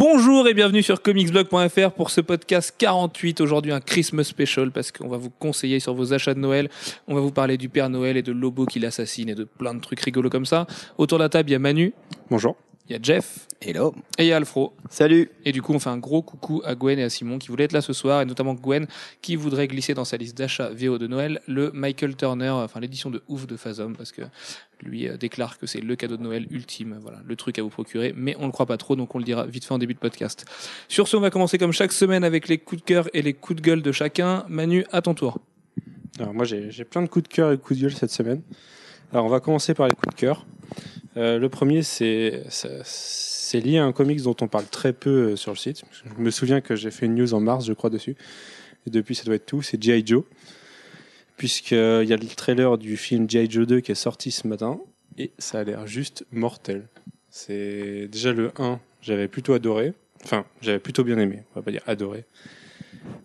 Bonjour 0.00 0.46
et 0.46 0.54
bienvenue 0.54 0.84
sur 0.84 1.02
comicsblog.fr 1.02 1.90
pour 1.90 2.10
ce 2.10 2.20
podcast 2.20 2.72
48. 2.78 3.40
Aujourd'hui 3.40 3.72
un 3.72 3.80
Christmas 3.80 4.22
special 4.22 4.70
parce 4.70 4.92
qu'on 4.92 5.08
va 5.08 5.16
vous 5.16 5.30
conseiller 5.40 5.80
sur 5.80 5.92
vos 5.92 6.12
achats 6.12 6.34
de 6.34 6.38
Noël. 6.38 6.70
On 7.08 7.16
va 7.16 7.20
vous 7.20 7.32
parler 7.32 7.58
du 7.58 7.68
Père 7.68 7.90
Noël 7.90 8.16
et 8.16 8.22
de 8.22 8.30
Lobo 8.30 8.64
qui 8.64 8.78
l'assassine 8.78 9.28
et 9.28 9.34
de 9.34 9.42
plein 9.42 9.74
de 9.74 9.80
trucs 9.80 9.98
rigolos 9.98 10.30
comme 10.30 10.46
ça. 10.46 10.68
Autour 10.98 11.18
de 11.18 11.24
la 11.24 11.28
table, 11.28 11.50
il 11.50 11.54
y 11.54 11.56
a 11.56 11.58
Manu, 11.58 11.94
Bonjour. 12.30 12.54
Il 12.88 12.92
y 12.92 12.96
a 12.96 12.98
Jeff 13.02 13.46
Hello. 13.60 13.94
et 14.16 14.24
il 14.24 14.28
y 14.28 14.32
a 14.32 14.36
Alfro. 14.36 14.74
Salut. 14.88 15.30
Et 15.44 15.52
du 15.52 15.60
coup, 15.60 15.74
on 15.74 15.78
fait 15.78 15.90
un 15.90 15.98
gros 15.98 16.22
coucou 16.22 16.62
à 16.64 16.74
Gwen 16.74 16.98
et 16.98 17.02
à 17.02 17.10
Simon 17.10 17.38
qui 17.38 17.48
voulaient 17.48 17.64
être 17.64 17.72
là 17.72 17.82
ce 17.82 17.92
soir, 17.92 18.22
et 18.22 18.24
notamment 18.24 18.54
Gwen 18.54 18.86
qui 19.20 19.36
voudrait 19.36 19.68
glisser 19.68 19.92
dans 19.92 20.06
sa 20.06 20.16
liste 20.16 20.38
d'achats 20.38 20.70
VO 20.70 20.96
de 20.96 21.06
Noël 21.06 21.40
le 21.46 21.70
Michael 21.72 22.16
Turner, 22.16 22.48
enfin 22.48 22.80
l'édition 22.80 23.10
de 23.10 23.22
ouf 23.28 23.46
de 23.46 23.56
Phasm, 23.56 23.94
parce 23.94 24.12
que 24.12 24.22
lui 24.82 25.06
euh, 25.08 25.16
déclare 25.16 25.58
que 25.58 25.66
c'est 25.66 25.80
le 25.80 25.96
cadeau 25.96 26.16
de 26.16 26.22
Noël 26.22 26.46
ultime, 26.50 26.98
voilà, 27.02 27.18
le 27.26 27.36
truc 27.36 27.58
à 27.58 27.62
vous 27.62 27.68
procurer, 27.68 28.14
mais 28.16 28.36
on 28.38 28.46
le 28.46 28.52
croit 28.52 28.66
pas 28.66 28.78
trop, 28.78 28.96
donc 28.96 29.14
on 29.14 29.18
le 29.18 29.24
dira 29.24 29.46
vite 29.46 29.64
fait 29.64 29.74
en 29.74 29.78
début 29.78 29.94
de 29.94 29.98
podcast. 29.98 30.46
Sur 30.88 31.08
ce, 31.08 31.16
on 31.16 31.20
va 31.20 31.30
commencer 31.30 31.58
comme 31.58 31.72
chaque 31.72 31.92
semaine 31.92 32.24
avec 32.24 32.48
les 32.48 32.58
coups 32.58 32.80
de 32.80 32.86
cœur 32.86 33.08
et 33.12 33.20
les 33.20 33.34
coups 33.34 33.60
de 33.60 33.66
gueule 33.66 33.82
de 33.82 33.92
chacun. 33.92 34.46
Manu, 34.48 34.84
à 34.92 35.02
ton 35.02 35.12
tour. 35.14 35.38
Alors 36.18 36.32
moi 36.32 36.44
j'ai 36.44 36.70
j'ai 36.70 36.84
plein 36.84 37.02
de 37.02 37.06
coups 37.06 37.28
de 37.28 37.28
cœur 37.28 37.52
et 37.52 37.56
de 37.56 37.60
coups 37.60 37.78
de 37.78 37.84
gueule 37.84 37.94
cette 37.94 38.10
semaine. 38.10 38.42
Alors 39.12 39.26
on 39.26 39.28
va 39.28 39.40
commencer 39.40 39.74
par 39.74 39.88
les 39.88 39.94
coups 39.94 40.14
de 40.14 40.20
cœur. 40.20 40.46
Euh, 41.18 41.38
le 41.38 41.48
premier 41.48 41.82
c'est 41.82 42.42
c'est- 42.48 42.80
c'est 42.84 43.60
lié 43.60 43.78
à 43.78 43.84
un 43.84 43.92
comics 43.92 44.22
dont 44.22 44.36
on 44.40 44.46
parle 44.48 44.66
très 44.66 44.92
peu 44.92 45.10
euh, 45.32 45.36
sur 45.36 45.50
le 45.52 45.56
site. 45.58 45.82
Je 46.16 46.22
me 46.22 46.30
souviens 46.30 46.60
que 46.60 46.76
j'ai 46.76 46.90
fait 46.90 47.06
une 47.06 47.14
news 47.14 47.34
en 47.34 47.40
mars 47.40 47.66
je 47.66 47.72
crois 47.74 47.90
dessus. 47.90 48.14
Et 48.86 48.90
depuis 48.90 49.14
ça 49.14 49.24
doit 49.24 49.34
être 49.34 49.46
tout, 49.46 49.60
c'est 49.62 49.82
G.I. 49.82 50.02
Joe. 50.06 50.22
Puisqu'il 51.36 51.76
y 51.76 52.12
a 52.12 52.16
le 52.16 52.26
trailer 52.26 52.78
du 52.78 52.96
film 52.96 53.28
G.I. 53.28 53.48
Joe 53.50 53.66
2 53.66 53.80
qui 53.80 53.92
est 53.92 53.96
sorti 53.96 54.30
ce 54.30 54.46
matin 54.48 54.80
et 55.18 55.30
ça 55.38 55.60
a 55.60 55.64
l'air 55.64 55.86
juste 55.86 56.24
mortel. 56.32 56.88
C'est 57.30 58.08
déjà 58.08 58.32
le 58.32 58.50
1, 58.58 58.80
j'avais 59.02 59.28
plutôt 59.28 59.52
adoré. 59.54 59.92
Enfin, 60.24 60.44
j'avais 60.60 60.80
plutôt 60.80 61.04
bien 61.04 61.18
aimé, 61.18 61.42
on 61.52 61.60
va 61.60 61.62
pas 61.62 61.70
dire 61.70 61.82
adoré. 61.86 62.24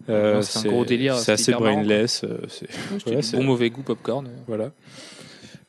Euh, 0.10 0.36
Non, 0.36 0.42
c'est 0.44 0.60
un 0.60 0.72
gros 0.72 0.86
délire, 0.86 1.16
C'est 1.18 1.24
c'est 1.26 1.32
assez 1.34 1.52
brainless. 1.60 2.24
euh, 2.24 2.38
c'est- 2.50 2.68
Ouais, 3.10 3.22
bon 3.38 3.44
mauvais 3.44 3.70
goût 3.72 3.82
popcorn. 3.82 4.30
Voilà. 4.48 4.72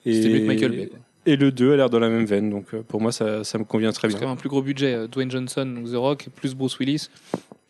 C'était 0.05 0.29
mieux 0.29 0.41
que 0.41 0.45
Michael 0.47 0.71
Bay. 0.73 0.91
Et 1.27 1.37
le 1.37 1.51
2 1.53 1.73
a 1.73 1.77
l'air 1.77 1.91
dans 1.91 1.99
la 1.99 2.09
même 2.11 2.27
veine, 2.27 2.51
donc 2.51 2.75
euh, 2.75 2.83
pour 2.83 3.01
moi 3.01 3.11
ça, 3.13 3.45
ça 3.45 3.59
me 3.59 3.65
convient 3.65 3.93
très 3.93 4.09
C'est 4.09 4.15
quand 4.15 4.19
bien. 4.21 4.29
même 4.29 4.37
un 4.37 4.41
plus 4.41 4.49
gros 4.51 4.63
budget. 4.63 4.95
euh, 4.95 5.07
Dwayne 5.07 5.31
Johnson, 5.31 5.65
donc 5.67 5.91
The 5.91 5.95
Rock, 5.97 6.29
plus 6.35 6.55
Bruce 6.55 6.79
Willis. 6.79 7.09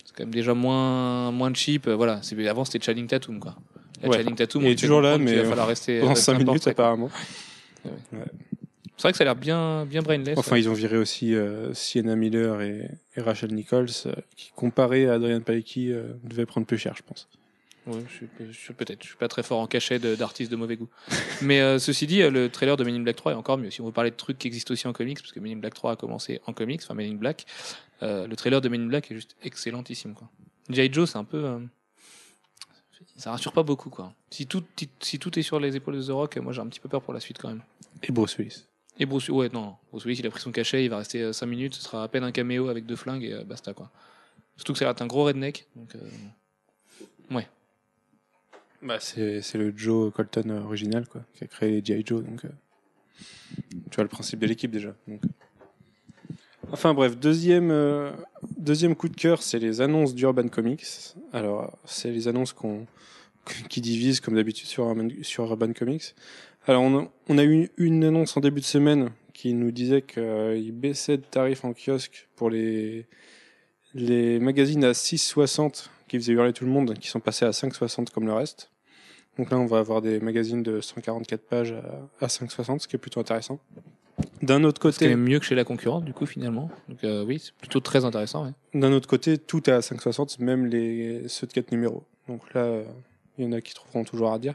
C'est 0.04 0.14
quand 0.16 0.24
même 0.24 0.34
déjà 0.34 0.54
moins, 0.54 1.30
moins 1.30 1.52
cheap. 1.54 1.86
euh, 1.86 1.94
Voilà. 1.94 2.20
Avant, 2.48 2.64
c'était 2.64 2.84
Channing 2.84 3.06
Tatum, 3.06 3.38
quoi. 3.38 3.54
Là, 4.02 4.08
Ouais. 4.08 4.18
Channing 4.18 4.34
Tatum, 4.34 4.62
Il 4.62 4.68
est 4.70 4.78
toujours 4.78 5.00
là, 5.00 5.18
mais 5.18 5.36
va 5.36 5.44
falloir 5.48 5.68
rester. 5.68 6.00
Pendant 6.00 6.10
rester 6.14 6.24
5 6.24 6.32
un 6.32 6.38
minutes 6.38 6.46
portrait, 6.52 6.70
apparemment. 6.72 7.10
C'est 8.96 9.02
vrai 9.02 9.12
que 9.12 9.18
ça 9.18 9.22
a 9.22 9.26
l'air 9.26 9.36
bien, 9.36 9.84
bien 9.86 10.02
brainless. 10.02 10.38
Enfin, 10.38 10.56
ils 10.56 10.68
ont 10.68 10.72
viré 10.72 10.96
aussi 10.96 11.34
euh, 11.34 11.74
Sienna 11.74 12.14
Miller 12.16 12.60
et, 12.62 12.88
et 13.16 13.20
Rachel 13.20 13.52
Nichols, 13.52 13.88
euh, 14.06 14.12
qui 14.36 14.52
comparé 14.54 15.08
à 15.08 15.14
Adrian 15.14 15.40
Palicki 15.40 15.92
euh, 15.92 16.04
devaient 16.22 16.46
prendre 16.46 16.66
plus 16.66 16.78
cher, 16.78 16.94
je 16.96 17.02
pense. 17.02 17.28
Ouais, 17.86 18.02
je 18.08 18.52
suis, 18.52 18.72
peut-être. 18.72 19.02
Je 19.02 19.08
suis 19.08 19.16
pas 19.16 19.28
très 19.28 19.42
fort 19.42 19.60
en 19.60 19.66
cachet 19.66 19.98
d'artistes 19.98 20.50
de, 20.50 20.56
mauvais 20.56 20.76
goût. 20.76 20.88
Mais 21.42 21.60
euh, 21.60 21.78
ceci 21.78 22.06
dit, 22.06 22.22
euh, 22.22 22.30
le 22.30 22.48
trailer 22.48 22.76
de 22.76 22.84
Men 22.84 22.94
in 22.94 23.00
Black 23.00 23.16
3 23.16 23.32
est 23.32 23.34
encore 23.34 23.58
mieux. 23.58 23.70
Si 23.70 23.80
on 23.80 23.86
veut 23.86 23.92
parler 23.92 24.10
de 24.10 24.16
trucs 24.16 24.38
qui 24.38 24.46
existent 24.46 24.72
aussi 24.72 24.86
en 24.88 24.92
comics, 24.92 25.18
parce 25.18 25.32
que 25.32 25.40
Men 25.40 25.52
in 25.52 25.60
Black 25.60 25.74
3 25.74 25.92
a 25.92 25.96
commencé 25.96 26.40
en 26.46 26.52
comics, 26.54 26.80
enfin 26.82 26.94
Men 26.94 27.12
in 27.12 27.16
Black, 27.16 27.44
euh, 28.02 28.26
le 28.26 28.36
trailer 28.36 28.60
de 28.60 28.68
Men 28.68 28.82
in 28.82 28.86
Black 28.86 29.10
est 29.10 29.14
juste 29.14 29.36
excellentissime. 29.42 30.14
Quoi. 30.14 30.28
G.I. 30.70 30.92
Joe, 30.92 31.10
c'est 31.10 31.18
un 31.18 31.24
peu. 31.24 31.44
euh, 31.44 31.58
ça 33.16 33.30
rassure 33.32 33.52
pas 33.52 33.62
beaucoup. 33.62 33.90
quoi. 33.90 34.14
Si 34.30 34.46
tout, 34.46 34.64
si 35.00 35.18
tout 35.18 35.38
est 35.38 35.42
sur 35.42 35.60
les 35.60 35.76
épaules 35.76 35.96
de 35.96 36.02
The 36.02 36.10
Rock, 36.10 36.36
moi 36.38 36.52
j'ai 36.52 36.60
un 36.60 36.66
petit 36.66 36.80
peu 36.80 36.88
peur 36.88 37.02
pour 37.02 37.12
la 37.12 37.20
suite 37.20 37.38
quand 37.38 37.48
même. 37.48 37.62
Et 38.02 38.12
Bruce 38.12 38.38
Willis. 38.38 38.64
Et 38.98 39.06
Bruce, 39.06 39.28
ouais, 39.28 39.48
non, 39.52 39.74
Bruce 39.90 40.04
Willis, 40.04 40.20
il 40.20 40.26
a 40.26 40.30
pris 40.30 40.40
son 40.40 40.52
cachet, 40.52 40.84
il 40.84 40.88
va 40.88 40.98
rester 40.98 41.32
5 41.32 41.46
minutes, 41.46 41.74
ce 41.74 41.82
sera 41.82 42.04
à 42.04 42.08
peine 42.08 42.22
un 42.22 42.32
caméo 42.32 42.68
avec 42.68 42.86
deux 42.86 42.96
flingues 42.96 43.24
et 43.24 43.32
euh, 43.32 43.44
basta 43.44 43.74
quoi. 43.74 43.90
Surtout 44.56 44.72
que 44.72 44.78
ça 44.78 44.84
va 44.84 44.92
être 44.92 45.02
un 45.02 45.06
gros 45.06 45.24
redneck. 45.24 45.66
Donc, 45.74 45.94
euh, 45.96 47.40
Bah, 48.82 48.98
c'est 49.00 49.40
c'est 49.40 49.58
le 49.58 49.72
Joe 49.76 50.12
Colton 50.12 50.50
original, 50.64 51.06
quoi, 51.06 51.22
qui 51.34 51.44
a 51.44 51.46
créé 51.46 51.80
G.I. 51.84 52.02
Joe, 52.04 52.22
donc... 52.22 52.44
euh, 52.44 52.48
tu 53.90 53.94
vois 53.96 54.04
le 54.04 54.08
principe 54.08 54.40
de 54.40 54.46
l'équipe 54.46 54.70
déjà. 54.70 54.94
donc. 55.08 55.20
Enfin 56.72 56.94
bref, 56.94 57.16
deuxième, 57.16 57.70
euh, 57.70 58.10
deuxième 58.58 58.96
coup 58.96 59.08
de 59.08 59.16
cœur, 59.16 59.42
c'est 59.42 59.58
les 59.58 59.80
annonces 59.80 60.14
d'Urban 60.14 60.48
Comics. 60.48 60.84
Alors, 61.32 61.78
c'est 61.84 62.10
les 62.10 62.26
annonces 62.26 62.52
qu'on 62.52 62.86
qui 63.68 63.80
divisent 63.80 64.20
comme 64.20 64.34
d'habitude 64.34 64.66
sur, 64.66 64.84
Urban- 64.84 65.08
sur 65.22 65.44
Urban 65.44 65.72
Comics. 65.72 66.14
Alors, 66.66 66.82
on 66.82 66.98
a, 66.98 67.12
on 67.28 67.38
a 67.38 67.44
eu 67.44 67.70
une 67.76 68.02
annonce 68.04 68.36
en 68.36 68.40
début 68.40 68.60
de 68.60 68.66
semaine 68.66 69.10
qui 69.34 69.52
nous 69.52 69.70
disait 69.72 70.02
qu'ils 70.02 70.72
baissaient 70.72 71.18
de 71.18 71.22
tarifs 71.22 71.64
en 71.64 71.74
kiosque 71.74 72.28
pour 72.36 72.48
les, 72.48 73.06
les 73.92 74.38
magazines 74.40 74.84
à 74.84 74.92
6,60 74.92 75.88
qui 76.08 76.18
faisaient 76.18 76.32
hurler 76.32 76.52
tout 76.52 76.64
le 76.64 76.70
monde, 76.70 76.94
qui 76.98 77.08
sont 77.08 77.20
passés 77.20 77.44
à 77.44 77.50
5,60 77.50 78.10
comme 78.10 78.26
le 78.26 78.32
reste. 78.32 78.70
Donc 79.38 79.50
là, 79.50 79.58
on 79.58 79.66
va 79.66 79.78
avoir 79.78 80.00
des 80.00 80.20
magazines 80.20 80.62
de 80.62 80.80
144 80.80 81.40
pages 81.42 81.72
à, 82.20 82.24
à 82.24 82.28
5,60, 82.28 82.80
ce 82.80 82.88
qui 82.88 82.96
est 82.96 82.98
plutôt 82.98 83.20
intéressant. 83.20 83.58
D'un 84.42 84.62
autre 84.62 84.80
c'est 84.80 84.98
côté, 84.98 85.08
même 85.08 85.22
mieux 85.24 85.40
que 85.40 85.44
chez 85.44 85.56
la 85.56 85.64
concurrente, 85.64 86.04
du 86.04 86.12
coup, 86.12 86.26
finalement. 86.26 86.70
Donc, 86.88 87.02
euh, 87.02 87.24
oui, 87.24 87.40
c'est 87.42 87.54
plutôt 87.54 87.80
très 87.80 88.04
intéressant. 88.04 88.44
ouais. 88.44 88.52
D'un 88.78 88.92
autre 88.92 89.08
côté, 89.08 89.38
tout 89.38 89.68
est 89.68 89.72
à 89.72 89.80
5,60, 89.80 90.40
même 90.40 90.66
les 90.66 91.28
ceux 91.28 91.46
de 91.48 91.52
4 91.52 91.72
numéros. 91.72 92.04
Donc 92.28 92.54
là, 92.54 92.60
euh, 92.62 92.84
il 93.38 93.44
y 93.44 93.48
en 93.48 93.52
a 93.52 93.60
qui 93.60 93.74
trouveront 93.74 94.04
toujours 94.04 94.32
à 94.32 94.38
dire. 94.38 94.54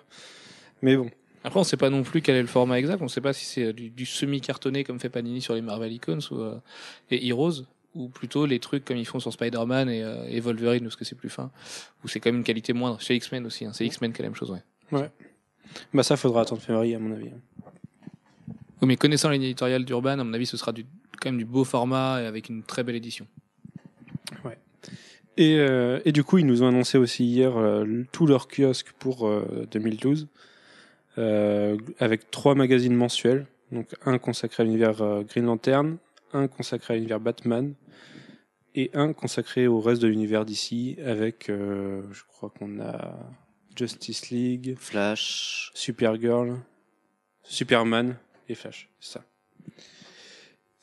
Mais 0.81 0.95
bon, 0.95 1.09
Après, 1.43 1.59
on 1.59 1.63
sait 1.63 1.77
pas 1.77 1.89
non 1.89 2.03
plus 2.03 2.21
quel 2.21 2.35
est 2.35 2.41
le 2.41 2.47
format 2.47 2.79
exact. 2.79 3.01
On 3.01 3.07
sait 3.09 3.21
pas 3.21 3.33
si 3.33 3.45
c'est 3.45 3.63
euh, 3.66 3.73
du, 3.73 3.89
du 3.89 4.05
semi-cartonné 4.05 4.83
comme 4.85 4.99
fait 4.99 5.09
Panini 5.09 5.41
sur 5.41 5.55
les 5.55 5.61
Marvel 5.61 5.91
Icons 5.91 6.19
ou, 6.31 6.35
euh, 6.35 6.55
et 7.11 7.27
Heroes, 7.27 7.63
ou 7.95 8.09
plutôt 8.09 8.45
les 8.45 8.59
trucs 8.59 8.85
comme 8.85 8.97
ils 8.97 9.05
font 9.05 9.19
sur 9.19 9.33
Spider-Man 9.33 9.89
et, 9.89 10.03
euh, 10.03 10.25
et 10.27 10.39
Wolverine, 10.39 10.83
parce 10.83 10.95
que 10.95 11.05
c'est 11.05 11.16
plus 11.16 11.29
fin, 11.29 11.51
ou 12.03 12.07
c'est 12.07 12.19
quand 12.19 12.29
même 12.29 12.38
une 12.38 12.44
qualité 12.44 12.73
moindre. 12.73 13.00
Chez 13.01 13.16
X-Men 13.16 13.45
aussi, 13.45 13.66
hein. 13.66 13.72
c'est 13.73 13.85
X-Men 13.85 14.13
qui 14.13 14.22
a 14.22 14.23
la 14.23 14.29
même 14.29 14.35
chose, 14.35 14.51
ouais. 14.51 15.09
bah 15.94 16.03
ça 16.03 16.17
faudra 16.17 16.41
attendre 16.41 16.61
février 16.61 16.95
à 16.95 16.99
mon 16.99 17.16
avis. 17.16 17.29
Oui, 18.81 18.88
mais 18.88 18.95
connaissant 18.95 19.31
éditoriale 19.31 19.83
d'Urban, 19.83 20.19
à 20.19 20.23
mon 20.23 20.33
avis, 20.33 20.45
ce 20.45 20.57
sera 20.57 20.72
du, 20.72 20.85
quand 21.19 21.29
même 21.29 21.38
du 21.38 21.45
beau 21.45 21.63
format 21.63 22.22
et 22.22 22.25
avec 22.25 22.49
une 22.49 22.63
très 22.63 22.83
belle 22.83 22.95
édition. 22.95 23.28
Et, 25.38 25.57
euh, 25.57 26.01
et 26.03 26.11
du 26.11 26.25
coup, 26.25 26.38
ils 26.38 26.45
nous 26.45 26.63
ont 26.63 26.67
annoncé 26.67 26.97
aussi 26.97 27.23
hier 27.23 27.55
euh, 27.55 27.85
tout 28.11 28.28
leur 28.28 28.49
kiosque 28.49 28.91
pour 28.99 29.25
euh, 29.25 29.66
2012, 29.72 30.28
euh, 31.17 31.78
avec 31.99 32.29
trois 32.29 32.55
magazines 32.55 32.94
mensuels. 32.94 33.45
Donc 33.72 33.88
un 34.05 34.17
consacré 34.17 34.63
à 34.63 34.66
l'univers 34.66 35.01
euh, 35.01 35.22
Green 35.22 35.45
Lantern, 35.45 35.97
un 36.34 36.47
consacré 36.47 36.94
à 36.94 36.97
l'univers 36.97 37.19
Batman, 37.19 37.73
et 38.75 38.91
un 38.94 39.13
consacré 39.13 39.67
au 39.67 39.79
reste 39.81 40.01
de 40.01 40.07
l'univers 40.07 40.45
d'ici, 40.45 40.97
avec, 41.03 41.50
euh, 41.50 42.03
je 42.12 42.22
crois 42.28 42.50
qu'on 42.51 42.79
a 42.79 43.17
Justice 43.75 44.29
League, 44.29 44.75
Flash. 44.78 45.72
Supergirl, 45.73 46.57
Superman 47.44 48.16
et 48.47 48.56
Flash, 48.56 48.90
c'est 49.00 49.13
ça. 49.13 49.23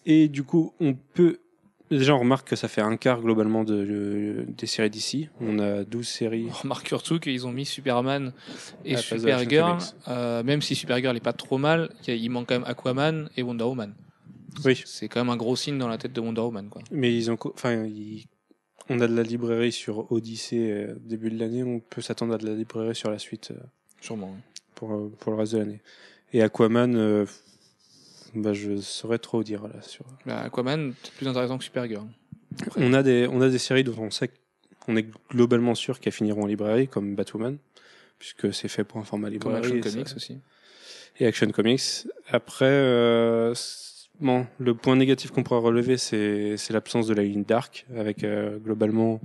Et 0.04 0.28
du 0.28 0.42
coup, 0.44 0.72
on 0.80 0.94
peut. 0.94 1.38
Déjà, 1.90 2.16
on 2.16 2.18
remarque 2.18 2.48
que 2.48 2.56
ça 2.56 2.66
fait 2.66 2.80
un 2.80 2.96
quart 2.96 3.20
globalement 3.20 3.62
de, 3.62 3.84
de- 3.84 4.44
des 4.48 4.66
séries 4.66 4.90
d'ici. 4.90 5.28
On 5.40 5.60
a 5.60 5.84
12 5.84 6.08
séries. 6.08 6.46
On 6.50 6.62
remarque 6.62 6.88
surtout 6.88 7.20
qu'ils 7.20 7.46
ont 7.46 7.52
mis 7.52 7.64
Superman 7.64 8.32
et 8.84 8.96
Action 8.96 9.16
Supergirl, 9.18 9.78
euh, 10.08 10.42
même 10.42 10.62
si 10.62 10.74
Supergirl 10.74 11.16
est 11.16 11.20
pas 11.20 11.32
trop 11.32 11.58
mal, 11.58 11.90
il 12.02 12.08
y 12.08 12.10
a- 12.10 12.16
il 12.16 12.28
manque 12.30 12.48
quand 12.48 12.56
même 12.58 12.68
Aquaman 12.68 13.30
et 13.36 13.42
Wonder 13.44 13.62
Woman. 13.64 13.94
Oui. 14.64 14.82
C'est 14.86 15.08
quand 15.08 15.20
même 15.20 15.30
un 15.30 15.36
gros 15.36 15.56
signe 15.56 15.78
dans 15.78 15.88
la 15.88 15.98
tête 15.98 16.12
de 16.12 16.20
Wonder 16.20 16.40
Woman, 16.40 16.68
quoi. 16.68 16.82
Mais 16.90 17.14
ils 17.16 17.30
ont. 17.30 17.38
Enfin, 17.44 17.84
ils- 17.84 18.26
on 18.88 19.00
a 19.00 19.08
de 19.08 19.14
la 19.16 19.22
librairie 19.24 19.72
sur 19.72 20.10
Odyssey 20.12 20.70
euh, 20.70 20.94
début 21.00 21.30
de 21.30 21.38
l'année. 21.38 21.62
On 21.64 21.80
peut 21.80 22.00
s'attendre 22.02 22.34
à 22.34 22.38
de 22.38 22.46
la 22.46 22.54
librairie 22.54 22.94
sur 22.94 23.10
la 23.10 23.18
suite 23.18 23.50
euh, 23.50 23.58
Sûrement. 24.00 24.32
hein. 24.36 24.40
pour, 24.76 24.92
euh, 24.94 25.12
pour 25.20 25.32
le 25.32 25.38
reste 25.38 25.52
de 25.54 25.58
l'année. 25.58 25.80
Et 26.32 26.42
Aquaman, 26.42 26.94
euh, 26.96 27.26
bah, 28.34 28.52
je 28.52 28.76
saurais 28.76 29.18
trop 29.18 29.42
dire 29.42 29.66
là. 29.66 29.80
Sur... 29.82 30.04
Bah, 30.24 30.40
Aquaman, 30.42 30.92
peut-être 30.92 31.14
plus 31.16 31.26
intéressant 31.28 31.58
que 31.58 31.64
Supergirl. 31.64 32.06
On 32.76 32.92
a 32.94 33.02
des, 33.02 33.26
on 33.30 33.40
a 33.40 33.48
des 33.48 33.58
séries 33.58 33.84
dont 33.84 33.96
on 33.98 34.10
sait 34.10 34.30
qu'on 34.80 34.96
est 34.96 35.06
globalement 35.30 35.74
sûr 35.74 35.98
qu'elles 35.98 36.12
finiront 36.12 36.44
en 36.44 36.46
librairie, 36.46 36.86
comme 36.88 37.14
Batwoman, 37.16 37.58
puisque 38.20 38.54
c'est 38.54 38.68
fait 38.68 38.84
pour 38.84 38.98
un 39.00 39.04
format 39.04 39.26
Comme 39.28 39.32
librairie. 39.52 39.56
Action 39.58 39.76
et 39.78 39.82
ça- 39.82 39.90
Comics 39.90 40.16
aussi. 40.16 40.38
Et 41.18 41.26
Action 41.26 41.50
Comics. 41.50 41.82
Après, 42.28 42.66
euh, 42.66 43.52
bon, 44.20 44.46
le 44.58 44.74
point 44.74 44.96
négatif 44.96 45.30
qu'on 45.30 45.42
pourra 45.42 45.60
relever, 45.60 45.96
c'est 45.98 46.56
l'absence 46.70 47.06
de 47.06 47.14
la 47.14 47.22
ligne 47.22 47.44
Dark, 47.44 47.86
avec 47.96 48.24
euh, 48.24 48.58
globalement 48.58 49.20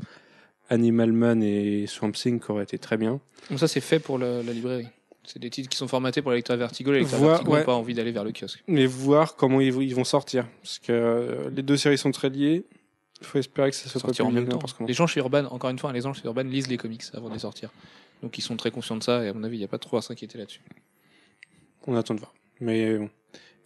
Animal 0.69 1.11
Man 1.11 1.43
et 1.43 1.85
Swamp 1.87 2.11
Thing 2.11 2.39
qui 2.39 2.51
auraient 2.51 2.63
été 2.63 2.77
très 2.77 2.97
bien. 2.97 3.19
Donc 3.49 3.59
ça, 3.59 3.67
c'est 3.67 3.81
fait 3.81 3.99
pour 3.99 4.17
le- 4.17 4.41
la 4.41 4.53
librairie. 4.53 4.87
C'est 5.23 5.37
des 5.39 5.49
titres 5.49 5.69
qui 5.69 5.77
sont 5.77 5.87
formatés 5.87 6.21
pour 6.21 6.31
les 6.31 6.37
lecteurs 6.37 6.57
Vertigo. 6.57 6.91
Les 6.91 6.99
lecteurs 7.01 7.19
Voir- 7.19 7.31
Vertigo 7.33 7.51
ouais. 7.51 7.59
n'ont 7.59 7.65
pas 7.65 7.75
envie 7.75 7.93
d'aller 7.93 8.11
vers 8.11 8.23
le 8.23 8.31
kiosque. 8.31 8.63
Mais 8.67 8.85
voir 8.85 9.35
comment 9.35 9.61
ils, 9.61 9.71
vont- 9.71 9.81
ils 9.81 9.93
vont 9.93 10.03
sortir. 10.03 10.47
Parce 10.63 10.79
que 10.79 10.91
euh, 10.91 11.49
les 11.55 11.61
deux 11.61 11.77
séries 11.77 11.97
sont 11.97 12.11
très 12.11 12.29
liées. 12.29 12.63
Il 13.19 13.27
faut 13.27 13.37
espérer 13.37 13.69
que 13.69 13.75
ça 13.75 13.87
soit 13.87 14.01
pas 14.01 14.07
sortir 14.07 14.25
en 14.25 14.31
même 14.31 14.45
temps. 14.45 14.53
n'importe 14.55 14.75
comment. 14.77 14.87
Les 14.87 14.95
gens 14.95 15.05
chez 15.05 15.19
Urban, 15.19 15.45
encore 15.45 15.69
une 15.69 15.77
fois, 15.77 15.93
les 15.93 16.01
gens 16.01 16.13
chez 16.13 16.25
Urban 16.25 16.41
lisent 16.43 16.69
les 16.69 16.77
comics 16.77 17.03
avant 17.13 17.29
de 17.29 17.33
les 17.33 17.39
sortir. 17.39 17.69
Donc 18.23 18.37
ils 18.37 18.41
sont 18.41 18.55
très 18.57 18.71
conscients 18.71 18.95
de 18.97 19.03
ça 19.03 19.23
et 19.23 19.27
à 19.27 19.33
mon 19.33 19.43
avis, 19.43 19.57
il 19.57 19.59
n'y 19.59 19.65
a 19.65 19.67
pas 19.67 19.77
trop 19.77 19.97
à 19.97 20.01
s'inquiéter 20.01 20.39
là-dessus. 20.39 20.61
On 21.85 21.95
attend 21.95 22.15
de 22.15 22.19
voir. 22.19 22.33
Mais 22.59 22.97
bon. 22.97 23.09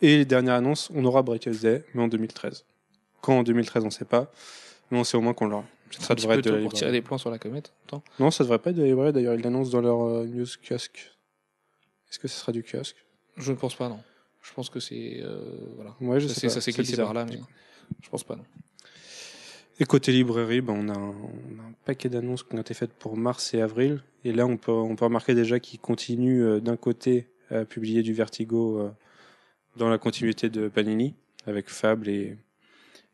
Et 0.06 0.18
les 0.18 0.26
dernières 0.26 0.56
annonces, 0.56 0.90
on 0.94 1.04
aura 1.06 1.22
Breakers 1.24 1.56
Day, 1.62 1.84
mais 1.94 2.04
en 2.04 2.08
2013. 2.08 2.66
Quand 3.22 3.40
en 3.40 3.44
2013, 3.44 3.84
on 3.84 3.88
ne 3.88 3.92
sait 3.92 4.06
pas. 4.06 4.32
Mais 4.92 4.98
Non, 4.98 5.04
c'est 5.04 5.18
au 5.18 5.22
moins 5.22 5.34
qu'on 5.34 5.48
l'aura. 5.48 5.66
Ça 5.92 6.14
un 6.14 6.16
petit 6.16 6.28
peu 6.28 6.42
tôt 6.42 6.60
pour 6.62 6.74
tirer 6.74 6.92
des 6.92 7.02
plans 7.02 7.18
sur 7.18 7.32
la 7.32 7.40
comète. 7.40 7.72
Attends. 7.88 8.04
Non, 8.20 8.30
ça 8.32 8.44
devrait 8.44 8.60
pas 8.60 8.70
être 8.72 8.76
de 8.76 8.82
la 8.82 8.88
librairie. 8.90 9.14
D'ailleurs, 9.14 9.34
ils 9.36 9.42
l'annoncent 9.42 9.72
dans 9.72 9.82
leur 9.82 10.02
euh, 10.04 10.26
news 10.26 10.46
kiosque. 10.68 11.12
Est-ce 12.10 12.20
que 12.20 12.28
ce 12.28 12.38
sera 12.40 12.52
du 12.52 12.64
kiosque? 12.64 12.98
Je 13.38 13.52
ne 13.52 13.58
pense 13.58 13.76
pas, 13.76 13.88
non. 13.90 14.00
Je 14.44 14.54
pense 14.54 14.70
que 14.70 14.80
c'est. 14.80 15.22
euh, 15.24 15.40
voilà. 15.76 15.96
Ouais, 16.02 16.20
je 16.20 16.28
Ça, 16.28 16.34
sais 16.36 16.40
c'est- 16.42 16.48
pas. 16.48 16.54
ça 16.54 16.62
s'est 16.62 16.72
C'est 16.72 16.78
glissé 16.78 16.92
bizarre, 16.94 17.08
par 17.08 17.14
là, 17.16 17.26
mais 17.26 17.40
je 18.02 18.10
pense 18.10 18.24
pas, 18.24 18.36
non. 18.36 18.44
Et 19.80 19.86
côté 19.86 20.12
librairie, 20.12 20.62
ben, 20.62 20.74
on, 20.74 20.88
a 20.90 20.94
un, 20.98 21.10
on 21.10 21.60
a 21.60 21.64
un 21.64 21.74
paquet 21.86 22.10
d'annonces 22.10 22.44
qui 22.44 22.56
ont 22.56 22.62
été 22.62 22.74
faites 22.74 22.94
pour 22.94 23.18
mars 23.18 23.54
et 23.54 23.62
avril. 23.62 24.04
Et 24.24 24.32
là, 24.34 24.46
on 24.46 24.58
peut, 24.58 24.72
on 24.72 24.96
peut 24.96 25.06
remarquer 25.06 25.34
déjà 25.36 25.60
qu'ils 25.60 25.80
continuent 25.80 26.44
euh, 26.46 26.60
d'un 26.62 26.78
côté 26.78 27.28
à 27.52 27.66
publier 27.66 28.02
du 28.04 28.14
Vertigo 28.14 28.80
euh, 28.80 28.90
dans 29.78 29.90
la 29.90 29.98
continuité 29.98 30.50
de 30.50 30.68
Panini, 30.68 31.16
avec 31.46 31.70
Fable 31.70 32.10
et, 32.10 32.38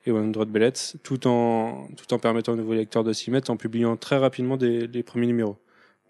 et 0.06 0.12
100 0.12 0.32
Bellets, 0.48 0.98
tout 1.04 1.28
en, 1.28 1.88
tout 1.96 2.14
en 2.14 2.20
permettant 2.20 2.54
aux 2.54 2.58
nouveaux 2.58 2.74
lecteurs 2.74 3.04
de 3.04 3.14
s'y 3.14 3.32
mettre 3.32 3.52
en 3.52 3.58
publiant 3.58 3.98
très 3.98 4.18
rapidement 4.18 4.58
des, 4.58 4.88
les 4.88 5.04
premiers 5.04 5.28
numéros. 5.28 5.58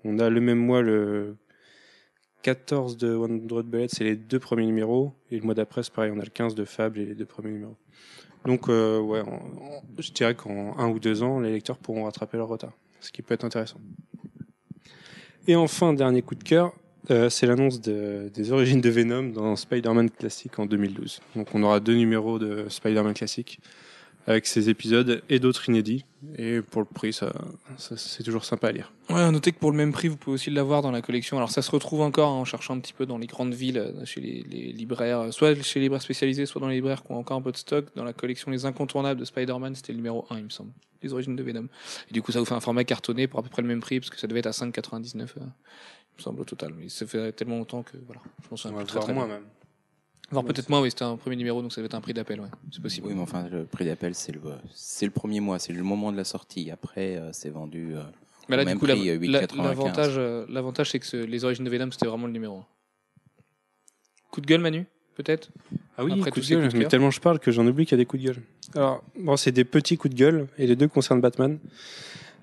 On 0.04 0.20
a 0.20 0.30
le 0.30 0.42
même 0.42 0.60
mois 0.60 0.82
le 0.82 1.36
14 2.44 2.98
de 2.98 3.16
100 3.16 3.64
Bellets, 3.64 3.88
c'est 3.90 4.04
les 4.04 4.16
deux 4.16 4.40
premiers 4.40 4.66
numéros. 4.66 5.14
Et 5.30 5.38
le 5.38 5.44
mois 5.44 5.54
d'après, 5.54 5.84
c'est 5.84 5.94
pareil, 5.94 6.12
on 6.14 6.20
a 6.20 6.24
le 6.24 6.30
15 6.30 6.56
de 6.56 6.66
Fable 6.66 7.00
et 7.00 7.06
les 7.06 7.16
deux 7.16 7.26
premiers 7.26 7.52
numéros. 7.52 7.78
Donc, 8.46 8.70
euh, 8.70 9.00
ouais, 9.00 9.24
je 10.00 10.12
dirais 10.12 10.34
qu'en 10.34 10.78
un 10.80 10.90
ou 10.90 11.00
deux 11.00 11.22
ans, 11.22 11.40
les 11.40 11.52
lecteurs 11.52 11.78
pourront 11.78 12.06
rattraper 12.06 12.38
leur 12.38 12.48
retard, 12.48 12.74
ce 13.00 13.12
qui 13.12 13.22
peut 13.22 13.36
être 13.36 13.46
intéressant. 13.46 13.80
Et 15.48 15.56
enfin, 15.56 15.94
dernier 15.94 16.22
coup 16.22 16.36
de 16.36 16.44
cœur, 16.44 16.74
euh, 17.10 17.30
c'est 17.30 17.48
l'annonce 17.48 17.82
de- 17.82 18.30
des 18.34 18.52
origines 18.52 18.82
de 18.82 18.90
Venom 18.90 19.24
dans 19.24 19.56
Spider-Man 19.56 20.10
classique 20.10 20.60
en 20.60 20.66
2012. 20.66 21.22
Donc, 21.36 21.54
on 21.56 21.64
aura 21.64 21.80
deux 21.80 21.96
numéros 21.96 22.40
de 22.40 22.66
Spider-Man 22.70 23.14
classique 23.14 23.60
avec 24.28 24.46
ces 24.46 24.70
épisodes 24.70 25.22
et 25.30 25.40
d'autres 25.40 25.68
inédits. 25.70 26.06
Et 26.38 26.62
pour 26.62 26.82
le 26.82 26.86
prix, 26.86 27.14
c'est 27.78 28.24
toujours 28.24 28.46
sympa 28.46 28.68
à 28.68 28.72
lire. 28.72 28.94
Ouais, 29.10 29.20
à 29.22 29.32
que 29.32 29.50
pour 29.60 29.72
le 29.72 29.78
même 29.78 29.92
prix, 29.92 30.08
vous 30.08 30.18
pouvez 30.18 30.36
aussi 30.36 30.52
l'avoir 30.52 30.82
dans 30.82 30.92
la 30.92 31.02
collection. 31.02 31.38
Alors 31.38 31.50
ça 31.50 31.62
se 31.62 31.72
retrouve 31.72 32.02
encore 32.02 32.30
hein, 32.32 32.36
en 32.36 32.46
cherchant 32.46 32.76
un 32.76 32.80
petit 32.80 32.94
peu 32.94 33.06
dans 33.06 33.18
les 33.18 33.28
grandes 33.28 33.54
villes, 33.54 33.80
euh, 33.80 34.06
chez 34.06 34.22
les, 34.22 34.72
libraires, 34.72 35.20
euh, 35.22 35.32
soit 35.32 35.60
chez 35.64 35.80
les 35.80 35.86
libraires 35.86 36.02
spécialisés, 36.02 36.46
soit 36.46 36.62
dans 36.62 36.68
les 36.68 36.76
libraires 36.76 37.04
qui 37.04 37.12
ont 37.12 37.18
encore 37.18 37.38
un 37.38 37.42
peu 37.42 37.52
de 37.52 37.58
stock. 37.58 37.88
Dans 37.96 38.04
la 38.04 38.14
collection 38.14 38.52
Les 38.52 38.66
Incontournables 38.66 39.20
de 39.20 39.26
Spider-Man, 39.26 39.76
c'était 39.76 39.94
le 39.94 39.98
numéro 39.98 40.26
1, 40.30 40.38
il 40.38 40.44
me 40.46 40.50
semble. 40.50 40.72
Les 41.02 41.12
origines 41.14 41.36
de 41.36 41.42
Venom. 41.42 41.68
Et 42.10 42.14
du 42.14 42.22
coup, 42.22 42.32
ça 42.32 42.40
vous 42.40 42.46
fait 42.46 42.54
un 42.54 42.60
format 42.60 42.84
cartonné 42.84 43.28
pour 43.28 43.40
à 43.40 43.44
peu 43.44 43.50
près 43.50 43.64
le 43.64 43.68
même 43.68 43.80
prix, 43.80 44.00
parce 44.00 44.12
que 44.12 44.20
ça 44.20 44.28
devait 44.28 44.40
être 44.40 44.48
à 44.48 44.52
5,99, 44.52 45.22
euh, 45.22 45.24
il 45.34 45.40
me 45.40 45.50
semble, 46.22 46.42
au 46.42 46.46
total. 46.46 46.74
Mais 46.78 46.88
ça 46.90 47.06
fait 47.06 47.32
tellement 47.34 47.58
longtemps 47.58 47.84
que, 47.84 47.98
voilà, 48.06 48.22
je 48.44 48.48
pense 48.48 48.64
que 48.64 48.70
c'est 48.70 48.74
un 48.74 48.78
On 48.78 48.80
va 48.80 48.86
très 48.86 49.00
très 49.00 49.14
moins 49.14 49.26
bien. 49.28 49.36
même. 49.36 49.46
Voire 50.32 50.46
peut-être 50.46 50.70
moins, 50.70 50.80
oui, 50.82 50.90
c'était 50.92 51.04
un 51.04 51.18
premier 51.18 51.36
numéro, 51.36 51.62
donc 51.62 51.74
ça 51.74 51.82
devait 51.82 51.88
être 51.88 51.96
un 51.96 52.00
prix 52.02 52.14
d'appel, 52.14 52.40
ouais. 52.40 52.48
C'est 52.72 52.82
possible. 52.82 53.08
Oui, 53.08 53.14
mais 53.14 53.22
enfin, 53.22 53.50
le 53.50 53.66
prix 53.66 53.84
d'appel, 53.84 54.16
c'est 54.16 54.32
le, 54.32 54.40
c'est 54.74 55.06
le 55.06 55.12
premier 55.12 55.42
mois, 55.42 55.60
c'est 55.60 55.74
le 55.74 55.84
moment 55.84 56.10
de 56.12 56.16
la 56.18 56.24
sortie. 56.24 56.72
Après, 56.72 57.18
euh, 57.18 57.32
c'est 57.34 57.50
vendu. 57.50 57.96
euh, 57.98 58.04
Mais 58.48 58.56
là, 58.56 58.62
Au 58.62 58.66
du 58.66 58.70
même 58.72 58.80
coup, 58.80 58.86
la- 58.86 58.96
prix, 58.96 59.10
euh, 59.10 59.14
la- 59.28 59.42
8,95. 59.42 59.64
l'avantage, 59.68 60.14
euh, 60.18 60.46
l'avantage, 60.48 60.92
c'est 60.92 61.00
que 61.00 61.06
ce- 61.06 61.18
les 61.18 61.44
origines 61.44 61.66
de 61.66 61.70
Venom, 61.70 61.92
c'était 61.92 62.08
vraiment 62.08 62.28
le 62.28 62.32
numéro 62.34 62.60
1. 62.60 62.66
Coup 64.32 64.40
de 64.42 64.48
gueule, 64.48 64.62
Manu 64.62 64.86
Peut-être? 65.16 65.50
Ah 65.98 66.06
oui, 66.06 66.14
Après 66.14 66.32
coup 66.32 66.40
de 66.40 66.46
gueule. 66.48 66.70
mais 66.74 66.86
tellement 66.88 67.12
je 67.12 67.20
parle 67.20 67.38
que 67.40 67.52
j'en 67.52 67.68
oublie 67.68 67.86
qu'il 67.86 67.98
y 67.98 68.00
a 68.00 68.04
des 68.04 68.06
coups 68.06 68.24
de 68.24 68.28
gueule. 68.30 68.42
Alors, 68.76 69.04
bon, 69.20 69.36
c'est 69.36 69.52
des 69.52 69.66
petits 69.66 69.98
coups 69.98 70.14
de 70.16 70.18
gueule 70.18 70.48
et 70.58 70.66
les 70.66 70.78
deux 70.78 70.88
concernent 70.88 71.20
Batman. 71.20 71.60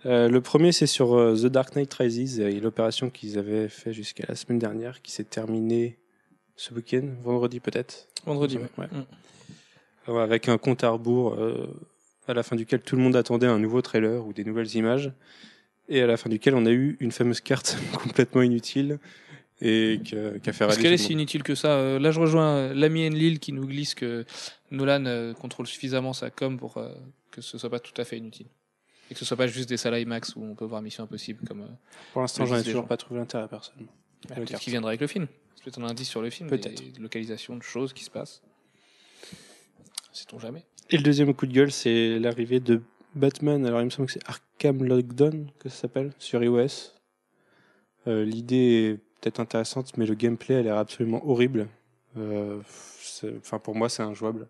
Euh, 0.06 0.28
le 0.28 0.40
premier, 0.40 0.72
c'est 0.72 0.86
sur 0.86 1.14
euh, 1.14 1.34
The 1.34 1.46
Dark 1.46 1.74
Knight 1.74 1.92
Rises 1.94 2.40
et 2.40 2.60
l'opération 2.60 3.10
qu'ils 3.10 3.38
avaient 3.38 3.68
fait 3.68 3.92
jusqu'à 3.92 4.24
la 4.28 4.34
semaine 4.34 4.58
dernière, 4.58 5.02
qui 5.02 5.10
s'est 5.12 5.24
terminée 5.24 5.98
ce 6.56 6.72
week-end, 6.74 7.02
vendredi 7.22 7.60
peut-être. 7.60 8.08
Vendredi, 8.24 8.58
ouais. 8.58 8.68
Ouais. 8.78 8.86
Mm. 8.92 10.12
Ouais, 10.12 10.22
avec 10.22 10.48
un 10.48 10.56
compte 10.58 10.84
à 10.84 10.90
rebours 10.90 11.34
euh, 11.34 11.66
à 12.26 12.34
la 12.34 12.42
fin 12.42 12.56
duquel 12.56 12.80
tout 12.80 12.96
le 12.96 13.02
monde 13.02 13.16
attendait 13.16 13.46
un 13.46 13.58
nouveau 13.58 13.82
trailer 13.82 14.26
ou 14.26 14.32
des 14.32 14.44
nouvelles 14.44 14.74
images 14.74 15.12
et 15.88 16.00
à 16.00 16.06
la 16.06 16.16
fin 16.16 16.30
duquel 16.30 16.54
on 16.54 16.64
a 16.66 16.70
eu 16.70 16.96
une 17.00 17.12
fameuse 17.12 17.40
carte 17.40 17.76
complètement 17.92 18.42
inutile 18.42 18.98
et 19.60 20.00
que- 20.08 20.38
qui 20.38 20.48
a 20.50 20.52
fait 20.52 20.64
Est-ce 20.64 20.72
râler 20.76 20.82
qu'elle 20.82 20.92
est 20.94 20.96
si 20.98 21.12
inutile 21.12 21.42
que 21.42 21.54
ça 21.54 21.72
Euh, 21.78 21.98
Là, 21.98 22.10
je 22.10 22.20
rejoins 22.20 22.72
l'ami 22.72 23.06
Enlil 23.06 23.38
qui 23.38 23.52
nous 23.52 23.66
glisse 23.66 23.94
que 23.94 24.24
Nolan 24.70 25.04
euh, 25.06 25.34
contrôle 25.34 25.66
suffisamment 25.66 26.12
sa 26.12 26.30
com 26.30 26.56
pour 26.58 26.78
euh, 26.78 26.88
que 27.30 27.40
ce 27.42 27.58
soit 27.58 27.68
pas 27.70 27.80
tout 27.80 27.98
à 28.00 28.04
fait 28.04 28.16
inutile. 28.18 28.46
Et 29.10 29.14
que 29.14 29.18
ce 29.20 29.24
soit 29.24 29.36
pas 29.36 29.46
juste 29.46 29.68
des 29.68 29.76
salles 29.78 29.98
IMAX 30.00 30.36
où 30.36 30.42
on 30.42 30.54
peut 30.54 30.64
voir 30.66 30.82
Mission 30.82 31.04
Impossible 31.04 31.46
comme. 31.46 31.62
euh, 31.62 31.66
Pour 32.12 32.20
l'instant, 32.22 32.44
j'en 32.46 32.56
ai 32.56 32.62
toujours 32.62 32.82
gens. 32.82 32.86
pas 32.88 32.96
trouvé 32.96 33.20
l'intérêt 33.20 33.48
personnellement. 33.48 33.92
bah, 34.28 34.34
la 34.36 34.44
peut-être 34.44 34.60
qu'il 34.60 34.70
viendra 34.72 34.90
avec 34.90 35.00
le 35.00 35.06
film. 35.06 35.26
Peut-être 35.64 35.80
un 35.80 35.88
indice 35.88 36.08
sur 36.08 36.22
le 36.22 36.30
film. 36.30 36.48
Peut-être. 36.48 36.92
Des 36.92 37.00
localisations 37.00 37.56
de 37.56 37.62
choses 37.62 37.92
qui 37.92 38.04
se 38.04 38.10
passent? 38.10 38.42
Sait-on 40.12 40.38
jamais 40.38 40.64
Et 40.90 40.96
le 40.96 41.02
deuxième 41.02 41.32
coup 41.34 41.46
de 41.46 41.52
gueule, 41.52 41.70
c'est 41.72 42.18
l'arrivée 42.18 42.60
de 42.60 42.82
Batman. 43.14 43.64
Alors, 43.66 43.80
il 43.80 43.84
me 43.86 43.90
semble 43.90 44.06
que 44.06 44.12
c'est 44.12 44.26
Arkham 44.28 44.84
Lockdown 44.84 45.50
que 45.58 45.68
ça 45.68 45.76
s'appelle 45.82 46.12
sur 46.18 46.42
iOS. 46.42 46.92
Euh, 48.06 48.24
L'idée 48.24 48.56
est 48.56 48.96
peut-être 49.20 49.40
intéressante, 49.40 49.96
mais 49.96 50.06
le 50.06 50.14
gameplay 50.14 50.56
a 50.56 50.62
l'air 50.62 50.76
absolument 50.76 51.26
horrible. 51.28 51.68
Euh, 52.16 52.60
Enfin, 53.38 53.58
pour 53.58 53.74
moi, 53.74 53.88
c'est 53.88 54.02
injouable. 54.04 54.46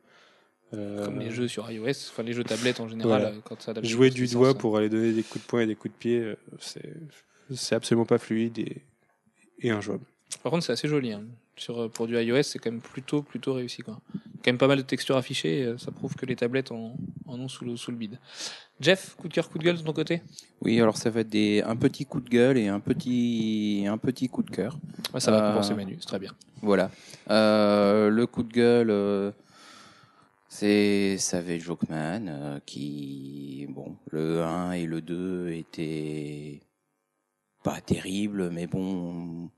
Euh, 0.75 1.05
Comme 1.07 1.19
les 1.21 1.31
jeux 1.31 1.49
sur 1.49 1.71
iOS, 1.71 1.89
enfin 2.11 2.23
les 2.23 2.35
jeux 2.35 2.45
tablettes 2.45 2.81
en 2.81 2.89
général, 2.89 3.21
Voilà. 3.23 3.29
euh, 3.37 3.41
quand 3.43 3.61
ça 3.63 3.71
adapte 3.71 3.87
Jouer 3.87 4.11
du 4.11 4.27
doigt 4.27 4.53
pour 4.55 4.77
aller 4.77 4.91
donner 4.91 5.13
des 5.13 5.23
coups 5.23 5.43
de 5.45 5.49
poing 5.49 5.61
et 5.63 5.67
des 5.67 5.75
coups 5.75 5.95
de 5.95 5.99
pied, 5.99 6.19
euh, 6.21 6.37
c'est 7.55 7.75
absolument 7.75 8.05
pas 8.05 8.19
fluide 8.19 8.59
et, 8.59 8.83
et 9.61 9.71
injouable. 9.71 10.05
Par 10.43 10.53
contre, 10.53 10.65
c'est 10.67 10.73
assez 10.73 10.89
joli. 10.89 11.13
hein. 11.13 11.23
Sur, 11.57 11.91
pour 11.91 12.07
du 12.07 12.17
iOS, 12.17 12.43
c'est 12.43 12.59
quand 12.59 12.71
même 12.71 12.81
plutôt, 12.83 13.23
plutôt 13.23 13.55
réussi. 13.55 13.83
Quoi. 13.83 13.99
Quand 14.15 14.47
même 14.53 14.59
pas 14.59 14.69
mal 14.69 14.77
de 14.77 14.83
textures 14.83 15.17
affichées. 15.17 15.75
ça 15.79 15.91
prouve 15.91 16.15
que 16.15 16.27
les 16.27 16.37
tablettes 16.37 16.71
en, 16.71 16.95
en 17.27 17.41
ont 17.41 17.49
sous 17.49 17.65
le, 17.65 17.77
sous 17.77 17.91
le 17.91 17.97
bide. 17.97 18.19
Jeff, 18.79 19.17
coup 19.17 19.27
de 19.27 19.33
cœur, 19.35 19.49
coup 19.49 19.59
de 19.59 19.65
gueule 19.65 19.77
de 19.79 19.83
ton 19.83 19.93
côté? 19.95 20.23
Oui, 20.61 20.81
alors 20.81 20.97
ça 20.99 21.09
va 21.11 21.21
être 21.21 21.29
des, 21.31 21.63
un 21.63 21.75
petit 21.75 22.05
coup 22.05 22.21
de 22.21 22.29
gueule 22.29 22.59
et 22.59 22.69
un 22.69 22.79
petit, 22.79 23.87
un 23.89 23.99
petit 23.99 24.29
coup 24.29 24.43
de 24.45 24.51
cœur. 24.51 24.79
Ouais, 25.15 25.19
Ça 25.21 25.31
va 25.33 25.39
Euh, 25.49 25.53
compenser 25.53 25.75
Manu, 25.75 25.97
c'est 25.99 26.07
très 26.07 26.19
bien. 26.21 26.33
Voilà. 26.63 26.91
Euh, 27.31 28.09
le 28.11 28.27
coup 28.29 28.45
de 28.45 28.53
gueule, 28.53 28.91
euh, 28.91 29.33
c'est 30.49 31.17
Savage 31.19 31.61
Jokeman 31.63 32.29
euh, 32.29 32.59
qui, 32.65 33.67
bon, 33.69 33.97
le 34.11 34.43
1 34.43 34.73
et 34.73 34.87
le 34.87 35.01
2 35.01 35.51
étaient 35.53 36.61
pas 37.63 37.81
terribles, 37.81 38.51
mais 38.51 38.67
bon, 38.67 39.51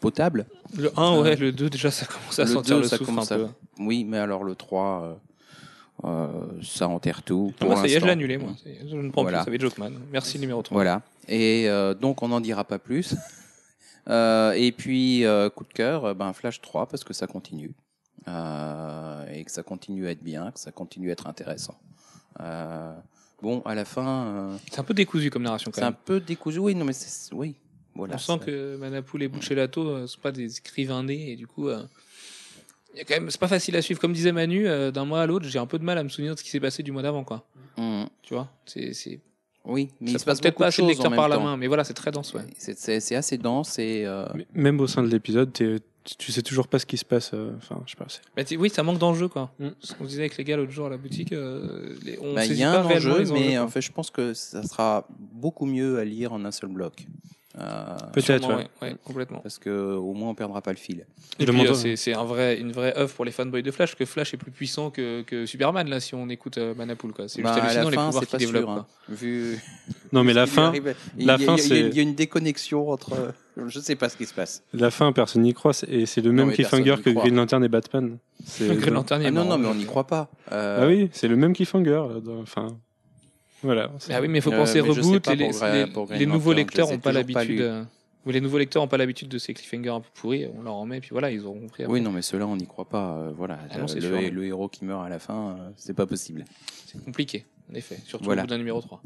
potable. 0.00 0.46
Le 0.76 0.90
1, 0.98 1.20
ouais, 1.20 1.36
le 1.36 1.52
2, 1.52 1.68
déjà, 1.70 1.90
ça 1.90 2.06
commence 2.06 2.38
à 2.38 2.44
Le 2.44 2.50
sentir 2.50 2.76
2, 2.76 2.82
le 2.82 2.88
ça 2.88 2.96
souffle 2.96 3.10
un 3.18 3.22
à- 3.22 3.26
peu. 3.38 3.46
Oui, 3.78 4.04
mais 4.04 4.18
alors 4.18 4.42
le 4.44 4.54
3, 4.54 5.02
euh, 6.04 6.08
euh, 6.08 6.62
ça 6.62 6.88
enterre 6.88 7.22
tout. 7.22 7.52
Ah, 7.54 7.58
pour 7.60 7.68
moi, 7.70 7.76
ça 7.80 7.86
y 7.88 7.92
est, 7.94 8.00
je 8.00 8.06
annulé, 8.06 8.38
moi. 8.38 8.52
Je 8.86 8.96
ne 8.96 9.10
prends 9.10 9.22
Voilà. 9.22 9.44
plus, 9.44 9.54
être 9.54 9.60
Jokeman. 9.60 9.92
Merci, 10.10 10.38
numéro 10.38 10.62
3. 10.62 10.74
Voilà. 10.74 11.02
Et 11.28 11.68
euh, 11.68 11.92
donc, 11.94 12.22
on 12.22 12.28
n'en 12.28 12.40
dira 12.40 12.64
pas 12.64 12.78
plus. 12.78 13.14
Euh, 14.08 14.52
et 14.56 14.72
puis, 14.72 15.24
euh, 15.26 15.50
coup 15.50 15.62
de 15.62 15.72
cœur, 15.72 16.04
euh, 16.06 16.14
ben, 16.14 16.32
Flash 16.32 16.60
3, 16.62 16.86
parce 16.86 17.04
que 17.04 17.12
ça 17.12 17.26
continue. 17.28 17.70
Euh, 18.34 19.26
et 19.32 19.44
que 19.44 19.50
ça 19.50 19.62
continue 19.62 20.06
à 20.06 20.10
être 20.10 20.22
bien, 20.22 20.50
que 20.52 20.60
ça 20.60 20.70
continue 20.72 21.10
à 21.10 21.12
être 21.12 21.26
intéressant. 21.26 21.78
Euh, 22.40 22.92
bon, 23.42 23.60
à 23.64 23.74
la 23.74 23.84
fin, 23.84 24.26
euh, 24.26 24.56
C'est 24.70 24.78
un 24.78 24.84
peu 24.84 24.94
décousu 24.94 25.30
comme 25.30 25.42
narration, 25.42 25.70
quand 25.70 25.80
c'est 25.80 25.86
un 25.86 25.90
même. 25.90 25.96
peu 26.04 26.20
décousu. 26.20 26.58
Oui, 26.58 26.74
non, 26.74 26.84
mais 26.84 26.92
c'est. 26.92 27.34
Oui. 27.34 27.56
Voilà. 27.94 28.14
On 28.14 28.18
sent 28.18 28.38
que 28.46 28.76
Manapoul 28.76 29.22
et 29.24 29.28
Buccelato 29.28 29.98
ne 30.02 30.06
sont 30.06 30.20
pas 30.20 30.32
des 30.32 30.58
écrivains 30.58 31.02
nés, 31.02 31.32
et 31.32 31.36
du 31.36 31.46
coup. 31.46 31.68
euh, 31.68 31.82
y 32.96 33.00
a 33.00 33.04
quand 33.04 33.14
même, 33.14 33.30
c'est 33.30 33.40
pas 33.40 33.48
facile 33.48 33.76
à 33.76 33.82
suivre. 33.82 34.00
Comme 34.00 34.12
disait 34.12 34.32
Manu, 34.32 34.68
euh, 34.68 34.90
d'un 34.90 35.04
mois 35.04 35.22
à 35.22 35.26
l'autre, 35.26 35.46
j'ai 35.46 35.58
un 35.58 35.66
peu 35.66 35.78
de 35.78 35.84
mal 35.84 35.98
à 35.98 36.04
me 36.04 36.08
souvenir 36.08 36.34
de 36.34 36.38
ce 36.38 36.44
qui 36.44 36.50
s'est 36.50 36.60
passé 36.60 36.82
du 36.82 36.92
mois 36.92 37.02
d'avant, 37.02 37.24
quoi. 37.24 37.44
Hum, 37.76 38.06
Tu 38.22 38.34
vois, 38.34 38.48
c'est, 38.64 38.92
c'est, 38.94 39.20
Oui, 39.64 39.90
mais 40.00 40.08
ça 40.08 40.12
il 40.14 40.18
se 40.20 40.24
passe 40.24 40.40
peut-être 40.40 40.56
pas 40.56 40.66
assez 40.68 40.82
de 40.82 40.86
lecteurs 40.88 41.10
même 41.10 41.16
par 41.18 41.28
la 41.28 41.36
temps. 41.36 41.42
main, 41.44 41.56
mais 41.56 41.66
voilà, 41.66 41.82
c'est 41.84 41.94
très 41.94 42.10
dense, 42.12 42.32
ouais. 42.34 42.42
C'est- 42.58 42.78
C'est 42.78 43.00
c'est 43.00 43.16
assez 43.16 43.38
dense 43.38 43.78
et. 43.78 44.04
euh, 44.06 44.26
Même 44.54 44.80
au 44.80 44.86
sein 44.86 45.02
de 45.02 45.08
l'épisode, 45.08 45.52
t'es- 45.52 45.80
tu 46.18 46.32
sais 46.32 46.42
toujours 46.42 46.66
pas 46.68 46.78
ce 46.78 46.86
qui 46.86 46.96
se 46.96 47.04
passe. 47.04 47.30
euh, 47.34 47.52
Enfin, 47.56 47.82
je 47.86 47.90
sais 47.92 47.96
pas. 47.96 48.06
c'est- 48.08 48.22
Bah, 48.36 48.44
tu- 48.44 48.56
oui, 48.56 48.70
ça 48.70 48.82
manque 48.82 48.98
d'enjeu, 48.98 49.28
quoi. 49.28 49.52
Mm. 49.58 49.68
Ce 49.80 49.94
qu'on 49.94 50.04
disait 50.04 50.22
avec 50.22 50.36
les 50.36 50.44
gars 50.44 50.56
l'autre 50.56 50.72
jour 50.72 50.86
à 50.86 50.90
la 50.90 50.96
boutique, 50.96 51.32
euh, 51.32 51.94
les- 52.04 52.18
on 52.20 52.34
bah, 52.34 52.42
saisit 52.46 52.60
y 52.60 52.64
a 52.64 52.72
pas 52.72 52.80
un 52.80 52.96
enjeu, 52.96 53.24
mais 53.32 53.58
en 53.58 53.68
fait, 53.68 53.80
je 53.80 53.92
pense 53.92 54.10
que 54.10 54.32
ça 54.34 54.62
sera 54.62 55.06
beaucoup 55.18 55.66
mieux 55.66 55.98
à 55.98 56.04
lire 56.04 56.32
en 56.32 56.44
un 56.44 56.50
seul 56.50 56.70
bloc. 56.70 57.06
Euh, 57.58 57.96
Peut-être. 58.12 58.48
Ouais. 58.48 58.54
ouais, 58.54 58.68
ouais, 58.82 58.96
complètement. 59.04 59.40
parce 59.40 59.58
que 59.58 59.70
au 59.96 60.12
moins 60.14 60.30
on 60.30 60.34
perdra 60.36 60.62
pas 60.62 60.70
le 60.70 60.76
fil. 60.76 61.04
Et 61.40 61.46
puis, 61.46 61.66
euh, 61.66 61.96
c'est, 61.96 62.14
un 62.14 62.22
vrai, 62.24 62.58
une 62.60 62.70
vraie 62.70 62.96
œuvre 62.96 63.12
pour 63.12 63.24
les 63.24 63.32
fanboys 63.32 63.62
de 63.62 63.70
Flash, 63.72 63.96
que 63.96 64.04
Flash 64.04 64.32
est 64.34 64.36
plus 64.36 64.52
puissant 64.52 64.90
que, 64.90 65.22
que 65.22 65.46
Superman, 65.46 65.88
là, 65.88 65.98
si 65.98 66.14
on 66.14 66.28
écoute 66.28 66.58
euh, 66.58 66.74
Manapool, 66.76 67.12
quoi. 67.12 67.26
C'est 67.28 67.42
Bah, 67.42 67.52
juste 67.54 67.64
hallucinant 67.64 67.84
la 67.86 67.90
les 67.90 67.96
fin, 67.96 68.06
pouvoirs 68.06 68.24
c'est 68.30 68.36
qu'il 68.36 68.46
développe, 68.46 68.62
sûr. 68.64 68.70
hein. 68.70 68.86
Vu 69.08 69.58
Non, 70.12 70.22
mais 70.22 70.32
la 70.32 70.46
fin, 70.46 70.66
arrive, 70.68 70.94
il 71.18 71.26
la 71.26 71.32
y 71.38 71.42
a- 71.42 71.46
fin, 71.46 71.56
il 71.56 71.58
y 71.58 71.60
a- 71.60 71.66
c'est- 71.68 71.80
il 71.88 71.96
y 71.96 71.98
a 71.98 72.02
une 72.02 72.14
déconnexion 72.14 72.88
entre. 72.88 73.34
Je 73.66 73.80
sais 73.80 73.96
pas 73.96 74.08
ce 74.08 74.16
qui 74.16 74.26
se 74.26 74.32
passe. 74.34 74.62
la 74.72 74.90
fin, 74.92 75.12
personne 75.12 75.42
n'y 75.42 75.52
croit. 75.52 75.72
Et 75.88 76.06
c'est 76.06 76.20
le 76.20 76.30
même 76.32 76.52
cliffhanger 76.52 76.96
que. 77.04 77.10
Green 77.10 77.34
Lantern 77.34 77.64
et 77.64 77.68
Batman. 77.68 78.18
Green 78.60 78.94
Lantern, 78.94 79.20
il 79.22 79.26
Ah 79.26 79.30
non, 79.32 79.44
non, 79.44 79.58
mais 79.58 79.66
on 79.66 79.74
n'y 79.74 79.86
croit 79.86 80.06
pas. 80.06 80.30
Euh, 80.52 80.78
Ah 80.82 80.86
oui, 80.86 81.10
c'est 81.12 81.26
le 81.28 81.34
même 81.36 81.52
cliffhanger. 81.52 82.00
Enfin, 82.40 82.78
voilà. 83.62 83.90
Ah 84.10 84.20
oui, 84.20 84.28
mais 84.28 84.38
il 84.38 84.42
faut 84.42 84.52
Euh, 84.52 84.56
penser 84.58 84.74
sais 84.74 84.80
reboot. 84.80 85.26
les, 85.28 86.18
les- 86.18 86.26
nouveaux 86.26 86.52
lecteurs 86.52 86.90
n'ont 86.90 86.98
pas 86.98 87.12
l'habitude. 87.12 87.60
euh, 87.60 87.84
oui, 88.26 88.32
les 88.34 88.40
nouveaux 88.40 88.58
lecteurs 88.58 88.82
n'ont 88.82 88.88
pas 88.88 88.96
l'habitude 88.98 89.28
de 89.28 89.38
ces 89.38 89.54
cliffhangers 89.54 89.90
un 89.90 90.00
peu 90.00 90.08
pourris. 90.14 90.46
On 90.58 90.62
leur 90.62 90.74
en 90.74 90.86
met, 90.86 91.00
puis 91.00 91.10
voilà, 91.12 91.30
ils 91.30 91.44
auront 91.46 91.60
compris. 91.60 91.84
Oui, 91.86 92.00
non, 92.00 92.10
mais 92.12 92.22
ceux-là, 92.22 92.46
on 92.46 92.56
n'y 92.56 92.66
croit 92.66 92.88
pas. 92.88 93.16
euh, 93.18 93.32
voilà, 93.36 93.58
Ah 93.70 93.78
non, 93.78 93.86
le, 93.94 94.00
sûr. 94.00 94.10
le 94.32 94.44
héros 94.44 94.68
qui 94.68 94.84
meurt 94.84 95.04
à 95.04 95.08
la 95.08 95.18
fin, 95.18 95.56
euh, 95.58 95.70
c'est 95.76 95.94
pas 95.94 96.06
possible. 96.06 96.44
C'est 96.86 97.02
compliqué. 97.04 97.46
en 97.70 97.74
effet. 97.74 97.98
Surtout 98.04 98.24
Voilà. 98.24 98.42
au 98.42 98.44
bout 98.46 98.50
d'un 98.50 98.58
numéro 98.58 98.80
3. 98.80 99.00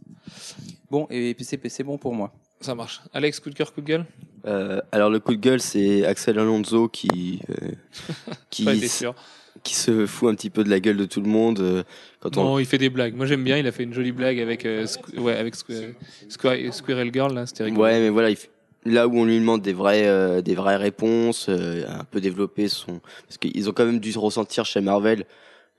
Bon, 0.91 1.07
et 1.11 1.35
puis 1.35 1.45
c'est 1.45 1.83
bon 1.85 1.99
pour 1.99 2.15
moi. 2.15 2.33
Ça 2.61 2.75
marche. 2.75 3.03
Alex, 3.13 3.39
coup 3.41 3.51
de 3.51 3.55
cœur, 3.55 3.75
coup 3.75 3.83
de 3.83 3.87
gueule? 3.87 4.07
Euh, 4.47 4.81
alors 4.91 5.11
le 5.11 5.21
coup 5.21 5.35
de 5.35 5.41
gueule, 5.41 5.61
c'est 5.61 6.05
Axel 6.07 6.39
Alonso 6.39 6.89
qui 6.89 7.41
euh, 7.51 7.73
qui, 8.51 8.89
sûr. 8.89 9.15
Qui 9.65 9.75
se 9.75 10.07
fout 10.07 10.29
un 10.31 10.35
petit 10.35 10.51
peu 10.51 10.63
de 10.63 10.71
la 10.71 10.79
gueule 10.79 10.97
de 10.99 11.05
tout 11.07 11.21
le 11.21 11.29
monde 11.29 11.59
euh, 11.61 11.83
quand 12.21 12.37
on 12.37 12.45
Non, 12.45 12.59
il 12.59 12.67
fait 12.67 12.79
des 12.79 12.91
blagues. 12.91 13.15
Moi, 13.17 13.27
j'aime 13.27 13.43
bien. 13.43 13.57
Il 13.59 13.67
a 13.67 13.73
fait 13.73 13.83
une 13.83 13.93
jolie 13.95 14.13
blague 14.13 14.39
avec, 14.39 14.65
euh, 14.67 14.87
ouais, 15.17 15.37
avec 15.37 15.57
Squ- 15.57 15.95
Squ- 16.29 16.71
Squirrel 16.71 17.11
Girl, 17.13 17.35
là. 17.35 17.47
C'était 17.47 17.65
rigolo. 17.65 17.83
Ouais, 17.83 17.99
mais 17.99 18.11
voilà, 18.11 18.31
il 18.31 18.37
fait- 18.37 18.51
là 18.85 19.09
où 19.09 19.17
on 19.19 19.25
lui 19.25 19.39
demande 19.41 19.63
des 19.63 19.73
vraies, 19.73 20.07
euh, 20.07 20.43
des 20.43 20.55
vraies 20.55 20.77
réponses, 20.77 21.47
euh, 21.49 21.85
un 21.89 22.05
peu 22.05 22.21
développer 22.21 22.69
son, 22.69 23.01
parce 23.27 23.39
qu'ils 23.39 23.69
ont 23.69 23.73
quand 23.73 23.87
même 23.87 23.99
dû 24.01 24.17
ressentir 24.19 24.65
chez 24.67 24.81
Marvel 24.83 25.25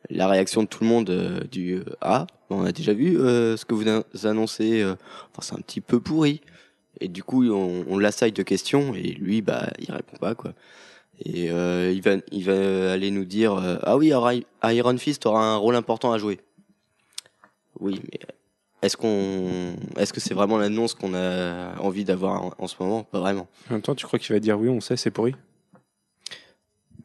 la 0.10 0.28
réaction 0.28 0.64
de 0.64 0.68
tout 0.68 0.84
le 0.84 0.90
monde 0.90 1.10
euh, 1.10 1.40
du 1.52 1.76
euh, 1.78 1.84
ah, 2.02 2.28
on 2.50 2.64
a 2.66 2.72
déjà 2.72 2.94
vu 2.94 3.20
euh, 3.20 3.58
ce 3.58 3.66
que 3.66 3.74
vous 3.76 3.88
an- 3.88 4.04
annoncez, 4.24 4.82
euh, 4.82 4.94
enfin 5.32 5.42
c'est 5.42 5.54
un 5.56 5.62
petit 5.62 5.82
peu 5.82 6.00
pourri. 6.00 6.42
Et 7.02 7.08
du 7.08 7.24
coup, 7.24 7.44
on, 7.52 7.86
on 7.90 7.98
l'assaille 8.00 8.32
de 8.32 8.42
questions 8.44 8.96
et 8.96 9.02
lui, 9.14 9.42
bah, 9.42 9.68
il 9.80 9.92
répond 9.92 10.18
pas 10.18 10.34
quoi. 10.34 10.54
Et 11.24 11.50
euh, 11.50 11.92
il 11.94 12.02
va, 12.02 12.18
il 12.32 12.44
va 12.44 12.92
aller 12.92 13.10
nous 13.12 13.26
dire 13.26 13.54
euh, 13.56 13.78
ah 13.84 13.96
oui, 13.98 14.12
alors, 14.12 14.32
Iron 14.66 14.98
Fist 14.98 15.26
aura 15.26 15.44
un 15.54 15.56
rôle 15.56 15.76
important 15.76 16.12
à 16.12 16.18
jouer. 16.18 16.40
Oui, 17.80 18.02
mais 18.12 18.20
est-ce 18.82 18.98
qu'on, 18.98 19.76
est-ce 19.98 20.12
que 20.14 20.20
c'est 20.20 20.34
vraiment 20.34 20.58
l'annonce 20.58 20.94
qu'on 20.94 21.14
a 21.14 21.76
envie 21.80 22.04
d'avoir 22.04 22.44
en, 22.44 22.54
en 22.58 22.68
ce 22.68 22.76
moment? 22.80 23.04
Pas 23.04 23.20
vraiment. 23.20 23.48
En 23.70 23.74
même 23.74 23.82
temps, 23.82 23.96
tu 23.96 24.06
crois 24.06 24.20
qu'il 24.20 24.34
va 24.34 24.40
dire 24.40 24.60
oui, 24.60 24.70
on 24.70 24.82
sait, 24.82 24.98
c'est 24.98 25.12
pourri? 25.12 25.34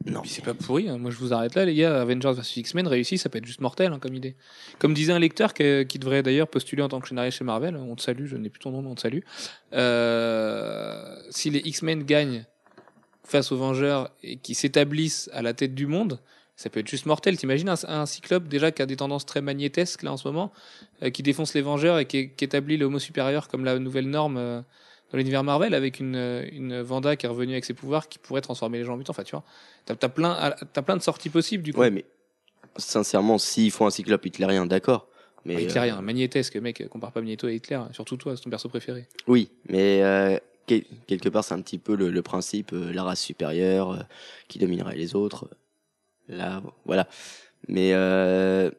Non. 0.06 0.22
Puis 0.22 0.30
c'est 0.30 0.44
pas 0.44 0.54
pourri. 0.54 0.88
hein. 0.88 0.96
Moi, 0.96 1.10
je 1.10 1.16
vous 1.18 1.32
arrête 1.34 1.54
là, 1.54 1.64
les 1.66 1.74
gars. 1.74 2.00
Avengers 2.00 2.32
vs 2.32 2.56
X-Men 2.56 2.86
réussi, 2.88 3.18
ça 3.18 3.28
peut 3.28 3.36
être 3.38 3.44
juste 3.44 3.60
mortel 3.60 3.92
hein, 3.92 3.98
comme 4.00 4.14
idée. 4.14 4.34
Comme 4.78 4.94
disait 4.94 5.12
un 5.12 5.18
lecteur 5.18 5.52
que- 5.52 5.82
qui 5.82 5.98
devrait 5.98 6.22
d'ailleurs 6.22 6.48
postuler 6.48 6.82
en 6.82 6.88
tant 6.88 7.00
que 7.00 7.08
scénariste 7.08 7.38
chez 7.38 7.44
Marvel. 7.44 7.76
On 7.76 7.94
te 7.96 8.02
salue, 8.02 8.24
je 8.26 8.36
n'ai 8.36 8.48
plus 8.48 8.60
ton 8.60 8.70
nom, 8.70 8.80
mais 8.80 8.88
on 8.88 8.94
te 8.94 9.02
salue. 9.02 9.20
Euh, 9.74 11.16
si 11.30 11.50
les 11.50 11.58
X-Men 11.60 12.04
gagnent 12.04 12.44
face 13.30 13.52
aux 13.52 13.56
Vengeurs 13.56 14.10
et 14.22 14.36
qui 14.36 14.54
s'établissent 14.54 15.30
à 15.32 15.42
la 15.42 15.54
tête 15.54 15.74
du 15.74 15.86
monde, 15.86 16.18
ça 16.56 16.68
peut 16.68 16.80
être 16.80 16.88
juste 16.88 17.06
mortel. 17.06 17.38
T'imagines 17.38 17.68
un, 17.70 17.76
un 17.88 18.04
Cyclope 18.06 18.48
déjà 18.48 18.70
qui 18.70 18.82
a 18.82 18.86
des 18.86 18.96
tendances 18.96 19.24
très 19.24 19.40
magnétesques 19.40 20.02
là 20.02 20.12
en 20.12 20.16
ce 20.16 20.28
moment, 20.28 20.52
euh, 21.02 21.10
qui 21.10 21.22
défonce 21.22 21.54
les 21.54 21.62
Vengeurs 21.62 21.98
et 21.98 22.04
qui, 22.06 22.30
qui 22.30 22.44
établit 22.44 22.76
le 22.76 22.86
Homo 22.86 22.98
supérieur 22.98 23.48
comme 23.48 23.64
la 23.64 23.78
nouvelle 23.78 24.10
norme 24.10 24.36
euh, 24.36 24.60
dans 25.10 25.18
l'univers 25.18 25.42
Marvel 25.42 25.74
avec 25.74 26.00
une, 26.00 26.16
euh, 26.16 26.46
une 26.52 26.82
Vanda 26.82 27.16
qui 27.16 27.26
est 27.26 27.28
revenue 27.28 27.52
avec 27.52 27.64
ses 27.64 27.74
pouvoirs 27.74 28.08
qui 28.08 28.18
pourrait 28.18 28.42
transformer 28.42 28.78
les 28.78 28.84
gens 28.84 28.94
en 28.94 28.96
mutants. 28.96 29.12
Enfin, 29.12 29.22
tu 29.22 29.30
vois, 29.30 29.44
t'as 29.86 29.94
as 30.00 30.08
plein, 30.08 30.54
t'as 30.72 30.82
plein 30.82 30.96
de 30.96 31.02
sorties 31.02 31.30
possibles 31.30 31.62
du 31.62 31.72
coup. 31.72 31.80
Ouais, 31.80 31.90
mais 31.90 32.04
sincèrement, 32.76 33.38
s'ils 33.38 33.70
font 33.70 33.86
un 33.86 33.90
cyclope 33.90 34.26
hitlérien, 34.26 34.66
d'accord. 34.66 35.08
Mais 35.46 35.54
Mais 35.54 35.62
Hitler, 35.64 35.92
euh, 35.96 36.02
magnétesque, 36.02 36.56
mec, 36.56 36.86
compare 36.90 37.12
pas 37.12 37.22
Magneto 37.22 37.46
à 37.46 37.52
Hitler, 37.52 37.80
surtout 37.92 38.18
toi, 38.18 38.36
c'est 38.36 38.42
ton 38.42 38.50
perso 38.50 38.68
préféré. 38.68 39.06
oui, 39.26 39.50
mais 39.68 40.02
quel- 40.70 40.84
quelque 41.08 41.28
part, 41.28 41.42
c'est 41.44 41.54
un 41.54 41.60
petit 41.60 41.78
peu 41.78 41.96
le, 41.96 42.10
le 42.10 42.22
principe, 42.22 42.72
euh, 42.72 42.92
la 42.92 43.02
race 43.02 43.20
supérieure 43.20 43.90
euh, 43.92 43.98
qui 44.48 44.58
dominerait 44.60 44.94
les 44.96 45.14
autres. 45.16 45.48
Là, 46.28 46.62
voilà. 46.84 47.08
Mais 47.68 47.90
euh, 47.92 48.70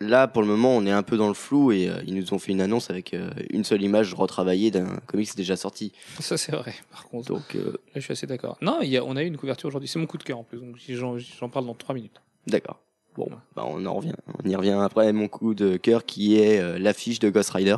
là, 0.00 0.28
pour 0.28 0.42
le 0.42 0.48
moment, 0.48 0.76
on 0.76 0.84
est 0.86 0.90
un 0.90 1.02
peu 1.02 1.16
dans 1.16 1.28
le 1.28 1.34
flou 1.34 1.72
et 1.72 1.90
ils 2.06 2.14
nous 2.14 2.34
ont 2.34 2.38
fait 2.38 2.52
une 2.52 2.60
annonce 2.60 2.90
avec 2.90 3.16
une 3.50 3.64
seule 3.64 3.82
image 3.82 4.12
retravaillée 4.14 4.70
d'un 4.70 4.96
comics 5.06 5.34
déjà 5.34 5.56
sorti. 5.56 5.92
Ça, 6.20 6.36
c'est 6.36 6.52
vrai, 6.52 6.74
par 6.90 7.04
contre. 7.08 7.28
Donc, 7.28 7.54
Là, 7.54 7.70
je 7.96 8.00
suis 8.00 8.12
assez 8.12 8.26
d'accord. 8.26 8.58
Non, 8.60 8.80
il 8.82 8.88
y 8.90 8.96
a, 8.98 9.04
on 9.04 9.16
a 9.16 9.22
eu 9.22 9.26
une 9.26 9.36
couverture 9.38 9.68
aujourd'hui, 9.68 9.88
c'est 9.88 9.98
mon 9.98 10.06
coup 10.06 10.18
de 10.18 10.22
cœur 10.24 10.38
en 10.38 10.44
plus, 10.44 10.58
donc 10.58 10.76
j'en 10.88 11.16
j'en 11.18 11.48
parle 11.48 11.66
dans 11.66 11.74
3 11.74 11.94
minutes. 11.94 12.20
d'accord. 12.46 12.78
Bon, 13.16 13.28
bah, 13.56 13.64
on 13.66 13.84
en 13.86 13.94
revient. 13.94 14.14
On 14.44 14.48
y 14.48 14.54
revient 14.54 14.78
après. 14.80 15.12
Mon 15.12 15.26
coup 15.26 15.52
de 15.54 15.76
cœur 15.76 16.04
qui 16.04 16.36
est 16.38 16.60
euh, 16.60 16.78
l'affiche 16.78 17.18
de 17.18 17.28
Ghost 17.28 17.50
Rider, 17.50 17.76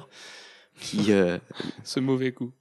qui 0.78 1.10
euh, 1.12 1.38
Ce 1.84 2.00
mauvais 2.00 2.32
coup. 2.32 2.52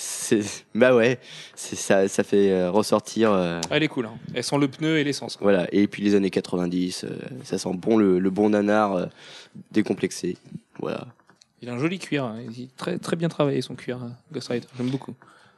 C'est 0.00 0.64
bah 0.76 0.94
ouais, 0.94 1.18
c'est 1.56 1.74
ça 1.74 2.06
ça 2.06 2.22
fait 2.22 2.52
euh, 2.52 2.70
ressortir 2.70 3.32
euh, 3.32 3.60
elle 3.68 3.82
est 3.82 3.88
cool, 3.88 4.06
hein. 4.06 4.12
elle 4.32 4.44
sent 4.44 4.56
le 4.58 4.68
pneu 4.68 4.98
et 4.98 5.02
l'essence. 5.02 5.36
voilà 5.40 5.66
et 5.72 5.88
puis 5.88 6.04
les 6.04 6.14
années 6.14 6.30
90, 6.30 7.02
euh, 7.04 7.18
ça 7.42 7.58
sent 7.58 7.70
bon 7.74 7.96
le, 7.96 8.20
le 8.20 8.30
bon 8.30 8.50
nanar 8.50 8.92
euh, 8.94 9.06
décomplexé. 9.72 10.36
Voilà. 10.78 11.08
Il 11.62 11.68
a 11.68 11.72
un 11.74 11.78
joli 11.78 11.98
cuir, 11.98 12.22
hein. 12.24 12.36
il 12.48 12.62
est 12.64 12.76
très, 12.76 12.98
très 12.98 13.16
bien 13.16 13.28
travaillé 13.28 13.60
son 13.60 13.74
cuir, 13.74 13.96
hein, 14.00 14.12
Ghost 14.32 14.46
Rider, 14.48 14.68
j'aime 14.76 14.90
beaucoup. 14.90 15.14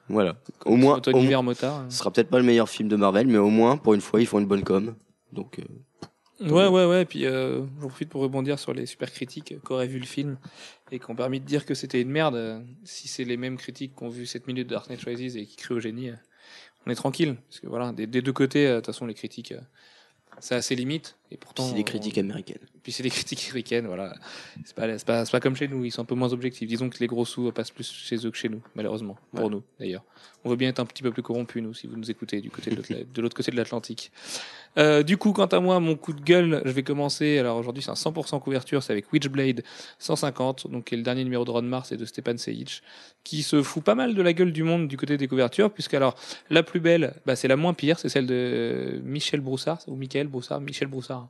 Voilà. 0.08 0.36
Au 0.64 0.76
moins 0.76 1.02
au 1.12 1.42
motard. 1.42 1.74
hein. 1.74 1.86
ce 1.90 1.98
sera 1.98 2.10
peut-être 2.10 2.30
pas 2.30 2.38
le 2.38 2.44
meilleur 2.44 2.70
film 2.70 2.88
de 2.88 2.96
Marvel 2.96 3.26
mais 3.26 3.36
au 3.38 3.50
moins 3.50 3.76
pour 3.76 3.92
une 3.92 4.00
fois 4.00 4.22
ils 4.22 4.26
font 4.26 4.38
une 4.38 4.46
bonne 4.46 4.64
com. 4.64 4.94
Donc 5.34 5.60
Ouais, 6.40 6.66
ouais, 6.68 6.86
ouais. 6.86 7.04
Puis 7.04 7.26
euh, 7.26 7.66
j'en 7.80 7.88
profite 7.88 8.08
pour 8.08 8.22
rebondir 8.22 8.58
sur 8.58 8.72
les 8.72 8.86
super 8.86 9.12
critiques 9.12 9.54
qu'auraient 9.64 9.86
vu 9.86 9.98
le 9.98 10.06
film 10.06 10.38
et 10.90 10.98
qui 10.98 11.10
ont 11.10 11.14
permis 11.16 11.40
de 11.40 11.44
dire 11.44 11.66
que 11.66 11.74
c'était 11.74 12.00
une 12.00 12.10
merde. 12.10 12.64
Si 12.84 13.08
c'est 13.08 13.24
les 13.24 13.36
mêmes 13.36 13.56
critiques 13.56 13.94
qui 13.96 14.02
ont 14.04 14.08
vu 14.08 14.26
7 14.26 14.46
minutes 14.46 14.68
de 14.68 14.74
Dark 14.74 14.88
Knight 14.88 15.02
Rises 15.04 15.36
et 15.36 15.44
qui 15.46 15.56
crient 15.56 15.74
au 15.76 15.80
génie, 15.80 16.10
euh, 16.10 16.14
on 16.86 16.90
est 16.90 16.94
tranquille. 16.94 17.36
Parce 17.48 17.60
que 17.60 17.66
voilà, 17.66 17.92
des, 17.92 18.06
des 18.06 18.22
deux 18.22 18.32
côtés, 18.32 18.66
euh, 18.66 18.70
de 18.76 18.76
toute 18.80 18.86
façon, 18.86 19.06
les 19.06 19.14
critiques, 19.14 19.52
euh, 19.52 19.60
ça 20.38 20.56
a 20.56 20.62
ses 20.62 20.74
limites. 20.76 21.16
Et 21.30 21.36
pourtant, 21.36 21.66
c'est 21.68 21.74
des 21.74 21.80
on- 21.80 21.84
critiques 21.84 22.16
américaines. 22.16 22.66
Puis 22.82 22.92
c'est 22.92 23.02
des 23.02 23.10
critiques 23.10 23.44
américaines, 23.50 23.86
voilà. 23.86 24.14
C'est 24.64 24.74
pas, 24.74 24.96
c'est 24.98 25.06
pas, 25.06 25.24
c'est 25.26 25.32
pas 25.32 25.40
comme 25.40 25.54
chez 25.56 25.68
nous, 25.68 25.84
ils 25.84 25.90
sont 25.90 26.00
un 26.00 26.06
peu 26.06 26.14
moins 26.14 26.32
objectifs. 26.32 26.66
Disons 26.66 26.88
que 26.88 26.96
les 27.00 27.06
gros 27.06 27.26
sous 27.26 27.52
passent 27.52 27.70
plus 27.70 27.92
chez 27.92 28.16
eux 28.26 28.30
que 28.30 28.38
chez 28.38 28.48
nous, 28.48 28.62
malheureusement. 28.74 29.18
Pour 29.34 29.44
Ouais. 29.44 29.50
nous, 29.50 29.62
d'ailleurs. 29.78 30.04
On 30.44 30.50
veut 30.50 30.56
bien 30.56 30.70
être 30.70 30.80
un 30.80 30.86
petit 30.86 31.02
peu 31.02 31.10
plus 31.10 31.22
corrompus, 31.22 31.62
nous, 31.62 31.74
si 31.74 31.86
vous 31.86 31.96
nous 31.96 32.10
écoutez 32.10 32.40
du 32.40 32.50
côté 32.50 32.70
de 32.70 32.76
l'autre, 33.20 33.36
côté 33.36 33.50
de 33.50 33.56
l'Atlantique. 33.56 34.10
Euh, 34.78 35.02
du 35.02 35.16
coup, 35.18 35.32
quant 35.32 35.46
à 35.46 35.60
moi, 35.60 35.80
mon 35.80 35.96
coup 35.96 36.12
de 36.12 36.20
gueule, 36.20 36.62
je 36.64 36.70
vais 36.70 36.82
commencer. 36.82 37.38
Alors 37.38 37.58
aujourd'hui, 37.58 37.82
c'est 37.82 37.90
un 37.90 37.94
100% 37.94 38.40
couverture, 38.40 38.82
c'est 38.82 38.92
avec 38.92 39.12
Witchblade 39.12 39.62
150, 39.98 40.70
donc 40.70 40.84
qui 40.84 40.94
est 40.94 40.96
le 40.96 41.02
dernier 41.02 41.24
numéro 41.24 41.44
de 41.44 41.50
Ron 41.50 41.62
Mars 41.62 41.92
et 41.92 41.96
de 41.96 42.04
Stepan 42.04 42.38
Sejic, 42.38 42.82
qui 43.22 43.42
se 43.42 43.62
fout 43.62 43.84
pas 43.84 43.94
mal 43.94 44.14
de 44.14 44.22
la 44.22 44.32
gueule 44.32 44.52
du 44.52 44.62
monde 44.62 44.88
du 44.88 44.96
côté 44.96 45.16
des 45.16 45.28
couvertures, 45.28 45.70
puisque 45.70 45.94
alors, 45.94 46.14
la 46.48 46.62
plus 46.62 46.80
belle, 46.80 47.14
bah, 47.26 47.36
c'est 47.36 47.48
la 47.48 47.56
moins 47.56 47.74
pire, 47.74 47.98
c'est 47.98 48.08
celle 48.08 48.26
de 48.26 49.00
Michel 49.04 49.40
Broussard, 49.40 49.80
ou 49.88 49.96
Michael 49.96 50.28
Broussard, 50.28 50.60
Michel 50.60 50.88
Broussard, 50.88 51.28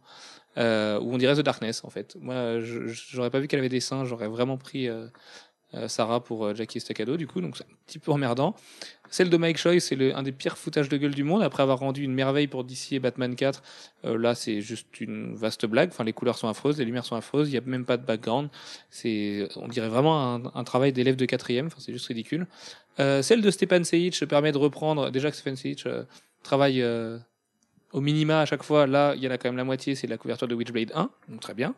euh, 0.58 0.98
où 1.00 1.14
on 1.14 1.18
dirait 1.18 1.34
The 1.34 1.40
Darkness, 1.40 1.84
en 1.84 1.90
fait. 1.90 2.16
Moi, 2.20 2.60
j'aurais 2.60 3.30
pas 3.30 3.40
vu 3.40 3.48
qu'elle 3.48 3.60
avait 3.60 3.68
des 3.68 3.80
seins, 3.80 4.04
j'aurais 4.04 4.28
vraiment 4.28 4.56
pris 4.56 4.88
euh, 4.88 5.06
Sarah 5.88 6.22
pour 6.22 6.46
euh, 6.46 6.54
Jackie 6.54 6.78
Estacado, 6.78 7.16
du 7.16 7.26
coup, 7.26 7.40
donc 7.40 7.56
c'est 7.56 7.64
un 7.64 7.76
petit 7.86 7.98
peu 7.98 8.12
emmerdant. 8.12 8.54
Celle 9.10 9.28
de 9.28 9.36
Mike 9.36 9.58
Choi, 9.58 9.80
c'est 9.80 10.12
un 10.12 10.22
des 10.22 10.32
pires 10.32 10.56
foutages 10.56 10.88
de 10.88 10.96
gueule 10.96 11.14
du 11.14 11.24
monde. 11.24 11.42
Après 11.42 11.62
avoir 11.62 11.80
rendu 11.80 12.02
une 12.04 12.14
merveille 12.14 12.46
pour 12.46 12.62
DC 12.64 12.92
et 12.92 12.98
Batman 13.00 13.34
4, 13.34 13.62
euh, 14.04 14.18
là 14.18 14.34
c'est 14.34 14.60
juste 14.60 15.00
une 15.00 15.34
vaste 15.34 15.66
blague. 15.66 15.90
Enfin, 15.90 16.04
les 16.04 16.12
couleurs 16.12 16.38
sont 16.38 16.48
affreuses, 16.48 16.78
les 16.78 16.84
lumières 16.84 17.04
sont 17.04 17.16
affreuses, 17.16 17.48
il 17.48 17.52
n'y 17.52 17.58
a 17.58 17.62
même 17.62 17.84
pas 17.84 17.96
de 17.96 18.06
background. 18.06 18.50
C'est, 18.88 19.48
on 19.56 19.68
dirait 19.68 19.88
vraiment 19.88 20.34
un, 20.34 20.52
un 20.54 20.64
travail 20.64 20.92
d'élève 20.92 21.16
de 21.16 21.24
quatrième. 21.26 21.66
Enfin, 21.66 21.78
c'est 21.80 21.92
juste 21.92 22.06
ridicule. 22.06 22.46
Euh, 23.00 23.22
celle 23.22 23.40
de 23.40 23.50
Stepan 23.50 23.82
Sejic 23.84 24.24
permet 24.26 24.52
de 24.52 24.58
reprendre. 24.58 25.10
Déjà 25.10 25.30
que 25.30 25.36
Stepan 25.36 25.56
Sejic 25.56 25.86
euh, 25.86 26.04
travaille 26.42 26.82
euh, 26.82 27.18
au 27.92 28.00
minima 28.00 28.40
à 28.40 28.46
chaque 28.46 28.62
fois. 28.62 28.86
Là, 28.86 29.14
il 29.16 29.22
y 29.22 29.28
en 29.28 29.30
a 29.30 29.38
quand 29.38 29.48
même 29.48 29.56
la 29.56 29.64
moitié, 29.64 29.94
c'est 29.94 30.06
la 30.06 30.16
couverture 30.16 30.48
de 30.48 30.54
Witchblade 30.54 30.92
1, 30.94 31.10
donc 31.28 31.40
très 31.40 31.54
bien. 31.54 31.74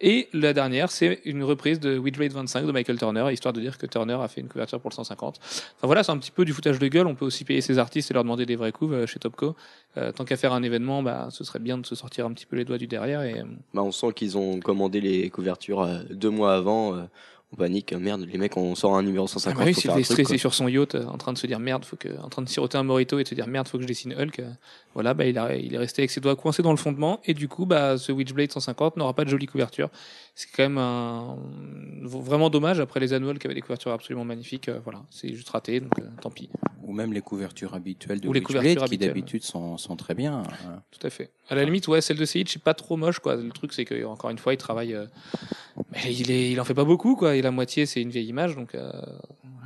Et 0.00 0.28
la 0.32 0.52
dernière, 0.52 0.90
c'est 0.90 1.20
une 1.24 1.42
reprise 1.42 1.78
de 1.78 1.98
Witchblade 1.98 2.32
25 2.32 2.66
de 2.66 2.72
Michael 2.72 2.98
Turner, 2.98 3.26
histoire 3.30 3.52
de 3.52 3.60
dire 3.60 3.76
que 3.76 3.86
Turner 3.86 4.18
a 4.20 4.28
fait 4.28 4.40
une 4.40 4.48
couverture 4.48 4.80
pour 4.80 4.90
le 4.90 4.94
150. 4.94 5.38
Enfin 5.40 5.86
voilà, 5.86 6.02
c'est 6.02 6.12
un 6.12 6.18
petit 6.18 6.30
peu 6.30 6.44
du 6.44 6.52
foutage 6.52 6.78
de 6.78 6.88
gueule. 6.88 7.06
On 7.06 7.14
peut 7.14 7.26
aussi 7.26 7.44
payer 7.44 7.60
ses 7.60 7.78
artistes 7.78 8.10
et 8.10 8.14
leur 8.14 8.22
demander 8.22 8.46
des 8.46 8.56
vrais 8.56 8.72
coups 8.72 8.94
euh, 8.94 9.06
chez 9.06 9.18
Topco. 9.18 9.54
Euh, 9.96 10.12
tant 10.12 10.24
qu'à 10.24 10.36
faire 10.36 10.52
un 10.52 10.62
événement, 10.62 11.02
bah, 11.02 11.28
ce 11.30 11.44
serait 11.44 11.58
bien 11.58 11.76
de 11.76 11.84
se 11.84 11.94
sortir 11.94 12.24
un 12.26 12.32
petit 12.32 12.46
peu 12.46 12.56
les 12.56 12.64
doigts 12.64 12.78
du 12.78 12.86
derrière. 12.86 13.22
Et, 13.22 13.40
euh, 13.40 13.44
Bah 13.74 13.82
on 13.82 13.92
sent 13.92 14.12
qu'ils 14.14 14.38
ont 14.38 14.60
commandé 14.60 15.00
les 15.00 15.28
couvertures 15.30 15.86
deux 16.10 16.30
mois 16.30 16.54
avant. 16.54 17.08
On 17.52 17.56
panique, 17.56 17.92
merde, 17.92 18.26
les 18.30 18.38
mecs, 18.38 18.56
on 18.56 18.74
sort 18.74 18.96
un 18.96 19.02
numéro 19.02 19.24
Ah 19.24 19.28
150 19.28 19.58
bah 19.58 19.64
oui, 19.66 19.74
c'est 19.74 20.22
quoi. 20.24 20.38
sur 20.38 20.54
son 20.54 20.68
yacht 20.68 20.94
euh, 20.94 21.04
en 21.06 21.18
train 21.18 21.32
de 21.32 21.38
se 21.38 21.46
dire 21.46 21.58
merde, 21.58 21.84
faut 21.84 21.96
que, 21.96 22.08
en 22.22 22.28
train 22.28 22.42
de 22.42 22.48
siroter 22.48 22.78
un 22.78 22.84
morito 22.84 23.18
et 23.18 23.24
de 23.24 23.28
se 23.28 23.34
dire 23.34 23.48
merde, 23.48 23.66
faut 23.66 23.76
que 23.78 23.82
je 23.82 23.88
dessine 23.88 24.14
Hulk. 24.14 24.38
euh, 24.38 24.50
voilà, 24.94 25.14
bah 25.14 25.24
il, 25.26 25.38
a, 25.38 25.54
il 25.56 25.74
est 25.74 25.78
resté 25.78 26.02
avec 26.02 26.10
ses 26.10 26.20
doigts 26.20 26.36
coincés 26.36 26.62
dans 26.62 26.70
le 26.70 26.76
fondement 26.76 27.20
et 27.24 27.34
du 27.34 27.48
coup, 27.48 27.66
bah 27.66 27.98
ce 27.98 28.12
Witchblade 28.12 28.52
150 28.52 28.96
n'aura 28.96 29.14
pas 29.14 29.24
de 29.24 29.30
jolie 29.30 29.46
couverture. 29.46 29.88
C'est 30.34 30.48
quand 30.56 30.62
même 30.62 30.78
un, 30.78 31.36
vraiment 32.02 32.50
dommage 32.50 32.80
après 32.80 33.00
les 33.00 33.12
annuals 33.12 33.38
qui 33.38 33.46
avaient 33.46 33.54
des 33.54 33.60
couvertures 33.60 33.92
absolument 33.92 34.24
magnifiques. 34.24 34.68
euh, 34.68 34.78
voilà, 34.84 35.02
c'est 35.10 35.32
juste 35.34 35.48
raté, 35.50 35.80
donc 35.80 35.98
euh, 35.98 36.02
tant 36.22 36.30
pis. 36.30 36.48
Ou 36.84 36.92
même 36.92 37.12
les 37.12 37.20
couvertures 37.20 37.74
habituelles 37.74 38.20
de 38.20 38.28
Ou 38.28 38.32
les 38.32 38.40
Witchblade, 38.40 38.62
couvertures 38.76 38.88
qui 38.88 38.98
d'habitude 38.98 39.42
sont, 39.44 39.76
sont 39.76 39.96
très 39.96 40.14
bien. 40.14 40.42
hein. 40.66 40.82
Tout 40.90 41.06
à 41.06 41.10
fait. 41.10 41.30
À 41.48 41.54
la 41.56 41.64
limite, 41.64 41.88
ouais, 41.88 42.00
celle 42.00 42.16
de 42.16 42.24
Seyid, 42.24 42.48
c'est 42.48 42.62
pas 42.62 42.74
trop 42.74 42.96
moche, 42.96 43.18
quoi. 43.18 43.36
Le 43.36 43.50
truc, 43.50 43.72
c'est 43.72 43.84
que 43.84 44.04
encore 44.04 44.30
une 44.30 44.38
fois, 44.38 44.54
il 44.54 44.56
travaille. 44.56 44.94
euh, 44.94 45.04
mais 45.92 46.14
il 46.14 46.30
est, 46.30 46.50
il 46.52 46.60
en 46.60 46.64
fait 46.64 46.74
pas 46.74 46.84
beaucoup, 46.84 47.16
quoi. 47.16 47.36
La 47.42 47.50
moitié, 47.50 47.86
c'est 47.86 48.00
une 48.00 48.10
vieille 48.10 48.28
image, 48.28 48.56
donc 48.56 48.74
euh, 48.74 48.90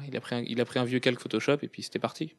il 0.06 0.16
a 0.16 0.20
pris, 0.20 0.36
un, 0.36 0.42
il 0.46 0.60
a 0.60 0.64
pris 0.64 0.78
un 0.78 0.84
vieux 0.84 1.00
calque 1.00 1.20
Photoshop 1.20 1.58
et 1.62 1.68
puis 1.68 1.82
c'était 1.82 1.98
parti. 1.98 2.34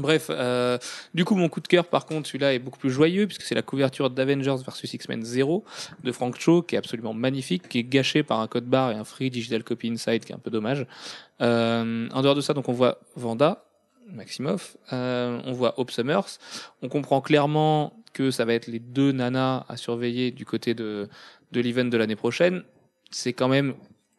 Bref, 0.00 0.26
euh, 0.28 0.76
du 1.14 1.24
coup, 1.24 1.36
mon 1.36 1.48
coup 1.48 1.60
de 1.60 1.68
cœur, 1.68 1.86
par 1.86 2.04
contre, 2.04 2.26
celui-là 2.26 2.52
est 2.52 2.58
beaucoup 2.58 2.80
plus 2.80 2.90
joyeux 2.90 3.26
puisque 3.26 3.42
c'est 3.42 3.54
la 3.54 3.62
couverture 3.62 4.10
d'Avengers 4.10 4.56
versus 4.64 4.92
X-Men 4.92 5.22
0 5.22 5.64
de 6.02 6.12
Frank 6.12 6.36
Cho, 6.40 6.62
qui 6.62 6.74
est 6.74 6.78
absolument 6.78 7.14
magnifique, 7.14 7.68
qui 7.68 7.78
est 7.78 7.84
gâché 7.84 8.24
par 8.24 8.40
un 8.40 8.48
code 8.48 8.64
barre 8.64 8.90
et 8.90 8.96
un 8.96 9.04
free 9.04 9.30
digital 9.30 9.62
copy 9.62 9.88
inside, 9.88 10.24
qui 10.24 10.32
est 10.32 10.34
un 10.34 10.40
peu 10.40 10.50
dommage. 10.50 10.84
Euh, 11.40 12.08
en 12.12 12.22
dehors 12.22 12.34
de 12.34 12.40
ça, 12.40 12.54
donc 12.54 12.68
on 12.68 12.72
voit 12.72 12.98
Vanda, 13.14 13.64
Maximoff, 14.10 14.76
on 14.90 15.52
voit 15.52 15.78
Hope 15.78 15.92
Summers, 15.92 16.38
on 16.82 16.88
comprend 16.88 17.20
clairement 17.20 17.94
que 18.12 18.30
ça 18.30 18.44
va 18.44 18.54
être 18.54 18.66
les 18.66 18.78
deux 18.78 19.12
nanas 19.12 19.64
à 19.68 19.76
surveiller 19.76 20.30
du 20.30 20.44
côté 20.44 20.74
de, 20.74 21.08
de 21.52 21.60
l'event 21.60 21.84
de 21.84 21.96
l'année 21.96 22.16
prochaine. 22.16 22.62
c'est 23.10 23.32
quand 23.32 23.48
même, 23.48 23.74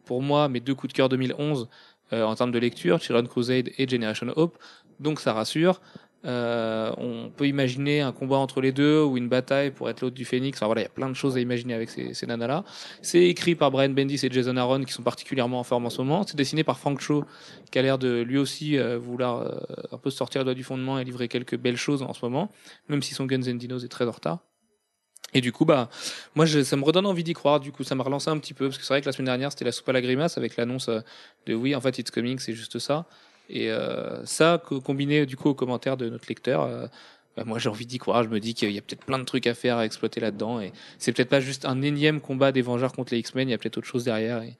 pour 0.05 0.21
moi, 0.21 0.47
mes 0.49 0.59
deux 0.59 0.75
coups 0.75 0.93
de 0.93 0.97
cœur 0.97 1.09
2011 1.09 1.67
euh, 2.13 2.23
en 2.23 2.35
termes 2.35 2.51
de 2.51 2.59
lecture, 2.59 3.01
Children 3.01 3.27
Crusade 3.27 3.69
et 3.77 3.87
Generation 3.87 4.27
Hope. 4.35 4.57
Donc 4.99 5.19
ça 5.19 5.33
rassure. 5.33 5.81
Euh, 6.25 6.91
on 6.97 7.29
peut 7.29 7.47
imaginer 7.47 8.01
un 8.01 8.11
combat 8.11 8.37
entre 8.37 8.59
les 8.59 8.71
deux 8.71 9.03
ou 9.03 9.17
une 9.17 9.29
bataille 9.29 9.69
pour 9.69 9.89
être 9.89 10.01
l'autre 10.01 10.15
du 10.15 10.25
Phoenix. 10.25 10.57
Enfin 10.57 10.65
voilà, 10.65 10.81
il 10.81 10.85
y 10.85 10.87
a 10.87 10.91
plein 10.91 11.09
de 11.09 11.13
choses 11.13 11.37
à 11.37 11.39
imaginer 11.39 11.73
avec 11.73 11.89
ces, 11.89 12.13
ces 12.13 12.25
nanas-là. 12.25 12.63
C'est 13.01 13.23
écrit 13.23 13.55
par 13.55 13.69
Brian 13.69 13.89
Bendis 13.89 14.19
et 14.23 14.29
Jason 14.31 14.57
Aaron 14.57 14.83
qui 14.83 14.93
sont 14.93 15.03
particulièrement 15.03 15.59
en 15.59 15.63
forme 15.63 15.85
en 15.85 15.89
ce 15.89 16.01
moment. 16.01 16.23
C'est 16.25 16.35
dessiné 16.35 16.63
par 16.63 16.79
Frank 16.79 16.99
Shaw 16.99 17.25
qui 17.71 17.77
a 17.77 17.81
l'air 17.81 17.99
de 17.99 18.21
lui 18.21 18.37
aussi 18.37 18.77
euh, 18.77 18.97
vouloir 18.97 19.41
euh, 19.41 19.59
un 19.91 19.97
peu 19.97 20.09
sortir 20.09 20.41
le 20.41 20.45
doigt 20.45 20.53
du 20.55 20.63
fondement 20.63 20.97
et 20.97 21.03
livrer 21.03 21.27
quelques 21.27 21.57
belles 21.57 21.77
choses 21.77 22.01
en 22.01 22.13
ce 22.13 22.25
moment, 22.25 22.51
même 22.89 23.03
si 23.03 23.13
son 23.13 23.25
Guns 23.25 23.47
and 23.47 23.55
Dinos 23.55 23.83
est 23.83 23.89
très 23.89 24.07
en 24.07 24.11
retard. 24.11 24.39
Et 25.33 25.41
du 25.41 25.51
coup, 25.51 25.65
bah, 25.65 25.89
moi, 26.33 26.45
je, 26.45 26.63
ça 26.63 26.77
me 26.77 26.83
redonne 26.83 27.05
envie 27.05 27.23
d'y 27.23 27.33
croire. 27.33 27.59
Du 27.59 27.71
coup, 27.71 27.83
ça 27.83 27.93
m'a 27.95 28.03
relancé 28.03 28.29
un 28.29 28.37
petit 28.37 28.53
peu 28.53 28.67
parce 28.67 28.77
que 28.77 28.85
c'est 28.85 28.93
vrai 28.93 29.01
que 29.01 29.05
la 29.05 29.11
semaine 29.11 29.25
dernière, 29.25 29.51
c'était 29.51 29.65
la 29.65 29.73
soupe 29.73 29.89
à 29.89 29.93
la 29.93 30.01
grimace 30.01 30.37
avec 30.37 30.55
l'annonce 30.55 30.87
euh, 30.87 31.01
de 31.45 31.53
oui, 31.53 31.75
en 31.75 31.81
fait, 31.81 31.99
it's 31.99 32.11
coming, 32.11 32.39
c'est 32.39 32.53
juste 32.53 32.79
ça. 32.79 33.05
Et 33.49 33.69
euh, 33.69 34.25
ça, 34.25 34.61
co- 34.65 34.79
combiné 34.79 35.25
du 35.25 35.35
coup 35.35 35.49
aux 35.49 35.53
commentaires 35.53 35.97
de 35.97 36.09
notre 36.09 36.25
lecteur, 36.29 36.61
euh, 36.63 36.87
bah, 37.35 37.43
moi, 37.45 37.59
j'ai 37.59 37.67
envie 37.67 37.85
d'y 37.85 37.97
croire. 37.97 38.23
Je 38.23 38.29
me 38.29 38.39
dis 38.39 38.53
qu'il 38.53 38.71
y 38.71 38.77
a 38.77 38.81
peut-être 38.81 39.03
plein 39.03 39.19
de 39.19 39.25
trucs 39.25 39.45
à 39.45 39.53
faire, 39.53 39.77
à 39.77 39.85
exploiter 39.85 40.21
là-dedans. 40.21 40.61
Et 40.61 40.71
c'est 40.99 41.11
peut-être 41.11 41.29
pas 41.29 41.41
juste 41.41 41.65
un 41.65 41.81
énième 41.81 42.21
combat 42.21 42.53
des 42.53 42.61
Vengeurs 42.61 42.93
contre 42.93 43.13
les 43.13 43.19
X-Men. 43.19 43.49
Il 43.49 43.51
y 43.51 43.53
a 43.53 43.57
peut-être 43.57 43.77
autre 43.77 43.87
chose 43.87 44.05
derrière. 44.05 44.41
Et, 44.41 44.55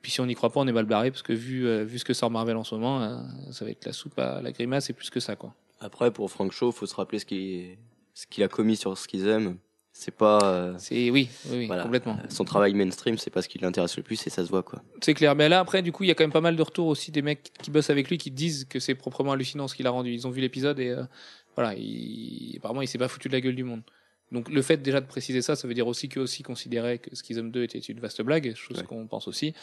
puis 0.00 0.12
si 0.12 0.20
on 0.20 0.26
n'y 0.26 0.34
croit 0.34 0.50
pas, 0.50 0.60
on 0.60 0.66
est 0.68 0.72
mal 0.72 0.84
barré 0.84 1.10
parce 1.10 1.22
que 1.22 1.32
vu 1.32 1.66
euh, 1.66 1.82
vu 1.82 1.98
ce 1.98 2.04
que 2.04 2.12
sort 2.12 2.30
Marvel 2.30 2.56
en 2.58 2.62
ce 2.62 2.74
moment, 2.74 3.24
ça 3.50 3.64
va 3.64 3.70
être 3.70 3.86
la 3.86 3.92
soupe 3.94 4.18
à 4.18 4.42
la 4.42 4.52
grimace 4.52 4.90
et 4.90 4.92
plus 4.92 5.08
que 5.08 5.18
ça, 5.18 5.34
quoi. 5.34 5.54
Après, 5.80 6.10
pour 6.10 6.30
Frank 6.30 6.52
Shaw, 6.52 6.72
faut 6.72 6.84
se 6.84 6.94
rappeler 6.94 7.18
ce 7.18 7.24
qu'il 7.24 7.78
ce 8.12 8.26
qu'il 8.26 8.44
a 8.44 8.48
commis 8.48 8.76
sur 8.76 8.96
ce 8.96 9.08
qu'ils 9.08 9.26
aiment. 9.26 9.56
C'est 9.96 10.10
pas 10.16 10.40
euh, 10.42 10.74
C'est 10.76 11.08
oui, 11.10 11.28
oui, 11.46 11.56
oui, 11.58 11.66
Voilà. 11.68 11.84
complètement. 11.84 12.18
son 12.28 12.44
travail 12.44 12.74
mainstream, 12.74 13.16
c'est 13.16 13.30
pas 13.30 13.42
ce 13.42 13.48
qui 13.48 13.58
l'intéresse 13.60 13.96
le 13.96 14.02
plus 14.02 14.26
et 14.26 14.30
ça 14.30 14.44
se 14.44 14.50
voit 14.50 14.64
quoi. 14.64 14.82
C'est 15.00 15.14
clair. 15.14 15.36
Mais 15.36 15.48
là, 15.48 15.60
après, 15.60 15.82
du 15.82 15.92
coup, 15.92 16.02
il 16.02 16.08
y 16.08 16.10
a 16.10 16.14
quand 16.16 16.24
même 16.24 16.32
pas 16.32 16.40
mal 16.40 16.56
de 16.56 16.62
retours 16.62 16.88
aussi 16.88 17.12
des 17.12 17.22
mecs 17.22 17.52
qui 17.62 17.70
bossent 17.70 17.90
avec 17.90 18.10
lui 18.10 18.18
qui 18.18 18.32
disent 18.32 18.64
que 18.64 18.80
c'est 18.80 18.96
proprement 18.96 19.32
hallucinant 19.32 19.68
ce 19.68 19.76
qu'il 19.76 19.86
a 19.86 19.90
rendu. 19.90 20.12
Ils 20.12 20.26
ont 20.26 20.30
vu 20.30 20.40
l'épisode 20.40 20.80
et 20.80 20.88
euh, 20.90 21.04
voilà, 21.54 21.74
il... 21.76 22.56
apparemment, 22.58 22.82
il 22.82 22.88
s'est 22.88 22.98
pas 22.98 23.06
foutu 23.06 23.28
de 23.28 23.34
la 23.34 23.40
gueule 23.40 23.54
du 23.54 23.62
monde. 23.62 23.82
Donc, 24.32 24.48
le 24.48 24.62
fait 24.62 24.78
déjà 24.78 25.00
de 25.00 25.06
préciser 25.06 25.42
ça, 25.42 25.54
ça 25.54 25.68
veut 25.68 25.74
dire 25.74 25.86
aussi 25.86 26.08
qu'eux 26.08 26.22
aussi 26.22 26.42
considéraient 26.42 26.98
que 26.98 27.14
Schism 27.14 27.50
2 27.52 27.62
était 27.62 27.78
une 27.78 28.00
vaste 28.00 28.20
blague, 28.22 28.52
chose 28.56 28.78
Ouais. 28.78 28.84
qu'on 28.84 29.06
pense 29.06 29.28
aussi. 29.28 29.54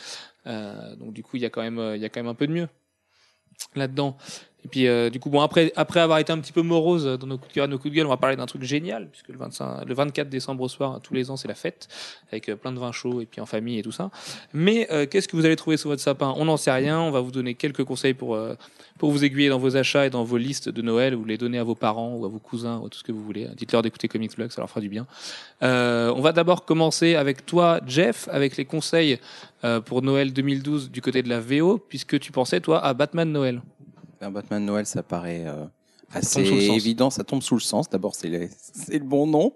Euh, 0.47 0.95
donc, 0.95 1.11
du 1.11 1.23
coup, 1.23 1.35
il 1.35 1.41
y 1.41 1.45
a 1.45 1.49
quand 1.49 1.61
même, 1.61 1.77
euh, 1.77 1.97
il 1.97 2.01
y 2.01 2.05
a 2.05 2.09
quand 2.09 2.21
même 2.21 2.29
un 2.29 2.35
peu 2.35 2.47
de 2.47 2.53
mieux 2.53 2.69
là-dedans. 3.75 4.17
Et 4.63 4.67
puis, 4.67 4.87
euh, 4.87 5.09
du 5.09 5.19
coup, 5.19 5.29
bon, 5.29 5.41
après, 5.41 5.73
après 5.75 5.99
avoir 5.99 6.19
été 6.19 6.31
un 6.31 6.39
petit 6.39 6.51
peu 6.51 6.61
morose 6.61 7.05
dans 7.19 7.27
nos 7.27 7.37
coups 7.37 7.49
de 7.49 7.53
cœur 7.53 7.67
nos 7.67 7.77
coups 7.77 7.91
de 7.91 7.97
gueule, 7.97 8.05
on 8.05 8.09
va 8.09 8.17
parler 8.17 8.35
d'un 8.35 8.45
truc 8.45 8.63
génial, 8.63 9.07
puisque 9.09 9.29
le, 9.29 9.37
25, 9.37 9.85
le 9.87 9.93
24 9.93 10.29
décembre 10.29 10.63
au 10.63 10.69
soir, 10.69 10.99
tous 11.01 11.13
les 11.13 11.31
ans, 11.31 11.37
c'est 11.37 11.47
la 11.47 11.55
fête, 11.55 11.87
avec 12.31 12.49
euh, 12.49 12.55
plein 12.55 12.71
de 12.71 12.79
vin 12.79 12.91
chaud 12.91 13.21
et 13.21 13.25
puis 13.25 13.41
en 13.41 13.45
famille 13.45 13.79
et 13.79 13.81
tout 13.81 13.91
ça. 13.91 14.11
Mais 14.53 14.87
euh, 14.91 15.05
qu'est-ce 15.05 15.27
que 15.27 15.35
vous 15.35 15.45
allez 15.45 15.55
trouver 15.55 15.77
sur 15.77 15.89
votre 15.89 16.01
sapin? 16.01 16.33
On 16.37 16.45
n'en 16.45 16.57
sait 16.57 16.71
rien. 16.71 16.99
On 16.99 17.11
va 17.11 17.21
vous 17.21 17.31
donner 17.31 17.55
quelques 17.55 17.83
conseils 17.83 18.13
pour 18.13 18.35
euh, 18.35 18.55
pour 18.97 19.11
vous 19.11 19.23
aiguiller 19.23 19.49
dans 19.49 19.57
vos 19.57 19.77
achats 19.77 20.05
et 20.05 20.09
dans 20.09 20.23
vos 20.23 20.37
listes 20.37 20.69
de 20.69 20.81
Noël. 20.81 21.15
Vous 21.15 21.25
les 21.25 21.37
donnez 21.37 21.57
à 21.57 21.63
vos 21.63 21.75
parents 21.75 22.15
ou 22.15 22.25
à 22.25 22.29
vos 22.29 22.39
cousins 22.39 22.79
ou 22.83 22.89
tout 22.89 22.99
ce 22.99 23.03
que 23.03 23.11
vous 23.11 23.23
voulez. 23.23 23.47
Dites-leur 23.55 23.81
d'écouter 23.81 24.07
Comics 24.07 24.35
Blog, 24.35 24.51
ça 24.51 24.61
leur 24.61 24.69
fera 24.69 24.81
du 24.81 24.89
bien. 24.89 25.07
Euh, 25.63 26.13
on 26.15 26.21
va 26.21 26.33
d'abord 26.33 26.65
commencer 26.65 27.15
avec 27.15 27.45
toi, 27.45 27.79
Jeff, 27.87 28.27
avec 28.31 28.57
les 28.57 28.65
conseils 28.65 29.19
pour 29.85 30.01
Noël 30.01 30.33
2012 30.33 30.89
du 30.89 31.01
côté 31.01 31.21
de 31.21 31.29
la 31.29 31.39
VO, 31.39 31.77
puisque 31.77 32.19
tu 32.19 32.31
pensais 32.31 32.61
toi 32.61 32.83
à 32.83 32.95
Batman 32.95 33.31
Noël. 33.31 33.61
Un 34.21 34.31
Batman 34.31 34.63
Noël, 34.63 34.85
ça 34.85 35.01
paraît 35.03 35.45
euh, 35.47 35.65
assez 36.13 36.41
évident. 36.41 37.09
Ça 37.09 37.23
tombe 37.23 37.41
sous 37.41 37.55
le 37.55 37.61
sens. 37.61 37.89
D'abord, 37.89 38.15
c'est 38.15 38.29
le, 38.29 38.47
c'est 38.73 38.99
le 38.99 39.05
bon 39.05 39.25
nom. 39.27 39.53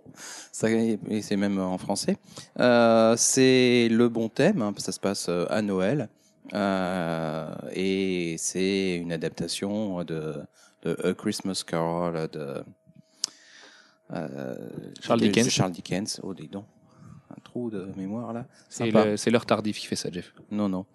Ça, 0.52 0.70
et 0.70 0.98
c'est 1.22 1.36
même 1.38 1.60
en 1.60 1.78
français. 1.78 2.18
Euh, 2.60 3.16
c'est 3.18 3.88
le 3.92 4.10
bon 4.10 4.28
thème. 4.30 4.62
hein, 4.62 4.74
ça 4.78 4.92
se 4.92 5.00
passe 5.00 5.28
euh, 5.30 5.46
à 5.50 5.62
Noël. 5.62 6.10
Euh, 6.54 7.54
et 7.74 8.36
c'est 8.38 8.96
une 8.98 9.12
adaptation 9.12 10.04
de, 10.04 10.36
de 10.84 10.98
A 11.08 11.14
Christmas 11.14 11.64
Carol 11.66 12.28
de 12.32 12.64
euh, 14.14 14.56
Charles 15.02 15.20
de- 15.22 15.26
Dickens. 15.26 15.50
Charles 15.50 15.72
Dickens. 15.72 16.20
Oh, 16.24 16.34
dis 16.34 16.48
donc. 16.48 16.66
Un 17.32 17.42
trou 17.44 17.72
de 17.72 17.88
mémoire 17.98 18.32
là. 18.34 18.46
C'est 18.70 18.86
Sympa. 18.86 19.06
le- 19.06 19.18
c'est 19.18 19.32
l'heure 19.32 19.48
tardif 19.48 19.80
qui 19.80 19.88
fait 19.88 19.96
ça, 19.96 20.10
Jeff. 20.12 20.32
Non, 20.52 20.70
non. 20.70 20.86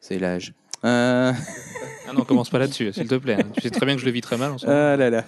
C'est 0.00 0.18
l'âge. 0.18 0.52
Euh... 0.84 1.32
Ah 2.08 2.12
non, 2.12 2.24
commence 2.24 2.50
pas 2.50 2.58
là-dessus, 2.58 2.92
s'il 2.92 3.08
te 3.08 3.16
plaît. 3.16 3.38
hein. 3.40 3.48
Tu 3.54 3.62
sais 3.62 3.70
très 3.70 3.84
bien 3.86 3.94
que 3.96 4.00
je 4.00 4.06
le 4.06 4.12
vis 4.12 4.20
très 4.20 4.36
mal 4.36 4.52
en 4.52 4.58
ce 4.58 4.66
moment. 4.66 4.78
Ah 4.78 4.96
là 4.96 5.10
là. 5.10 5.24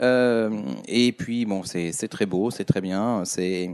Euh, 0.00 0.60
et 0.86 1.12
puis 1.12 1.46
bon, 1.46 1.62
c'est 1.64 1.92
c'est 1.92 2.08
très 2.08 2.26
beau, 2.26 2.50
c'est 2.50 2.64
très 2.66 2.80
bien. 2.82 3.22
C'est 3.24 3.70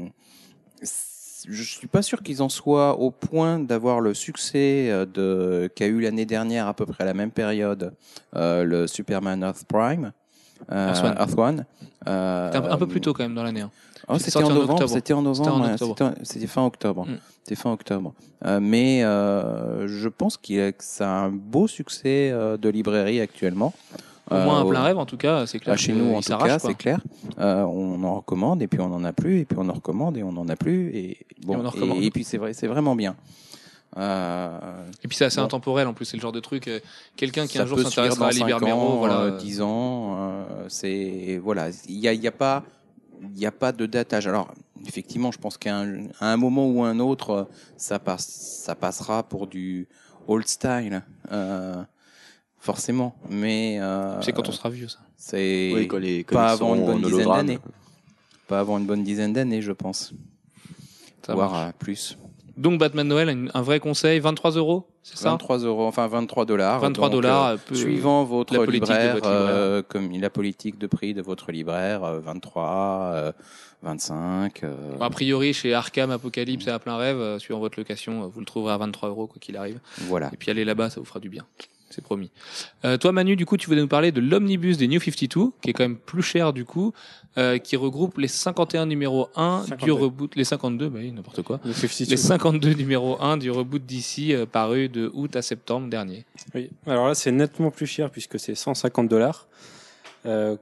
c'est- 0.83 1.49
je 1.51 1.63
suis 1.65 1.89
pas 1.89 2.03
sûr 2.03 2.23
qu'ils 2.23 2.41
en 2.43 2.49
soient 2.49 3.01
au 3.01 3.11
point 3.11 3.59
d'avoir 3.59 4.01
le 4.01 4.15
succès 4.15 4.89
euh, 4.91 5.05
de 5.07 5.69
qu'a 5.75 5.87
eu 5.87 6.01
l'année 6.01 6.27
dernière 6.27 6.69
à 6.69 6.75
peu 6.75 6.87
près 6.87 7.03
à 7.03 7.07
la 7.07 7.15
même 7.15 7.33
période 7.33 7.95
euh, 8.37 8.63
le 8.63 8.87
Superman 8.87 9.43
Earth 9.43 9.65
Prime. 9.67 10.13
Euh, 10.71 10.89
Earth 10.89 11.05
One. 11.05 11.17
Earth 11.19 11.39
One. 11.39 11.65
Euh, 12.09 12.53
un, 12.53 12.71
un 12.73 12.77
peu 12.77 12.87
plus 12.87 13.01
tôt 13.01 13.13
quand 13.13 13.23
même 13.23 13.35
dans 13.35 13.43
l'année. 13.45 13.61
hein. 13.63 13.71
Oh, 14.09 14.19
C'était 14.19 14.39
en 14.39 14.47
en 14.51 14.55
novembre. 14.55 14.89
C'était 14.89 15.13
en 15.13 15.23
novembre. 15.23 15.71
C'était 16.23 16.47
fin 16.47 16.65
octobre. 16.67 17.07
Mm. 17.07 17.19
C'était 17.45 17.55
fin 17.61 17.73
octobre. 17.73 18.13
Euh, 18.45 18.59
mais 18.61 19.05
euh, 19.05 19.87
je 19.87 20.09
pense 20.09 20.37
qu'il 20.37 20.61
a, 20.61 20.73
que 20.73 20.83
ça 20.83 21.09
a 21.09 21.25
un 21.25 21.29
beau 21.31 21.69
succès 21.69 22.31
euh, 22.33 22.57
de 22.57 22.69
librairie 22.69 23.21
actuellement. 23.21 23.73
Au 24.31 24.35
moins 24.35 24.59
un 24.61 24.65
Euh, 24.67 24.71
plein 24.71 24.83
rêve, 24.83 24.99
en 24.99 25.07
tout 25.07 25.17
cas, 25.17 25.47
c'est 25.47 25.59
clair. 25.61 25.75
ah, 25.75 25.77
chez 25.77 25.93
nous, 25.93 26.15
en 26.15 26.21
tout 26.21 26.37
cas, 26.37 26.59
c'est 26.59 26.75
clair. 26.75 27.01
Euh, 27.39 27.63
on 27.63 28.03
en 28.03 28.17
recommande 28.17 28.63
et 28.63 28.67
puis 28.67 28.81
on 28.81 28.93
en 28.93 29.05
a 29.05 29.13
plus 29.13 29.41
et 29.41 29.45
puis 29.45 29.59
on 29.61 29.69
en 29.69 29.73
recommande 29.75 30.17
et 30.17 30.23
on 30.23 30.37
en 30.37 30.49
a 30.49 30.57
plus 30.57 30.91
et 30.95 31.19
bon 31.45 31.63
et 32.01 32.11
puis 32.11 32.25
c'est 32.25 32.39
vrai, 32.39 32.53
c'est 32.55 32.67
vraiment 32.69 32.97
bien. 32.97 33.15
Euh, 33.99 34.87
Et 35.05 35.09
puis 35.09 35.17
c'est 35.17 35.27
assez 35.27 35.37
Bon. 35.39 35.45
intemporel 35.45 35.87
en 35.87 35.95
plus, 35.95 36.05
c'est 36.07 36.17
le 36.17 36.23
genre 36.23 36.33
de 36.33 36.41
truc. 36.41 36.67
euh, 36.69 36.81
Quelqu'un 37.17 37.47
qui 37.47 37.59
ça 37.59 37.65
un 37.65 37.67
jour 37.67 37.79
s'intéressera 37.79 38.29
à 38.29 38.31
Libermero, 38.33 38.81
ans, 38.81 38.97
voilà. 38.97 39.21
euh, 39.21 39.37
10 39.39 39.61
ans, 39.61 40.17
euh, 40.19 40.67
c'est 40.69 41.39
voilà, 41.43 41.69
il 41.89 41.99
y 41.99 42.09
a, 42.09 42.13
y 42.15 42.27
a 42.27 42.33
pas 42.33 42.65
il 43.21 43.39
y 43.39 43.47
a 43.47 43.53
pas 43.53 43.71
de 43.73 43.85
datage. 43.87 44.27
Alors 44.27 44.53
effectivement, 44.87 45.31
je 45.31 45.39
pense 45.39 45.59
qu'à 45.59 45.77
un, 45.77 46.07
à 46.21 46.33
un 46.33 46.37
moment 46.37 46.67
ou 46.69 46.83
un 46.83 46.99
autre, 47.01 47.49
ça 47.77 47.99
passe, 47.99 48.27
ça 48.27 48.75
passera 48.75 49.23
pour 49.23 49.47
du 49.47 49.87
old 50.27 50.47
style, 50.49 51.03
euh, 51.31 51.83
forcément. 52.59 53.15
Mais 53.29 53.79
euh, 53.81 54.21
C'est 54.23 54.33
quand 54.33 54.49
on 54.49 54.53
sera 54.53 54.71
vieux, 54.71 54.89
ça. 54.89 54.99
c'est 55.17 55.71
Oui, 55.75 55.87
quand 55.87 55.99
les 55.99 56.25
pas 56.25 56.51
avant 56.51 56.75
une 56.75 56.85
bonne 56.87 57.03
dizaine 57.03 57.29
d'années. 57.31 57.59
pas 58.49 58.61
avant 58.61 58.79
une 58.79 58.87
bonne 58.87 59.05
dizaine 59.05 59.33
d'années, 59.35 59.61
je 59.63 59.73
pense, 59.73 60.13
Ça 61.27 61.35
voire 61.35 61.53
marche. 61.53 61.69
euh, 61.69 61.73
plus. 61.79 62.19
Donc 62.57 62.79
Batman 62.79 63.07
Noël, 63.07 63.29
un, 63.29 63.47
un 63.59 63.63
vrai 63.63 63.81
conseil, 63.81 64.19
23 64.21 64.53
euros, 64.53 64.87
c'est 65.03 65.17
ça? 65.17 65.31
23 65.31 65.59
euros, 65.59 65.87
enfin 65.87 66.07
23 66.07 66.45
dollars. 66.45 66.81
23 66.81 67.09
Donc, 67.09 67.23
dollars. 67.23 67.47
euh, 67.47 67.57
peu- 67.57 67.75
Suivant 67.75 68.25
votre 68.25 68.53
la 68.53 68.61
politique 68.61 68.89
de 68.89 68.93
libraire, 68.95 69.15
votre 69.15 69.29
libraire. 69.31 69.49
euh, 69.55 69.83
comme 69.87 70.11
la 70.13 70.31
politique 70.31 70.79
de 70.79 70.87
prix 70.87 71.15
de 71.15 71.23
votre 71.23 71.51
libraire, 71.53 72.05
euh, 72.05 72.21
23, 72.21 73.11
euh, 73.15 73.33
25. 73.83 74.65
euh, 74.65 74.73
A 75.01 75.11
priori, 75.11 75.53
chez 75.53 75.75
Arkham, 75.75 76.11
Apocalypse 76.11 76.67
et 76.67 76.71
à 76.71 76.79
plein 76.79 76.97
rêve, 76.97 77.39
suivant 77.39 77.59
votre 77.61 77.79
location, 77.79 78.29
vous 78.29 78.41
le 78.41 78.47
trouverez 78.47 78.75
à 78.75 78.77
23 78.79 79.09
euros 79.09 79.27
quoi 79.27 79.39
qu'il 79.41 79.57
arrive. 79.57 79.81
voilà. 80.03 80.31
Et 80.33 80.37
puis 80.37 80.51
allez 80.51 80.65
là-bas, 80.65 80.91
ça 80.91 81.01
vous 81.01 81.07
fera 81.07 81.21
du 81.21 81.29
bien. 81.29 81.45
C'est 81.93 82.03
promis. 82.03 82.31
Euh, 82.87 82.97
toi, 82.97 83.13
Manu, 83.13 83.37
du 83.37 83.45
coup, 83.45 83.59
tu 83.59 83.67
voulais 83.67 83.83
nous 83.83 83.89
parler 83.89 84.13
de 84.13 84.21
l'omnibus 84.21 84.79
des 84.79 84.89
New 84.89 84.99
52, 84.99 85.51
qui 85.61 85.71
est 85.71 85.73
quand 85.75 85.85
même 85.85 85.99
plus 85.99 86.23
cher 86.23 86.55
du 86.55 86.65
coup, 86.65 86.95
euh, 87.37 87.59
qui 87.59 87.77
regroupe 87.77 88.17
les 88.17 88.29
51 88.29 88.87
numéro 88.87 89.29
1 89.37 89.65
du 89.65 89.69
52. 89.69 89.93
reboot, 89.93 90.37
les 90.37 90.45
52, 90.45 90.89
bah 90.89 91.01
oui, 91.03 91.13
n'importe 91.13 91.43
quoi. 91.43 91.61
Le 91.65 91.73
52. 91.75 92.11
Les 92.11 92.17
52 92.17 92.73
numéro 92.73 93.21
1 93.21 93.37
du 93.37 93.51
reboot 93.51 93.85
d'ici, 93.85 94.35
euh, 94.35 94.47
paru 94.47 94.89
de 94.89 95.11
août 95.13 95.37
à 95.37 95.43
septembre 95.43 95.89
dernier. 95.89 96.25
Oui. 96.55 96.71
Alors 96.87 97.09
là, 97.09 97.15
c'est 97.15 97.33
nettement 97.33 97.71
plus 97.71 97.87
cher 97.87 98.11
puisque 98.11 98.41
c'est 98.41 98.55
150 98.55 99.09
dollars. 99.09 99.47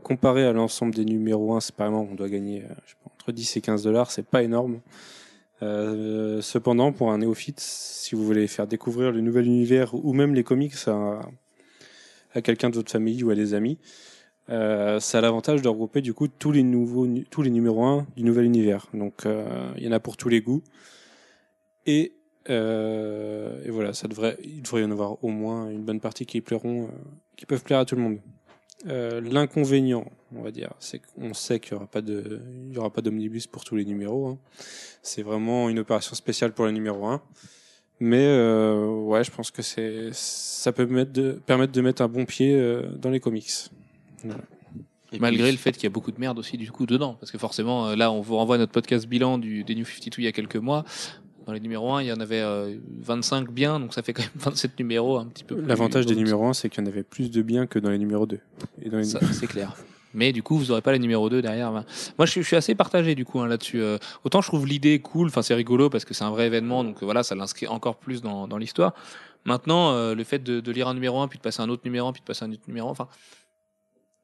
Comparé 0.03 0.47
à 0.47 0.53
l'ensemble 0.53 0.95
des 0.95 1.05
numéros 1.05 1.55
1, 1.55 1.61
séparément, 1.61 2.09
on 2.11 2.15
doit 2.15 2.31
gagner 2.31 2.63
je 2.87 2.91
sais 2.91 2.97
pas, 3.05 3.11
entre 3.15 3.31
10 3.31 3.57
et 3.59 3.61
15 3.61 3.83
dollars. 3.83 4.11
C'est 4.11 4.27
pas 4.27 4.43
énorme. 4.43 4.81
Euh, 5.63 6.41
cependant, 6.41 6.93
pour 6.93 7.13
un 7.13 7.19
néophyte, 7.19 7.61
si 7.61 8.15
vous 8.15 8.25
voulez 8.25 8.47
faire 8.47 8.67
découvrir 8.67 9.13
le 9.13 9.21
nouvel 9.21 9.47
univers 9.47 9.95
ou 9.95 10.13
même 10.13 10.35
les 10.35 10.45
comics 10.45 10.75
à, 10.87 11.21
quelqu'un 12.43 12.71
de 12.71 12.77
votre 12.77 12.91
famille 12.91 13.23
ou 13.23 13.31
à 13.31 13.35
des 13.35 13.55
amis, 13.55 13.79
euh, 14.49 14.99
ça 15.01 15.19
a 15.19 15.21
l'avantage 15.21 15.63
de 15.63 15.69
regrouper 15.69 16.01
du 16.01 16.15
coup 16.15 16.29
tous 16.29 16.51
les 16.51 16.63
nouveaux, 16.63 17.07
tous 17.31 17.43
les 17.43 17.51
numéros 17.51 17.85
1 17.85 18.07
du 18.17 18.25
nouvel 18.25 18.47
univers. 18.47 18.87
Donc, 18.95 19.27
euh, 19.27 19.73
il 19.77 19.85
y 19.85 19.89
en 19.89 19.93
a 19.93 20.01
pour 20.01 20.17
tous 20.17 20.29
les 20.29 20.41
goûts. 20.41 20.63
Et, 21.87 22.15
euh, 22.49 23.61
voilà, 23.69 23.93
devrait, 24.09 24.39
il 24.43 24.63
devrait 24.63 24.83
y 24.83 24.85
en 24.85 24.91
avoir 24.91 25.23
au 25.23 25.29
moins 25.29 25.71
une 25.71 25.83
bonne 25.83 26.01
partie 26.01 26.27
qui 26.27 26.41
plairont, 26.41 26.89
qui 27.37 27.47
peuvent 27.47 27.63
plaire 27.63 27.81
à 27.81 27.85
tout 27.85 27.97
le 27.97 28.03
monde. 28.03 28.19
Euh, 28.87 29.21
L'inconvénient, 29.21 30.11
on 30.35 30.43
va 30.43 30.51
dire, 30.51 30.73
c'est 30.79 31.01
qu'on 31.01 31.35
sait 31.35 31.61
qu'il 31.61 31.73
y 31.73 31.75
aura 31.75 31.87
pas 31.87 32.01
de, 32.01 32.41
il 32.69 32.75
y 32.75 32.79
aura 32.79 32.91
pas 32.91 33.03
d'omnibus 33.03 33.47
pour 33.47 33.65
tous 33.65 33.77
les 33.77 33.85
numéros. 33.85 34.29
hein. 34.29 34.39
C'est 35.03 35.23
vraiment 35.23 35.69
une 35.69 35.79
opération 35.79 36.15
spéciale 36.15 36.53
pour 36.53 36.65
le 36.65 36.73
numéro 36.73 37.07
1. 37.07 37.21
Mais 38.03 38.25
euh, 38.25 38.87
ouais, 38.87 39.23
je 39.25 39.31
pense 39.31 39.51
que 39.51 39.61
c'est, 39.61 40.09
ça 40.13 40.73
peut 40.73 40.87
mettre 40.87 41.13
de, 41.13 41.33
permettre 41.45 41.73
de 41.73 41.81
mettre 41.83 42.01
un 42.01 42.09
bon 42.09 42.25
pied 42.25 42.55
euh, 42.55 42.89
dans 42.97 43.11
les 43.11 43.21
comics. 43.21 43.51
Et 45.13 45.19
Malgré 45.19 45.43
puis, 45.45 45.53
le 45.53 45.59
fait 45.59 45.73
qu'il 45.73 45.85
y 45.85 45.87
a 45.87 45.91
beaucoup 45.91 46.13
de 46.13 46.21
merde 46.21 46.39
aussi 46.39 46.57
du 46.57 46.71
coup 46.71 46.87
dedans, 46.87 47.15
parce 47.21 47.33
que 47.33 47.37
forcément, 47.39 47.89
euh, 47.89 47.97
là, 47.97 48.11
on 48.13 48.21
vous 48.21 48.37
renvoie 48.37 48.55
à 48.55 48.59
notre 48.59 48.73
podcast 48.73 49.07
bilan 49.07 49.39
du, 49.39 49.65
des 49.65 49.75
New 49.75 49.85
52 49.85 50.23
il 50.23 50.25
y 50.25 50.29
a 50.29 50.33
quelques 50.33 50.57
mois. 50.57 50.85
Dans 51.51 51.55
les 51.55 51.59
numéros 51.59 51.93
1, 51.95 52.03
il 52.03 52.07
y 52.07 52.13
en 52.13 52.21
avait 52.21 52.43
euh, 52.43 52.77
25 53.01 53.51
bien, 53.51 53.81
donc 53.81 53.93
ça 53.93 54.03
fait 54.03 54.13
quand 54.13 54.23
même 54.23 54.31
27 54.37 54.79
numéros 54.79 55.19
un 55.19 55.27
petit 55.27 55.43
peu. 55.43 55.57
plus 55.57 55.67
L'avantage 55.67 56.07
des 56.07 56.15
numéros 56.15 56.47
1, 56.47 56.53
c'est 56.53 56.69
qu'il 56.69 56.85
y 56.85 56.87
en 56.87 56.89
avait 56.89 57.03
plus 57.03 57.29
de 57.33 57.43
biens 57.43 57.67
que 57.67 57.81
dans 57.81 57.91
les 57.91 57.99
numéros 57.99 58.25
2. 58.25 58.39
Et 58.83 58.89
dans 58.89 58.99
les... 58.99 59.03
Ça, 59.03 59.19
c'est 59.33 59.49
clair. 59.49 59.75
Mais 60.15 60.31
du 60.33 60.45
coup, 60.45 60.57
vous 60.57 60.71
aurez 60.71 60.81
pas 60.81 60.93
les 60.93 61.01
numéros 61.01 61.29
2 61.29 61.43
derrière. 61.43 61.73
Ben, 61.73 61.85
Moi, 62.19 62.27
je 62.27 62.41
suis, 62.41 62.55
assez 62.55 62.77
partagé 62.77 63.17
du 63.17 63.25
coup 63.25 63.41
hein, 63.41 63.49
là-dessus. 63.49 63.83
Euh, 63.83 63.99
autant 64.23 64.41
je 64.43 64.47
trouve 64.47 64.65
l'idée 64.65 65.01
cool, 65.01 65.27
enfin 65.27 65.43
c'est 65.43 65.55
rigolo 65.55 65.91
parce 65.91 66.05
que 66.05 66.15
c'est 66.15 66.23
un 66.23 66.31
vrai 66.31 66.47
événement, 66.47 66.85
donc 66.85 67.03
euh, 67.03 67.05
voilà, 67.05 67.25
ça 67.25 67.35
l'inscrit 67.35 67.67
encore 67.67 67.97
plus 67.97 68.23
dans, 68.23 68.47
dans 68.47 68.57
l'histoire. 68.57 68.95
Maintenant, 69.45 69.91
euh, 69.91 70.15
le 70.15 70.23
fait 70.23 70.39
de, 70.39 70.61
de 70.61 70.71
lire 70.71 70.87
un 70.87 70.95
numéro 70.95 71.21
1 71.21 71.27
puis 71.27 71.39
de 71.39 71.43
passer 71.43 71.63
à 71.63 71.65
un 71.65 71.69
autre 71.69 71.83
numéro 71.85 72.07
1 72.07 72.13
puis 72.13 72.21
de 72.21 72.27
passer 72.27 72.45
à 72.45 72.47
un 72.47 72.53
autre 72.53 72.63
numéro 72.69 72.89
1, 72.89 72.93
enfin, 72.93 73.09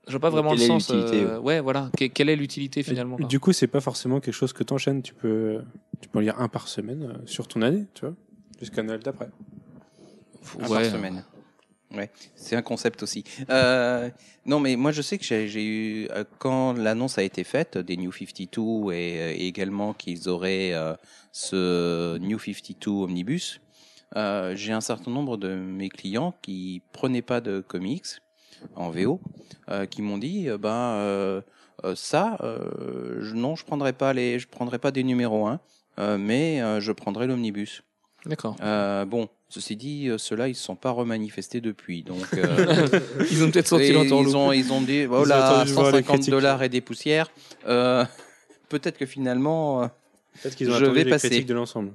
je 0.07 0.12
vois 0.12 0.21
pas 0.21 0.31
vraiment 0.31 0.53
le 0.53 0.59
quelle 0.59 0.66
sens. 0.69 0.90
euh, 0.90 1.38
ouais, 1.38 1.61
voilà. 1.61 1.90
Que- 1.99 2.05
quelle 2.07 2.29
est 2.29 2.37
l'utilité 2.37 2.83
finalement 2.83 3.16
Du 3.19 3.40
coup, 3.40 3.53
c'est 3.53 3.66
pas 3.66 3.81
forcément 3.81 4.21
quelque 4.21 4.35
chose 4.35 4.53
que 4.53 4.62
t'enchaînes. 4.62 5.03
Tu 5.03 5.14
peux, 5.14 5.61
tu 6.01 6.09
peux 6.09 6.19
en 6.19 6.23
lire 6.23 6.40
un 6.40 6.49
par 6.49 6.69
semaine 6.69 7.03
euh, 7.03 7.27
sur 7.27 7.49
ton 7.49 7.62
année, 7.62 7.87
tu 7.95 8.03
vois, 8.07 8.14
jusqu'à 8.61 8.83
Noël 8.83 9.01
d'après. 9.01 9.29
Un 10.61 10.69
Ouais. 10.69 10.83
par 10.83 10.85
semaine. 10.85 11.25
Ouais, 11.95 12.11
c'est 12.35 12.57
un 12.57 12.62
concept 12.62 13.03
aussi. 13.05 13.23
Euh, 13.49 14.11
non, 14.45 14.59
mais 14.59 14.75
moi 14.75 14.90
je 14.90 15.03
sais 15.03 15.19
que 15.19 15.25
j'ai 15.25 15.64
eu 15.64 16.09
euh, 16.11 16.25
quand 16.38 16.73
l'annonce 16.73 17.16
a 17.16 17.23
été 17.23 17.45
faite 17.45 17.79
des 17.79 17.97
New 17.97 18.11
52 18.12 18.92
et, 18.92 19.14
et 19.42 19.47
également 19.47 19.92
qu'ils 19.95 20.29
auraient 20.29 20.73
euh, 20.75 20.95
ce 21.33 22.19
New 22.19 22.38
52 22.40 22.90
omnibus. 22.90 23.61
euh, 24.16 24.55
j'ai 24.57 24.73
un 24.73 24.81
certain 24.81 25.11
nombre 25.12 25.37
de 25.37 25.55
mes 25.55 25.88
clients 25.88 26.35
qui 26.42 26.83
prenaient 26.92 27.23
pas 27.23 27.40
de 27.40 27.61
comics 27.61 28.05
en 28.75 28.90
VO, 28.90 29.21
euh, 29.71 29.87
qui 29.87 30.03
m'ont 30.03 30.19
dit 30.19 30.49
euh, 30.49 30.59
ben 30.59 30.71
euh, 30.73 31.40
ça, 31.95 32.38
euh, 32.42 33.19
je, 33.21 33.35
non, 33.35 33.55
je 33.57 33.64
prendrai 33.64 33.92
pas 33.92 34.12
les, 34.12 34.38
je 34.38 34.49
prendrai 34.49 34.79
pas 34.79 34.90
des 34.90 35.05
numéros 35.05 35.47
1, 35.47 35.61
euh, 35.99 36.19
mais 36.19 36.61
euh, 36.62 36.81
je 36.81 36.92
prendrai 36.92 37.27
l'omnibus. 37.27 37.83
D'accord. 38.25 38.57
Euh, 38.62 39.05
bon, 39.05 39.29
ceci 39.49 39.77
dit, 39.77 40.09
euh, 40.09 40.19
ceux-là, 40.19 40.49
ils 40.49 40.53
ne 40.53 40.57
sont 40.57 40.75
pas 40.75 40.90
remanifestés 40.90 41.61
depuis. 41.61 42.03
Donc, 42.03 42.27
euh, 42.35 42.88
Ils 43.31 43.45
ont 43.45 43.51
peut-être 43.53 43.69
sorti 43.69 43.85
et 43.87 43.92
longtemps. 43.92 44.21
ils, 44.23 44.37
ont, 44.37 44.53
ils 44.53 44.73
ont 44.73 44.81
dit, 44.81 45.05
voilà, 45.05 45.53
entendu 45.61 45.73
voir 45.73 45.85
les 45.87 45.92
150 45.92 46.05
critiques. 46.07 46.31
dollars 46.31 46.62
et 46.64 46.69
des 46.69 46.81
poussières. 46.81 47.31
Euh, 47.69 48.05
Peut-être 48.69 48.99
que 48.99 49.07
finalement, 49.07 49.85
euh, 49.85 49.87
Peut-être 50.42 50.57
qu'ils 50.57 50.71
ont 50.71 50.75
Je 50.75 50.87
vais 50.87 51.05
les 51.05 51.11
passer. 51.11 51.29
critiques 51.29 51.47
de 51.47 51.55
l'ensemble. 51.55 51.92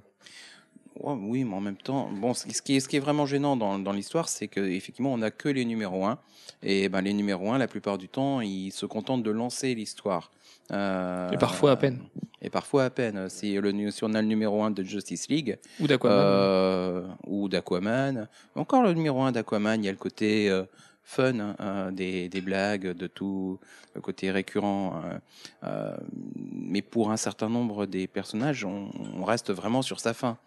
Oui, 1.04 1.44
mais 1.44 1.56
en 1.56 1.62
même 1.62 1.78
temps, 1.78 2.10
bon, 2.12 2.34
ce 2.34 2.46
qui 2.62 2.76
est, 2.76 2.80
ce 2.80 2.88
qui 2.88 2.98
est 2.98 3.00
vraiment 3.00 3.26
gênant 3.26 3.56
dans, 3.56 3.80
dans 3.80 3.92
l'histoire, 3.92 4.30
c'est 4.30 4.48
qu'effectivement, 4.48 5.14
on 5.14 5.18
n'a 5.18 5.32
que 5.32 5.50
les 5.50 5.66
numéros 5.66 6.06
1. 6.06 6.18
Et 6.64 6.90
ben, 6.90 7.02
les 7.02 7.14
numéros 7.14 7.52
1, 7.52 7.58
la 7.58 7.68
plupart 7.68 7.98
du 7.98 8.08
temps, 8.08 8.42
ils 8.42 8.72
se 8.72 8.86
contentent 8.86 9.24
de 9.24 9.32
lancer 9.32 9.74
l'histoire. 9.74 10.32
Euh, 10.72 11.30
Et 11.32 11.38
parfois 11.38 11.72
à 11.72 11.76
peine. 11.76 12.00
Et 12.42 12.50
parfois 12.50 12.86
à 12.86 12.90
peine. 12.90 13.30
Si, 13.30 13.54
le, 13.56 13.92
si 13.92 14.04
on 14.04 14.14
a 14.14 14.22
le 14.22 14.28
numéro 14.28 14.64
1 14.64 14.72
de 14.72 14.84
Justice 14.84 15.28
League, 15.30 15.58
Ou 15.80 15.88
d'Aquaman. 15.88 16.18
euh, 16.20 17.08
ou 17.28 17.50
d'Aquaman. 17.50 18.28
Encore 18.56 18.84
le 18.84 18.94
numéro 18.94 19.22
1 19.22 19.32
d'Aquaman, 19.32 19.82
il 19.84 19.86
y 19.86 19.90
a 19.90 19.92
le 19.92 19.98
côté 19.98 20.50
euh, 20.50 20.64
fun 21.04 21.40
hein, 21.40 21.56
euh, 21.60 21.92
des, 21.92 22.42
blagues, 22.42 22.88
de 22.88 23.08
tout, 23.08 23.60
le 23.96 24.02
côté 24.02 24.32
récurrent. 24.32 25.02
euh, 25.04 25.18
euh, 25.64 25.98
mais 26.36 26.82
pour 26.82 27.12
un 27.12 27.18
certain 27.18 27.50
nombre 27.50 27.86
des 27.86 28.08
personnages, 28.08 28.66
on, 28.66 28.92
on 29.16 29.24
reste 29.24 29.52
vraiment 29.52 29.82
sur 29.82 30.00
sa 30.00 30.14
fin. 30.14 30.38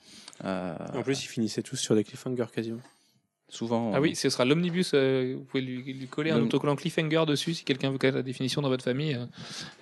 Euh, 0.45 0.77
En 0.95 1.03
plus, 1.03 1.25
ils 1.25 1.29
finissaient 1.29 1.63
tous 1.63 1.77
sur 1.77 1.95
des 1.95 2.05
cliffhangers 2.05 2.47
quasiment. 2.53 2.81
Souvent. 3.49 3.93
Ah 3.95 4.01
oui, 4.01 4.15
ce 4.17 4.29
sera 4.31 4.45
l'omnibus. 4.45 4.93
euh, 4.95 5.35
vous 5.39 5.45
pouvez 5.45 5.63
lui, 5.63 5.83
lui 5.95 6.07
coller 6.07 6.31
un 6.31 6.41
autocollant 6.41 6.77
cliffhanger 6.77 7.25
dessus 7.27 7.55
si 7.55 7.65
quelqu'un 7.65 7.91
veut 7.91 7.99
connaître 7.99 8.17
la 8.19 8.23
définition 8.23 8.63
dans 8.63 8.69
votre 8.69 8.85
famille. 8.85 9.15
euh. 9.15 9.27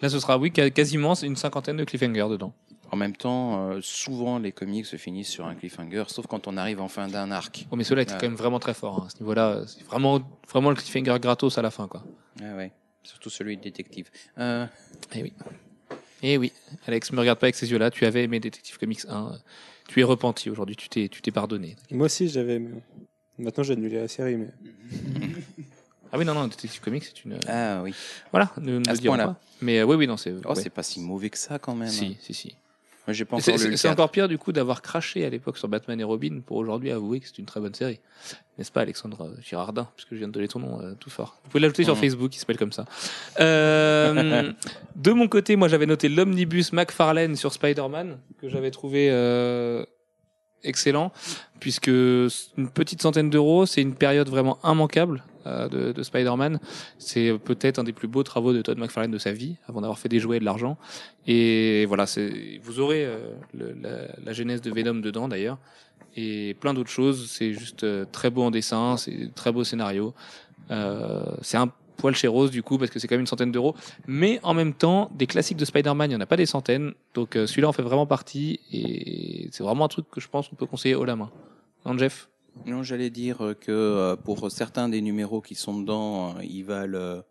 Là, 0.02 0.08
ce 0.08 0.18
sera, 0.20 0.38
oui, 0.38 0.50
quasiment 0.52 1.14
c'est 1.14 1.26
une 1.26 1.36
cinquantaine 1.36 1.76
de 1.76 1.84
cliffhangers 1.84 2.28
dedans. 2.30 2.52
En 2.90 2.96
même 2.96 3.16
temps, 3.16 3.70
euh, 3.70 3.78
souvent 3.80 4.38
les 4.38 4.52
comics 4.52 4.84
se 4.84 4.96
finissent 4.96 5.30
sur 5.30 5.46
un 5.46 5.54
cliffhanger, 5.54 6.04
sauf 6.08 6.26
quand 6.26 6.46
on 6.46 6.58
arrive 6.58 6.80
en 6.80 6.88
fin 6.88 7.08
d'un 7.08 7.30
arc. 7.30 7.66
Oh, 7.70 7.76
mais 7.76 7.84
ceux-là 7.84 8.02
étaient 8.02 8.12
Ouais. 8.12 8.18
quand 8.20 8.26
même 8.28 8.36
vraiment 8.36 8.58
très 8.58 8.74
forts. 8.74 9.00
hein. 9.02 9.06
À 9.06 9.10
ce 9.10 9.18
niveau-là, 9.20 9.62
c'est 9.66 9.82
vraiment, 9.84 10.20
vraiment 10.50 10.68
le 10.68 10.76
cliffhanger 10.76 11.18
gratos 11.18 11.56
à 11.56 11.62
la 11.62 11.70
fin. 11.70 11.88
Quoi. 11.88 12.04
Ah 12.42 12.54
ouais. 12.56 12.70
Surtout 13.02 13.30
celui 13.30 13.56
de 13.56 13.62
détective. 13.62 14.10
Euh, 14.38 14.66
Et 15.14 15.22
oui. 15.22 15.32
Et 16.24 16.36
oui, 16.38 16.52
Alex, 16.86 17.10
me 17.12 17.18
regarde 17.18 17.38
pas 17.40 17.46
avec 17.46 17.56
ces 17.56 17.70
yeux-là. 17.72 17.90
Tu 17.90 18.04
avais 18.06 18.22
aimé 18.24 18.38
Detective 18.38 18.78
Comics 18.78 19.00
1. 19.08 19.32
Tu 19.88 20.00
es 20.00 20.04
repenti 20.04 20.50
aujourd'hui. 20.50 20.76
Tu 20.76 20.88
t'es, 20.88 21.08
tu 21.08 21.20
t'es 21.20 21.32
pardonné. 21.32 21.74
Moi 21.90 22.06
aussi, 22.06 22.28
j'avais. 22.28 22.54
aimé. 22.56 22.68
Maintenant, 23.38 23.62
j'ai 23.64 23.72
annulé 23.72 23.98
la 24.00 24.08
série, 24.08 24.36
mais 24.36 24.48
Ah 26.14 26.18
oui, 26.18 26.24
non, 26.26 26.34
non, 26.34 26.46
Detective 26.46 26.80
Comics, 26.82 27.04
c'est 27.04 27.24
une. 27.24 27.38
ah 27.48 27.80
oui. 27.82 27.94
Voilà, 28.32 28.50
ne, 28.60 28.78
ne 28.78 28.86
À 28.86 28.90
le 28.90 28.96
ce 28.96 29.00
dirons 29.00 29.14
point-là. 29.16 29.32
pas. 29.32 29.40
Mais 29.62 29.78
euh, 29.78 29.84
oui, 29.84 29.96
oui, 29.96 30.06
non, 30.06 30.18
c'est. 30.18 30.34
Oh, 30.44 30.50
ouais. 30.50 30.54
c'est 30.56 30.68
pas 30.68 30.82
si 30.82 31.00
mauvais 31.00 31.30
que 31.30 31.38
ça 31.38 31.58
quand 31.58 31.74
même. 31.74 31.88
Si, 31.88 32.18
si, 32.20 32.34
si. 32.34 32.56
Moi, 33.06 33.14
j'ai 33.14 33.24
pas 33.24 33.40
C'est- 33.40 33.50
encore 33.50 33.58
lu 33.58 33.62
C'est 33.64 33.70
le 33.70 33.76
c'est 33.78 33.88
4. 33.88 33.92
encore 33.94 34.10
pire 34.10 34.28
du 34.28 34.36
coup 34.38 34.52
d'avoir 34.52 34.82
craché 34.82 35.24
à 35.24 35.30
l'époque 35.30 35.56
sur 35.58 35.66
Batman 35.68 35.98
et 35.98 36.04
Robin 36.04 36.40
pour 36.44 36.58
aujourd'hui 36.58 36.90
avouer 36.92 37.18
que 37.20 37.26
c'est 37.26 37.38
une 37.38 37.46
très 37.46 37.58
bonne 37.60 37.74
série. 37.74 37.98
N'est-ce 38.58 38.70
pas 38.70 38.82
Alexandre 38.82 39.34
Girardin 39.40 39.88
Puisque 39.96 40.10
je 40.12 40.16
viens 40.18 40.28
de 40.28 40.32
donner 40.32 40.46
ton 40.48 40.58
nom 40.60 40.80
euh, 40.82 40.92
tout 41.00 41.08
fort. 41.10 41.40
Vous 41.44 41.50
pouvez 41.50 41.62
l'ajouter 41.62 41.82
sur 41.84 41.94
Mhm. 41.94 42.00
Facebook, 42.00 42.36
il 42.36 42.38
s'appelle 42.38 42.58
comme 42.58 42.70
ça. 42.72 42.84
Euh, 43.40 44.52
de 44.96 45.12
mon 45.12 45.26
côté, 45.28 45.56
moi 45.56 45.66
j'avais 45.68 45.86
noté 45.86 46.08
l'omnibus 46.08 46.72
McFarlane 46.72 47.34
sur 47.36 47.52
Spider-Man 47.52 48.18
que 48.40 48.48
j'avais 48.48 48.70
trouvé 48.70 49.08
euh, 49.10 49.84
excellent 50.64 51.12
puisque 51.60 51.86
une 51.88 52.68
petite 52.74 53.02
centaine 53.02 53.30
d'euros, 53.30 53.66
c'est 53.66 53.82
une 53.82 53.94
période 53.94 54.28
vraiment 54.28 54.58
immanquable 54.64 55.22
euh, 55.46 55.68
de, 55.68 55.92
de 55.92 56.02
Spider-Man. 56.02 56.58
C'est 56.98 57.38
peut-être 57.38 57.78
un 57.78 57.84
des 57.84 57.92
plus 57.92 58.08
beaux 58.08 58.24
travaux 58.24 58.52
de 58.52 58.62
Todd 58.62 58.78
McFarlane 58.78 59.12
de 59.12 59.18
sa 59.18 59.32
vie 59.32 59.56
avant 59.68 59.80
d'avoir 59.80 59.98
fait 59.98 60.08
des 60.08 60.18
jouets 60.18 60.38
et 60.38 60.40
de 60.40 60.44
l'argent. 60.44 60.76
Et 61.28 61.86
voilà, 61.86 62.06
c'est 62.06 62.60
vous 62.64 62.80
aurez 62.80 63.04
euh, 63.04 63.18
la, 63.54 63.90
la 64.24 64.32
genèse 64.32 64.60
de 64.60 64.72
Venom 64.72 64.96
dedans 64.96 65.28
d'ailleurs 65.28 65.58
et 66.16 66.54
plein 66.60 66.74
d'autres 66.74 66.90
choses. 66.90 67.30
C'est 67.30 67.52
juste 67.52 67.84
euh, 67.84 68.04
très 68.10 68.30
beau 68.30 68.42
en 68.42 68.50
dessin, 68.50 68.96
c'est 68.96 69.30
très 69.34 69.52
beau 69.52 69.64
scénario. 69.64 70.14
Euh, 70.70 71.24
c'est 71.42 71.56
un 71.56 71.70
poil 71.96 72.14
chez 72.14 72.28
Rose 72.28 72.50
du 72.50 72.62
coup 72.62 72.78
parce 72.78 72.90
que 72.90 72.98
c'est 72.98 73.08
quand 73.08 73.14
même 73.14 73.20
une 73.22 73.26
centaine 73.26 73.52
d'euros, 73.52 73.74
mais 74.06 74.40
en 74.42 74.54
même 74.54 74.74
temps 74.74 75.10
des 75.14 75.26
classiques 75.26 75.56
de 75.56 75.64
Spider-Man, 75.64 76.10
il 76.10 76.14
y 76.14 76.16
en 76.16 76.20
a 76.20 76.26
pas 76.26 76.36
des 76.36 76.46
centaines, 76.46 76.94
donc 77.14 77.36
euh, 77.36 77.46
celui-là 77.46 77.68
en 77.68 77.72
fait 77.72 77.82
vraiment 77.82 78.06
partie 78.06 78.60
et 78.72 79.48
c'est 79.52 79.62
vraiment 79.62 79.84
un 79.84 79.88
truc 79.88 80.10
que 80.10 80.20
je 80.20 80.28
pense 80.28 80.48
qu'on 80.48 80.56
peut 80.56 80.66
conseiller 80.66 80.94
haut 80.94 81.04
la 81.04 81.16
main. 81.16 81.30
Non 81.84 81.96
Jeff? 81.96 82.28
Non, 82.66 82.82
j'allais 82.82 83.10
dire 83.10 83.54
que 83.60 83.70
euh, 83.70 84.16
pour 84.16 84.50
certains 84.50 84.88
des 84.88 85.00
numéros 85.00 85.40
qui 85.40 85.54
sont 85.54 85.80
dedans, 85.80 86.36
euh, 86.36 86.42
ils 86.44 86.64
valent 86.64 87.22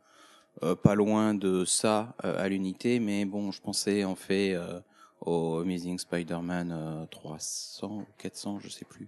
euh, 0.63 0.76
pas 0.76 0.95
loin 0.95 1.34
de 1.34 1.63
ça 1.63 2.15
à 2.19 2.47
l'unité, 2.50 3.00
mais 3.00 3.26
bon, 3.26 3.52
je 3.52 3.62
pensais 3.62 4.04
en 4.04 4.15
fait 4.15 4.58
au 5.21 5.60
Amazing 5.60 6.00
Spider-Man 6.00 6.71
euh, 6.71 7.06
300 7.06 7.88
ou 7.88 8.06
400, 8.17 8.60
je 8.60 8.69
sais 8.69 8.86
plus. 8.86 9.08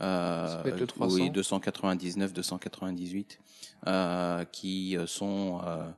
Euh, 0.00 0.46
Ça 0.48 0.56
peut 0.62 0.68
être 0.70 0.80
le 0.80 0.86
300. 0.86 1.14
Oui, 1.16 1.30
299, 1.30 2.32
298, 2.32 3.38
euh, 3.86 4.44
qui 4.52 4.96
euh, 4.96 5.06
sont 5.06 5.60
euh, 5.66 5.88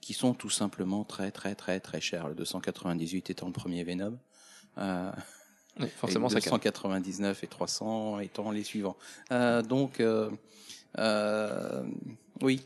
qui 0.00 0.14
sont 0.14 0.32
tout 0.34 0.50
simplement 0.50 1.04
très 1.04 1.30
très 1.30 1.54
très 1.54 1.80
très 1.80 2.00
chers. 2.00 2.28
Le 2.28 2.34
298 2.34 3.30
étant 3.30 3.46
le 3.46 3.52
premier 3.52 3.84
Venom. 3.84 4.18
Euh, 4.78 5.10
Ouais, 5.80 5.86
Forcément 5.86 6.26
et 6.26 6.30
ça 6.32 6.40
calme. 6.40 6.56
299 6.56 7.44
et 7.44 7.46
300 7.46 8.18
étant 8.18 8.50
les 8.50 8.64
suivants. 8.64 8.96
Euh, 9.30 9.62
donc, 9.62 10.00
euh, 10.00 10.28
euh, 10.98 11.84
oui, 12.42 12.60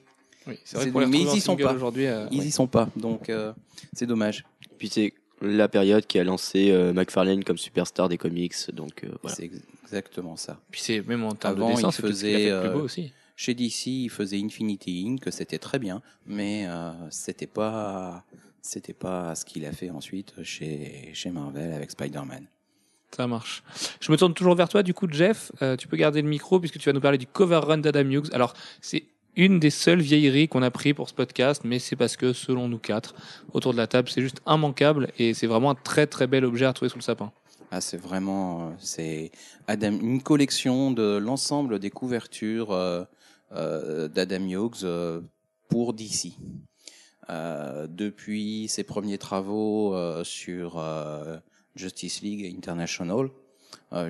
Oui, 0.46 0.59
c'est 0.64 0.78
vrai 0.90 1.07
mais 1.07 1.20
ils 1.20 1.35
y 1.37 1.40
sont 1.42 1.55
pas. 1.57 1.74
aujourd'hui. 1.74 2.07
euh, 2.07 2.26
ils 2.31 2.40
oui. 2.40 2.46
y 2.46 2.50
sont 2.50 2.66
pas. 2.66 2.88
Donc, 2.96 3.28
euh, 3.28 3.52
c'est 3.92 4.07
dommage. 4.07 4.44
Puis 4.78 4.88
c'est 4.88 5.12
la 5.42 5.68
période 5.68 6.07
qui 6.07 6.18
a 6.18 6.24
lancé 6.24 6.70
euh, 6.70 6.92
McFarlane 6.92 7.44
comme 7.44 7.59
superstar 7.59 8.09
des 8.09 8.18
comics. 8.18 8.55
Donc 8.72 9.05
euh, 9.05 9.09
voilà. 9.22 9.37
C'est 9.37 9.44
ex- 9.44 9.59
exactement 9.85 10.37
ça. 10.37 10.61
Puis 10.70 10.81
c'est 10.81 11.07
même 11.07 11.24
en 11.24 11.35
termes 11.35 11.57
Avant, 11.57 11.70
de 11.70 11.74
dessin, 11.76 11.88
il 11.90 11.92
faisait, 11.92 12.35
plus 12.35 12.50
euh, 12.50 12.72
beau 12.72 12.81
aussi. 12.81 13.12
Chez 13.37 13.55
DC, 13.55 13.87
il 13.87 14.09
faisait 14.11 14.38
Infinity 14.40 15.05
Inc, 15.09 15.20
que 15.20 15.31
c'était 15.31 15.59
très 15.59 15.78
bien, 15.78 16.02
mais 16.26 16.66
euh, 16.68 16.92
c'était 17.11 17.46
pas 17.46 18.24
c'était 18.61 18.92
pas 18.92 19.35
ce 19.35 19.44
qu'il 19.44 19.64
a 19.66 19.72
fait 19.72 19.90
ensuite 19.90 20.35
chez 20.42 21.11
chez 21.12 21.31
Marvel 21.31 21.72
avec 21.72 21.90
Spider-Man. 21.90 22.46
Ça 23.14 23.26
marche. 23.26 23.62
Je 24.00 24.11
me 24.11 24.16
tourne 24.16 24.33
toujours 24.33 24.55
vers 24.55 24.70
toi, 24.70 24.83
du 24.83 24.94
coup, 24.94 25.07
Jeff. 25.11 25.52
Euh, 25.61 25.76
tu 25.76 25.87
peux 25.87 25.98
garder 25.98 26.22
le 26.22 26.28
micro 26.28 26.59
puisque 26.61 26.78
tu 26.78 26.88
vas 26.88 26.94
nous 26.94 27.00
parler 27.00 27.18
du 27.18 27.26
cover 27.26 27.57
run 27.62 27.76
d'Adam 27.78 28.09
Hughes. 28.09 28.31
Alors, 28.33 28.55
c'est 28.81 29.05
une 29.37 29.59
des 29.59 29.71
seules 29.71 30.01
vieilleries 30.01 30.49
qu'on 30.49 30.62
a 30.62 30.71
pris 30.71 30.95
pour 30.95 31.09
ce 31.09 31.14
podcast, 31.14 31.62
mais 31.64 31.79
c'est 31.79 31.97
parce 31.97 32.16
que, 32.16 32.33
selon 32.33 32.68
nous 32.68 32.79
quatre, 32.79 33.14
autour 33.53 33.73
de 33.73 33.79
la 33.79 33.87
table, 33.87 34.09
c'est 34.09 34.23
juste 34.23 34.40
immanquable 34.47 35.09
et 35.18 35.35
c'est 35.35 35.47
vraiment 35.47 35.71
un 35.71 35.75
très 35.75 36.07
très 36.07 36.27
bel 36.27 36.45
objet 36.45 36.66
à 36.66 36.68
retrouver 36.68 36.90
sous 36.90 36.99
le 36.99 37.03
sapin. 37.03 37.33
Ah, 37.71 37.81
c'est 37.81 37.97
vraiment, 37.97 38.68
euh, 38.68 38.71
c'est 38.79 39.31
Adam, 39.66 39.92
une 39.92 40.23
collection 40.23 40.90
de 40.90 41.16
l'ensemble 41.16 41.79
des 41.79 41.88
couvertures 41.88 42.71
euh, 42.71 43.05
euh, 43.55 44.09
d'Adam 44.09 44.47
Hughes 44.47 44.85
euh, 44.85 45.23
pour 45.68 45.95
DC. 45.95 46.33
Euh, 47.31 47.87
depuis 47.88 48.68
ses 48.68 48.83
premiers 48.85 49.16
travaux 49.16 49.95
euh, 49.95 50.23
sur 50.25 50.83
Justice 51.75 52.21
League 52.21 52.55
International 52.57 53.31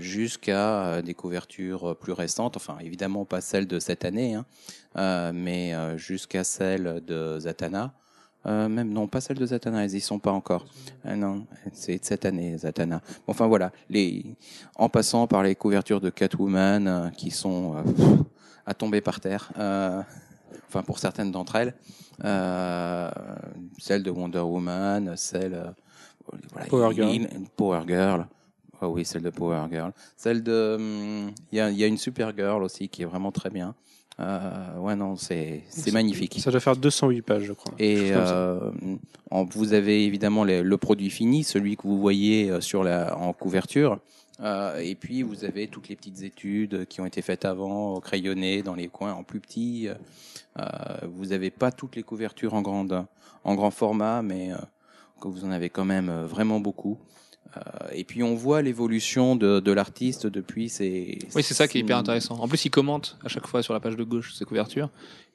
jusqu'à 0.00 0.84
euh, 0.84 1.02
des 1.02 1.14
couvertures 1.14 1.90
euh, 1.90 1.94
plus 1.94 2.12
récentes, 2.12 2.56
enfin 2.56 2.76
évidemment 2.80 3.24
pas 3.24 3.40
celles 3.40 3.66
de 3.66 3.78
cette 3.78 4.04
année, 4.04 4.34
hein, 4.34 4.44
euh, 4.96 5.32
mais 5.34 5.74
euh, 5.74 5.96
jusqu'à 5.96 6.44
celle 6.44 7.02
de 7.06 7.38
Zatanna. 7.40 7.92
Euh, 8.44 8.68
même 8.68 8.92
non, 8.92 9.06
pas 9.06 9.20
celle 9.20 9.38
de 9.38 9.46
Zatanna, 9.46 9.84
ils 9.84 9.94
y 9.94 10.00
sont 10.00 10.18
pas 10.18 10.32
encore. 10.32 10.64
Ah 11.04 11.14
non, 11.14 11.46
c'est 11.72 11.98
de 12.00 12.04
cette 12.04 12.24
année, 12.24 12.58
Zatanna. 12.58 13.00
Enfin 13.28 13.46
voilà, 13.46 13.70
les, 13.88 14.36
en 14.74 14.88
passant 14.88 15.26
par 15.28 15.42
les 15.44 15.54
couvertures 15.54 16.00
de 16.00 16.10
Catwoman 16.10 16.88
euh, 16.88 17.10
qui 17.10 17.30
sont 17.30 17.76
euh, 17.76 17.82
à 18.66 18.74
tomber 18.74 19.00
par 19.00 19.20
terre. 19.20 19.52
Euh, 19.58 20.02
enfin 20.68 20.82
pour 20.82 20.98
certaines 20.98 21.30
d'entre 21.30 21.54
elles, 21.56 21.74
euh, 22.24 23.10
celle 23.78 24.02
de 24.02 24.10
Wonder 24.10 24.40
Woman, 24.40 25.16
celle 25.16 25.54
euh, 25.54 25.70
voilà, 26.52 26.66
Power 26.68 26.88
il- 26.92 27.22
Girl. 27.28 27.28
Power 27.56 27.80
Girl. 27.86 28.26
Ah 28.82 28.88
oui, 28.88 29.04
celle 29.04 29.22
de 29.22 29.30
Power 29.30 29.64
Girl. 29.70 29.92
Celle 30.16 30.42
de, 30.42 30.74
hum, 30.76 31.30
il 31.52 31.58
y 31.58 31.60
a, 31.60 31.70
il 31.70 31.78
y 31.78 31.84
a 31.84 31.86
une 31.86 31.98
Super 31.98 32.36
Girl 32.36 32.64
aussi 32.64 32.88
qui 32.88 33.02
est 33.02 33.04
vraiment 33.04 33.30
très 33.30 33.48
bien. 33.48 33.76
Euh, 34.20 34.76
ouais 34.78 34.96
non, 34.96 35.16
c'est 35.16 35.62
magnifique. 35.92 36.38
Ça 36.40 36.50
doit 36.50 36.60
faire 36.60 36.76
208 36.76 37.22
pages, 37.22 37.44
je 37.44 37.52
crois. 37.52 37.72
Et 37.78 38.10
euh, 38.10 38.58
vous 39.30 39.72
avez 39.72 40.04
évidemment 40.04 40.42
le, 40.44 40.62
le 40.62 40.76
produit 40.76 41.10
fini, 41.10 41.44
celui 41.44 41.76
que 41.76 41.82
vous 41.84 41.98
voyez 41.98 42.50
euh, 42.50 42.60
sur 42.60 42.82
la, 42.82 43.16
en 43.16 43.32
couverture. 43.32 43.98
Euh, 44.40 44.78
et 44.78 44.96
puis 44.96 45.22
vous 45.22 45.44
avez 45.44 45.68
toutes 45.68 45.88
les 45.88 45.94
petites 45.94 46.22
études 46.22 46.86
qui 46.86 47.00
ont 47.00 47.06
été 47.06 47.22
faites 47.22 47.44
avant, 47.44 48.00
crayonnées 48.00 48.62
dans 48.62 48.74
les 48.74 48.88
coins 48.88 49.12
en 49.12 49.22
plus 49.22 49.40
petit. 49.40 49.88
Vous 51.16 51.26
n'avez 51.26 51.50
pas 51.50 51.70
toutes 51.70 51.94
les 51.94 52.02
couvertures 52.02 52.54
en 52.54 52.62
grande, 52.62 53.06
en 53.44 53.54
grand 53.54 53.70
format, 53.70 54.22
mais 54.22 54.50
que 55.20 55.28
vous 55.28 55.44
en 55.44 55.50
avez 55.52 55.70
quand 55.70 55.84
même 55.84 56.10
vraiment 56.24 56.58
beaucoup. 56.58 56.98
Euh, 57.56 57.60
et 57.92 58.04
puis 58.04 58.22
on 58.22 58.34
voit 58.34 58.62
l'évolution 58.62 59.36
de, 59.36 59.60
de 59.60 59.72
l'artiste 59.72 60.26
depuis 60.26 60.68
ses. 60.68 61.18
Oui, 61.34 61.42
c'est 61.42 61.54
ça 61.54 61.68
qui 61.68 61.78
est 61.78 61.80
hyper 61.82 61.98
intéressant. 61.98 62.36
En 62.36 62.48
plus, 62.48 62.64
il 62.64 62.70
commente 62.70 63.18
à 63.24 63.28
chaque 63.28 63.46
fois 63.46 63.62
sur 63.62 63.74
la 63.74 63.80
page 63.80 63.96
de 63.96 64.04
gauche 64.04 64.34
ses 64.34 64.44
couvertures 64.44 64.88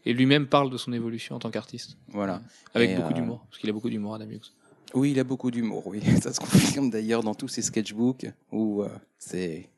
et 0.05 0.13
lui-même 0.13 0.47
parle 0.47 0.69
de 0.71 0.77
son 0.77 0.93
évolution 0.93 1.35
en 1.35 1.39
tant 1.39 1.51
qu'artiste 1.51 1.97
Voilà. 2.09 2.41
avec 2.73 2.91
Et, 2.91 2.95
beaucoup 2.95 3.09
euh, 3.11 3.13
d'humour 3.13 3.45
parce 3.49 3.59
qu'il 3.59 3.69
a 3.69 3.73
beaucoup 3.73 3.89
d'humour 3.89 4.15
Adam 4.15 4.25
Hughes. 4.29 4.51
Oui, 4.93 5.11
il 5.11 5.19
a 5.19 5.23
beaucoup 5.23 5.51
d'humour, 5.51 5.85
oui. 5.85 5.99
Ça 6.21 6.33
se 6.33 6.39
confirme 6.39 6.89
d'ailleurs 6.89 7.21
dans 7.21 7.35
tous 7.35 7.49
ses 7.49 7.61
sketchbooks 7.61 8.25
où 8.51 8.81
euh, 8.83 8.87
c'est 9.19 9.69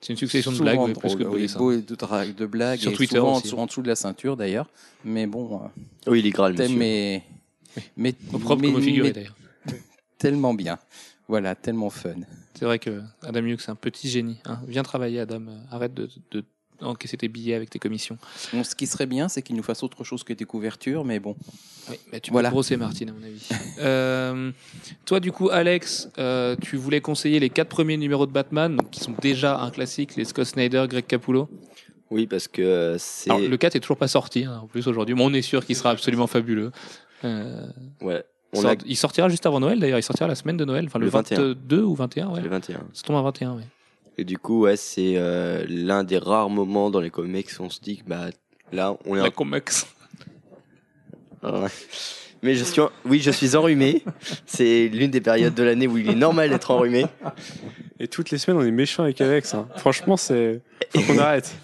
C'est 0.00 0.12
une 0.14 0.18
succession 0.18 0.50
de 0.50 0.58
blagues, 0.58 0.78
mais 0.86 0.92
drôle, 0.94 0.98
plus 0.98 1.14
que 1.16 1.22
de 1.22 1.28
oui, 1.28 1.46
beau- 1.56 1.76
de, 1.76 2.46
blagues 2.46 2.80
Sur 2.80 2.90
et 2.92 2.94
Twitter 2.94 3.16
souvent 3.16 3.32
en 3.34 3.36
aussi. 3.36 3.44
dessous, 3.44 3.56
en 3.58 3.66
dessous 3.66 3.82
de 3.82 3.88
la 3.88 3.96
ceinture 3.96 4.36
d'ailleurs. 4.36 4.68
Mais 5.04 5.26
bon, 5.26 5.60
euh, 5.62 6.10
Oui, 6.10 6.20
il 6.20 6.26
est 6.26 6.32
est, 6.32 7.22
mais, 7.96 8.14
Au 8.32 8.38
propre 8.38 8.62
mais- 8.62 8.68
comme 8.72 8.76
au 8.76 8.80
figuré 8.80 9.08
mais 9.08 9.12
d'ailleurs. 9.14 9.36
tellement 10.18 10.54
bien. 10.54 10.78
Voilà, 11.28 11.54
tellement 11.54 11.90
fun. 11.90 12.14
C'est 12.54 12.64
vrai 12.66 12.78
que 12.78 13.02
Adam 13.22 13.40
Hughes, 13.40 13.60
c'est 13.60 13.70
un 13.70 13.74
petit 13.76 14.08
génie. 14.08 14.38
Hein. 14.44 14.58
Viens 14.68 14.82
travailler, 14.82 15.20
Adam. 15.20 15.42
Arrête 15.70 15.94
de, 15.94 16.08
de 16.30 16.44
encaisser 16.80 17.16
tes 17.16 17.28
billets 17.28 17.54
avec 17.54 17.70
tes 17.70 17.78
commissions. 17.78 18.18
Bon, 18.52 18.62
ce 18.64 18.74
qui 18.74 18.86
serait 18.86 19.06
bien, 19.06 19.28
c'est 19.28 19.40
qu'il 19.40 19.56
nous 19.56 19.62
fasse 19.62 19.82
autre 19.82 20.04
chose 20.04 20.22
que 20.24 20.32
des 20.34 20.44
couvertures, 20.44 21.04
mais 21.04 21.20
bon. 21.20 21.34
Oui, 21.88 21.96
mais 22.12 22.20
tu 22.20 22.30
Voilà. 22.30 22.50
peux 22.50 22.54
brosser 22.54 22.76
Martine, 22.76 23.10
à 23.10 23.12
mon 23.12 23.22
avis. 23.22 23.48
euh, 23.80 24.50
toi, 25.06 25.20
du 25.20 25.32
coup, 25.32 25.48
Alex, 25.50 26.10
euh, 26.18 26.56
tu 26.60 26.76
voulais 26.76 27.00
conseiller 27.00 27.40
les 27.40 27.48
quatre 27.48 27.68
premiers 27.68 27.96
numéros 27.96 28.26
de 28.26 28.32
Batman, 28.32 28.76
donc, 28.76 28.90
qui 28.90 29.00
sont 29.00 29.14
déjà 29.22 29.58
un 29.60 29.70
classique, 29.70 30.16
les 30.16 30.24
Scott 30.24 30.46
Snyder, 30.46 30.84
Greg 30.88 31.06
Capullo. 31.06 31.48
Oui, 32.10 32.26
parce 32.26 32.48
que 32.48 32.60
euh, 32.60 32.96
c'est. 32.98 33.30
Le 33.48 33.56
4 33.56 33.76
est 33.76 33.80
toujours 33.80 33.96
pas 33.96 34.08
sorti, 34.08 34.44
hein, 34.44 34.60
en 34.62 34.66
plus, 34.66 34.86
aujourd'hui. 34.86 35.14
Mais 35.14 35.22
on 35.22 35.32
est 35.32 35.42
sûr 35.42 35.64
qu'il 35.64 35.76
sera 35.76 35.90
absolument 35.90 36.26
fabuleux. 36.26 36.70
Euh, 37.24 37.66
Ouais. 38.02 38.22
On 38.54 38.62
sort- 38.62 38.70
a 38.70 38.74
Il 38.86 38.96
sortira 38.96 39.28
juste 39.28 39.46
avant 39.46 39.60
Noël, 39.60 39.78
d'ailleurs. 39.80 39.98
Il 39.98 40.02
sortira 40.02 40.26
la 40.28 40.34
semaine 40.34 40.56
de 40.56 40.64
Noël, 40.64 40.84
enfin 40.86 40.98
le, 40.98 41.04
Le 41.06 41.10
21. 41.10 41.38
22 41.40 41.82
ou 41.82 41.94
21, 41.94 42.30
ouais. 42.30 42.40
le 42.40 42.48
21. 42.48 42.80
Ça 42.92 43.02
tombe 43.02 43.16
à 43.16 43.22
21, 43.22 43.54
ouais. 43.56 43.62
Et 44.16 44.24
du 44.24 44.38
coup, 44.38 44.60
ouais, 44.62 44.76
c'est 44.76 45.14
euh, 45.16 45.64
l'un 45.68 46.04
des 46.04 46.18
rares 46.18 46.48
moments 46.50 46.90
dans 46.90 47.00
les 47.00 47.10
comics 47.10 47.48
où 47.58 47.62
on 47.64 47.70
se 47.70 47.80
dit 47.80 47.96
que 47.98 48.04
bah 48.06 48.26
là, 48.72 48.96
on 49.06 49.16
est 49.16 49.20
La 49.20 49.26
un... 49.26 49.30
Comex. 49.30 49.86
Ouais. 51.42 51.68
Mais 52.42 52.54
je 52.54 52.64
suis, 52.64 52.80
en- 52.80 52.90
oui, 53.06 53.20
je 53.20 53.30
suis 53.30 53.54
enrhumé. 53.56 54.02
C'est 54.46 54.88
l'une 54.88 55.10
des 55.10 55.20
périodes 55.20 55.54
de 55.54 55.62
l'année 55.62 55.86
où 55.86 55.98
il 55.98 56.08
est 56.08 56.14
normal 56.14 56.48
d'être 56.50 56.70
enrhumé. 56.70 57.04
Et 58.00 58.08
toutes 58.08 58.30
les 58.30 58.38
semaines, 58.38 58.60
on 58.62 58.66
est 58.66 58.70
méchant 58.70 59.02
avec 59.02 59.20
Alex. 59.20 59.52
hein. 59.54 59.68
Franchement, 59.76 60.16
c'est. 60.16 60.62
Faut 60.94 61.02
qu'on 61.02 61.18
arrête. 61.18 61.54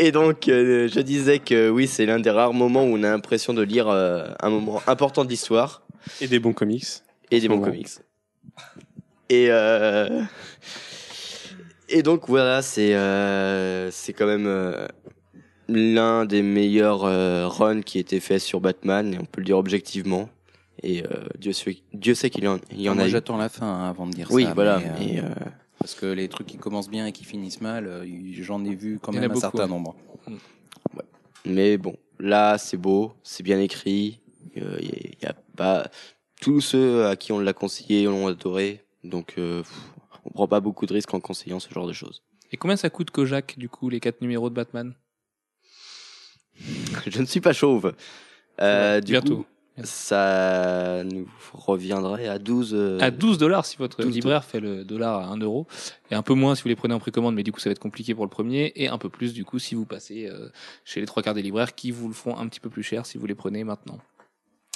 Et 0.00 0.12
donc, 0.12 0.48
euh, 0.48 0.88
je 0.88 1.00
disais 1.00 1.38
que 1.40 1.68
oui, 1.70 1.86
c'est 1.88 2.06
l'un 2.06 2.20
des 2.20 2.30
rares 2.30 2.52
moments 2.54 2.84
où 2.84 2.94
on 2.96 3.02
a 3.02 3.10
l'impression 3.10 3.52
de 3.52 3.62
lire 3.62 3.88
euh, 3.88 4.28
un 4.40 4.48
moment 4.48 4.80
important 4.86 5.24
de 5.24 5.28
l'histoire 5.30 5.82
Et 6.20 6.28
des 6.28 6.38
bons 6.38 6.52
comics. 6.52 6.84
et 7.30 7.40
des 7.40 7.48
bons 7.48 7.56
Bon. 7.58 7.64
comics. 7.64 7.88
Et 9.28 9.48
euh, 9.50 10.22
et 11.88 12.02
donc 12.02 12.28
voilà, 12.28 12.62
c'est 12.62 12.94
euh, 12.94 13.90
c'est 13.90 14.12
quand 14.12 14.26
même 14.26 14.46
euh, 14.46 14.86
l'un 15.68 16.24
des 16.24 16.42
meilleurs 16.42 17.04
euh, 17.04 17.46
runs 17.48 17.82
qui 17.82 17.98
a 17.98 18.00
été 18.00 18.20
fait 18.20 18.38
sur 18.38 18.60
Batman, 18.60 19.12
et 19.14 19.18
on 19.18 19.24
peut 19.24 19.40
le 19.40 19.46
dire 19.46 19.58
objectivement. 19.58 20.28
Et 20.82 21.02
euh, 21.02 21.08
Dieu 21.38 21.52
sait, 21.52 21.76
Dieu 21.92 22.14
sait 22.14 22.30
qu'il 22.30 22.44
y 22.44 22.48
en, 22.48 22.58
il 22.70 22.80
y 22.82 22.88
en 22.88 22.94
Moi, 22.94 23.04
a 23.04 23.08
j'attends 23.08 23.36
la 23.36 23.48
fin 23.48 23.66
hein, 23.66 23.88
avant 23.90 24.06
de 24.06 24.12
dire 24.12 24.28
Oui, 24.30 24.44
ça. 24.44 24.54
voilà. 24.54 24.78
mais, 24.78 24.86
euh, 24.86 24.92
mais, 25.00 25.18
euh, 25.20 25.50
Parce 25.78 25.94
que 25.94 26.06
les 26.06 26.28
trucs 26.28 26.46
qui 26.46 26.56
commencent 26.56 26.90
bien 26.90 27.06
et 27.06 27.12
qui 27.12 27.24
finissent 27.24 27.60
mal, 27.60 27.86
euh, 27.86 28.06
j'en 28.34 28.64
ai 28.64 28.74
vu 28.74 28.98
quand 29.00 29.12
même 29.12 29.22
a 29.22 29.26
un 29.26 29.28
beaucoup, 29.28 29.40
certain 29.40 29.64
ouais. 29.64 29.68
nombre. 29.68 29.96
mais 31.44 31.78
bon, 31.78 31.96
là, 32.18 32.58
c'est 32.58 32.76
beau, 32.76 33.12
c'est 33.22 33.42
bien 33.42 33.60
écrit. 33.60 34.20
Il 34.56 35.14
y, 35.22 35.26
a 35.26 35.34
pas 35.56 35.88
tous 36.40 36.60
ceux 36.60 37.06
à 37.06 37.14
qui 37.14 37.30
on 37.30 37.38
l'a 37.38 37.52
conseillé 37.52 38.04
l'ont 38.06 38.26
adoré. 38.26 38.84
Donc, 39.04 39.34
euh, 39.38 39.62
pff, 39.62 39.92
on 40.24 40.30
prend 40.30 40.48
pas 40.48 40.60
beaucoup 40.60 40.86
de 40.86 40.92
risques 40.92 41.14
en 41.14 41.20
conseillant 41.20 41.60
ce 41.60 41.72
genre 41.72 41.86
de 41.86 41.92
choses. 41.92 42.22
Et 42.50 42.56
combien 42.56 42.76
ça 42.76 42.90
coûte 42.90 43.10
Kojak, 43.10 43.58
du 43.58 43.68
coup, 43.68 43.88
les 43.88 44.00
quatre 44.00 44.20
numéros 44.20 44.50
de 44.50 44.54
Batman? 44.54 44.94
Je 47.06 47.20
ne 47.20 47.26
suis 47.26 47.40
pas 47.40 47.52
chauve. 47.52 47.94
Euh, 48.60 49.00
du 49.00 49.12
Bientôt. 49.12 49.36
coup, 49.38 49.46
ça 49.84 51.02
nous 51.04 51.28
reviendrait 51.52 52.28
à 52.28 52.38
12. 52.38 52.70
euh, 52.74 52.98
À 53.00 53.10
12 53.10 53.38
dollars 53.38 53.64
si 53.66 53.76
votre 53.76 54.02
12 54.02 54.12
libraire 54.12 54.44
fait 54.44 54.60
le 54.60 54.84
dollar 54.84 55.20
à 55.20 55.26
1 55.32 55.38
euro. 55.38 55.66
Et 56.10 56.14
un 56.14 56.22
peu 56.22 56.34
moins 56.34 56.54
si 56.54 56.62
vous 56.62 56.68
les 56.68 56.76
prenez 56.76 56.94
en 56.94 56.98
précommande, 56.98 57.34
mais 57.34 57.42
du 57.42 57.52
coup 57.52 57.60
ça 57.60 57.68
va 57.68 57.72
être 57.72 57.78
compliqué 57.78 58.14
pour 58.14 58.24
le 58.24 58.30
premier. 58.30 58.72
Et 58.76 58.88
un 58.88 58.98
peu 58.98 59.08
plus 59.08 59.32
du 59.32 59.44
coup 59.44 59.58
si 59.58 59.74
vous 59.74 59.84
passez 59.86 60.26
euh, 60.26 60.48
chez 60.84 61.00
les 61.00 61.06
trois 61.06 61.22
quarts 61.22 61.34
des 61.34 61.42
libraires 61.42 61.74
qui 61.74 61.90
vous 61.90 62.08
le 62.08 62.14
font 62.14 62.36
un 62.36 62.46
petit 62.48 62.60
peu 62.60 62.70
plus 62.70 62.82
cher 62.82 63.06
si 63.06 63.18
vous 63.18 63.26
les 63.26 63.34
prenez 63.34 63.64
maintenant. 63.64 63.98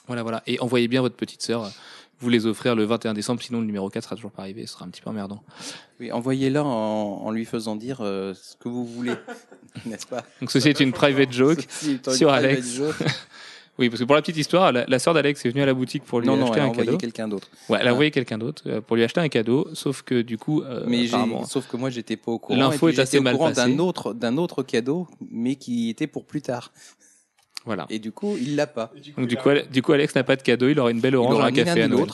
Voilà, 0.06 0.22
voilà. 0.22 0.42
Et 0.46 0.58
envoyez 0.60 0.88
bien 0.88 1.00
votre 1.00 1.16
petite 1.16 1.42
sœur. 1.42 1.70
Vous 2.18 2.28
les 2.28 2.46
offrir 2.46 2.76
le 2.76 2.84
21 2.84 3.14
décembre, 3.14 3.42
sinon 3.42 3.58
le 3.60 3.66
numéro 3.66 3.88
4 3.88 4.04
sera 4.04 4.14
toujours 4.16 4.30
pas 4.30 4.42
arrivé. 4.42 4.66
Ce 4.66 4.74
sera 4.74 4.84
un 4.84 4.88
petit 4.88 5.00
peu 5.00 5.10
emmerdant. 5.10 5.42
Oui, 5.98 6.12
envoyez-la 6.12 6.62
en, 6.64 6.68
en 6.68 7.30
lui 7.32 7.44
faisant 7.44 7.74
dire 7.76 7.98
euh, 8.00 8.32
ce 8.34 8.56
que 8.56 8.68
vous 8.68 8.84
voulez, 8.84 9.14
n'est-ce 9.86 10.06
pas? 10.06 10.22
Donc 10.40 10.50
ceci 10.52 10.68
est 10.68 10.78
une 10.80 10.92
private 10.92 11.32
joke. 11.32 11.66
Sur 12.12 12.30
Alex. 12.30 12.74
joke. 12.76 12.94
Oui, 13.82 13.90
parce 13.90 14.00
que 14.00 14.04
pour 14.06 14.14
la 14.14 14.22
petite 14.22 14.36
histoire, 14.36 14.70
la, 14.70 14.84
la 14.86 14.98
sœur 15.00 15.12
d'Alex 15.12 15.44
est 15.44 15.48
venue 15.50 15.62
à 15.62 15.66
la 15.66 15.74
boutique 15.74 16.04
pour 16.04 16.20
lui 16.20 16.26
Non, 16.28 16.36
non, 16.36 16.44
acheter 16.44 16.56
elle 16.58 16.62
a 16.62 16.64
un 16.66 16.68
envoyé 16.68 16.86
cadeau. 16.86 16.98
quelqu'un 16.98 17.26
d'autre. 17.26 17.48
Ouais, 17.68 17.78
elle 17.80 17.88
a 17.88 17.90
Ah. 17.90 17.92
envoyé 17.94 18.10
quelqu'un 18.12 18.38
d'autre 18.38 18.62
euh, 18.66 18.80
pour 18.80 18.94
lui 18.96 19.02
acheter 19.02 19.20
un 19.20 19.28
cadeau, 19.28 19.66
sauf 19.72 20.02
que 20.02 20.22
du 20.22 20.38
coup, 20.38 20.62
euh, 20.62 20.84
Mais 20.86 21.08
sauf 21.46 21.66
que 21.66 21.76
moi 21.76 21.90
j'étais 21.90 22.16
pas 22.16 22.30
au 22.30 22.38
courant. 22.38 22.58
L'info 22.58 22.88
est 22.88 22.98
assez 23.00 23.18
au 23.18 23.22
mal 23.22 23.34
courant 23.34 23.48
passée. 23.48 23.68
d'un 23.72 23.78
autre, 23.80 24.14
d'un 24.14 24.36
autre 24.36 24.62
cadeau, 24.62 25.08
mais 25.32 25.56
qui 25.56 25.90
était 25.90 26.06
pour 26.06 26.24
plus 26.24 26.42
tard. 26.42 26.72
voilà. 27.64 27.86
Et 27.90 27.98
du 27.98 28.12
coup, 28.12 28.36
il 28.40 28.56
l'a 28.56 28.66
pas. 28.66 28.92
Donc 29.16 29.26
du 29.26 29.36
coup, 29.36 29.48
Ale- 29.48 29.68
du 29.70 29.82
coup, 29.82 29.92
Alex 29.92 30.14
n'a 30.14 30.24
pas 30.24 30.36
de 30.36 30.42
cadeau, 30.42 30.68
il 30.68 30.78
aura 30.78 30.90
une 30.90 31.00
belle 31.00 31.16
orange, 31.16 31.34
aura 31.34 31.46
un 31.46 31.52
café 31.52 31.82
à 31.82 31.88
Noël. 31.88 32.06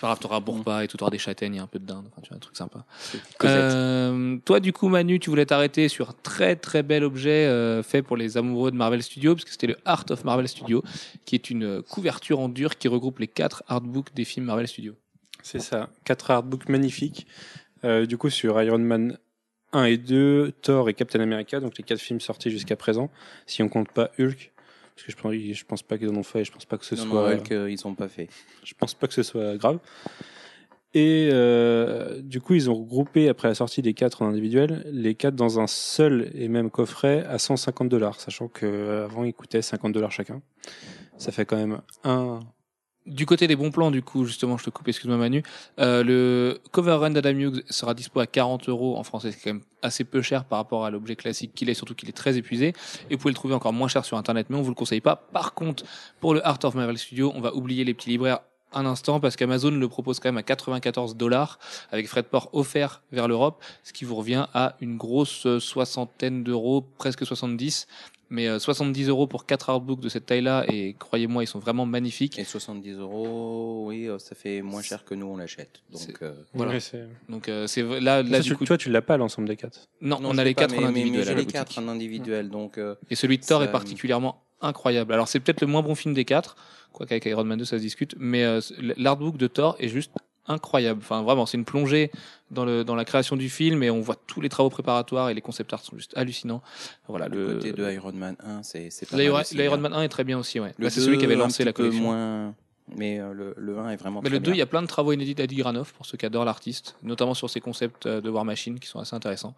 C'est 0.00 0.06
pas 0.06 0.14
grave, 0.14 0.18
t'auras 0.20 0.40
repas 0.40 0.82
et 0.82 0.88
tout, 0.88 0.96
t'auras 0.96 1.10
des 1.10 1.18
châtaignes 1.18 1.56
et 1.56 1.58
un 1.58 1.66
peu 1.66 1.78
de 1.78 1.84
dinde, 1.84 2.06
enfin, 2.10 2.22
tu 2.22 2.30
vois, 2.30 2.38
un 2.38 2.40
truc 2.40 2.56
sympa. 2.56 2.86
Cosette. 3.38 3.58
Euh, 3.58 4.38
toi, 4.46 4.58
du 4.58 4.72
coup, 4.72 4.88
Manu, 4.88 5.20
tu 5.20 5.28
voulais 5.28 5.44
t'arrêter 5.44 5.88
sur 5.90 6.08
un 6.08 6.14
très 6.22 6.56
très 6.56 6.82
bel 6.82 7.04
objet 7.04 7.44
euh, 7.44 7.82
fait 7.82 8.00
pour 8.00 8.16
les 8.16 8.38
amoureux 8.38 8.70
de 8.70 8.76
Marvel 8.76 9.02
Studios, 9.02 9.34
parce 9.34 9.44
que 9.44 9.50
c'était 9.50 9.66
le 9.66 9.76
Art 9.84 10.06
of 10.08 10.24
Marvel 10.24 10.48
Studios, 10.48 10.82
qui 11.26 11.34
est 11.34 11.50
une 11.50 11.82
couverture 11.82 12.40
en 12.40 12.48
dur 12.48 12.78
qui 12.78 12.88
regroupe 12.88 13.18
les 13.18 13.28
quatre 13.28 13.62
artbooks 13.68 14.14
des 14.14 14.24
films 14.24 14.46
Marvel 14.46 14.66
Studios. 14.66 14.94
C'est 15.42 15.60
ça. 15.60 15.90
Quatre 16.04 16.30
artbooks 16.30 16.70
magnifiques. 16.70 17.26
Euh, 17.84 18.06
du 18.06 18.16
coup, 18.16 18.30
sur 18.30 18.62
Iron 18.62 18.78
Man 18.78 19.18
1 19.74 19.84
et 19.84 19.98
2, 19.98 20.52
Thor 20.62 20.88
et 20.88 20.94
Captain 20.94 21.20
America, 21.20 21.60
donc 21.60 21.76
les 21.76 21.84
quatre 21.84 22.00
films 22.00 22.20
sortis 22.20 22.50
jusqu'à 22.50 22.76
présent, 22.76 23.10
si 23.44 23.62
on 23.62 23.68
compte 23.68 23.92
pas 23.92 24.10
Hulk, 24.18 24.50
parce 25.00 25.06
que 25.06 25.12
je 25.12 25.16
pense, 25.16 25.32
je 25.34 25.64
pense 25.64 25.82
pas 25.82 25.98
qu'ils 25.98 26.08
en 26.10 26.16
ont 26.16 26.22
fait, 26.22 26.40
et 26.40 26.44
je 26.44 26.52
pense 26.52 26.64
pas 26.64 26.76
que 26.78 26.84
ce 26.84 26.94
Non, 26.94 27.04
soit, 27.04 27.30
non, 27.30 27.36
Hulk, 27.40 27.52
euh, 27.52 27.70
ils 27.70 27.86
ont 27.86 27.94
pas 27.94 28.08
fait. 28.08 28.28
je 28.64 28.74
pense 28.74 28.94
pas 28.94 29.06
que 29.08 29.14
ce 29.14 29.22
soit 29.22 29.56
grave. 29.56 29.78
Et 30.92 31.28
euh, 31.32 32.20
du 32.20 32.40
coup, 32.40 32.54
ils 32.54 32.68
ont 32.68 32.74
regroupé 32.74 33.28
après 33.28 33.46
la 33.46 33.54
sortie 33.54 33.80
des 33.80 33.94
quatre 33.94 34.22
en 34.22 34.28
individuel, 34.28 34.84
les 34.90 35.14
quatre 35.14 35.36
dans 35.36 35.60
un 35.60 35.68
seul 35.68 36.30
et 36.34 36.48
même 36.48 36.68
coffret 36.68 37.24
à 37.28 37.38
150 37.38 37.88
dollars, 37.88 38.18
sachant 38.20 38.48
que 38.48 39.04
avant 39.04 39.22
ils 39.22 39.32
coûtaient 39.32 39.62
50 39.62 39.92
dollars 39.92 40.10
chacun. 40.10 40.42
Ça 41.16 41.30
fait 41.30 41.44
quand 41.44 41.56
même 41.56 41.80
un. 42.02 42.40
Du 43.06 43.24
côté 43.24 43.46
des 43.46 43.56
bons 43.56 43.70
plans, 43.70 43.90
du 43.90 44.02
coup, 44.02 44.26
justement, 44.26 44.58
je 44.58 44.64
te 44.64 44.70
coupe, 44.70 44.86
excuse-moi 44.86 45.16
Manu, 45.16 45.42
euh, 45.78 46.04
le 46.04 46.60
cover 46.70 46.92
run 46.92 47.10
d'Adam 47.10 47.30
Hughes 47.30 47.62
sera 47.70 47.94
dispo 47.94 48.20
à 48.20 48.26
40 48.26 48.68
euros 48.68 48.98
en 48.98 49.02
français, 49.04 49.32
c'est 49.32 49.40
quand 49.42 49.54
même 49.54 49.62
assez 49.80 50.04
peu 50.04 50.20
cher 50.20 50.44
par 50.44 50.58
rapport 50.58 50.84
à 50.84 50.90
l'objet 50.90 51.16
classique 51.16 51.52
qu'il 51.54 51.70
est, 51.70 51.74
surtout 51.74 51.94
qu'il 51.94 52.10
est 52.10 52.16
très 52.16 52.36
épuisé, 52.36 52.74
et 53.08 53.14
vous 53.14 53.18
pouvez 53.18 53.32
le 53.32 53.36
trouver 53.36 53.54
encore 53.54 53.72
moins 53.72 53.88
cher 53.88 54.04
sur 54.04 54.18
Internet, 54.18 54.48
mais 54.50 54.56
on 54.56 54.62
vous 54.62 54.68
le 54.68 54.74
conseille 54.74 55.00
pas. 55.00 55.16
Par 55.16 55.54
contre, 55.54 55.84
pour 56.20 56.34
le 56.34 56.46
Art 56.46 56.58
of 56.62 56.74
Marvel 56.74 56.98
Studio, 56.98 57.32
on 57.34 57.40
va 57.40 57.54
oublier 57.54 57.84
les 57.84 57.94
petits 57.94 58.10
libraires 58.10 58.40
un 58.72 58.86
instant 58.86 59.18
parce 59.18 59.36
qu'Amazon 59.36 59.70
le 59.70 59.88
propose 59.88 60.20
quand 60.20 60.28
même 60.28 60.36
à 60.36 60.42
94 60.42 61.16
dollars 61.16 61.58
avec 61.90 62.06
frais 62.06 62.22
de 62.22 62.28
port 62.28 62.50
offert 62.52 63.02
vers 63.12 63.28
l'Europe, 63.28 63.62
ce 63.82 63.92
qui 63.92 64.04
vous 64.04 64.14
revient 64.14 64.46
à 64.54 64.76
une 64.80 64.96
grosse 64.96 65.58
soixantaine 65.58 66.44
d'euros, 66.44 66.86
presque 66.98 67.26
70. 67.26 67.88
Mais 68.32 68.46
euh, 68.48 68.58
70 68.60 69.08
euros 69.08 69.26
pour 69.26 69.44
quatre 69.44 69.70
artbooks 69.70 70.00
de 70.00 70.08
cette 70.08 70.26
taille-là, 70.26 70.64
et 70.68 70.94
croyez-moi, 70.94 71.42
ils 71.42 71.48
sont 71.48 71.58
vraiment 71.58 71.84
magnifiques. 71.84 72.38
Et 72.38 72.44
70 72.44 72.92
euros, 72.98 73.86
oui, 73.88 74.06
euh, 74.08 74.18
ça 74.20 74.34
fait 74.36 74.62
moins 74.62 74.82
cher 74.82 75.04
que 75.04 75.14
nous 75.14 75.26
on 75.26 75.36
l'achète. 75.36 75.82
Donc, 75.92 76.22
euh, 76.22 76.32
Voilà. 76.54 76.78
C'est- 76.78 77.08
Donc 77.28 77.48
euh, 77.48 77.66
c'est 77.66 77.82
là, 77.82 78.22
là 78.22 78.36
Ça, 78.38 78.40
du 78.42 78.50
tu- 78.50 78.56
coup, 78.56 78.64
Toi, 78.64 78.78
tu 78.78 78.88
l'as 78.90 79.02
pas 79.02 79.16
l'ensemble 79.16 79.48
des 79.48 79.56
quatre. 79.56 79.88
non, 80.00 80.20
non, 80.20 80.30
on 80.32 80.38
a 80.38 80.44
les 80.44 80.54
pas, 80.54 80.62
quatre 80.62 80.70
mais- 80.72 80.78
en 80.78 80.80
mais- 80.82 80.92
mais 80.92 81.00
individuel. 81.00 81.24
j'ai 81.24 81.30
les 81.34 81.36
boutique. 81.42 81.52
quatre 81.52 81.78
en 81.78 81.88
individuel, 81.88 82.50
donc 82.50 82.78
euh, 82.78 82.94
Et 83.10 83.16
celui 83.16 83.38
de 83.38 83.44
Thor 83.44 83.62
est 83.64 83.72
particulièrement 83.72 84.44
incroyable. 84.60 85.12
Alors 85.12 85.26
c'est 85.26 85.40
peut-être 85.40 85.60
le 85.62 85.66
moins 85.66 85.82
bon 85.82 85.94
film 85.96 86.14
des 86.14 86.24
quatre, 86.24 86.54
quoi 86.92 87.06
qu'avec 87.06 87.24
Iron 87.26 87.44
Man 87.44 87.58
2 87.58 87.64
ça 87.64 87.78
se 87.78 87.82
discute, 87.82 88.14
mais 88.18 88.44
euh, 88.44 88.60
l'artbook 88.96 89.38
de 89.38 89.46
Thor 89.48 89.74
est 89.80 89.88
juste 89.88 90.12
incroyable. 90.50 91.00
Enfin 91.02 91.22
vraiment, 91.22 91.46
c'est 91.46 91.56
une 91.56 91.64
plongée 91.64 92.10
dans 92.50 92.64
le 92.64 92.84
dans 92.84 92.94
la 92.94 93.04
création 93.04 93.36
du 93.36 93.48
film 93.48 93.82
et 93.82 93.90
on 93.90 94.00
voit 94.00 94.16
tous 94.26 94.40
les 94.40 94.48
travaux 94.48 94.70
préparatoires 94.70 95.30
et 95.30 95.34
les 95.34 95.40
concept 95.40 95.72
art 95.72 95.84
sont 95.84 95.96
juste 95.96 96.12
hallucinants. 96.16 96.62
Voilà 97.08 97.28
le 97.28 97.46
le 97.46 97.54
côté 97.54 97.72
de 97.72 97.90
Iron 97.90 98.12
Man 98.12 98.36
1, 98.44 98.62
c'est 98.62 98.90
pas 99.10 99.16
l'Iron 99.16 99.74
hein. 99.74 99.76
Man 99.78 99.92
1 99.94 100.02
est 100.02 100.08
très 100.08 100.24
bien 100.24 100.38
aussi, 100.38 100.60
ouais. 100.60 100.74
Bah, 100.78 100.90
c'est 100.90 101.00
celui 101.00 101.16
qui 101.18 101.26
2, 101.26 101.32
avait 101.32 101.40
lancé 101.40 101.64
la 101.64 101.72
collection. 101.72 102.02
moins, 102.02 102.54
mais 102.96 103.20
euh, 103.20 103.32
le, 103.32 103.54
le 103.56 103.78
1 103.78 103.90
est 103.90 103.96
vraiment 103.96 104.20
Mais 104.20 104.28
très 104.28 104.38
le 104.38 104.44
2, 104.44 104.52
il 104.52 104.56
y 104.58 104.62
a 104.62 104.66
plein 104.66 104.82
de 104.82 104.86
travaux 104.86 105.12
inédits 105.12 105.34
d'Adi 105.34 105.56
Granoff 105.56 105.92
pour 105.92 106.06
ceux 106.06 106.18
qui 106.18 106.26
adorent 106.26 106.44
l'artiste, 106.44 106.96
notamment 107.02 107.34
sur 107.34 107.48
ses 107.48 107.60
concepts 107.60 108.06
euh, 108.06 108.20
de 108.20 108.30
War 108.30 108.44
Machine 108.44 108.78
qui 108.78 108.88
sont 108.88 108.98
assez 108.98 109.14
intéressants. 109.14 109.54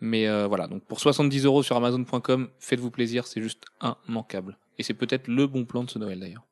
Mais 0.00 0.28
euh, 0.28 0.46
voilà, 0.46 0.66
donc 0.66 0.82
pour 0.84 1.00
70 1.00 1.44
euros 1.44 1.62
sur 1.62 1.76
Amazon.com, 1.76 2.48
faites-vous 2.58 2.90
plaisir, 2.90 3.26
c'est 3.26 3.42
juste 3.42 3.64
immanquable. 4.08 4.56
Et 4.78 4.82
c'est 4.82 4.94
peut-être 4.94 5.28
le 5.28 5.46
bon 5.46 5.64
plan 5.64 5.84
de 5.84 5.90
ce 5.90 5.98
Noël 5.98 6.20
d'ailleurs. 6.20 6.46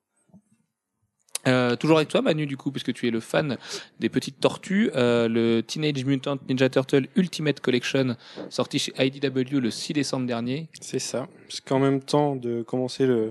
Euh, 1.47 1.77
toujours 1.77 1.99
avec 1.99 2.09
toi 2.09 2.21
Manu 2.21 2.47
du 2.47 2.57
coup 2.57 2.73
puisque 2.73 2.93
tu 2.93 3.07
es 3.07 3.11
le 3.13 3.21
fan 3.21 3.57
des 4.01 4.09
petites 4.09 4.41
tortues 4.41 4.91
euh, 4.97 5.29
le 5.29 5.63
Teenage 5.63 6.05
Mutant 6.05 6.37
Ninja 6.49 6.69
Turtle 6.69 7.07
Ultimate 7.15 7.61
Collection 7.61 8.17
sorti 8.51 8.81
chez 8.81 8.93
IDW 8.99 9.59
le 9.61 9.71
6 9.71 9.93
décembre 9.93 10.27
dernier 10.27 10.69
C'est 10.81 10.99
ça. 10.99 11.29
Parce 11.47 11.61
qu'en 11.61 11.79
même 11.79 12.01
temps 12.01 12.35
de 12.35 12.63
commencer 12.63 13.07
le, 13.07 13.31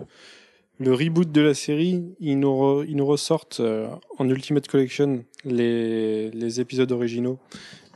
le 0.80 0.94
reboot 0.94 1.32
de 1.32 1.42
la 1.42 1.54
série, 1.54 2.02
ils 2.22 2.40
nous, 2.40 2.50
re- 2.50 2.86
ils 2.88 2.96
nous 2.96 3.06
ressortent 3.06 3.60
euh, 3.60 3.88
en 4.18 4.30
Ultimate 4.30 4.68
Collection 4.70 5.26
les, 5.44 6.32
les 6.32 6.62
épisodes 6.62 6.92
originaux 6.94 7.38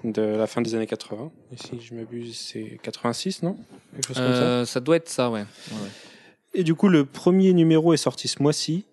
de 0.03 0.21
la 0.21 0.45
fin 0.47 0.61
des 0.61 0.75
années 0.75 0.87
80. 0.87 1.31
Et 1.53 1.57
si 1.57 1.79
je 1.79 1.93
m'abuse, 1.95 2.37
c'est 2.37 2.79
86, 2.83 3.43
non? 3.43 3.55
Quelque 3.93 4.07
chose 4.07 4.17
comme 4.17 4.33
ça. 4.33 4.65
Ça 4.65 4.79
doit 4.81 4.97
être 4.97 5.09
ça 5.09 5.29
ouais, 5.29 5.39
Ouais, 5.41 5.77
ouais. 5.77 5.89
Et 6.53 6.63
du 6.63 6.75
coup, 6.75 6.89
le 6.89 7.05
premier 7.05 7.53
numéro 7.53 7.93
est 7.93 7.97
sorti 7.97 8.27
ce 8.27 8.41
mois-ci, 8.43 8.83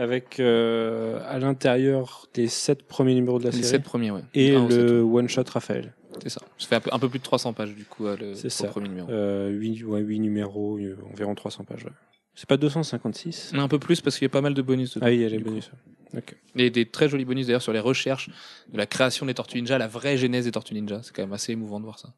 avec 0.00 0.40
euh, 0.40 1.20
à 1.28 1.38
l'intérieur 1.38 2.26
des 2.34 2.48
sept 2.48 2.82
premiers 2.84 3.14
numéros 3.14 3.38
de 3.38 3.44
la 3.44 3.50
les 3.50 3.56
série 3.58 3.68
7 3.68 3.82
premiers 3.82 4.10
ouais 4.10 4.22
et 4.34 4.52
le 4.52 5.02
one-shot 5.02 5.44
Raphaël. 5.52 5.94
tout. 6.12 6.20
c'est 6.22 6.30
ça 6.30 6.40
ça 6.58 6.66
fait 6.68 6.74
un 6.76 6.80
peu, 6.80 6.90
un 6.92 6.98
peu 6.98 7.08
plus 7.08 7.18
de 7.18 7.24
300 7.24 7.52
pages 7.52 7.74
du 7.74 7.84
coup 7.84 8.06
le, 8.06 8.34
ça. 8.34 8.68
premier 8.68 8.88
numéro 8.88 9.10
Euh, 9.10 9.48
8, 9.50 9.84
ouais, 9.84 10.00
huit 10.00 10.18
numéros, 10.20 10.78
euh, 10.78 10.96
environ 11.12 11.34
300 11.34 11.64
pages. 11.64 11.84
ouais. 11.84 11.92
C'est 12.34 12.48
pas 12.48 12.56
256 12.56 13.52
un 13.54 13.68
peu 13.68 13.78
plus 13.78 14.00
parce 14.00 14.16
qu'il 14.16 14.24
y 14.24 14.30
a 14.30 14.30
pas 14.30 14.40
mal 14.40 14.54
de 14.54 14.62
bonus 14.62 14.94
dedans. 14.94 15.06
Ah, 15.06 15.12
il 15.12 15.20
y 15.20 15.24
a 15.24 15.28
les 15.28 15.38
bonus. 15.38 15.70
Ok. 16.16 16.34
Et 16.56 16.70
des 16.70 16.86
très 16.86 17.08
jolis 17.08 17.24
bonus 17.24 17.46
d'ailleurs 17.46 17.62
sur 17.62 17.72
les 17.72 17.80
recherches 17.80 18.30
de 18.72 18.78
la 18.78 18.86
création 18.86 19.26
des 19.26 19.34
Tortues 19.34 19.58
Ninja, 19.58 19.78
la 19.78 19.88
vraie 19.88 20.16
genèse 20.16 20.46
des 20.46 20.50
Tortues 20.52 20.74
Ninja. 20.74 21.00
C'est 21.02 21.14
quand 21.14 21.22
même 21.22 21.32
assez 21.32 21.52
émouvant 21.52 21.78
de 21.80 21.84
voir 21.84 21.98
ça. 21.98 22.14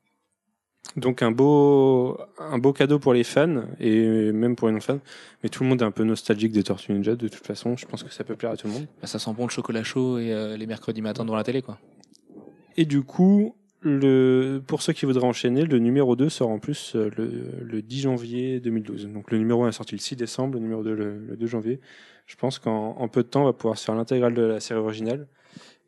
Donc 0.97 1.23
un 1.23 1.31
beau, 1.31 2.18
un 2.38 2.59
beau 2.59 2.73
cadeau 2.73 2.99
pour 2.99 3.14
les 3.14 3.25
fans 3.25 3.64
et 3.81 4.33
même 4.33 4.57
pour 4.57 4.68
les 4.68 4.75
non-fans. 4.75 5.01
Mais 5.42 5.49
tout 5.49 5.62
le 5.62 5.68
monde 5.68 5.81
est 5.81 5.85
un 5.85 5.90
peu 5.90 6.05
nostalgique 6.05 6.53
des 6.53 6.62
Tortues 6.62 6.92
Ninja 6.92 7.16
de 7.16 7.29
toute 7.29 7.47
façon. 7.47 7.77
Je 7.77 7.87
pense 7.87 8.03
que 8.03 8.12
ça 8.12 8.25
peut 8.25 8.37
plaire 8.37 8.53
à 8.53 8.57
tout 8.57 8.66
le 8.66 8.75
monde. 8.75 8.87
Bah, 9.01 9.07
ça 9.07 9.18
sent 9.18 9.31
bon 9.35 9.45
le 9.45 9.51
chocolat 9.51 9.83
chaud 9.85 10.18
et 10.18 10.33
euh, 10.33 10.57
les 10.57 10.66
mercredis 10.66 11.01
matins 11.01 11.25
devant 11.25 11.37
la 11.37 11.45
télé, 11.45 11.62
quoi. 11.62 11.79
Et 12.77 12.85
du 12.85 13.03
coup, 13.03 13.57
le, 13.81 14.62
pour 14.66 14.83
ceux 14.83 14.92
qui 14.92 15.07
voudraient 15.07 15.27
enchaîner, 15.27 15.64
le 15.64 15.79
numéro 15.79 16.14
2 16.14 16.29
sort 16.29 16.51
en 16.51 16.59
plus 16.59 16.95
euh, 16.95 17.11
le, 17.16 17.64
le 17.64 17.83
10 17.83 18.01
janvier 18.03 18.61
2012. 18.61 19.09
Donc 19.09 19.31
le 19.31 19.38
numéro 19.38 19.64
1 19.64 19.71
est 19.71 19.73
sorti 19.73 19.95
le 19.95 20.01
6 20.01 20.16
décembre, 20.16 20.55
le 20.55 20.61
numéro 20.61 20.83
2 20.83 20.95
le, 20.95 21.18
le 21.18 21.37
2 21.37 21.47
janvier. 21.47 21.81
Je 22.27 22.37
pense 22.37 22.59
qu'en 22.59 22.97
en 22.99 23.09
peu 23.09 23.23
de 23.23 23.29
temps, 23.29 23.42
on 23.42 23.47
va 23.47 23.53
pouvoir 23.53 23.79
se 23.79 23.85
faire 23.85 23.95
l'intégrale 23.95 24.35
de 24.35 24.42
la 24.42 24.61
série 24.61 24.81
originale. 24.81 25.27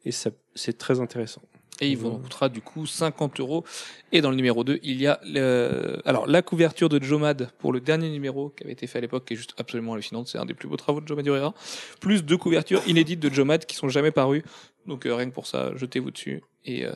Et 0.05 0.13
ça, 0.13 0.31
c'est 0.55 0.79
très 0.79 1.01
intéressant. 1.01 1.43
Et 1.81 1.89
il 1.89 1.97
vous 1.97 2.19
coûtera 2.19 2.49
du 2.49 2.61
coup 2.61 2.87
50 2.87 3.41
euros. 3.41 3.65
Et 4.13 4.21
dans 4.21 4.31
le 4.31 4.37
numéro 4.37 4.63
2, 4.65 4.79
il 4.83 5.01
y 5.01 5.07
a 5.07 5.21
le... 5.25 6.01
alors 6.05 6.27
la 6.27 6.43
couverture 6.43 6.89
de 6.89 7.03
Jomad 7.03 7.51
pour 7.59 7.73
le 7.73 7.81
dernier 7.81 8.11
numéro 8.11 8.51
qui 8.51 8.65
avait 8.65 8.73
été 8.73 8.87
fait 8.87 8.99
à 8.99 9.01
l'époque, 9.01 9.25
qui 9.25 9.35
est 9.35 9.37
juste 9.37 9.55
absolument 9.59 9.95
hallucinante. 9.95 10.29
C'est 10.29 10.39
un 10.39 10.47
des 10.47 10.55
plus 10.55 10.69
beaux 10.69 10.77
travaux 10.77 11.01
de 11.01 11.09
Jomad 11.09 11.27
Urera. 11.27 11.55
Plus 12.01 12.25
deux 12.25 12.37
couvertures 12.37 12.83
inédites 12.87 13.21
de 13.21 13.33
Jomad 13.33 13.67
qui 13.67 13.77
sont 13.77 13.89
jamais 13.89 14.13
parues. 14.13 14.45
Donc 14.87 15.07
euh, 15.07 15.15
rien 15.15 15.29
que 15.29 15.35
pour 15.35 15.47
ça, 15.47 15.73
jetez-vous 15.77 16.11
dessus. 16.11 16.43
Et 16.65 16.85
euh, 16.85 16.93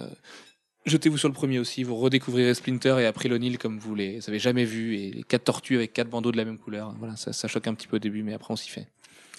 jetez-vous 0.86 1.18
sur 1.18 1.28
le 1.28 1.34
premier 1.34 1.58
aussi. 1.58 1.82
Vous 1.82 1.96
redécouvrirez 1.96 2.54
Splinter 2.54 2.96
et 3.00 3.06
April 3.06 3.58
comme 3.58 3.78
vous 3.78 3.94
les 3.94 4.28
avez 4.28 4.38
jamais 4.38 4.64
vus. 4.64 4.96
Et 4.96 5.10
les 5.10 5.22
quatre 5.22 5.44
tortues 5.44 5.76
avec 5.76 5.92
quatre 5.92 6.08
bandeaux 6.08 6.32
de 6.32 6.36
la 6.36 6.44
même 6.44 6.58
couleur. 6.58 6.94
Voilà, 6.98 7.16
ça, 7.16 7.32
ça 7.32 7.48
choque 7.48 7.66
un 7.66 7.74
petit 7.74 7.88
peu 7.88 7.96
au 7.96 8.00
début, 8.00 8.22
mais 8.22 8.34
après 8.34 8.52
on 8.52 8.56
s'y 8.56 8.70
fait. 8.70 8.86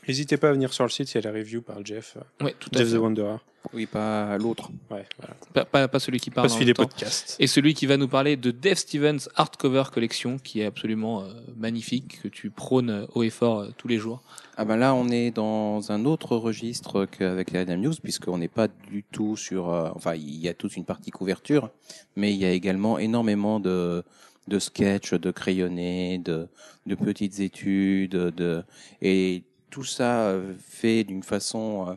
N'hésitez 0.07 0.37
pas 0.37 0.49
à 0.49 0.53
venir 0.53 0.73
sur 0.73 0.83
le 0.85 0.89
site, 0.89 1.11
il 1.13 1.15
y 1.15 1.17
a 1.17 1.29
la 1.31 1.37
review 1.37 1.61
par 1.61 1.85
Jeff, 1.85 2.17
euh, 2.17 2.45
Ouais, 2.45 2.55
tout 2.59 2.69
à 2.73 2.77
Jeff 2.79 2.89
fait. 2.89 2.95
the 2.95 2.99
Wanderer. 2.99 3.37
Oui, 3.73 3.85
pas 3.85 4.37
l'autre. 4.37 4.69
Ouais, 4.89 5.05
voilà. 5.19 5.35
Pas, 5.53 5.65
pas, 5.65 5.87
pas 5.89 5.99
celui 5.99 6.19
qui 6.21 6.31
parle 6.31 6.47
Pas 6.47 6.53
celui 6.53 6.65
des 6.65 6.73
temps. 6.73 6.83
podcasts. 6.83 7.35
Et 7.39 7.45
celui 7.45 7.73
qui 7.73 7.85
va 7.85 7.97
nous 7.97 8.07
parler 8.07 8.37
de 8.37 8.51
Dave 8.51 8.77
Stevens 8.77 9.27
Hardcover 9.35 9.83
Collection, 9.93 10.37
qui 10.39 10.61
est 10.61 10.65
absolument 10.65 11.23
euh, 11.23 11.33
magnifique, 11.57 12.21
que 12.23 12.29
tu 12.29 12.49
prônes 12.49 12.89
euh, 12.89 13.05
haut 13.13 13.23
et 13.23 13.29
fort 13.29 13.59
euh, 13.59 13.69
tous 13.77 13.89
les 13.89 13.97
jours. 13.97 14.23
Ah 14.55 14.63
ben 14.63 14.77
là, 14.77 14.95
on 14.95 15.09
est 15.09 15.31
dans 15.31 15.91
un 15.91 16.05
autre 16.05 16.37
registre 16.37 17.05
qu'avec 17.05 17.51
les 17.51 17.59
Adam 17.59 17.75
News, 17.77 17.93
puisqu'on 18.01 18.37
n'est 18.37 18.47
pas 18.47 18.69
du 18.69 19.03
tout 19.03 19.35
sur... 19.35 19.69
euh, 19.73 19.89
enfin, 19.93 20.15
il 20.15 20.37
y 20.39 20.47
a 20.47 20.53
toute 20.53 20.77
une 20.77 20.85
partie 20.85 21.11
couverture, 21.11 21.69
mais 22.15 22.31
il 22.33 22.37
y 22.37 22.45
a 22.45 22.51
également 22.51 22.97
énormément 22.97 23.59
de, 23.59 24.03
de 24.47 24.57
sketchs, 24.59 25.13
de 25.13 25.31
crayonnés, 25.31 26.17
de, 26.19 26.47
de 26.85 26.95
petites 26.95 27.41
études, 27.41 28.11
de, 28.15 28.63
et 29.01 29.43
tout 29.69 29.83
ça 29.83 30.27
euh, 30.27 30.53
fait 30.67 31.03
d'une 31.03 31.23
façon... 31.23 31.87
euh, 31.89 31.93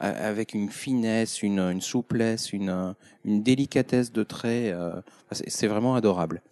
avec 0.00 0.54
une 0.54 0.70
finesse, 0.70 1.40
une, 1.44 1.60
une 1.60 1.80
souplesse, 1.80 2.52
une, 2.52 2.68
euh, 2.68 2.92
une 3.24 3.44
délicatesse 3.44 4.10
de 4.12 4.24
trait. 4.24 4.72
euh, 4.72 4.90
c'est 5.30 5.68
vraiment 5.68 5.94
adorable. 5.94 6.42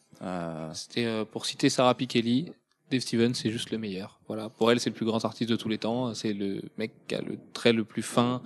C'était 0.75 1.05
euh, 1.07 1.25
pour 1.25 1.45
citer 1.47 1.69
Sarah 1.69 1.97
Pikeli, 1.97 2.53
Dave 2.91 3.01
Stevens 3.01 3.35
c'est 3.35 3.51
juste 3.51 3.71
le 3.73 3.79
meilleur. 3.79 4.21
Voilà, 4.29 4.49
pour 4.49 4.71
elle 4.71 4.79
c'est 4.79 4.91
le 4.91 4.95
plus 4.95 5.07
grand 5.07 5.25
artiste 5.25 5.51
de 5.51 5.57
tous 5.57 5.69
les 5.69 5.79
temps. 5.79 6.15
C'est 6.15 6.33
le 6.33 6.63
mec 6.79 6.93
qui 7.09 7.17
a 7.17 7.21
le 7.21 7.37
trait 7.53 7.73
le 7.73 7.85
plus 7.85 8.03
fin, 8.03 8.43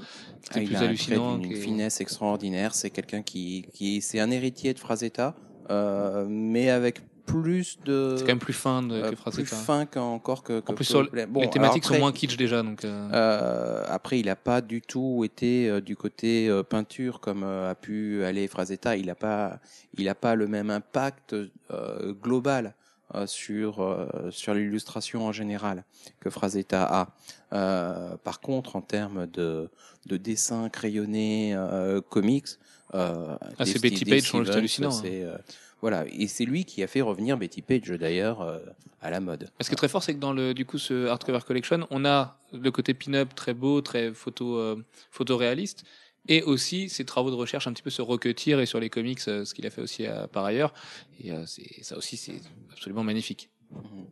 qui 0.50 0.50
est 0.50 0.50
Ah, 0.50 0.58
le 0.60 0.62
il 0.62 0.66
plus 0.68 0.74
un 0.76 0.78
trait 0.78 0.86
hallucinant. 0.86 1.40
qui 1.40 1.52
est- 1.52 1.56
finesse 1.56 2.00
extraordinaire. 2.00 2.74
C'est 2.74 2.88
quelqu'un 2.90 3.22
qui, 3.22 3.66
qui 3.74 4.00
c'est 4.00 4.18
un 4.20 4.30
héritier 4.30 4.72
de 4.72 4.78
Frazetta, 4.78 5.34
euh, 5.70 6.24
mais 6.26 6.70
avec 6.70 7.00
plus 7.26 7.78
de 7.84 8.14
C'est 8.16 8.22
quand 8.22 8.28
même 8.28 8.38
plus 8.38 8.52
fin 8.54 8.82
de, 8.82 8.94
euh, 8.94 9.02
que 9.02 9.08
plus 9.08 9.16
Frazetta. 9.16 9.56
fin 9.56 9.84
qu'encore 9.86 10.42
que, 10.42 10.60
que 10.60 10.72
En 10.72 10.74
plus, 10.74 10.88
que 10.90 11.26
Bon, 11.26 11.40
les 11.40 11.50
thématiques 11.50 11.84
après, 11.84 11.96
sont 11.96 12.00
moins 12.00 12.12
kitsch 12.12 12.36
déjà, 12.36 12.62
donc. 12.62 12.84
euh, 12.84 13.08
euh, 13.12 13.84
après, 13.88 14.18
il 14.20 14.26
n'a 14.26 14.36
pas 14.36 14.60
du 14.60 14.80
tout 14.80 15.22
été 15.24 15.80
du 15.82 15.96
côté 15.96 16.48
peinture 16.70 17.20
comme 17.20 17.42
a 17.42 17.74
pu 17.74 18.24
aller 18.24 18.48
Frazetta. 18.48 18.96
Il 18.96 19.06
n'a 19.06 19.14
pas, 19.14 19.58
il 19.98 20.08
a 20.08 20.14
pas 20.14 20.34
le 20.34 20.46
même 20.46 20.70
impact 20.70 21.34
euh, 21.34 22.14
global 22.22 22.74
euh, 23.14 23.26
sur 23.26 23.80
euh, 23.82 24.08
sur 24.30 24.54
l'illustration 24.54 25.26
en 25.26 25.32
général 25.32 25.84
que 26.20 26.30
Frazetta 26.30 26.84
a. 26.84 27.08
Euh, 27.52 28.16
par 28.24 28.40
contre, 28.40 28.76
en 28.76 28.80
termes 28.80 29.26
de 29.26 29.68
de 30.06 30.16
dessin 30.16 30.68
crayonné 30.68 31.52
euh, 31.54 32.00
comics, 32.00 32.46
Ah, 32.92 33.38
c'est 33.64 33.80
Betty 33.80 34.04
Page, 34.04 34.32
hein. 34.34 34.90
c'est, 34.90 35.22
euh, 35.22 35.36
voilà, 35.80 36.04
et 36.08 36.26
c'est 36.26 36.44
lui 36.44 36.64
qui 36.64 36.82
a 36.82 36.86
fait 36.86 37.00
revenir 37.02 37.36
Betty 37.36 37.62
Page 37.62 37.88
d'ailleurs 37.90 38.40
euh, 38.40 38.58
à 39.00 39.10
la 39.10 39.20
mode. 39.20 39.50
Ce 39.60 39.68
qui 39.68 39.74
est 39.74 39.76
très 39.76 39.88
fort, 39.88 40.02
c'est 40.02 40.14
que 40.14 40.20
dans 40.20 40.32
le 40.32 40.54
du 40.54 40.64
coup 40.64 40.78
ce 40.78 41.06
hardcover 41.06 41.40
collection, 41.46 41.86
on 41.90 42.04
a 42.04 42.38
le 42.52 42.70
côté 42.70 42.94
pin-up 42.94 43.34
très 43.34 43.54
beau, 43.54 43.80
très 43.80 44.12
photo 44.12 44.56
euh, 44.56 44.76
photoréaliste, 45.10 45.84
et 46.28 46.42
aussi 46.42 46.88
ses 46.88 47.04
travaux 47.04 47.30
de 47.30 47.36
recherche 47.36 47.66
un 47.66 47.72
petit 47.72 47.82
peu 47.82 47.90
se 47.90 48.02
recotir 48.02 48.60
et 48.60 48.66
sur 48.66 48.80
les 48.80 48.90
comics, 48.90 49.20
euh, 49.28 49.44
ce 49.44 49.54
qu'il 49.54 49.66
a 49.66 49.70
fait 49.70 49.82
aussi 49.82 50.06
euh, 50.06 50.26
par 50.26 50.44
ailleurs. 50.44 50.72
Et 51.20 51.32
euh, 51.32 51.44
c'est 51.46 51.82
ça 51.82 51.96
aussi, 51.96 52.16
c'est 52.16 52.40
absolument 52.72 53.04
magnifique. 53.04 53.50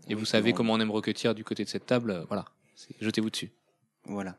Et 0.08 0.14
vous 0.14 0.24
savez 0.24 0.52
comment 0.52 0.74
on 0.74 0.80
aime 0.80 0.90
recotir 0.90 1.34
du 1.34 1.44
côté 1.44 1.64
de 1.64 1.68
cette 1.68 1.86
table, 1.86 2.10
euh, 2.10 2.24
voilà. 2.28 2.44
Jetez-vous 3.00 3.30
dessus. 3.30 3.52
Voilà. 4.04 4.36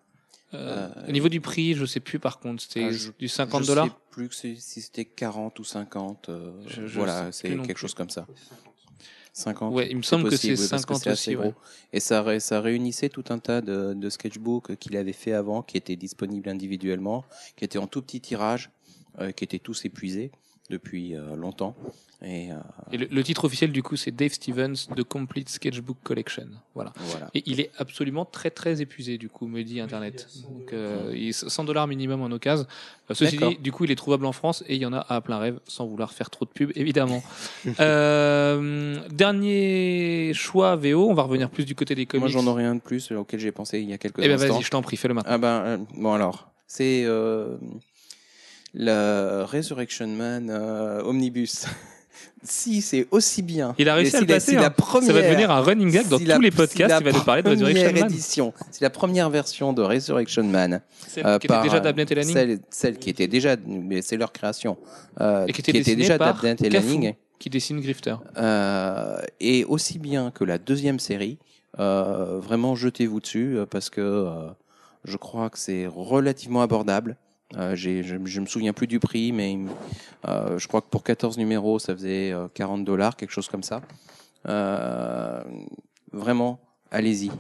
Euh, 0.56 0.90
au 1.08 1.12
niveau 1.12 1.30
du 1.30 1.42
prix, 1.42 1.74
je 1.76 1.86
sais 1.86 2.00
plus 2.00 2.20
par 2.20 2.40
contre, 2.40 2.62
c'était 2.64 2.86
Ah, 2.86 2.92
je- 2.92 3.12
du 3.18 3.28
50 3.28 3.64
je 3.64 3.68
dollars. 3.68 3.86
sais 3.86 3.92
plus 4.12 4.30
que 4.30 4.36
si 4.36 4.58
c'était 4.60 5.06
40 5.06 5.60
ou 5.60 5.64
50. 5.64 6.30
euh, 6.30 6.52
Je- 6.68 6.88
je 6.88 6.98
voilà, 6.98 7.32
sais 7.32 7.50
c'est 7.50 7.56
quelque 7.56 7.74
plus. 7.74 7.76
chose 7.82 7.94
comme 7.94 8.10
ça. 8.10 8.26
50. 9.34 9.74
Ouais, 9.74 9.90
il 9.92 9.98
me 9.98 10.02
semble 10.02 10.30
que 10.30 10.38
c'est 10.38 10.52
possible, 10.52 10.70
parce 10.70 10.82
50 10.84 11.04
c'est 11.04 11.10
assez 11.10 11.32
aussi, 11.32 11.36
ouais. 11.38 11.50
gros. 11.52 11.62
Et 11.92 12.00
ça, 12.00 12.22
ré- 12.24 12.40
ça 12.40 12.62
réunissait 12.62 13.10
tout 13.10 13.26
un 13.30 13.40
tas 13.40 13.60
de, 13.62 13.94
de 13.94 14.10
sketchbooks 14.10 14.78
qu'il 14.78 14.96
avait 14.96 15.12
fait 15.14 15.34
avant, 15.34 15.62
qui 15.62 15.76
étaient 15.76 15.98
disponibles 15.98 16.48
individuellement, 16.50 17.26
qui 17.58 17.66
étaient 17.66 17.78
en 17.78 17.88
tout 17.88 18.02
petit 18.02 18.22
tirage, 18.22 18.70
euh, 19.20 19.32
qui 19.32 19.44
étaient 19.44 19.60
tous 19.60 19.84
épuisés. 19.84 20.32
Depuis 20.70 21.16
euh, 21.16 21.36
longtemps. 21.36 21.76
Et 22.24 22.50
euh, 22.52 22.56
Et 22.92 22.98
le, 22.98 23.08
le 23.12 23.24
titre 23.24 23.44
officiel, 23.46 23.72
du 23.72 23.84
coup, 23.84 23.98
c'est 23.98 24.10
Dave 24.10 24.32
Stevens, 24.32 24.88
The 24.96 25.04
Complete 25.04 25.50
Sketchbook 25.50 25.98
Collection. 26.02 26.48
Voilà. 26.74 26.92
voilà. 26.98 27.30
Et 27.36 27.44
il 27.46 27.60
est 27.60 27.70
absolument 27.78 28.26
très 28.26 28.50
très 28.50 28.82
épuisé, 28.82 29.18
du 29.20 29.30
coup, 29.30 29.48
me 29.48 29.62
dit 29.64 29.80
Internet. 29.80 30.28
Donc, 30.50 30.74
euh, 30.74 31.12
il 31.14 31.28
est 31.30 31.34
100 31.34 31.66
dollars 31.66 31.86
minimum 31.88 32.22
en 32.22 32.32
occasion. 32.32 32.66
Euh, 33.12 33.14
ceci 33.14 33.38
dit, 33.38 33.58
du 33.60 33.72
coup, 33.72 33.84
il 33.84 33.92
est 33.92 33.96
trouvable 33.96 34.26
en 34.26 34.32
France 34.32 34.64
et 34.68 34.76
il 34.76 34.82
y 34.82 34.86
en 34.88 34.94
a 34.94 35.00
à 35.00 35.22
plein 35.22 35.38
rêve, 35.38 35.60
sans 35.68 35.86
vouloir 35.86 36.14
faire 36.14 36.30
trop 36.32 36.46
de 36.46 36.50
pub, 36.50 36.72
évidemment. 36.76 37.22
euh, 37.80 39.00
dernier 39.12 40.32
choix 40.34 40.76
VO, 40.78 41.10
on 41.10 41.14
va 41.14 41.24
revenir 41.24 41.50
plus 41.50 41.66
du 41.66 41.76
côté 41.76 41.94
des 41.96 42.06
comics. 42.08 42.22
Moi, 42.22 42.30
j'en 42.30 42.48
aurais 42.48 42.64
un 42.66 42.76
de 42.76 42.82
plus 42.82 43.12
auquel 43.12 43.40
j'ai 43.40 43.52
pensé 43.52 43.80
il 43.82 43.90
y 43.90 43.94
a 43.94 43.98
quelques 43.98 44.20
Eh 44.20 44.28
ben 44.28 44.34
instants. 44.36 44.54
vas-y, 44.56 44.64
je 44.64 44.70
t'en 44.72 44.82
prie, 44.82 44.98
fais-le 44.98 45.14
maintenant. 45.14 45.32
Ah 45.34 45.38
ben, 45.38 45.48
euh, 45.48 45.78
bon 45.96 46.14
alors, 46.14 46.50
c'est 46.66 47.06
euh, 48.78 49.40
la 49.40 49.46
Resurrection 49.46 50.08
Man 50.08 50.50
euh, 50.50 51.04
Omnibus. 51.04 51.66
si 52.44 52.82
c'est 52.82 53.08
aussi 53.12 53.42
bien. 53.42 53.76
Il 53.78 53.90
a 53.90 53.96
réussi 53.96 54.16
à 54.16 54.22
le 54.22 54.26
placer, 54.26 54.52
si 54.52 54.58
hein. 54.58 54.62
la 54.62 54.70
première, 54.70 55.08
Ça 55.08 55.14
va 55.14 55.22
devenir 55.22 55.52
un 55.52 55.62
running 55.62 55.92
gag 55.92 56.08
dans 56.08 56.18
si 56.18 56.26
tous 56.26 56.42
les 56.42 56.52
podcasts. 56.52 56.96
Il 57.00 57.06
va 57.06 57.12
nous 57.12 57.24
parler 57.24 57.44
de 57.44 57.50
Resurrection 57.50 57.86
première 57.86 58.04
Man. 58.04 58.12
édition, 58.12 58.54
c'est 58.72 58.82
la 58.82 58.90
première 58.90 59.30
version 59.30 59.74
de 59.74 59.82
Resurrection 59.82 60.44
Man. 60.44 60.82
Celle 61.08 61.26
euh, 61.26 61.40
qui 61.40 61.48
était 61.48 61.64
déjà 61.64 61.78
euh, 61.78 61.80
d'Abnett 61.80 62.12
et 62.12 62.16
Lanning. 62.16 62.34
Celle, 62.34 62.60
celle 62.70 62.98
qui 62.98 63.10
était 63.10 63.28
déjà, 63.28 63.56
mais 63.66 64.02
c'est 64.02 64.18
leur 64.18 64.32
création, 64.32 64.78
euh, 65.22 65.46
Et 65.48 65.54
qui 65.54 65.62
était 65.62 65.74
dessinée 65.74 65.96
déjà 65.98 66.18
par 66.18 66.36
d'Abnett 66.36 66.62
et. 66.62 66.70
Lanning. 66.70 67.14
qui 67.40 67.50
dessine 67.50 67.80
Grifter. 67.82 68.16
Euh, 68.38 69.18
et 69.40 69.66
aussi 69.66 70.00
bien 70.00 70.32
que 70.32 70.44
la 70.44 70.58
deuxième 70.58 71.00
série, 71.00 71.38
euh, 71.80 72.40
vraiment 72.40 72.76
jetez-vous 72.76 73.20
dessus 73.20 73.58
euh, 73.58 73.66
parce 73.66 73.90
que 73.90 74.02
euh, 74.02 74.50
je 75.04 75.18
crois 75.18 75.50
que 75.50 75.58
c'est 75.58 75.88
relativement 75.88 76.62
abordable. 76.62 77.18
Euh, 77.56 77.76
j'ai- 77.76 78.04
je, 78.04 78.18
je 78.26 78.42
me 78.42 78.46
souviens 78.48 78.74
plus 78.74 78.88
du 78.88 79.00
prix, 79.00 79.32
mais 79.32 79.58
euh, 80.28 80.58
je 80.58 80.68
crois 80.68 80.82
que 80.82 80.88
pour 80.90 81.04
14 81.04 81.38
numéros, 81.38 81.80
ça 81.80 81.94
faisait 81.94 82.32
euh, 82.32 82.48
40 82.54 82.84
dollars, 82.84 83.16
quelque 83.16 83.32
chose 83.32 83.48
comme 83.48 83.64
ça. 83.64 83.82
Euh, 84.48 85.44
vraiment, 86.12 86.60
allez-y. 86.92 87.32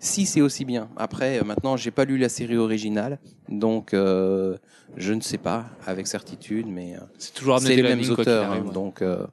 Si 0.00 0.26
c'est 0.26 0.40
aussi 0.42 0.64
bien. 0.64 0.88
Après, 0.96 1.38
euh, 1.40 1.44
maintenant, 1.44 1.76
j'ai 1.76 1.90
pas 1.90 2.04
lu 2.04 2.18
la 2.18 2.28
série 2.28 2.56
originale, 2.58 3.18
donc 3.48 3.94
euh, 3.94 4.58
je 4.96 5.14
ne 5.14 5.20
sais 5.20 5.38
pas 5.38 5.64
avec 5.86 6.06
certitude, 6.08 6.66
mais 6.66 6.96
euh, 6.96 7.00
C'est 7.18 7.32
toujours 7.32 7.58
c'est 7.60 7.74
les 7.76 7.82
mêmes 7.82 8.02
auteurs, 8.10 8.50
arrive, 8.50 8.64
hein, 8.64 8.66
ouais. 8.66 8.72
donc 8.74 9.00
euh, 9.02 9.24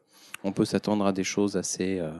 on 0.43 0.53
peut 0.53 0.65
s'attendre 0.65 1.05
à 1.05 1.11
des 1.11 1.25
choses 1.25 1.57
assez 1.57 1.99
euh, 1.99 2.11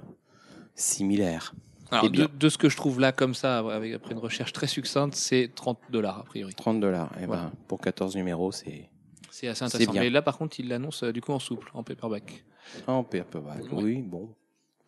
similaires. 0.75 1.53
Alors, 1.91 2.05
Eh 2.05 2.09
bien. 2.09 2.25
de, 2.25 2.29
de 2.37 2.49
ce 2.49 2.57
que 2.57 2.69
je 2.69 2.77
trouve 2.77 2.99
là, 2.99 3.11
comme 3.11 3.33
ça, 3.35 3.59
avec, 3.59 3.93
après 3.93 4.13
une 4.13 4.19
recherche 4.19 4.53
très 4.53 4.67
succincte, 4.67 5.13
c'est 5.15 5.51
30 5.53 5.77
dollars 5.89 6.19
a 6.19 6.23
priori. 6.23 6.53
30 6.55 6.79
dollars. 6.79 7.11
Et 7.21 7.25
Voilà. 7.25 7.43
ben, 7.43 7.51
pour 7.67 7.81
14 7.81 8.15
numéros, 8.15 8.51
c'est 8.51 8.89
C'est 9.29 9.47
assez 9.47 9.63
intéressant. 9.65 9.93
Mais 9.93 10.09
là, 10.09 10.21
par 10.21 10.37
contre, 10.37 10.59
il 10.59 10.67
l'annonce 10.69 11.03
euh, 11.03 11.11
du 11.11 11.21
coup 11.21 11.31
en 11.33 11.39
souple, 11.39 11.69
en 11.73 11.83
paperback. 11.83 12.43
un 12.87 13.03
paperback. 13.03 13.63
Oui, 13.71 14.01
bon, 14.01 14.29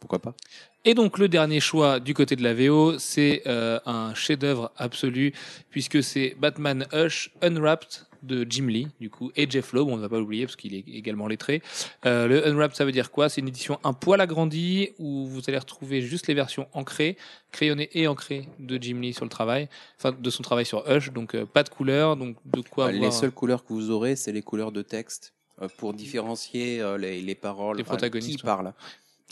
pourquoi 0.03 0.19
pas? 0.19 0.33
Et 0.83 0.95
donc, 0.95 1.17
le 1.17 1.29
dernier 1.29 1.61
choix 1.61 2.01
du 2.01 2.13
côté 2.13 2.35
de 2.35 2.43
la 2.43 2.53
VO, 2.53 2.99
c'est 2.99 3.41
euh, 3.47 3.79
un 3.85 4.13
chef-d'œuvre 4.13 4.73
absolu, 4.75 5.31
puisque 5.69 6.03
c'est 6.03 6.35
Batman 6.37 6.85
Hush 6.91 7.31
Unwrapped 7.41 8.05
de 8.21 8.45
Jim 8.49 8.67
Lee, 8.67 8.89
du 8.99 9.09
coup, 9.09 9.31
et 9.37 9.49
Jeff 9.49 9.71
Loeb, 9.71 9.87
on 9.87 9.95
ne 9.95 10.01
va 10.01 10.09
pas 10.09 10.17
l'oublier 10.17 10.45
parce 10.45 10.57
qu'il 10.57 10.75
est 10.75 10.83
également 10.89 11.27
lettré. 11.27 11.61
Euh, 12.05 12.27
le 12.27 12.45
Unwrapped, 12.47 12.75
ça 12.75 12.83
veut 12.83 12.91
dire 12.91 13.11
quoi? 13.11 13.29
C'est 13.29 13.39
une 13.39 13.47
édition 13.47 13.79
un 13.85 13.93
poil 13.93 14.19
agrandie 14.19 14.89
où 14.99 15.25
vous 15.25 15.41
allez 15.47 15.57
retrouver 15.57 16.01
juste 16.01 16.27
les 16.27 16.33
versions 16.33 16.67
ancrées, 16.73 17.15
crayonnées 17.53 17.89
et 17.93 18.07
ancrées 18.07 18.49
de 18.59 18.77
Jim 18.81 18.99
Lee 18.99 19.13
sur 19.13 19.23
le 19.23 19.29
travail, 19.29 19.69
enfin 19.97 20.11
de 20.17 20.29
son 20.29 20.43
travail 20.43 20.65
sur 20.65 20.83
Hush, 20.89 21.11
donc 21.13 21.33
euh, 21.33 21.45
pas 21.45 21.63
de 21.63 21.69
couleur, 21.69 22.17
donc 22.17 22.35
de 22.43 22.61
quoi 22.61 22.87
Euh, 22.87 22.91
les 22.91 22.97
avoir 22.97 23.13
seules 23.13 23.31
couleurs 23.31 23.63
que 23.63 23.71
vous 23.71 23.89
aurez, 23.89 24.17
c'est 24.17 24.33
les 24.33 24.41
couleurs 24.41 24.73
de 24.73 24.81
texte 24.81 25.33
euh, 25.61 25.67
pour 25.77 25.93
différencier 25.93 26.81
euh, 26.81 26.97
les, 26.97 27.21
les 27.21 27.35
paroles, 27.35 27.77
Les 27.77 27.83
protagonistes, 27.83 28.39
qui 28.39 28.43
parle, 28.43 28.67
et 28.67 28.71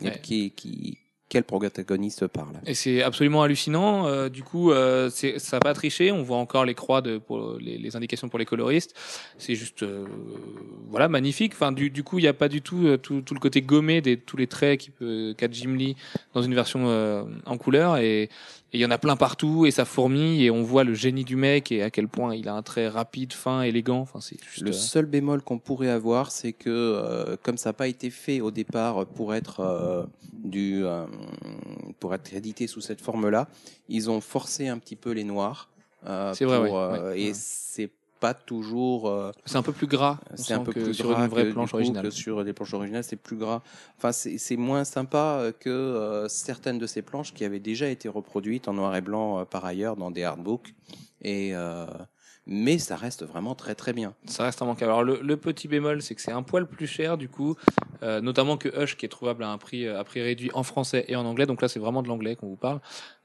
Ouais. 0.10 0.20
qui, 0.22 0.52
qui, 0.52 0.98
quel 1.30 1.44
protagoniste 1.46 2.28
parle? 2.28 2.56
Et 2.66 2.74
c'est 2.74 3.02
absolument 3.02 3.42
hallucinant. 3.42 4.06
Euh, 4.08 4.28
du 4.28 4.44
coup, 4.44 4.72
euh, 4.72 5.10
c'est- 5.10 5.40
ça 5.40 5.60
va 5.64 5.74
tricher. 5.74 6.12
On 6.12 6.24
voit 6.24 6.36
encore 6.38 6.66
les 6.66 6.74
croix 6.74 7.02
de, 7.02 7.20
pour 7.20 7.58
les, 7.58 7.78
les 7.78 7.96
indications 7.96 8.28
pour 8.28 8.38
les 8.38 8.46
coloristes. 8.46 8.94
C'est 9.38 9.56
juste, 9.56 9.84
euh, 9.84 10.06
voilà, 10.90 11.08
magnifique. 11.08 11.54
Enfin, 11.54 11.72
du, 11.72 11.90
du 11.90 12.04
coup, 12.04 12.20
il 12.20 12.24
n'y 12.24 12.28
a 12.28 12.34
pas 12.34 12.50
du 12.50 12.62
tout, 12.62 12.86
euh, 12.86 12.98
tout 12.98 13.22
tout 13.22 13.34
le 13.34 13.40
côté 13.40 13.62
gommé 13.62 14.02
des 14.02 14.18
tous 14.18 14.36
les 14.36 14.48
traits 14.48 14.80
qui 14.82 14.90
peut 14.90 15.34
qu'a 15.38 15.48
Jim 15.50 15.74
Lee 15.76 15.96
dans 16.34 16.42
une 16.42 16.54
version 16.54 16.90
euh, 16.90 17.24
en 17.46 17.58
couleur. 17.58 17.96
Et 17.98 18.30
et 18.74 18.78
il 18.78 18.82
y 18.82 18.86
en 18.86 18.92
a 18.92 18.98
plein 18.98 19.16
partout 19.16 19.66
et 19.66 19.72
ça 19.72 19.84
fourmille 19.86 20.44
et 20.44 20.50
on 20.52 20.64
voit 20.64 20.84
le 20.84 20.94
génie 20.94 21.24
du 21.26 21.36
mec 21.36 21.72
et 21.72 21.84
à 21.84 21.90
quel 21.92 22.08
point 22.08 22.36
il 22.36 22.48
a 22.48 22.54
un 22.54 22.62
trait 22.62 22.88
rapide, 22.88 23.34
fin, 23.34 23.62
élégant. 23.64 24.00
Enfin, 24.00 24.22
c'est 24.22 24.42
juste. 24.44 24.62
Le 24.62 24.70
euh, 24.70 24.74
seul 24.74 25.06
bémol 25.06 25.42
qu'on 25.42 25.60
pourrait 25.60 25.90
avoir, 25.90 26.32
c'est 26.32 26.54
que 26.54 26.70
euh, 26.70 27.36
comme 27.44 27.58
ça 27.58 27.70
n'a 27.70 27.74
pas 27.74 27.88
été 27.88 28.10
fait 28.10 28.40
au 28.42 28.52
départ 28.52 29.06
pour 29.08 29.34
être 29.34 29.60
euh, 29.60 30.06
du 30.34 30.86
euh, 30.86 31.06
pour 32.00 32.14
être 32.16 32.34
édité 32.34 32.68
sous 32.68 32.82
cette 32.82 33.02
forme-là, 33.02 33.48
ils 33.90 34.10
ont 34.10 34.22
forcé 34.22 34.68
un 34.68 34.78
petit 34.78 34.96
peu 34.96 35.12
les 35.12 35.24
noirs. 35.24 35.70
euh, 36.08 36.34
C'est 36.34 36.46
vrai, 36.46 36.58
pour, 36.66 36.76
ouais, 36.76 36.82
euh, 36.82 37.10
ouais. 37.12 37.20
Et 37.22 37.28
Ouais. 37.28 37.34
c'est 37.34 37.92
pas 38.22 38.34
toujours. 38.34 39.10
euh, 39.10 39.32
c'est 39.46 39.58
un 39.58 39.64
peu 39.64 39.74
plus 39.74 39.88
gras. 39.88 40.20
c'est 40.36 40.54
un 40.54 40.64
peu 40.64 40.72
plus 40.72 40.94
sur 40.94 41.10
gras 41.10 41.24
une 41.26 41.30
vraie 41.30 41.48
que, 41.48 41.52
planche 41.52 41.74
originale. 41.74 42.04
que 42.04 42.10
sur 42.12 42.46
des 42.46 42.54
planches 42.54 42.74
originales, 42.74 43.04
c'est 43.04 43.18
plus 43.18 43.36
gras. 43.36 43.62
Enfin, 43.98 44.14
c'est 44.14 44.56
moins 44.56 44.86
sympa 44.86 45.52
que 45.60 45.70
euh, 45.70 46.30
certaines 46.30 46.78
de 46.80 46.88
ces 46.88 47.02
planches 47.02 47.34
qui 47.34 47.44
avaient 47.44 47.60
déjà 47.60 47.90
été 47.90 48.08
reproduites 48.08 48.70
en 48.70 48.74
noir 48.74 48.96
et 48.96 49.02
blanc 49.02 49.40
euh, 49.40 49.44
par 49.44 49.66
ailleurs 49.66 49.98
dans 49.98 50.12
des 50.12 50.24
artbooks. 50.24 50.74
Et 51.22 51.50
euh, 51.54 51.86
mais 52.48 52.80
ça 52.80 52.96
reste 52.96 53.24
vraiment 53.24 53.54
très 53.56 53.76
très 53.76 53.94
bien. 53.94 54.14
Ça 54.26 54.44
reste 54.44 54.62
immanquable. 54.62 54.92
Alors 54.92 55.04
le, 55.04 55.20
le 55.22 55.38
petit 55.38 55.68
bémol, 55.68 56.02
c'est 56.02 56.16
que 56.16 56.22
c'est 56.22 56.32
un 56.32 56.44
poil 56.44 56.68
plus 56.68 56.88
cher 56.88 57.18
du 57.18 57.30
coup, 57.30 57.56
euh, 58.04 58.20
notamment 58.22 58.58
que 58.58 58.70
Hush 58.70 58.98
qui 58.98 59.06
est 59.06 59.10
trouvable 59.10 59.44
à 59.44 59.50
un 59.50 59.58
prix 59.58 59.88
à 59.88 60.04
prix 60.04 60.22
réduit 60.22 60.50
en 60.54 60.64
français 60.64 61.06
et 61.08 61.16
en 61.16 61.26
anglais. 61.26 61.46
Donc 61.46 61.62
là, 61.62 61.68
c'est 61.68 61.80
vraiment 61.80 62.02
de 62.02 62.08
l'anglais 62.08 62.36
qu'on 62.36 62.48
vous 62.48 62.56
parle, 62.56 62.82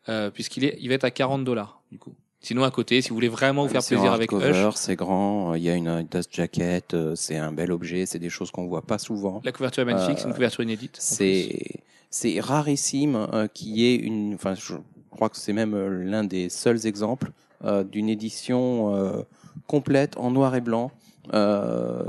euh, 0.08 0.30
puisqu'il 0.30 0.64
est, 0.64 0.76
il 0.80 0.88
va 0.88 0.94
être 0.94 1.04
à 1.04 1.10
40 1.10 1.44
dollars 1.44 1.80
du 1.90 1.98
coup. 1.98 2.14
Sinon 2.40 2.62
à 2.64 2.70
côté, 2.70 3.00
si 3.02 3.08
vous 3.08 3.14
voulez 3.16 3.28
vraiment 3.28 3.64
vous 3.64 3.68
faire 3.68 3.82
C'est 3.82 3.94
plaisir 3.96 4.12
avec 4.12 4.32
hardcover, 4.32 4.68
Hush, 4.68 4.74
C'est 4.76 4.94
grand, 4.94 5.52
euh, 5.52 5.58
il 5.58 5.64
y 5.64 5.70
a 5.70 5.74
une, 5.74 6.06
dust 6.10 6.32
jacket, 6.32 6.94
euh, 6.94 7.14
c'est 7.16 7.36
un 7.36 7.50
bel 7.52 7.72
objet, 7.72 8.06
c'est 8.06 8.18
des 8.18 8.30
choses 8.30 8.50
qu'on 8.50 8.66
voit 8.66 8.82
pas 8.82 8.98
souvent. 8.98 9.40
la 9.44 9.52
couverture 9.52 9.82
est 9.82 9.86
magnifique, 9.86 10.18
Euh, 10.18 10.20
c'est 10.20 10.28
une 10.28 10.34
couverture 10.34 10.62
inédite. 10.62 10.96
C'est 11.00 11.80
c'est 12.10 12.38
rarissime 12.40 13.16
euh, 13.32 13.46
qu'il 13.48 13.76
y 13.76 13.86
ait 13.86 13.96
une. 13.96 14.34
Enfin, 14.34 14.54
je 14.54 14.74
crois 15.10 15.28
que 15.28 15.36
c'est 15.36 15.52
même 15.52 15.74
euh, 15.74 16.04
l'un 16.04 16.24
des 16.24 16.48
seuls 16.48 16.86
exemples 16.86 17.30
euh, 17.64 17.82
d'une 17.84 18.08
édition 18.08 18.94
euh, 18.94 19.22
complète 19.66 20.16
en 20.16 20.30
noir 20.30 20.54
et 20.54 20.60
blanc 20.60 20.92
euh, 21.34 22.04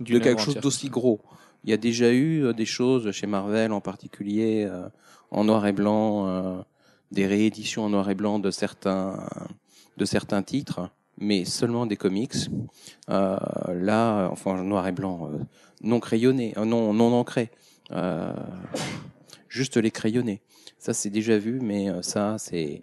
de 0.00 0.18
quelque 0.18 0.40
chose 0.40 0.56
d'aussi 0.56 0.88
gros. 0.88 1.20
Il 1.64 1.70
y 1.70 1.72
a 1.72 1.76
déjà 1.76 2.12
eu 2.12 2.44
euh, 2.44 2.52
des 2.52 2.66
choses 2.66 3.10
chez 3.10 3.26
Marvel 3.26 3.72
en 3.72 3.80
particulier 3.80 4.66
euh, 4.70 4.86
en 5.30 5.44
noir 5.44 5.66
et 5.66 5.72
blanc, 5.72 6.28
euh, 6.28 6.56
des 7.14 7.26
rééditions 7.26 7.84
en 7.84 7.90
noir 7.90 8.10
et 8.10 8.14
blanc 8.14 8.38
de 8.38 8.50
certains 8.50 9.26
de 9.96 10.04
certains 10.04 10.42
titres, 10.42 10.90
mais 11.18 11.44
seulement 11.44 11.86
des 11.86 11.96
comics. 11.96 12.34
Euh, 13.08 13.38
là, 13.68 14.28
enfin 14.30 14.50
en 14.52 14.64
noir 14.64 14.86
et 14.88 14.92
blanc, 14.92 15.30
euh, 15.32 15.38
non 15.82 16.00
crayonné, 16.00 16.52
euh, 16.58 16.64
non 16.64 16.92
non 16.92 17.12
ancré, 17.12 17.50
euh, 17.92 18.32
juste 19.48 19.76
les 19.76 19.90
crayonnés. 19.90 20.42
Ça 20.78 20.92
c'est 20.92 21.10
déjà 21.10 21.38
vu, 21.38 21.60
mais 21.60 21.88
euh, 21.88 22.02
ça 22.02 22.36
c'est 22.38 22.82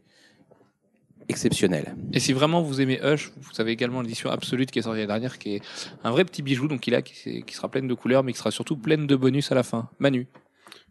exceptionnel. 1.28 1.96
Et 2.14 2.20
si 2.20 2.34
vraiment 2.34 2.62
vous 2.62 2.82
aimez 2.82 3.00
Hush, 3.04 3.32
vous 3.38 3.62
avez 3.62 3.72
également 3.72 4.02
l'édition 4.02 4.30
Absolute 4.30 4.72
qui 4.72 4.80
est 4.80 4.82
sortie 4.82 4.98
l'année 4.98 5.08
dernière, 5.08 5.38
qui 5.38 5.56
est 5.56 5.62
un 6.04 6.12
vrai 6.12 6.26
petit 6.26 6.42
bijou, 6.42 6.68
donc 6.68 6.88
il 6.88 6.96
a 6.96 7.02
qui, 7.02 7.44
qui 7.44 7.54
sera 7.54 7.70
pleine 7.70 7.88
de 7.88 7.94
couleurs, 7.94 8.24
mais 8.24 8.32
qui 8.34 8.40
sera 8.40 8.52
surtout 8.52 8.76
pleine 8.76 9.08
de 9.08 9.16
bonus 9.16 9.52
à 9.52 9.56
la 9.56 9.64
fin. 9.64 9.90
Manu. 10.00 10.28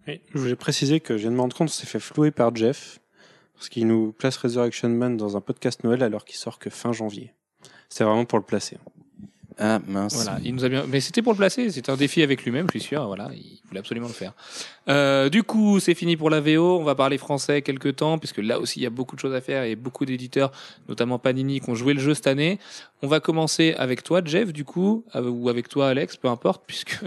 Oui, 0.06 0.20
je 0.32 0.38
voulais 0.38 0.56
préciser 0.56 1.00
que 1.00 1.16
je 1.16 1.22
viens 1.22 1.30
de 1.30 1.36
me 1.36 1.42
rendre 1.42 1.54
compte, 1.54 1.68
s'est 1.68 1.86
fait 1.86 2.00
flouer 2.00 2.30
par 2.30 2.54
Jeff, 2.56 2.99
parce 3.60 3.68
qu'il 3.68 3.86
nous 3.86 4.12
place 4.12 4.38
Resurrection 4.38 4.88
Man 4.88 5.18
dans 5.18 5.36
un 5.36 5.42
podcast 5.42 5.84
Noël 5.84 6.02
alors 6.02 6.24
qu'il 6.24 6.36
sort 6.36 6.58
que 6.58 6.70
fin 6.70 6.92
janvier. 6.92 7.34
C'était 7.90 8.04
vraiment 8.04 8.24
pour 8.24 8.38
le 8.38 8.44
placer. 8.44 8.78
Ah 9.58 9.80
mince. 9.86 10.14
Voilà, 10.14 10.38
il 10.44 10.54
nous 10.54 10.64
a 10.64 10.68
bien. 10.68 10.84
Mais 10.88 11.00
c'était 11.00 11.22
pour 11.22 11.32
le 11.32 11.38
placer. 11.38 11.70
C'était 11.70 11.90
un 11.90 11.96
défi 11.96 12.22
avec 12.22 12.44
lui-même, 12.44 12.66
je 12.72 12.78
suis 12.78 12.88
sûr. 12.88 13.06
Voilà, 13.06 13.30
il 13.34 13.60
voulait 13.68 13.80
absolument 13.80 14.08
le 14.08 14.12
faire. 14.12 14.32
Euh, 14.88 15.28
du 15.28 15.42
coup, 15.42 15.80
c'est 15.80 15.94
fini 15.94 16.16
pour 16.16 16.30
la 16.30 16.40
VO. 16.40 16.78
On 16.78 16.84
va 16.84 16.94
parler 16.94 17.18
français 17.18 17.62
quelques 17.62 17.96
temps, 17.96 18.18
puisque 18.18 18.38
là 18.38 18.58
aussi 18.58 18.80
il 18.80 18.82
y 18.82 18.86
a 18.86 18.90
beaucoup 18.90 19.16
de 19.16 19.20
choses 19.20 19.34
à 19.34 19.40
faire 19.40 19.64
et 19.64 19.76
beaucoup 19.76 20.04
d'éditeurs, 20.04 20.52
notamment 20.88 21.18
Panini, 21.18 21.60
qui 21.60 21.70
ont 21.70 21.74
joué 21.74 21.94
le 21.94 22.00
jeu 22.00 22.14
cette 22.14 22.26
année. 22.26 22.58
On 23.02 23.06
va 23.06 23.20
commencer 23.20 23.74
avec 23.78 24.02
toi, 24.02 24.20
Jeff, 24.22 24.52
du 24.52 24.64
coup, 24.64 25.04
euh, 25.14 25.22
ou 25.22 25.48
avec 25.48 25.68
toi, 25.68 25.88
Alex, 25.88 26.16
peu 26.16 26.28
importe, 26.28 26.62
puisque 26.66 26.98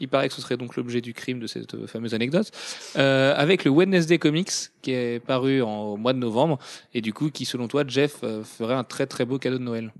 il 0.00 0.08
paraît 0.08 0.28
que 0.28 0.34
ce 0.34 0.40
serait 0.40 0.56
donc 0.56 0.76
l'objet 0.76 1.00
du 1.00 1.12
crime 1.12 1.40
de 1.40 1.46
cette 1.46 1.74
euh, 1.74 1.86
fameuse 1.86 2.14
anecdote. 2.14 2.50
Euh, 2.96 3.34
avec 3.36 3.64
le 3.64 3.70
Wednesday 3.70 4.18
Comics, 4.18 4.50
qui 4.82 4.92
est 4.92 5.20
paru 5.20 5.62
en, 5.62 5.96
mois 5.96 6.12
de 6.12 6.18
novembre, 6.18 6.58
et 6.94 7.00
du 7.00 7.12
coup, 7.12 7.30
qui, 7.30 7.44
selon 7.44 7.68
toi, 7.68 7.84
Jeff, 7.86 8.18
euh, 8.22 8.44
ferait 8.44 8.74
un 8.74 8.84
très 8.84 9.06
très 9.06 9.24
beau 9.24 9.38
cadeau 9.38 9.58
de 9.58 9.64
Noël. 9.64 9.92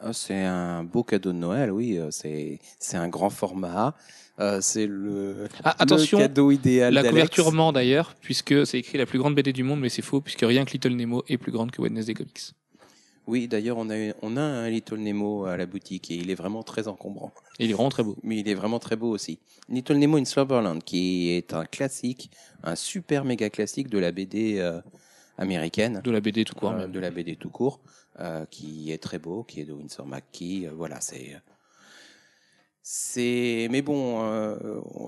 Ah, 0.00 0.12
c'est 0.12 0.42
un 0.44 0.84
beau 0.84 1.02
cadeau 1.02 1.32
de 1.32 1.38
Noël, 1.38 1.70
oui. 1.72 1.98
euh, 1.98 2.08
C'est 2.10 2.58
c'est 2.78 2.96
un 2.96 3.08
grand 3.08 3.30
format. 3.30 3.94
Euh, 4.38 4.60
c'est 4.60 4.86
le, 4.86 5.48
Ah, 5.64 5.74
attention, 5.78 6.18
le 6.18 6.24
cadeau 6.24 6.50
idéal. 6.50 6.92
La 6.92 7.02
couverture 7.02 7.52
ment 7.52 7.72
d'ailleurs, 7.72 8.14
puisque 8.20 8.66
c'est 8.66 8.78
écrit 8.78 8.98
la 8.98 9.06
plus 9.06 9.18
grande 9.18 9.34
BD 9.34 9.52
du 9.54 9.62
monde, 9.62 9.80
mais 9.80 9.88
c'est 9.88 10.02
faux, 10.02 10.20
puisque 10.20 10.42
rien 10.42 10.66
que 10.66 10.72
Little 10.72 10.94
Nemo 10.94 11.24
est 11.28 11.38
plus 11.38 11.52
grande 11.52 11.70
que 11.70 11.80
Wednesday 11.80 12.12
Comics. 12.12 12.52
Oui, 13.26 13.48
d'ailleurs, 13.48 13.78
on 13.78 13.88
a, 13.90 14.12
on 14.22 14.36
a 14.36 14.40
un 14.42 14.68
Little 14.68 14.98
Nemo 14.98 15.46
à 15.46 15.56
la 15.56 15.64
boutique 15.66 16.10
et 16.12 16.14
il 16.14 16.30
est 16.30 16.34
vraiment 16.36 16.62
très 16.62 16.86
encombrant. 16.86 17.32
Il 17.58 17.70
est 17.70 17.72
vraiment 17.72 17.88
très 17.88 18.04
beau. 18.04 18.16
Mais 18.22 18.36
il 18.38 18.48
est 18.48 18.54
vraiment 18.54 18.78
très 18.78 18.94
beau 18.94 19.08
aussi. 19.10 19.40
Little 19.68 19.96
Nemo 19.96 20.18
in 20.18 20.24
Slumberland, 20.26 20.80
qui 20.84 21.30
est 21.30 21.52
un 21.54 21.64
classique, 21.64 22.30
un 22.62 22.76
super 22.76 23.24
méga 23.24 23.48
classique 23.50 23.88
de 23.88 23.98
la 23.98 24.12
BD 24.12 24.58
euh, 24.58 24.80
américaine, 25.38 26.00
De 26.04 26.10
la 26.10 26.20
BD 26.20 26.44
tout 26.44 26.54
court. 26.54 26.70
euh, 26.72 26.78
même. 26.82 26.92
de 26.92 27.00
la 27.00 27.10
BD 27.10 27.36
tout 27.36 27.50
court, 27.50 27.80
qui 28.50 28.92
est 28.92 29.02
très 29.02 29.18
beau, 29.18 29.42
qui 29.44 29.60
est 29.60 29.64
de 29.64 29.72
Winsor 29.72 30.06
McKee. 30.06 30.66
euh, 30.66 30.72
voilà, 30.74 31.00
c'est. 31.00 31.40
C'est. 32.82 33.68
Mais 33.70 33.82
bon, 33.82 34.22
euh, 34.22 34.56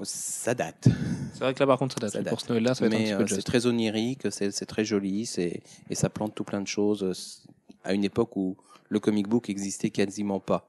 ça 0.03 0.55
date. 0.55 0.89
C'est 1.33 1.41
vrai 1.41 1.55
que 1.55 1.61
là, 1.61 1.67
par 1.67 1.79
contre, 1.79 1.95
ça 1.95 2.01
date. 2.01 2.13
Ça 2.13 2.23
date. 2.23 2.29
Pour 2.29 2.41
ce 2.41 2.49
Noël-là, 2.49 2.75
ça 2.75 2.81
va 2.81 2.89
être 2.89 2.95
un 2.95 2.99
Mais 2.99 3.05
petit 3.05 3.13
euh, 3.13 3.19
peu 3.19 3.35
c'est 3.37 3.43
très 3.43 3.67
onirique, 3.67 4.23
c'est 4.31 4.51
c'est 4.51 4.67
très 4.67 4.85
joli, 4.85 5.27
c'est 5.27 5.63
et 5.89 5.95
ça 5.95 6.11
plante 6.11 6.35
tout 6.35 6.45
plein 6.45 6.61
de 6.61 6.67
choses 6.67 7.05
euh, 7.05 7.13
à 7.85 7.95
une 7.95 8.05
époque 8.05 8.37
où 8.37 8.57
le 8.89 8.99
comic 9.01 9.29
book 9.29 9.49
existait 9.49 9.91
quasiment 9.91 10.41
pas. 10.41 10.69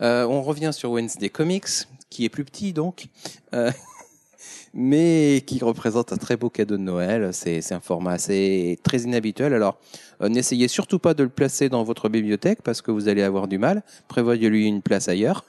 Euh, 0.00 0.26
on 0.26 0.42
revient 0.42 0.70
sur 0.72 0.90
Wednesday 0.90 1.28
Comics, 1.28 1.86
qui 2.10 2.24
est 2.24 2.28
plus 2.28 2.44
petit 2.44 2.72
donc, 2.72 3.06
euh, 3.54 3.70
mais 4.74 5.42
qui 5.46 5.60
représente 5.62 6.12
un 6.12 6.16
très 6.16 6.36
beau 6.36 6.50
cadeau 6.50 6.76
de 6.76 6.82
Noël. 6.82 7.30
C'est 7.32 7.72
un 7.72 7.80
format 7.80 8.12
assez 8.12 8.78
très 8.82 9.02
inhabituel. 9.02 9.54
Alors, 9.54 9.78
euh, 10.20 10.28
n'essayez 10.28 10.68
surtout 10.68 10.98
pas 10.98 11.14
de 11.14 11.22
le 11.22 11.28
placer 11.28 11.68
dans 11.68 11.84
votre 11.84 12.08
bibliothèque 12.08 12.60
parce 12.62 12.82
que 12.82 12.90
vous 12.90 13.08
allez 13.08 13.22
avoir 13.22 13.46
du 13.48 13.58
mal. 13.58 13.82
Prévoyez-lui 14.08 14.66
une 14.66 14.82
place 14.82 15.08
ailleurs. 15.08 15.44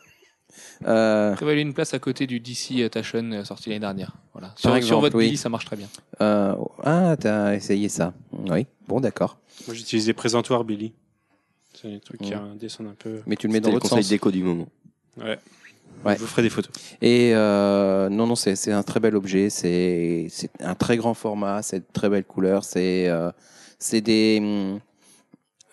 Euh, 0.88 1.34
Prévoyez 1.34 1.62
une 1.62 1.74
place 1.74 1.94
à 1.94 2.00
côté 2.00 2.28
du 2.28 2.40
DC 2.40 2.90
Taschen 2.92 3.34
euh, 3.34 3.44
sorti 3.44 3.70
l'année 3.70 3.80
dernière. 3.80 4.14
Voilà. 4.34 4.54
Sur, 4.58 5.00
votre 5.00 5.16
oui. 5.18 5.26
Billy, 5.26 5.38
ça 5.38 5.50
marche 5.50 5.66
très 5.66 5.76
bien. 5.76 5.88
euh, 6.22 6.56
ah, 6.84 7.16
t'as 7.20 7.56
essayé 7.56 7.90
ça 7.90 8.14
Oui, 8.50 8.68
bon, 8.88 9.00
d'accord. 9.00 9.38
Moi, 9.68 9.76
j'utilise 9.76 10.06
des 10.06 10.14
présentoirs 10.14 10.64
Billy. 10.64 10.94
C'est 11.74 11.90
des 11.90 12.00
trucs 12.00 12.22
qui 12.22 12.32
Ouais. 12.34 12.40
descendent 12.60 12.88
un 12.88 12.96
peu. 12.98 13.22
Mais 13.26 13.36
tu 13.36 13.48
le 13.48 13.54
mets 13.54 13.60
dans 13.60 13.72
le 13.72 13.80
conseil 13.80 14.06
déco 14.06 14.32
du 14.32 14.44
moment. 14.44 14.68
Ouais. 15.18 15.40
Ouais. 16.04 16.16
Je 16.16 16.20
vous 16.22 16.28
ferai 16.28 16.41
des 16.41 16.50
photos. 16.50 16.72
Et 17.02 17.32
euh, 17.34 18.10
non, 18.10 18.28
non, 18.28 18.36
c'est 18.36 18.72
un 18.72 18.84
très 18.84 19.00
bel 19.00 19.16
objet. 19.16 19.50
C'est 19.50 20.28
un 20.60 20.76
très 20.76 20.98
grand 20.98 21.14
format. 21.14 21.62
C'est 21.62 21.80
de 21.80 21.86
très 21.93 22.10
belles 22.10 22.26
couleurs. 22.26 22.64
C'est 22.64 23.08
euh, 23.08 23.32
des 23.91 24.39
hum, 24.41 24.80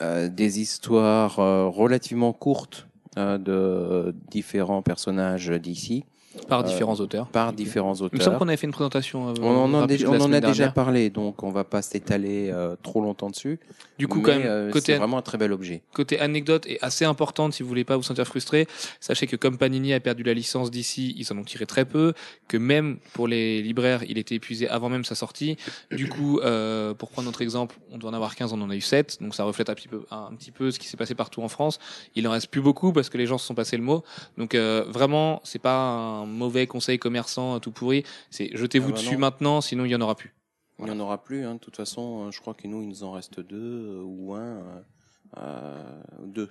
euh, 0.03 0.29
des 0.29 0.61
histoires 0.61 1.39
euh, 1.39 1.69
relativement 1.69 2.33
courtes 2.33 2.89
euh, 3.19 3.39
de 3.39 4.15
différents 4.31 4.83
personnages 4.83 5.51
d'ici 5.51 6.05
Par 6.49 6.61
Euh, 6.61 6.63
différents 6.65 6.95
auteurs. 6.97 7.27
par 7.29 7.53
différents 7.53 7.95
Il 7.95 8.03
me 8.05 8.09
semble 8.09 8.21
auteurs. 8.21 8.39
qu'on 8.39 8.49
avait 8.49 8.57
fait 8.57 8.67
une 8.67 8.73
présentation. 8.73 9.29
euh, 9.31 9.35
On 9.43 9.75
en 9.75 9.83
a 9.83 9.87
déjà, 9.87 10.09
on 10.09 10.21
en 10.21 10.33
a 10.33 10.41
déjà 10.41 10.69
parlé, 10.71 11.11
donc 11.11 11.43
on 11.43 11.51
va 11.51 11.65
pas 11.65 11.83
s'étaler 11.83 12.51
euh, 12.51 12.77
trop 12.83 13.01
longtemps 13.01 13.31
dessus. 13.31 13.59
Du 13.99 14.09
coup, 14.09 14.19
Mais, 14.19 14.25
quand 14.25 14.39
même, 14.39 14.43
euh, 14.47 14.71
côté 14.71 14.93
c'est 14.93 14.99
vraiment 14.99 15.19
un 15.19 15.23
très 15.23 15.39
bel 15.39 15.53
objet. 15.53 15.83
côté 15.93 16.19
anecdote 16.19 16.67
est 16.67 16.79
assez 16.83 17.05
importante 17.05 17.53
si 17.53 17.63
vous 17.63 17.69
voulez 17.69 17.85
pas 17.85 17.97
vous 17.97 18.03
sentir 18.03 18.27
frustré. 18.27 18.67
Sachez 19.01 19.27
que 19.27 19.37
comme 19.37 19.59
Panini 19.59 19.93
a 19.93 20.01
perdu 20.01 20.23
la 20.23 20.35
licence 20.35 20.71
d'ici, 20.71 21.15
ils 21.17 21.33
en 21.33 21.39
ont 21.39 21.45
tiré 21.45 21.67
très 21.67 21.85
peu. 21.85 22.13
Que 22.49 22.57
même 22.57 22.99
pour 23.13 23.29
les 23.29 23.63
libraires, 23.63 24.03
il 24.09 24.19
était 24.19 24.35
épuisé 24.37 24.69
avant 24.69 24.89
même 24.89 25.05
sa 25.05 25.15
sortie. 25.15 25.57
Du 25.91 26.09
coup, 26.09 26.41
euh, 26.41 26.95
pour 26.95 27.11
prendre 27.11 27.27
notre 27.27 27.43
exemple, 27.43 27.77
on 27.93 27.99
doit 27.99 28.11
en 28.11 28.15
avoir 28.15 28.35
15, 28.35 28.53
on 28.53 28.61
en 28.63 28.71
a 28.71 28.75
eu 28.77 28.81
7. 28.81 29.19
Donc 29.21 29.35
ça 29.35 29.45
reflète 29.45 29.71
un 29.71 29.75
petit 29.75 29.89
peu, 29.89 30.05
un, 30.11 30.33
petit 30.35 30.51
peu 30.51 30.71
ce 30.71 30.79
qui 30.79 30.89
s'est 30.89 30.97
passé 30.97 31.15
partout 31.15 31.43
en 31.43 31.49
France. 31.49 31.79
Il 32.17 32.27
en 32.27 32.31
reste 32.33 32.49
plus 32.49 32.61
beaucoup 32.63 32.93
parce 32.93 33.09
que 33.09 33.19
les 33.19 33.27
gens 33.27 33.39
se 33.39 33.47
sont 33.47 33.55
passés 33.55 33.77
le 33.77 33.83
mot. 33.83 34.03
Donc 34.39 34.55
euh, 34.55 34.85
vraiment, 34.89 35.41
c'est 35.45 35.59
pas 35.61 35.77
un 35.77 36.22
mauvais 36.27 36.67
conseil 36.67 36.99
commerçant 36.99 37.57
euh, 37.57 37.59
tout 37.59 37.71
pourri. 37.73 38.05
C'est 38.31 38.51
jetez-vous 38.57 38.89
Ah 38.89 38.93
bah 38.93 38.97
dessus 38.99 39.13
non. 39.15 39.19
maintenant, 39.21 39.61
sinon 39.61 39.85
il 39.85 39.91
y 39.91 39.95
en 39.97 40.01
aura 40.01 40.15
plus. 40.15 40.35
Il 40.79 40.87
n'y 40.87 40.91
en 40.91 41.01
aura 41.01 41.23
plus, 41.23 41.45
hein. 41.45 41.55
de 41.55 41.59
toute 41.61 41.77
façon, 41.77 42.27
euh, 42.27 42.31
je 42.33 42.41
crois 42.41 42.55
que 42.55 42.67
nous, 42.67 42.83
il 42.83 42.89
nous 42.89 43.05
en 43.05 43.13
reste 43.13 43.39
deux 43.41 43.57
euh, 43.89 44.03
ou 44.05 44.35
un, 44.35 44.59
euh, 45.39 46.01
deux. 46.25 46.51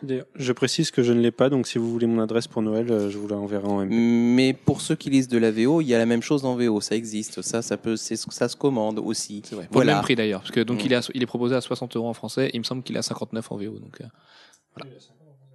D'ailleurs, 0.00 0.26
je 0.36 0.52
précise 0.52 0.92
que 0.92 1.02
je 1.02 1.12
ne 1.12 1.20
l'ai 1.20 1.32
pas, 1.32 1.50
donc 1.50 1.66
si 1.66 1.76
vous 1.76 1.90
voulez 1.90 2.06
mon 2.06 2.22
adresse 2.22 2.46
pour 2.46 2.62
Noël, 2.62 2.86
je 3.10 3.18
vous 3.18 3.26
l'enverrai 3.26 3.66
en 3.66 3.80
MP. 3.84 3.90
Mais 3.90 4.52
pour 4.54 4.80
ceux 4.80 4.94
qui 4.94 5.10
lisent 5.10 5.26
de 5.26 5.38
la 5.38 5.50
VO, 5.50 5.80
il 5.80 5.88
y 5.88 5.94
a 5.94 5.98
la 5.98 6.06
même 6.06 6.22
chose 6.22 6.44
en 6.44 6.54
VO, 6.54 6.80
ça 6.80 6.94
existe, 6.94 7.42
ça, 7.42 7.62
ça 7.62 7.76
peut, 7.76 7.96
c'est- 7.96 8.14
ça 8.30 8.48
se 8.48 8.54
commande 8.54 9.00
aussi. 9.00 9.42
C'est 9.44 9.56
vrai. 9.56 9.64
Pour 9.66 9.74
Voilà. 9.74 9.92
le 9.92 9.96
même 9.96 10.02
prix 10.04 10.14
d'ailleurs, 10.14 10.40
parce 10.42 10.52
que 10.52 10.60
donc 10.60 10.78
Mm. 10.78 10.86
il, 10.86 10.92
est 10.92 10.96
à- 10.96 11.10
il 11.14 11.22
est 11.24 11.26
proposé 11.26 11.56
à 11.56 11.60
60 11.60 11.96
euros 11.96 12.06
en 12.08 12.14
français. 12.14 12.48
Il 12.54 12.60
me 12.60 12.64
semble 12.64 12.84
qu'il 12.84 12.94
est 12.94 13.00
à 13.00 13.02
59 13.02 13.50
en 13.50 13.56
VO. 13.56 13.80
Donc, 13.80 14.00
euh, 14.00 14.04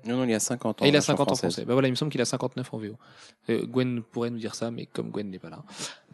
Non, 0.06 0.18
non, 0.18 0.24
il 0.26 0.32
y 0.32 0.34
a 0.34 0.40
50 0.40 0.82
ans. 0.82 0.86
et 0.86 0.90
il 0.90 0.96
a 0.96 1.00
version 1.00 1.14
50 1.14 1.22
en 1.22 1.26
française. 1.36 1.54
français. 1.54 1.66
Bah 1.66 1.74
voilà, 1.74 1.88
il 1.88 1.92
me 1.92 1.96
semble 1.96 2.12
qu'il 2.12 2.22
a 2.22 2.26
59 2.26 2.74
en 2.74 2.78
VO. 2.78 2.96
Euh, 3.50 3.66
Gwen 3.66 4.02
pourrait 4.02 4.30
nous 4.30 4.38
dire 4.38 4.56
ça, 4.56 4.72
mais 4.72 4.86
comme 4.86 5.10
Gwen 5.12 5.30
n'est 5.30 5.40
pas 5.40 5.50
là. 5.50 5.64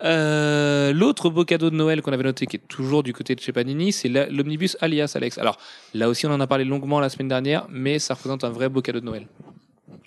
Euh, 0.04 0.94
L'autre 0.94 1.30
beau 1.30 1.46
cadeau 1.46 1.70
de 1.70 1.76
Noël 1.76 2.02
qu'on 2.02 2.14
avait 2.14 2.24
noté, 2.24 2.46
qui 2.46 2.58
est 2.58 2.68
toujours 2.68 3.04
du 3.04 3.14
côté 3.14 3.36
de 3.36 3.40
chez 3.40 3.52
Panini, 3.52 3.92
c'est 3.92 4.10
l'omnibus 4.10 4.78
Alias 4.82 5.14
Alex. 5.16 5.38
Alors 5.38 5.58
là 5.94 6.10
aussi, 6.10 6.26
on 6.28 6.32
en 6.32 6.40
a 6.40 6.48
parlé 6.48 6.66
longuement 6.66 7.00
la 7.00 7.10
semaine 7.10 7.28
dernière, 7.28 7.66
mais 7.70 8.00
ça 8.00 8.14
représente 8.14 8.44
un 8.44 8.50
vrai 8.50 8.70
beau 8.70 8.82
cadeau 8.82 9.00
de 9.00 9.06
Noël. 9.06 9.28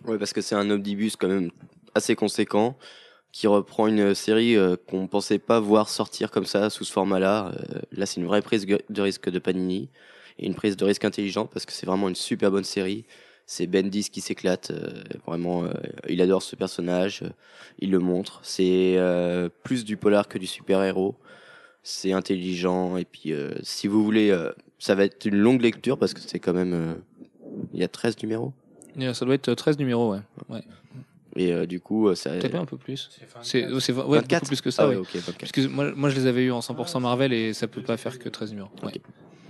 Ouais, 0.07 0.19
parce 0.19 0.33
que 0.33 0.41
c'est 0.41 0.55
un 0.55 0.69
omnibus 0.71 1.17
quand 1.17 1.29
même 1.29 1.51
assez 1.95 2.15
conséquent 2.15 2.77
qui 3.33 3.47
reprend 3.47 3.87
une 3.87 4.15
série 4.15 4.57
euh, 4.57 4.77
qu'on 4.89 5.07
pensait 5.07 5.39
pas 5.39 5.59
voir 5.59 5.89
sortir 5.89 6.31
comme 6.31 6.45
ça 6.45 6.69
sous 6.71 6.85
ce 6.85 6.93
format-là. 6.93 7.53
Euh, 7.57 7.81
là, 7.93 8.07
c'est 8.07 8.21
une 8.21 8.27
vraie 8.27 8.43
prise 8.43 8.67
de 8.67 9.03
risque 9.03 9.31
de 9.31 9.39
Panini 9.39 9.89
et 10.39 10.47
une 10.47 10.55
prise 10.55 10.77
de 10.77 10.85
risque 10.85 11.05
intelligente 11.05 11.51
parce 11.53 11.65
que 11.65 11.73
c'est 11.73 11.87
vraiment 11.87 12.09
une 12.09 12.15
super 12.15 12.51
bonne 12.51 12.65
série. 12.65 13.05
C'est 13.55 13.67
Bendis 13.67 14.09
qui 14.09 14.23
s'éclate, 14.23 14.71
euh, 14.71 15.03
vraiment. 15.27 15.65
euh, 15.65 15.75
il 16.09 16.23
adore 16.23 16.43
ce 16.43 16.57
personnage, 16.57 17.21
euh, 17.23 17.29
il 17.81 17.91
le 17.91 17.99
montre. 17.99 18.41
C'est 18.43 18.95
euh, 18.97 19.51
plus 19.63 19.85
du 19.85 19.99
polar 19.99 20.27
que 20.27 20.39
du 20.39 20.47
super-héros. 20.47 21.17
C'est 21.83 22.13
intelligent 22.13 22.97
et 22.97 23.05
puis 23.05 23.33
euh, 23.35 23.51
si 23.63 23.89
vous 23.89 24.03
voulez, 24.03 24.31
euh, 24.31 24.53
ça 24.79 24.95
va 24.95 25.05
être 25.05 25.27
une 25.27 25.37
longue 25.37 25.61
lecture 25.61 25.99
parce 25.99 26.15
que 26.15 26.21
c'est 26.21 26.39
quand 26.39 26.55
même. 26.55 26.73
euh, 26.73 26.95
il 27.75 27.81
y 27.81 27.85
a 27.85 27.89
13 27.89 28.17
numéros. 28.23 28.55
Ça 29.13 29.27
doit 29.27 29.35
être 29.35 29.53
13 29.53 29.79
numéros, 29.79 30.13
ouais. 30.13 30.21
ouais. 30.49 30.63
Et 31.37 31.53
euh, 31.53 31.67
du 31.67 31.79
coup, 31.79 32.15
ça. 32.15 32.31
Peut-être 32.31 32.55
un 32.55 32.65
peu 32.65 32.79
plus. 32.79 33.11
C'est 33.43 33.67
c'est- 33.81 33.93
ouais, 33.93 34.19
24? 34.19 34.31
beaucoup 34.31 34.47
plus 34.47 34.61
que 34.63 34.71
ça, 34.71 34.85
Ah 34.85 34.89
ouais. 34.89 34.95
ouais, 34.95 35.01
ok, 35.03 35.15
24. 35.15 35.39
Parce 35.39 35.53
que 35.53 35.67
moi, 35.67 35.93
moi, 35.95 36.09
je 36.09 36.15
les 36.17 36.27
avais 36.27 36.45
eu 36.45 36.53
en 36.53 36.61
100% 36.61 37.01
Marvel 37.01 37.35
et 37.35 37.53
ça 37.53 37.67
peut 37.69 37.83
pas 37.83 37.99
faire 37.99 38.19
que 38.19 38.31
13 38.31 38.51
numéros. 38.53 38.71
Ouais. 38.83 38.93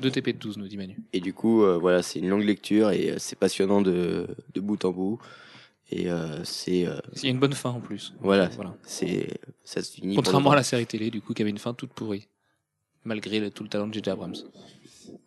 2 0.02 0.10
TP 0.10 0.26
de 0.34 0.38
12, 0.38 0.58
nous 0.58 0.68
dit 0.68 0.76
Manu. 0.76 0.96
Et 1.14 1.20
du 1.20 1.32
coup, 1.32 1.62
euh, 1.62 1.78
voilà, 1.78 2.02
c'est 2.02 2.18
une 2.18 2.28
longue 2.28 2.44
lecture 2.44 2.90
et 2.90 3.10
euh, 3.12 3.16
c'est 3.18 3.36
passionnant 3.38 3.80
de, 3.80 4.26
de 4.54 4.60
bout 4.60 4.84
en 4.84 4.90
bout. 4.90 5.18
Et 5.90 6.10
euh, 6.10 6.42
c'est 6.44 6.86
euh, 6.86 6.98
Il 7.16 7.24
y 7.24 7.26
a 7.28 7.30
une 7.30 7.38
bonne 7.38 7.52
fin 7.54 7.70
en 7.70 7.80
plus. 7.80 8.12
Voilà. 8.20 8.48
voilà. 8.48 8.74
c'est 8.82 9.28
ça 9.64 9.82
se 9.82 10.00
Contrairement 10.14 10.50
à 10.52 10.56
la 10.56 10.62
série 10.62 10.86
télé, 10.86 11.10
du 11.10 11.20
coup, 11.20 11.34
qui 11.34 11.42
avait 11.42 11.50
une 11.50 11.58
fin 11.58 11.74
toute 11.74 11.92
pourrie. 11.92 12.28
Malgré 13.04 13.40
le- 13.40 13.50
tout 13.50 13.62
le 13.62 13.68
talent 13.68 13.86
de 13.88 13.94
J.J. 13.94 14.10
Abrams. 14.10 14.34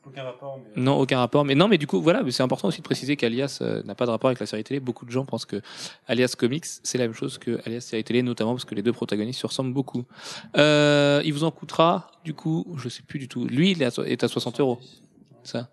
Aucun 0.06 0.24
rapport, 0.24 0.60
mais... 0.60 0.82
Non, 0.82 0.98
aucun 1.00 1.18
rapport. 1.20 1.44
Mais 1.46 1.56
non, 1.56 1.68
mais 1.68 1.78
du 1.78 1.88
coup, 1.88 2.02
voilà, 2.02 2.24
c'est 2.30 2.44
important 2.44 2.68
aussi 2.68 2.78
de 2.80 2.84
préciser 2.84 3.16
qu'Alias 3.16 3.60
euh, 3.62 3.82
n'a 3.84 3.96
pas 3.96 4.06
de 4.06 4.12
rapport 4.12 4.30
avec 4.30 4.40
la 4.40 4.46
série 4.46 4.64
télé. 4.64 4.80
Beaucoup 4.80 5.06
de 5.06 5.12
gens 5.12 5.26
pensent 5.26 5.46
que 5.46 5.62
Alias 6.08 6.36
Comics, 6.38 6.66
c'est 6.84 6.98
la 6.98 7.06
même 7.06 7.14
chose 7.14 7.38
que 7.38 7.60
Alias 7.66 7.82
série 7.82 8.04
télé, 8.04 8.22
notamment 8.22 8.54
parce 8.54 8.66
que 8.66 8.76
les 8.76 8.82
deux 8.82 8.94
protagonistes 8.94 9.40
se 9.40 9.48
ressemblent 9.48 9.74
beaucoup. 9.74 10.04
Euh, 10.58 11.22
il 11.26 11.34
vous 11.34 11.44
en 11.44 11.52
coûtera, 11.52 12.12
du 12.24 12.34
coup, 12.34 12.66
je 12.78 12.88
sais 12.90 13.04
plus 13.04 13.20
du 13.20 13.28
tout. 13.28 13.46
Lui, 13.46 13.72
il 13.72 13.82
est 13.82 13.86
à, 13.86 13.92
so- 13.92 14.04
est 14.04 14.24
à 14.24 14.28
60 14.28 14.60
euros. 14.60 14.80
Ça. 15.44 15.70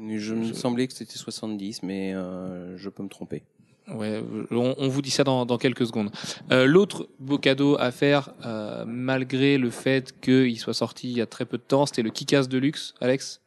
Je 0.00 0.34
me 0.34 0.52
semblait 0.52 0.86
que 0.86 0.94
c'était 0.94 1.16
70, 1.18 1.82
mais 1.82 2.14
euh, 2.14 2.76
je 2.76 2.88
peux 2.88 3.02
me 3.02 3.08
tromper. 3.08 3.42
Ouais, 3.94 4.22
on, 4.50 4.74
on 4.76 4.88
vous 4.88 5.02
dit 5.02 5.10
ça 5.10 5.24
dans, 5.24 5.46
dans 5.46 5.56
quelques 5.58 5.86
secondes. 5.86 6.10
Euh, 6.52 6.66
L'autre 6.66 7.08
beau 7.18 7.38
cadeau 7.38 7.76
à 7.78 7.90
faire, 7.90 8.30
euh, 8.44 8.84
malgré 8.86 9.56
le 9.56 9.70
fait 9.70 10.14
qu'il 10.20 10.58
soit 10.58 10.74
sorti 10.74 11.10
il 11.10 11.16
y 11.16 11.22
a 11.22 11.26
très 11.26 11.46
peu 11.46 11.56
de 11.56 11.62
temps, 11.62 11.86
c'était 11.86 12.02
le 12.02 12.10
Kikas 12.10 12.46
de 12.46 12.58
luxe, 12.58 12.94
Alex? 13.00 13.40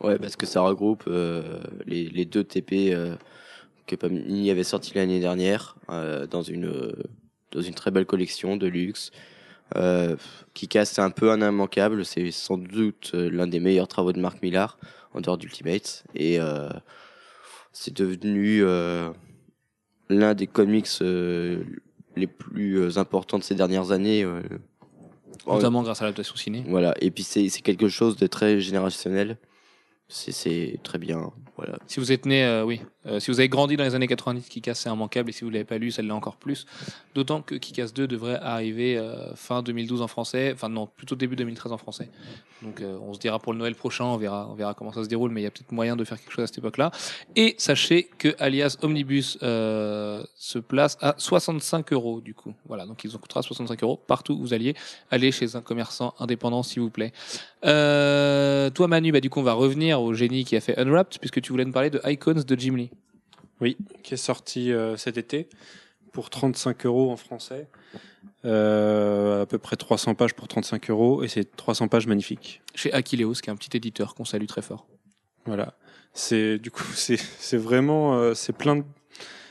Ouais, 0.00 0.18
parce 0.18 0.36
que 0.36 0.46
ça 0.46 0.60
regroupe 0.60 1.04
euh, 1.08 1.60
les, 1.86 2.08
les 2.08 2.24
deux 2.24 2.44
TP 2.44 2.92
euh, 2.94 3.16
que 3.86 3.96
Panini 3.96 4.50
avait 4.50 4.64
sorti 4.64 4.92
l'année 4.94 5.20
dernière 5.20 5.76
euh, 5.90 6.26
dans 6.26 6.42
une 6.42 6.66
euh, 6.66 6.92
dans 7.50 7.60
une 7.60 7.74
très 7.74 7.90
belle 7.90 8.06
collection 8.06 8.56
de 8.56 8.68
luxe. 8.68 9.10
Euh, 9.76 10.16
casse 10.68 10.92
c'est 10.92 11.02
un 11.02 11.10
peu 11.10 11.32
un 11.32 11.46
immanquable. 11.46 12.04
C'est 12.04 12.30
sans 12.30 12.56
doute 12.58 13.12
l'un 13.12 13.48
des 13.48 13.60
meilleurs 13.60 13.88
travaux 13.88 14.12
de 14.12 14.20
Mark 14.20 14.40
Millar 14.42 14.78
en 15.14 15.20
dehors 15.20 15.36
d'Ultimate 15.36 16.04
et 16.14 16.38
c'est 17.72 17.94
devenu 17.94 18.64
l'un 20.10 20.34
des 20.34 20.46
comics 20.46 20.88
euh, 21.00 21.62
les 22.16 22.26
plus 22.26 22.78
euh, 22.78 22.98
importants 22.98 23.38
de 23.38 23.44
ces 23.44 23.54
dernières 23.54 23.92
années. 23.92 24.22
euh. 24.24 24.42
Notamment 25.46 25.82
grâce 25.82 26.02
à 26.02 26.04
l'adaptation 26.04 26.36
ciné. 26.36 26.64
Voilà, 26.68 26.94
et 27.00 27.10
puis 27.10 27.22
c'est 27.22 27.48
quelque 27.62 27.88
chose 27.88 28.16
de 28.16 28.26
très 28.26 28.60
générationnel. 28.60 29.38
C'est 30.08 30.32
c'est 30.32 30.78
très 30.82 30.98
bien. 30.98 31.30
Voilà. 31.56 31.78
Si 31.86 31.98
vous 31.98 32.12
êtes 32.12 32.26
né, 32.26 32.62
oui, 32.66 32.82
Euh, 33.06 33.18
si 33.18 33.30
vous 33.30 33.40
avez 33.40 33.48
grandi 33.48 33.76
dans 33.76 33.84
les 33.84 33.94
années 33.94 34.06
90, 34.06 34.48
Kikas 34.48 34.74
c'est 34.74 34.90
immanquable, 34.90 35.30
et 35.30 35.32
si 35.32 35.44
vous 35.44 35.50
l'avez 35.50 35.64
pas 35.64 35.78
lu, 35.78 35.90
ça 35.90 36.02
l'est 36.02 36.10
encore 36.10 36.36
plus. 36.36 36.66
D'autant 37.14 37.42
que 37.42 37.54
Kikas 37.54 37.92
2 37.94 38.06
devrait 38.06 38.38
arriver 38.42 38.98
euh, 38.98 39.34
fin 39.34 39.62
2012 39.62 40.02
en 40.02 40.08
français, 40.08 40.52
enfin 40.54 40.68
non, 40.68 40.86
plutôt 40.86 41.16
début 41.16 41.36
2013 41.36 41.72
en 41.72 41.78
français. 41.78 42.10
Donc 42.62 42.80
euh, 42.80 42.98
on 43.02 43.14
se 43.14 43.18
dira 43.18 43.38
pour 43.38 43.52
le 43.52 43.58
Noël 43.58 43.74
prochain, 43.74 44.04
on 44.04 44.16
verra, 44.16 44.48
on 44.50 44.54
verra 44.54 44.74
comment 44.74 44.92
ça 44.92 45.02
se 45.02 45.08
déroule, 45.08 45.30
mais 45.30 45.40
il 45.40 45.44
y 45.44 45.46
a 45.46 45.50
peut-être 45.50 45.72
moyen 45.72 45.96
de 45.96 46.04
faire 46.04 46.18
quelque 46.18 46.32
chose 46.32 46.44
à 46.44 46.46
cette 46.46 46.58
époque-là. 46.58 46.90
Et 47.36 47.54
sachez 47.58 48.10
que 48.18 48.34
Alias 48.38 48.76
Omnibus 48.82 49.38
euh, 49.42 50.22
se 50.36 50.58
place 50.58 50.98
à 51.00 51.14
65 51.16 51.92
euros 51.92 52.20
du 52.20 52.34
coup. 52.34 52.54
Voilà, 52.66 52.86
donc 52.86 53.02
il 53.04 53.10
vous 53.10 53.16
en 53.16 53.18
coûtera 53.18 53.42
65 53.42 53.82
euros 53.82 53.96
partout 53.96 54.34
où 54.34 54.40
vous 54.40 54.54
alliez. 54.54 54.74
Allez 55.10 55.32
chez 55.32 55.56
un 55.56 55.62
commerçant 55.62 56.14
indépendant 56.18 56.62
s'il 56.62 56.82
vous 56.82 56.90
plaît. 56.90 57.12
Euh, 57.64 58.70
toi 58.70 58.88
Manu, 58.88 59.12
bah 59.12 59.20
du 59.20 59.30
coup 59.30 59.40
on 59.40 59.44
va 59.44 59.52
revenir 59.52 60.02
au 60.02 60.12
génie 60.12 60.44
qui 60.44 60.56
a 60.56 60.60
fait 60.60 60.78
Unwrapped, 60.78 61.18
puisque 61.18 61.40
tu 61.40 61.52
voulais 61.52 61.64
nous 61.64 61.72
parler 61.72 61.90
de 61.90 62.00
Icons 62.04 62.42
de 62.46 62.56
Jim 62.58 62.76
Lee. 62.76 62.89
Oui, 63.60 63.76
qui 64.02 64.14
est 64.14 64.18
sorti 64.18 64.72
euh, 64.72 64.96
cet 64.96 65.18
été 65.18 65.48
pour 66.12 66.30
35 66.30 66.86
euros 66.86 67.10
en 67.10 67.16
français. 67.16 67.68
Euh, 68.44 69.42
à 69.42 69.46
peu 69.46 69.58
près 69.58 69.76
300 69.76 70.14
pages 70.14 70.34
pour 70.34 70.48
35 70.48 70.90
euros 70.90 71.22
et 71.22 71.28
c'est 71.28 71.56
300 71.56 71.88
pages 71.88 72.06
magnifiques. 72.06 72.62
Chez 72.74 72.92
Aquileos, 72.92 73.34
qui 73.34 73.50
est 73.50 73.52
un 73.52 73.56
petit 73.56 73.76
éditeur 73.76 74.14
qu'on 74.14 74.24
salue 74.24 74.46
très 74.46 74.62
fort. 74.62 74.86
Voilà. 75.46 75.74
C'est 76.14 76.58
du 76.58 76.70
coup 76.70 76.84
c'est 76.94 77.16
c'est 77.16 77.56
vraiment 77.58 78.14
euh, 78.18 78.34
c'est 78.34 78.52
plein 78.54 78.76
de 78.76 78.84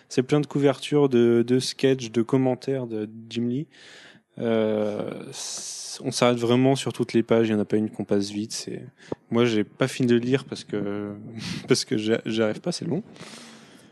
c'est 0.07 0.24
plein 0.24 0.39
de 0.39 0.47
couvertures, 0.47 1.07
de, 1.07 1.43
de 1.45 1.60
sketchs, 1.60 2.10
de 2.12 2.22
commentaires 2.24 2.88
de 2.88 3.07
Jim 3.30 3.47
Lee. 3.47 3.68
Euh, 4.39 5.12
on 6.01 6.12
s'arrête 6.12 6.38
vraiment 6.39 6.76
sur 6.76 6.93
toutes 6.93 7.14
les 7.14 7.22
pages. 7.24 7.47
Il 7.49 7.51
y 7.51 7.53
en 7.55 7.60
a 7.60 7.66
pas 7.66 7.78
une 7.78 7.89
qu'on 7.91 8.05
passe 8.05 8.32
vite. 8.32 8.53
C'est 8.53 8.82
moi 9.30 9.45
j'ai 9.45 9.64
pas 9.64 9.88
fini 9.88 10.07
de 10.07 10.16
lire 10.16 10.45
parce 10.45 10.64
que 10.64 11.14
parce 11.68 11.86
que 11.86 11.97
j'a- 11.97 12.22
j'arrive 12.26 12.60
pas. 12.62 12.72
C'est 12.72 12.86
long. 12.86 13.03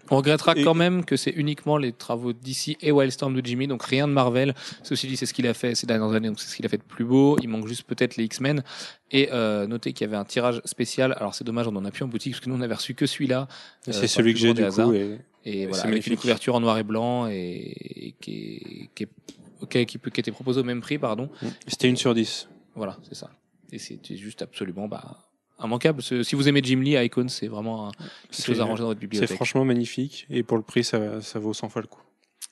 On 0.09 0.17
regrettera 0.17 0.53
Et- 0.55 0.63
quand 0.63 0.73
même 0.73 1.05
que 1.05 1.15
c'est 1.15 1.31
uniquement 1.31 1.77
les 1.77 1.91
travaux 1.91 2.33
d'ici 2.33 2.77
et 2.81 2.91
Wildstorm 2.91 3.33
de 3.33 3.45
Jimmy, 3.45 3.67
donc 3.67 3.83
rien 3.83 4.07
de 4.07 4.13
Marvel. 4.13 4.53
Ceci 4.83 5.07
dit, 5.07 5.17
c'est 5.17 5.25
ce 5.25 5.33
qu'il 5.33 5.47
a 5.47 5.53
fait 5.53 5.75
ces 5.75 5.85
dernières 5.87 6.11
années, 6.13 6.27
donc 6.27 6.39
c'est 6.39 6.47
ce 6.49 6.55
qu'il 6.55 6.65
a 6.65 6.69
fait 6.69 6.77
de 6.77 6.83
plus 6.83 7.05
beau. 7.05 7.37
Il 7.41 7.49
manque 7.49 7.67
juste 7.67 7.83
peut-être 7.83 8.15
les 8.17 8.23
X-Men. 8.25 8.63
Et 9.11 9.29
euh, 9.31 9.67
notez 9.67 9.93
qu'il 9.93 10.05
y 10.05 10.07
avait 10.09 10.17
un 10.17 10.25
tirage 10.25 10.61
spécial. 10.65 11.13
Alors 11.17 11.33
c'est 11.35 11.43
dommage, 11.43 11.67
on 11.67 11.75
en 11.75 11.85
a 11.85 11.91
plus 11.91 12.03
en 12.03 12.07
boutique 12.07 12.33
parce 12.33 12.43
que 12.43 12.49
nous 12.49 12.55
on 12.55 12.61
avait 12.61 12.75
reçu 12.75 12.93
que 12.93 13.05
celui-là. 13.05 13.47
Euh, 13.87 13.91
c'est 13.91 14.07
celui 14.07 14.33
que 14.33 14.39
j'ai 14.39 14.49
du 14.49 14.55
des 14.55 14.61
coup. 14.61 14.67
hasards. 14.67 14.93
Et, 14.93 15.19
Et 15.45 15.61
Et 15.61 15.65
voilà, 15.67 15.81
c'est 15.83 15.87
avec 15.87 16.07
une 16.07 16.17
couverture 16.17 16.55
en 16.55 16.59
noir 16.59 16.77
et 16.77 16.83
blanc 16.83 17.27
et, 17.27 18.15
qui, 18.19 18.31
est, 18.33 18.89
qui, 18.95 19.03
est, 19.03 19.85
qui, 19.85 19.99
qui, 19.99 20.19
était 20.19 20.31
proposé 20.31 20.59
au 20.59 20.63
même 20.63 20.81
prix, 20.81 20.97
pardon. 20.97 21.29
C'était 21.67 21.87
une 21.87 21.95
sur 21.97 22.13
10. 22.13 22.49
Voilà, 22.75 22.97
c'est 23.07 23.15
ça. 23.15 23.29
Et 23.71 23.79
c'était 23.79 24.15
juste 24.17 24.41
absolument 24.41 24.87
bah, 24.87 25.17
immanquable. 25.63 26.01
Si 26.01 26.35
vous 26.35 26.47
aimez 26.49 26.61
Jim 26.63 26.79
Lee, 26.81 26.95
Icon, 27.05 27.27
c'est 27.29 27.47
vraiment 27.47 27.87
un- 27.87 27.91
quelque 27.91 28.07
C'est- 28.31 28.43
chose 28.45 28.61
à 28.61 28.65
ranger 28.65 28.81
dans 28.81 28.87
votre 28.89 28.99
C'est 28.99 29.07
bibliothèque. 29.07 29.35
franchement 29.35 29.65
magnifique 29.65 30.25
et 30.29 30.43
pour 30.43 30.57
le 30.57 30.63
prix 30.63 30.83
ça, 30.83 31.21
ça 31.21 31.39
vaut 31.39 31.53
100 31.53 31.69
fois 31.69 31.81
le 31.81 31.87
coup. 31.87 32.01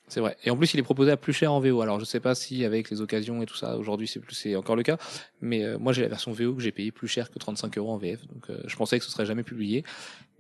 C'est 0.08 0.20
vrai. 0.20 0.38
Et 0.44 0.52
en 0.52 0.56
plus, 0.58 0.72
il 0.76 0.80
est 0.80 0.84
proposé 0.84 1.10
à 1.12 1.18
plus 1.18 1.34
cher 1.34 1.52
en 1.52 1.60
VO. 1.60 1.82
Alors, 1.82 2.00
je 2.00 2.06
sais 2.06 2.20
pas 2.20 2.36
si 2.36 2.64
avec 2.64 2.92
les 2.92 3.02
occasions 3.02 3.42
et 3.42 3.48
tout 3.48 3.56
ça, 3.56 3.76
aujourd'hui, 3.76 4.08
c'est 4.08 4.20
plus, 4.20 4.36
c'est 4.36 4.56
encore 4.56 4.76
le 4.76 4.84
cas. 4.84 4.98
Mais 5.42 5.64
euh, 5.64 5.80
moi, 5.80 5.94
j'ai 5.94 6.04
la 6.04 6.08
version 6.10 6.32
VO 6.32 6.54
que 6.54 6.62
j'ai 6.62 6.72
payé 6.72 6.92
plus 6.92 7.08
cher 7.08 7.32
que 7.32 7.40
35 7.40 7.76
euros 7.80 7.92
en 7.92 7.98
VF. 7.98 8.26
Donc, 8.28 8.50
euh, 8.52 8.62
je 8.68 8.76
pensais 8.76 9.00
que 9.00 9.06
ce 9.06 9.10
serait 9.12 9.26
jamais 9.26 9.42
publié. 9.42 9.84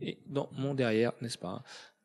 Et 0.01 0.19
dans 0.27 0.49
mon 0.55 0.75
derrière, 0.75 1.13
n'est-ce 1.21 1.39
pas? 1.39 1.63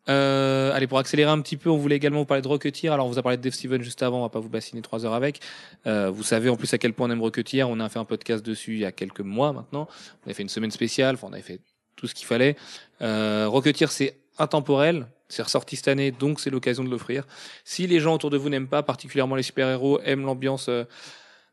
Euh, 0.09 0.73
allez, 0.73 0.87
pour 0.87 0.99
accélérer 0.99 1.31
un 1.31 1.41
petit 1.41 1.57
peu, 1.57 1.71
on 1.71 1.77
voulait 1.77 1.97
également 1.97 2.21
vous 2.21 2.27
parler 2.27 2.43
de 2.43 2.49
Rocketeer. 2.49 2.93
Alors, 2.93 3.07
on 3.07 3.11
vous 3.11 3.19
a 3.19 3.23
parlé 3.23 3.37
de 3.37 3.43
Dave 3.43 3.53
Steven 3.53 3.83
juste 3.83 4.03
avant, 4.03 4.21
on 4.21 4.23
va 4.23 4.29
pas 4.29 4.41
vous 4.41 4.49
bassiner 4.49 4.83
trois 4.83 5.05
heures 5.05 5.15
avec. 5.15 5.41
Euh, 5.87 6.11
vous 6.11 6.23
savez 6.23 6.49
en 6.49 6.57
plus 6.57 6.73
à 6.73 6.79
quel 6.79 6.93
point 6.95 7.09
on 7.09 7.11
aime 7.11 7.21
Rocketeer. 7.21 7.69
On 7.69 7.79
a 7.81 7.89
fait 7.89 7.99
un 7.99 8.05
podcast 8.05 8.45
dessus 8.45 8.75
il 8.75 8.81
y 8.81 8.85
a 8.85 8.93
quelques 8.93 9.21
mois 9.21 9.53
maintenant. 9.53 9.89
On 10.23 10.27
avait 10.27 10.35
fait 10.35 10.43
une 10.43 10.49
semaine 10.49 10.71
spéciale, 10.71 11.15
enfin, 11.15 11.29
on 11.31 11.33
avait 11.33 11.43
fait 11.43 11.61
tout 11.97 12.07
ce 12.07 12.15
qu'il 12.15 12.27
fallait. 12.27 12.57
Euh, 13.03 13.47
Rocketeer, 13.49 13.91
c'est 13.91 14.17
intemporel. 14.39 15.07
C'est 15.29 15.43
ressorti 15.43 15.77
cette 15.77 15.87
année, 15.87 16.11
donc 16.11 16.41
c'est 16.41 16.51
l'occasion 16.51 16.83
de 16.83 16.91
l'offrir. 16.91 17.25
Si 17.65 17.87
les 17.87 18.01
gens 18.01 18.15
autour 18.15 18.31
de 18.31 18.37
vous 18.37 18.49
n'aiment 18.49 18.67
pas 18.67 18.83
particulièrement 18.83 19.37
les 19.37 19.45
super-héros, 19.45 20.01
aiment 20.01 20.25
l'ambiance 20.25 20.69
euh, 20.69 20.85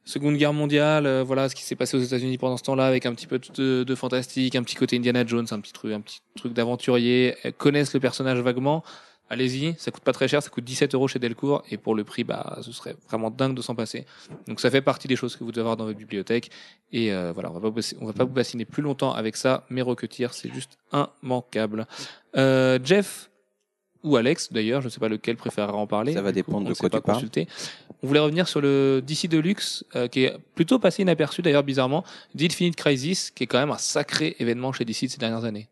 Seconde 0.07 0.37
Guerre 0.37 0.53
mondiale, 0.53 1.05
euh, 1.05 1.23
voilà 1.23 1.49
ce 1.49 1.55
qui 1.55 1.63
s'est 1.63 1.75
passé 1.75 1.97
aux 1.97 1.99
États-Unis 1.99 2.37
pendant 2.37 2.55
ce 2.55 2.63
temps-là, 2.63 2.85
avec 2.87 3.05
un 3.05 3.13
petit 3.13 3.27
peu 3.27 3.39
de, 3.39 3.83
de 3.83 3.95
fantastique, 3.95 4.55
un 4.55 4.63
petit 4.63 4.75
côté 4.75 4.95
Indiana 4.95 5.25
Jones, 5.25 5.47
un 5.51 5.59
petit 5.59 5.73
truc, 5.73 5.91
un 5.91 5.99
petit 5.99 6.21
truc 6.35 6.53
d'aventurier, 6.53 7.35
connaissent 7.57 7.93
le 7.93 7.99
personnage 7.99 8.39
vaguement. 8.39 8.83
Allez-y, 9.29 9.75
ça 9.77 9.91
coûte 9.91 10.03
pas 10.03 10.13
très 10.13 10.29
cher, 10.29 10.41
ça 10.41 10.49
coûte 10.49 10.63
17 10.63 10.95
euros 10.95 11.09
chez 11.09 11.19
Delcourt 11.19 11.61
et 11.69 11.75
pour 11.75 11.95
le 11.95 12.05
prix, 12.05 12.23
bah, 12.23 12.59
ce 12.61 12.71
serait 12.71 12.95
vraiment 13.09 13.29
dingue 13.29 13.55
de 13.55 13.61
s'en 13.61 13.75
passer. 13.75 14.05
Donc 14.47 14.61
ça 14.61 14.71
fait 14.71 14.81
partie 14.81 15.09
des 15.09 15.17
choses 15.17 15.35
que 15.35 15.43
vous 15.43 15.51
devez 15.51 15.61
avoir 15.61 15.75
dans 15.75 15.83
votre 15.85 15.97
bibliothèque 15.97 16.49
et 16.93 17.11
euh, 17.11 17.33
voilà, 17.33 17.51
on 17.51 17.59
va 17.59 17.69
pas 17.69 17.81
on 17.99 18.05
va 18.05 18.13
pas 18.13 18.23
vous 18.23 18.31
bassiner 18.31 18.63
plus 18.63 18.81
longtemps 18.81 19.11
avec 19.13 19.35
ça, 19.35 19.65
mais 19.69 19.81
Rocketeer, 19.81 20.33
c'est 20.33 20.53
juste 20.53 20.77
immanquable. 21.21 21.87
Euh, 22.37 22.79
Jeff 22.81 23.29
ou 24.03 24.15
Alex 24.15 24.51
d'ailleurs, 24.51 24.81
je 24.81 24.87
ne 24.87 24.89
sais 24.89 24.99
pas 24.99 25.09
lequel 25.09 25.35
préférera 25.35 25.77
en 25.77 25.87
parler. 25.87 26.13
Ça 26.13 26.21
va 26.21 26.29
coup, 26.29 26.35
dépendre 26.35 26.67
de 26.67 26.73
quoi 26.73 26.89
tu 26.89 27.01
parles. 27.01 27.15
consulté. 27.17 27.47
On 28.03 28.07
voulait 28.07 28.19
revenir 28.19 28.47
sur 28.47 28.61
le 28.61 29.01
DC 29.05 29.27
Deluxe, 29.27 29.83
euh, 29.95 30.07
qui 30.07 30.23
est 30.23 30.37
plutôt 30.55 30.79
passé 30.79 31.01
inaperçu 31.01 31.41
d'ailleurs 31.41 31.63
bizarrement, 31.63 32.03
d'Infinite 32.35 32.75
Crisis, 32.75 33.31
qui 33.31 33.43
est 33.43 33.47
quand 33.47 33.59
même 33.59 33.71
un 33.71 33.77
sacré 33.77 34.35
événement 34.39 34.71
chez 34.71 34.85
DC 34.85 35.03
de 35.03 35.07
ces 35.07 35.17
dernières 35.17 35.45
années. 35.45 35.67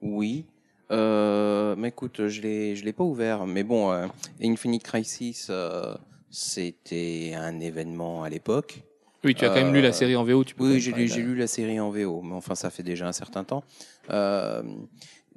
Oui. 0.00 0.44
Euh, 0.90 1.74
mais 1.76 1.88
écoute, 1.88 2.28
je 2.28 2.40
l'ai, 2.42 2.76
je 2.76 2.84
l'ai 2.84 2.92
pas 2.92 3.04
ouvert. 3.04 3.46
Mais 3.46 3.62
bon, 3.62 3.90
euh, 3.90 4.06
Infinite 4.42 4.82
Crisis, 4.82 5.48
euh, 5.50 5.94
c'était 6.30 7.32
un 7.36 7.60
événement 7.60 8.22
à 8.22 8.28
l'époque. 8.28 8.82
Oui, 9.24 9.34
tu 9.34 9.44
as 9.44 9.50
quand 9.50 9.56
même 9.56 9.72
lu 9.72 9.78
Euh, 9.78 9.82
la 9.82 9.92
série 9.92 10.16
en 10.16 10.24
VO. 10.24 10.42
Tu 10.42 10.54
peux 10.54 10.64
Oui, 10.64 10.80
j'ai 10.80 10.92
lu, 10.92 11.06
j'ai 11.06 11.22
lu 11.22 11.36
la 11.36 11.46
série 11.46 11.78
en 11.78 11.90
VO, 11.90 12.22
mais 12.22 12.34
enfin, 12.34 12.54
ça 12.54 12.70
fait 12.70 12.82
déjà 12.82 13.06
un 13.06 13.12
certain 13.12 13.44
temps. 13.44 13.62
Euh, 14.10 14.62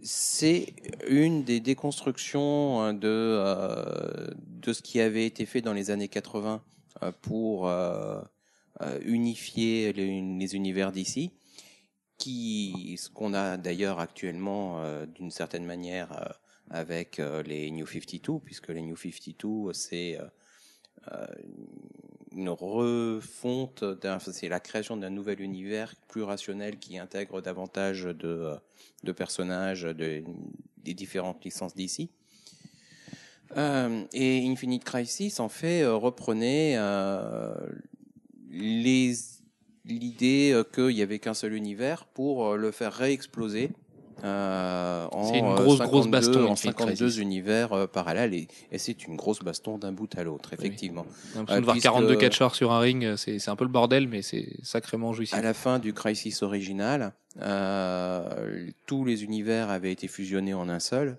c'est 0.03 0.73
une 1.07 1.43
des 1.43 1.59
déconstructions 1.59 2.81
hein, 2.81 2.93
de, 2.93 3.07
euh, 3.07 4.27
de 4.37 4.73
ce 4.73 4.81
qui 4.81 4.99
avait 4.99 5.25
été 5.25 5.45
fait 5.45 5.61
dans 5.61 5.73
les 5.73 5.91
années 5.91 6.07
80 6.07 6.63
euh, 7.03 7.11
pour 7.21 7.67
euh, 7.67 8.21
euh, 8.81 8.99
unifier 9.05 9.93
les, 9.93 10.55
univers 10.55 10.91
d'ici, 10.91 11.31
qui, 12.17 12.97
ce 12.97 13.09
qu'on 13.09 13.33
a 13.33 13.55
d'ailleurs 13.55 13.99
actuellement 13.99 14.81
euh, 14.81 15.05
d'une 15.05 15.31
certaine 15.31 15.63
manière 15.63 16.11
euh, 16.11 16.25
avec 16.71 17.21
les 17.45 17.71
New 17.71 17.85
52, 17.85 18.39
puisque 18.43 18.69
les 18.69 18.81
New 18.81 18.97
52, 18.97 19.71
c'est 19.71 20.17
une 22.35 22.49
refonte, 22.49 23.83
d'un- 23.83 24.19
c'est 24.19 24.49
la 24.49 24.59
création 24.59 24.97
d'un 24.97 25.09
nouvel 25.09 25.41
univers 25.41 25.95
plus 26.07 26.23
rationnel 26.23 26.77
qui 26.77 26.97
intègre 26.97 27.41
davantage 27.41 28.03
de, 28.03 28.55
de 29.03 29.11
personnages 29.11 29.83
de, 29.83 30.23
des 30.77 30.93
différentes 30.93 31.43
licences 31.45 31.75
d'ici. 31.75 32.09
Euh, 33.57 34.03
et 34.11 34.45
Infinite 34.47 34.83
Crisis, 34.83 35.39
en 35.39 35.49
fait, 35.49 35.83
euh, 35.83 35.95
reprenait 35.95 36.73
euh, 36.77 37.53
les 38.49 39.13
l'idée 39.85 40.51
euh, 40.51 40.63
qu'il 40.63 40.97
y 40.97 41.03
avait 41.03 41.19
qu'un 41.19 41.35
seul 41.35 41.53
univers 41.53 42.05
pour 42.05 42.47
euh, 42.47 42.57
le 42.57 42.71
faire 42.71 42.91
réexploser. 42.91 43.71
Euh, 44.25 45.07
en 45.11 45.23
C'est 45.31 45.37
une 45.39 45.45
euh, 45.45 45.55
grosse, 45.55 45.79
grosse 45.79 46.05
52 46.05 46.09
baston, 46.09 46.39
en 46.47 46.51
Infinite 46.53 46.77
52 46.79 46.95
Crisis. 47.05 47.17
univers 47.21 47.73
euh, 47.73 47.85
parallèles 47.85 48.33
et, 48.33 48.47
et 48.71 48.77
c'est 48.79 49.05
une 49.07 49.15
grosse 49.15 49.39
baston 49.43 49.77
d'un 49.77 49.91
bout 49.91 50.09
à 50.17 50.23
l'autre 50.23 50.51
effectivement 50.53 51.05
Euh, 51.35 51.41
de 51.43 51.61
voir 51.63 51.73
puisque- 51.73 51.83
42 51.83 52.15
catcheurs 52.15 52.55
sur 52.55 52.71
un 52.71 52.79
ring, 52.79 53.03
euh, 53.05 53.17
c'est 53.17 53.47
un 53.49 53.55
peu 53.55 53.65
le 53.65 53.69
bordel, 53.71 54.07
mais 54.07 54.21
c'est 54.23 54.47
sacrément 54.63 55.13
jouissif. 55.13 55.37
À 55.37 55.41
la 55.41 55.53
fin 55.53 55.77
du 55.79 55.93
Crisis 55.93 56.41
original, 56.41 57.13
euh, 57.41 58.67
tous 58.85 59.05
les 59.05 59.23
univers 59.23 59.69
avaient 59.69 59.91
été 59.91 60.07
fusionnés 60.07 60.53
en 60.53 60.69
un 60.69 60.79
seul, 60.79 61.17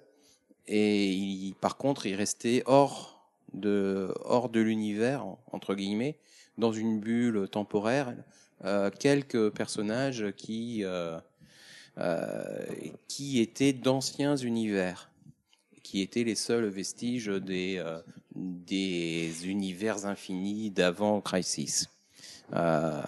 et 0.67 1.13
il- 1.13 1.55
par 1.61 1.77
contre, 1.77 2.07
il 2.07 2.15
restait 2.15 2.63
hors 2.67 3.15
de 3.55 4.13
hors 4.25 4.49
de 4.49 4.61
l'univers 4.61 5.25
entre 5.53 5.75
guillemets, 5.75 6.19
dans 6.59 6.73
une 6.73 6.99
bulle 7.01 7.49
temporaire, 7.49 8.15
euh, 8.65 8.91
quelques 8.91 9.51
personnages 9.51 10.27
qui 10.37 10.83
euh, 10.85 10.89
euh, 11.17 11.21
qui 13.09 13.41
étaient 13.41 13.73
d'anciens 13.73 14.37
univers, 14.37 15.11
qui 15.83 16.03
étaient 16.03 16.25
les 16.25 16.35
seuls 16.35 16.67
vestiges 16.67 17.29
des 17.29 17.77
euh, 17.79 18.01
des 18.37 19.49
univers 19.49 20.05
infinis 20.07 20.71
d'avant 20.71 21.21
Crisis. 21.21 21.89
Euh, 22.55 23.03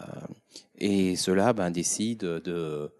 et 0.79 1.17
cela 1.17 1.53
ben, 1.53 1.71
décide 1.71 2.21
de, 2.21 2.39
de- 2.39 2.91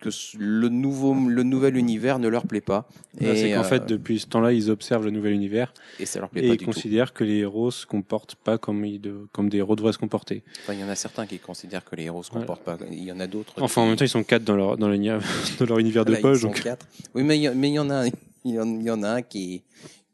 que 0.00 0.10
le 0.38 0.68
nouveau 0.68 1.14
le 1.14 1.42
nouvel 1.42 1.76
univers 1.76 2.18
ne 2.18 2.28
leur 2.28 2.46
plaît 2.46 2.60
pas 2.60 2.86
Là, 3.18 3.32
et 3.32 3.36
C'est 3.36 3.52
qu'en 3.52 3.60
euh, 3.60 3.64
fait, 3.64 3.86
depuis 3.86 4.18
ce 4.20 4.26
temps-là, 4.26 4.52
ils 4.52 4.70
observent 4.70 5.04
le 5.06 5.10
nouvel 5.10 5.32
univers 5.32 5.72
et 5.98 6.04
ça 6.06 6.20
leur 6.20 6.28
plaît 6.28 6.44
et 6.44 6.48
pas 6.48 6.54
ils 6.54 6.58
du 6.58 6.64
tout. 6.66 6.70
considèrent 6.72 7.12
que 7.14 7.24
les 7.24 7.38
héros 7.38 7.70
se 7.70 7.86
comportent 7.86 8.34
pas 8.34 8.58
comme, 8.58 8.84
ils 8.84 9.00
de- 9.00 9.26
comme 9.32 9.48
des 9.48 9.58
héros 9.58 9.74
devraient 9.76 9.92
se 9.94 9.98
comporter. 9.98 10.42
Enfin, 10.62 10.74
il 10.74 10.80
y 10.80 10.84
en 10.84 10.88
a 10.88 10.94
certains 10.94 11.26
qui 11.26 11.38
considèrent 11.38 11.84
que 11.84 11.96
les 11.96 12.04
héros 12.04 12.22
se 12.22 12.30
Voilà. 12.30 12.46
comportent 12.46 12.64
pas. 12.64 12.78
Il 12.90 13.02
y 13.04 13.10
en 13.12 13.20
a 13.20 13.26
d'autres. 13.26 13.54
Enfin, 13.62 13.82
en 13.82 13.86
même 13.86 13.96
temps, 13.96 14.04
ils 14.04 14.08
sont 14.10 14.24
quatre 14.24 14.44
dans 14.44 14.56
leur, 14.56 14.76
dans, 14.76 14.88
leur 15.68 15.78
univers 15.78 16.04
de 16.04 16.14
ils 16.14 16.20
poche. 16.20 16.40
sont 16.42 16.48
Donc... 16.48 16.62
quatre. 16.62 16.86
Oui, 17.14 17.22
mais 17.22 17.38
il 17.38 17.42
y, 17.44 17.48
mais 17.54 17.70
il 17.70 17.74
y 17.74 17.78
en 17.78 17.88
a, 17.90 18.06
il 18.44 18.50
y 18.52 18.54
y 18.54 18.90
en 18.90 19.02
a 19.02 19.08
un 19.08 19.22
qui 19.22 19.62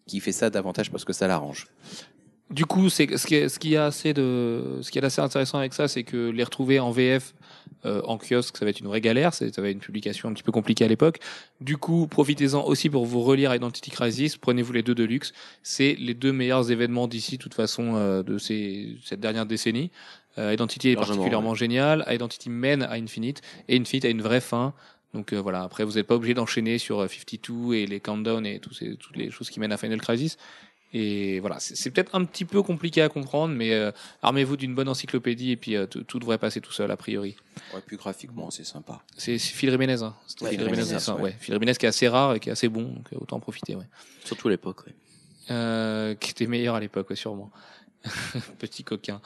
qui 0.07 0.19
fait 0.21 0.33
ça 0.33 0.51
davantage 0.51 0.91
parce 0.91 1.05
que 1.05 1.13
ça 1.13 1.27
l'arrange. 1.27 1.67
Du 2.53 2.67
coup, 2.67 2.91
c'est 2.91 3.17
ce 3.17 3.27
qui 3.27 3.35
est, 3.35 3.49
ce 3.49 3.59
qui 3.59 3.75
est 3.75 3.79
assez 3.79 4.13
de, 4.13 4.79
ce 4.83 4.91
qui 4.91 4.99
est 4.99 5.05
assez 5.05 5.21
intéressant 5.21 5.59
avec 5.59 5.73
ça, 5.73 5.89
c'est 5.89 6.05
que 6.05 6.31
les 6.31 6.45
retrouver 6.45 6.81
en 6.81 6.91
VF 6.91 7.35
euh, 7.85 8.01
en 8.05 8.19
kiosque, 8.19 8.57
ça 8.57 8.65
va 8.65 8.71
être 8.71 8.81
une 8.81 8.87
vraie 8.87 9.01
galère. 9.01 9.35
Ça 9.35 9.45
va 9.45 9.69
être 9.69 9.75
une 9.75 9.81
publication 9.81 10.29
un 10.29 10.33
petit 10.33 10.43
peu 10.43 10.53
compliquée 10.53 10.85
à 10.85 10.89
l'époque. 10.89 11.19
Du 11.61 11.79
coup, 11.79 12.07
profitez-en 12.07 12.63
aussi 12.65 12.91
pour 12.91 13.07
vous 13.07 13.23
relire 13.23 13.55
Identity 13.55 13.91
Crisis. 13.91 14.37
Prenez-vous 14.37 14.73
les 14.73 14.83
deux 14.83 14.95
de 14.95 15.05
luxe. 15.05 15.33
C'est 15.63 15.97
les 15.99 16.15
deux 16.15 16.33
meilleurs 16.33 16.71
événements 16.71 17.09
d'ici, 17.09 17.39
de 17.39 17.43
toute 17.43 17.55
façon, 17.55 17.97
euh, 17.97 18.23
de 18.23 18.39
ces, 18.39 18.97
cette 19.05 19.21
dernière 19.21 19.47
décennie. 19.47 19.91
Euh, 20.39 20.53
Identity 20.53 20.91
est 20.91 20.97
particulièrement 20.97 21.55
génial. 21.55 22.05
Identity 22.09 22.51
mène 22.51 22.83
à 22.83 22.93
Infinite 22.93 23.43
et 23.69 23.79
Infinite 23.79 24.05
a 24.05 24.09
une 24.09 24.23
vraie 24.23 24.41
fin. 24.41 24.75
Donc 25.15 25.33
euh, 25.33 25.41
voilà. 25.41 25.63
Après, 25.63 25.85
vous 25.85 25.93
n'êtes 25.93 26.07
pas 26.07 26.15
obligé 26.15 26.35
d'enchaîner 26.35 26.79
sur 26.79 27.01
euh, 27.01 27.09
52 27.09 27.75
et 27.75 27.87
les 27.87 28.01
countdowns 28.01 28.47
et 28.47 28.59
tous 28.61 28.73
ces, 28.73 28.97
toutes 28.97 29.17
les 29.17 29.31
choses 29.31 29.51
qui 29.51 29.61
mènent 29.61 29.73
à 29.73 29.77
Final 29.77 30.01
Crisis. 30.01 30.39
Et 30.95 31.41
voilà, 31.41 31.57
c'est 31.59 31.91
peut-être 31.91 32.15
un 32.15 32.25
petit 32.25 32.45
peu 32.45 32.63
compliqué 32.63 33.01
à 33.01 33.09
comprendre, 33.09 33.55
mais 33.55 33.73
euh, 33.73 33.91
armez-vous 34.21 34.59
d'une 34.59 34.75
bonne 34.75 34.89
encyclopédie 34.89 35.53
et 35.53 35.57
puis 35.57 35.75
euh, 35.75 35.87
tout 35.87 36.19
devrait 36.19 36.37
passer 36.37 36.61
tout 36.61 36.73
seul 36.73 36.91
a 36.91 36.97
priori. 36.99 37.35
Ouais, 37.73 37.81
puis 37.87 37.97
graphiquement, 37.97 38.51
c'est 38.51 38.65
sympa. 38.65 39.03
C'est 39.17 39.39
Phil 39.39 39.71
Jiménez, 39.71 40.03
hein. 40.03 40.15
C'était 40.27 40.45
Ouais, 40.45 40.51
Phil 40.51 40.61
Jiménez, 40.61 40.83
Jiménez, 40.83 40.99
ça, 41.01 41.15
ouais. 41.17 41.23
ouais. 41.23 41.37
Phil 41.41 41.55
Jiménez 41.55 41.75
qui 41.75 41.87
est 41.87 41.89
assez 41.89 42.09
rare 42.09 42.35
et 42.35 42.41
qui 42.41 42.51
est 42.51 42.53
assez 42.53 42.69
bon, 42.69 42.83
donc 42.83 43.07
euh, 43.13 43.19
autant 43.21 43.37
en 43.37 43.41
profiter, 43.41 43.75
ouais. 43.75 43.87
Surtout 44.25 44.49
à 44.49 44.51
l'époque. 44.51 44.87
ouais. 44.87 44.93
Euh, 45.51 46.15
qui 46.15 46.31
était 46.31 46.47
meilleur 46.47 46.75
à 46.75 46.81
l'époque, 46.81 47.09
ouais, 47.11 47.17
sûrement. 47.17 47.51
Petit 48.59 48.85
coquin. 48.85 49.21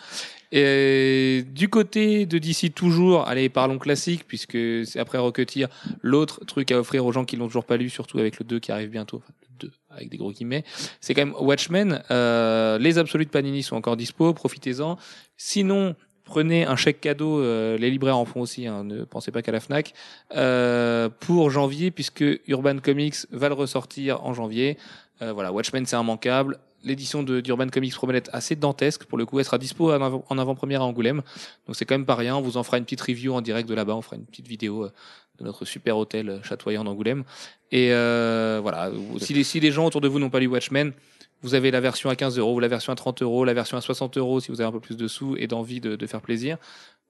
Et 0.53 1.45
du 1.51 1.69
côté 1.69 2.27
de 2.27 2.39
DC 2.39 2.73
toujours, 2.75 3.27
allez, 3.27 3.49
parlons 3.49 3.79
classique, 3.79 4.25
puisque 4.29 4.57
c'est 4.87 4.99
après 4.99 5.19
Rocketeer, 5.19 5.67
l'autre 6.03 6.45
truc 6.45 6.71
à 6.71 6.79
offrir 6.79 7.05
aux 7.05 7.13
gens 7.13 7.25
qui 7.25 7.37
l'ont 7.37 7.47
toujours 7.47 7.65
pas 7.65 7.77
lu, 7.77 7.91
surtout 7.91 8.19
avec 8.19 8.39
le 8.39 8.45
2 8.45 8.61
qui 8.61 8.71
arrive 8.73 8.91
bientôt, 8.91 9.17
enfin, 9.19 9.33
2 9.59 9.71
avec 9.91 10.09
des 10.09 10.17
gros 10.17 10.33
guillemets, 10.33 10.65
c'est 11.01 11.15
quand 11.15 11.25
même 11.25 11.35
Watchmen. 11.39 12.03
Euh, 12.11 12.79
les 12.79 12.99
absolus 12.99 13.25
de 13.25 13.31
Panini 13.31 13.63
sont 13.63 13.77
encore 13.77 13.97
dispo, 13.97 14.33
profitez-en. 14.33 14.97
Sinon, 15.37 15.95
prenez 16.25 16.65
un 16.65 16.77
chèque 16.77 17.01
cadeau, 17.01 17.41
euh, 17.41 17.79
les 17.79 17.91
libraires 17.91 18.19
en 18.19 18.25
font 18.25 18.41
aussi, 18.41 18.67
hein, 18.67 18.85
ne 18.85 19.05
pensez 19.05 19.31
pas 19.31 19.43
qu'à 19.43 19.53
la 19.53 19.61
FNAC, 19.61 19.95
euh, 20.35 21.09
pour 21.09 21.51
janvier, 21.51 21.91
puisque 21.91 22.25
Urban 22.47 22.79
Comics 22.79 23.27
va 23.31 23.49
le 23.49 23.55
ressortir 23.55 24.25
en 24.25 24.35
janvier. 24.35 24.77
Voilà, 25.19 25.51
Watchmen 25.51 25.87
c'est 25.87 25.97
immanquable. 25.97 26.59
L'édition 26.85 27.23
de 27.23 27.41
d'Urban 27.41 27.69
Comics 27.69 27.95
promet 27.95 28.13
d'être 28.13 28.31
assez 28.33 28.55
dantesque. 28.57 29.05
Pour 29.05 29.19
le 29.19 29.27
coup, 29.27 29.39
elle 29.39 29.45
sera 29.45 29.59
dispo 29.59 29.91
en 29.93 30.01
avant- 30.01 30.25
en 30.29 30.39
avant-première 30.39 30.83
à 30.83 30.85
Angoulême. 30.85 31.23
Donc 31.67 31.77
c'est 31.77 31.85
quand 31.85 31.95
même 31.95 32.07
pas 32.07 32.15
rien. 32.15 32.37
On 32.37 32.41
vous 32.41 32.57
en 32.57 32.63
fera 32.63 32.79
une 32.79 32.85
petite 32.85 33.01
review 33.01 33.35
en 33.35 33.41
direct 33.41 33.69
de 33.69 33.75
là-bas. 33.75 33.97
On 33.97 34.03
fera 34.03 34.17
une 34.17 34.25
petite 34.27 34.47
vidéo 34.47 34.85
euh, 34.85 34.93
de 35.39 35.45
notre 35.45 35.65
super 35.65 35.97
hôtel 35.99 36.29
euh, 36.29 36.43
chatoyant 36.43 36.85
d'Angoulême. 36.85 37.25
Et 37.73 37.93
euh, 37.93 38.61
voilà, 38.63 38.91
si 39.19 39.35
les, 39.35 39.43
si 39.45 39.59
les 39.61 39.73
gens 39.73 39.87
autour 39.87 40.01
de 40.01 40.09
vous 40.09 40.19
n'ont 40.19 40.31
pas 40.31 40.41
lu 40.41 40.47
Watchmen, 40.47 40.93
vous 41.43 41.55
avez 41.55 41.71
la 41.71 41.81
version 41.81 42.09
à 42.09 42.17
15 42.17 42.39
euros, 42.39 42.61
la 42.61 42.69
version 42.69 42.93
à 42.93 42.97
30 42.97 43.23
euros, 43.23 43.45
la 43.45 43.53
version 43.55 43.77
à 43.77 43.81
60 43.81 44.17
euros 44.17 44.41
si 44.41 44.51
vous 44.51 44.61
avez 44.61 44.69
un 44.69 44.73
peu 44.73 44.81
plus 44.81 44.97
de 44.97 45.07
sous 45.09 45.37
et 45.37 45.47
d'envie 45.47 45.81
de, 45.81 45.97
de 45.97 46.07
faire 46.07 46.21
plaisir, 46.21 46.57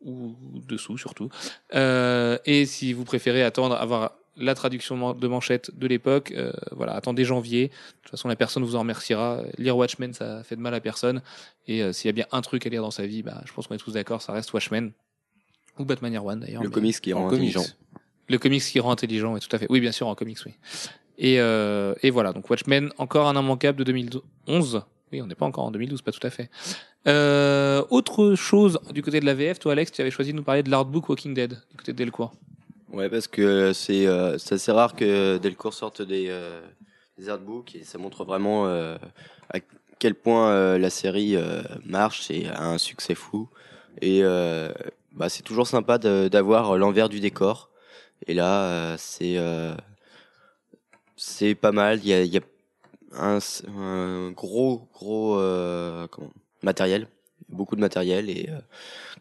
ou 0.05 0.35
de 0.67 0.77
sous 0.77 0.99
surtout. 0.99 1.29
Euh, 1.75 2.39
et 2.45 2.67
si 2.67 2.93
vous 2.93 3.05
préférez 3.05 3.43
attendre 3.43 3.75
avoir 3.77 4.12
la 4.37 4.55
traduction 4.55 5.14
de 5.14 5.28
manchette 5.28 5.76
de 5.78 5.87
l'époque, 5.87 6.32
euh, 6.37 6.53
voilà, 6.72 6.95
attendez 6.95 7.24
janvier. 7.24 7.68
De 7.68 7.72
toute 8.03 8.11
façon, 8.11 8.28
la 8.28 8.37
personne 8.37 8.62
vous 8.64 8.76
en 8.76 8.80
remerciera. 8.80 9.43
Lire 9.59 9.76
Watchmen, 9.76 10.12
ça 10.12 10.43
fait 10.45 10.57
de 10.57 10.61
mal 10.61 10.74
à 10.74 10.80
personne. 10.80 11.22
Et 11.66 11.82
euh, 11.82 11.93
s'il 11.93 12.09
y 12.09 12.11
a 12.11 12.12
bien 12.12 12.26
un 12.32 12.41
truc 12.43 12.66
à 12.66 12.68
lire 12.68 12.82
dans 12.82 12.91
sa 12.91 13.07
vie, 13.07 13.22
bah, 13.22 13.43
je 13.47 13.53
pense 13.53 13.66
qu'on 13.66 13.74
est 13.74 13.78
tous 13.78 13.93
d'accord, 13.93 14.22
ça 14.22 14.32
reste 14.32 14.53
Watchmen. 14.53 14.93
Ou 15.78 15.84
Batman 15.84 16.12
Year 16.12 16.24
One 16.24 16.41
d'ailleurs. 16.41 16.62
Le 16.62 16.68
mais- 16.68 16.74
comics 16.74 17.01
qui 17.01 17.12
En 17.14 17.18
rend 17.22 17.28
comics. 17.28 17.57
intelligent. 17.57 17.74
le 18.28 18.39
comics 18.39 18.62
qui 18.62 18.80
rend 18.80 18.91
intelligent, 18.91 19.32
oui, 19.34 19.41
tout 19.41 19.55
à 19.55 19.59
fait. 19.59 19.66
Oui, 19.70 19.80
bien 19.80 19.93
sûr, 19.93 20.07
en 20.09 20.14
comics, 20.14 20.39
oui. 20.47 20.53
Et, 21.18 21.41
euh, 21.41 21.95
et 22.03 22.11
voilà, 22.11 22.32
donc 22.32 22.49
Watchmen, 22.51 22.91
encore 22.99 23.28
un 23.28 23.39
immanquable 23.41 23.78
de 23.78 23.84
2011. 23.84 24.82
Oui, 25.12 25.22
on 25.22 25.26
n'est 25.26 25.34
pas 25.37 25.47
encore 25.47 25.64
en 25.64 25.70
2012, 25.70 26.03
pas 26.03 26.12
tout 26.12 26.26
à 26.26 26.30
fait. 26.30 26.51
Euh, 27.07 27.84
autre 27.91 28.34
chose 28.34 28.80
du 28.93 29.03
côté 29.03 29.20
de 29.20 29.24
la 29.26 29.34
VF, 29.34 29.61
toi 29.61 29.72
Alex, 29.72 29.93
tu 29.93 30.01
avais 30.01 30.11
choisi 30.11 30.32
de 30.32 30.37
nous 30.37 30.43
parler 30.43 30.62
de 30.64 30.70
l'artbook 30.70 31.09
Walking 31.09 31.32
Dead, 31.34 31.51
du 31.70 31.76
côté 31.76 31.93
de 31.93 31.97
Delcourt. 31.99 32.32
Ouais, 32.97 33.11
parce 33.11 33.28
que 33.28 33.74
c'est 33.74 34.07
euh, 34.07 34.36
assez 34.36 34.72
rare 34.72 34.97
que 34.97 35.36
Delcourt 35.36 35.74
sorte 35.74 36.01
des, 36.01 36.28
euh, 36.30 36.62
des 37.18 37.28
artbooks 37.28 37.74
et 37.74 37.84
ça 37.84 37.99
montre 37.99 38.24
vraiment 38.24 38.68
euh, 38.68 38.97
à 39.53 39.59
quel 39.99 40.14
point 40.14 40.49
euh, 40.49 40.78
la 40.78 40.88
série 40.88 41.36
euh, 41.36 41.61
marche 41.84 42.30
et 42.30 42.49
a 42.49 42.62
un 42.64 42.78
succès 42.78 43.14
fou. 43.14 43.51
Et 44.01 44.20
euh, 44.22 44.72
bah, 45.12 45.28
c'est 45.28 45.42
toujours 45.42 45.66
sympa 45.66 45.99
d'avoir 45.99 46.78
l'envers 46.78 47.11
du 47.11 47.20
décor. 47.20 47.68
Et 48.26 48.32
là, 48.32 48.97
c'est 48.97 49.36
c'est 51.16 51.55
pas 51.55 51.72
mal. 51.72 52.01
Il 52.03 52.09
y 52.09 52.14
a, 52.14 52.24
y 52.24 52.38
a 52.38 52.40
un, 53.12 53.40
un 53.76 54.30
gros 54.30 54.88
gros 54.94 55.34
comment, 56.11 56.32
matériel, 56.62 57.09
beaucoup 57.49 57.76
de 57.76 57.80
matériel 57.80 58.28
et 58.28 58.49
euh, 58.51 58.59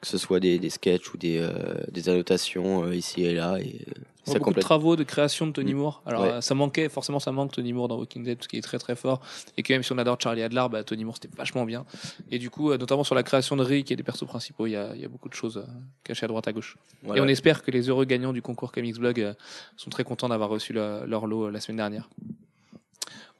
que 0.01 0.07
ce 0.07 0.17
soit 0.17 0.39
des, 0.39 0.57
des 0.59 0.69
sketchs 0.69 1.13
ou 1.13 1.17
des, 1.17 1.37
euh, 1.39 1.51
des 1.91 2.09
annotations 2.09 2.83
euh, 2.85 2.95
ici 2.95 3.23
et 3.23 3.33
là. 3.33 3.57
Et, 3.59 3.85
ça 4.27 4.39
beaucoup 4.39 4.53
de 4.55 4.59
travaux 4.59 4.95
de 4.95 5.03
création 5.03 5.45
de 5.45 5.51
Tony 5.51 5.75
Mm. 5.75 5.77
Moore. 5.77 6.01
Alors 6.07 6.23
Ouais. 6.23 6.41
ça 6.41 6.55
manquait, 6.55 6.89
forcément 6.89 7.19
ça 7.19 7.31
manque 7.31 7.51
Tony 7.51 7.73
Moore 7.73 7.87
dans 7.87 7.97
Walking 7.99 8.23
Dead 8.23 8.37
parce 8.39 8.47
qu'il 8.47 8.57
est 8.57 8.63
très 8.63 8.79
très 8.79 8.95
fort. 8.95 9.21
Et 9.55 9.61
que 9.61 9.71
même 9.71 9.83
si 9.83 9.91
on 9.91 9.99
adore 9.99 10.17
Charlie 10.19 10.41
Adler, 10.41 10.65
bah, 10.71 10.83
Tony 10.83 11.05
Moore 11.05 11.17
c'était 11.21 11.37
vachement 11.37 11.63
bien. 11.63 11.85
Et 12.31 12.39
du 12.39 12.49
coup, 12.49 12.75
notamment 12.75 13.03
sur 13.03 13.13
la 13.13 13.21
création 13.21 13.55
de 13.55 13.61
Rick 13.63 13.91
et 13.91 13.95
des 13.95 14.01
persos 14.01 14.25
principaux, 14.25 14.65
il 14.65 14.71
y 14.71 14.75
a, 14.75 14.95
il 14.95 15.01
y 15.01 15.05
a 15.05 15.07
beaucoup 15.09 15.29
de 15.29 15.35
choses 15.35 15.63
cachées 16.03 16.23
à 16.25 16.27
droite 16.27 16.47
à 16.47 16.53
gauche. 16.53 16.75
Voilà. 17.03 17.21
Et 17.21 17.23
on 17.23 17.27
espère 17.27 17.61
que 17.61 17.69
les 17.69 17.87
heureux 17.89 18.05
gagnants 18.05 18.33
du 18.33 18.41
concours 18.41 18.71
Comics 18.71 18.97
Blog 18.97 19.35
sont 19.77 19.91
très 19.91 20.03
contents 20.03 20.29
d'avoir 20.29 20.49
reçu 20.49 20.73
le- 20.73 21.05
leur 21.05 21.27
lot 21.27 21.51
la 21.51 21.59
semaine 21.59 21.77
dernière. 21.77 22.09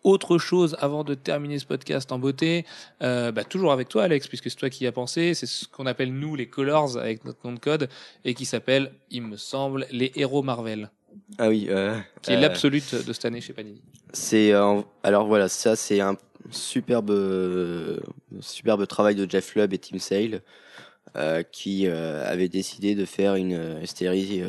Autre 0.06 0.38
chose 0.38 0.78
avant 0.82 1.04
de 1.04 1.16
terminer 1.16 1.58
ce 1.58 1.66
podcast 1.66 2.12
en 2.12 2.20
beauté, 2.20 2.64
euh, 3.02 3.32
bah, 3.32 3.44
toujours 3.44 3.72
avec 3.72 3.90
toi 3.90 4.04
Alex, 4.04 4.28
puisque 4.28 4.52
c'est 4.52 4.56
toi 4.56 4.70
qui 4.70 4.84
y 4.84 4.88
as 4.88 4.92
pensé, 4.92 5.34
c'est 5.34 5.48
ce 5.48 5.68
qu'on 5.68 5.88
appelle 5.88 6.14
nous 6.14 6.36
les 6.36 6.48
Colors 6.48 6.96
avec 6.96 7.26
notre 7.26 7.40
nom 7.44 7.54
de 7.54 7.60
code, 7.60 7.90
et 8.24 8.36
qui 8.36 8.46
s'appelle, 8.46 8.92
il 9.10 9.24
me 9.24 9.36
semble, 9.36 9.88
les 9.90 10.12
héros 10.16 10.44
Marvel, 10.44 10.92
Ah 11.40 11.50
oui. 11.50 11.66
Euh, 11.72 11.98
qui 12.22 12.34
est 12.34 12.36
euh, 12.36 12.40
l'absolute 12.40 13.04
de 13.04 13.14
cette 13.14 13.26
année 13.26 13.42
chez 13.42 13.54
Panini. 13.54 13.82
C'est 14.14 14.54
euh, 14.54 14.80
alors 15.02 15.26
voilà, 15.26 15.50
ça 15.50 15.76
c'est 15.76 16.02
un 16.02 16.16
superbe 16.52 18.00
superbe 18.42 18.86
travail 18.86 19.16
de 19.16 19.28
Jeff 19.28 19.56
Lubb 19.56 19.74
et 19.74 19.80
Tim 19.80 19.98
Sale 19.98 20.44
qui 21.52 21.88
avaient 21.88 22.50
décidé 22.50 22.94
de 22.94 23.06
faire 23.06 23.34
une 23.34 23.84
série 23.88 24.44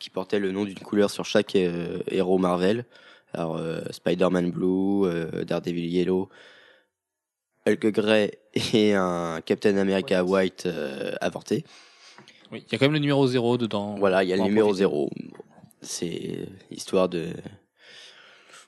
qui 0.00 0.10
portait 0.10 0.40
le 0.40 0.50
nom 0.50 0.64
d'une 0.64 0.80
couleur 0.80 1.12
sur 1.12 1.24
chaque 1.24 1.54
héros 1.54 2.38
Marvel. 2.38 2.86
Alors 3.34 3.56
euh, 3.56 3.80
Spider-Man 3.90 4.50
Blue, 4.50 5.04
euh, 5.04 5.44
Daredevil 5.44 5.86
Yellow, 5.86 6.28
Hulk 7.66 7.86
Grey 7.88 8.38
et 8.72 8.94
un 8.94 9.40
Captain 9.44 9.76
America 9.76 10.24
White 10.24 10.66
euh, 10.66 11.14
avorté. 11.20 11.64
Oui, 12.52 12.64
il 12.66 12.72
y 12.72 12.74
a 12.76 12.78
quand 12.78 12.86
même 12.86 12.92
le 12.92 12.98
numéro 12.98 13.26
0 13.26 13.58
dedans. 13.58 13.96
Voilà, 13.98 14.22
il 14.22 14.28
y 14.28 14.32
a 14.32 14.36
le 14.36 14.42
numéro 14.42 14.68
profiter. 14.68 14.84
0. 14.84 15.10
C'est 15.82 16.48
histoire 16.70 17.08
de. 17.08 17.28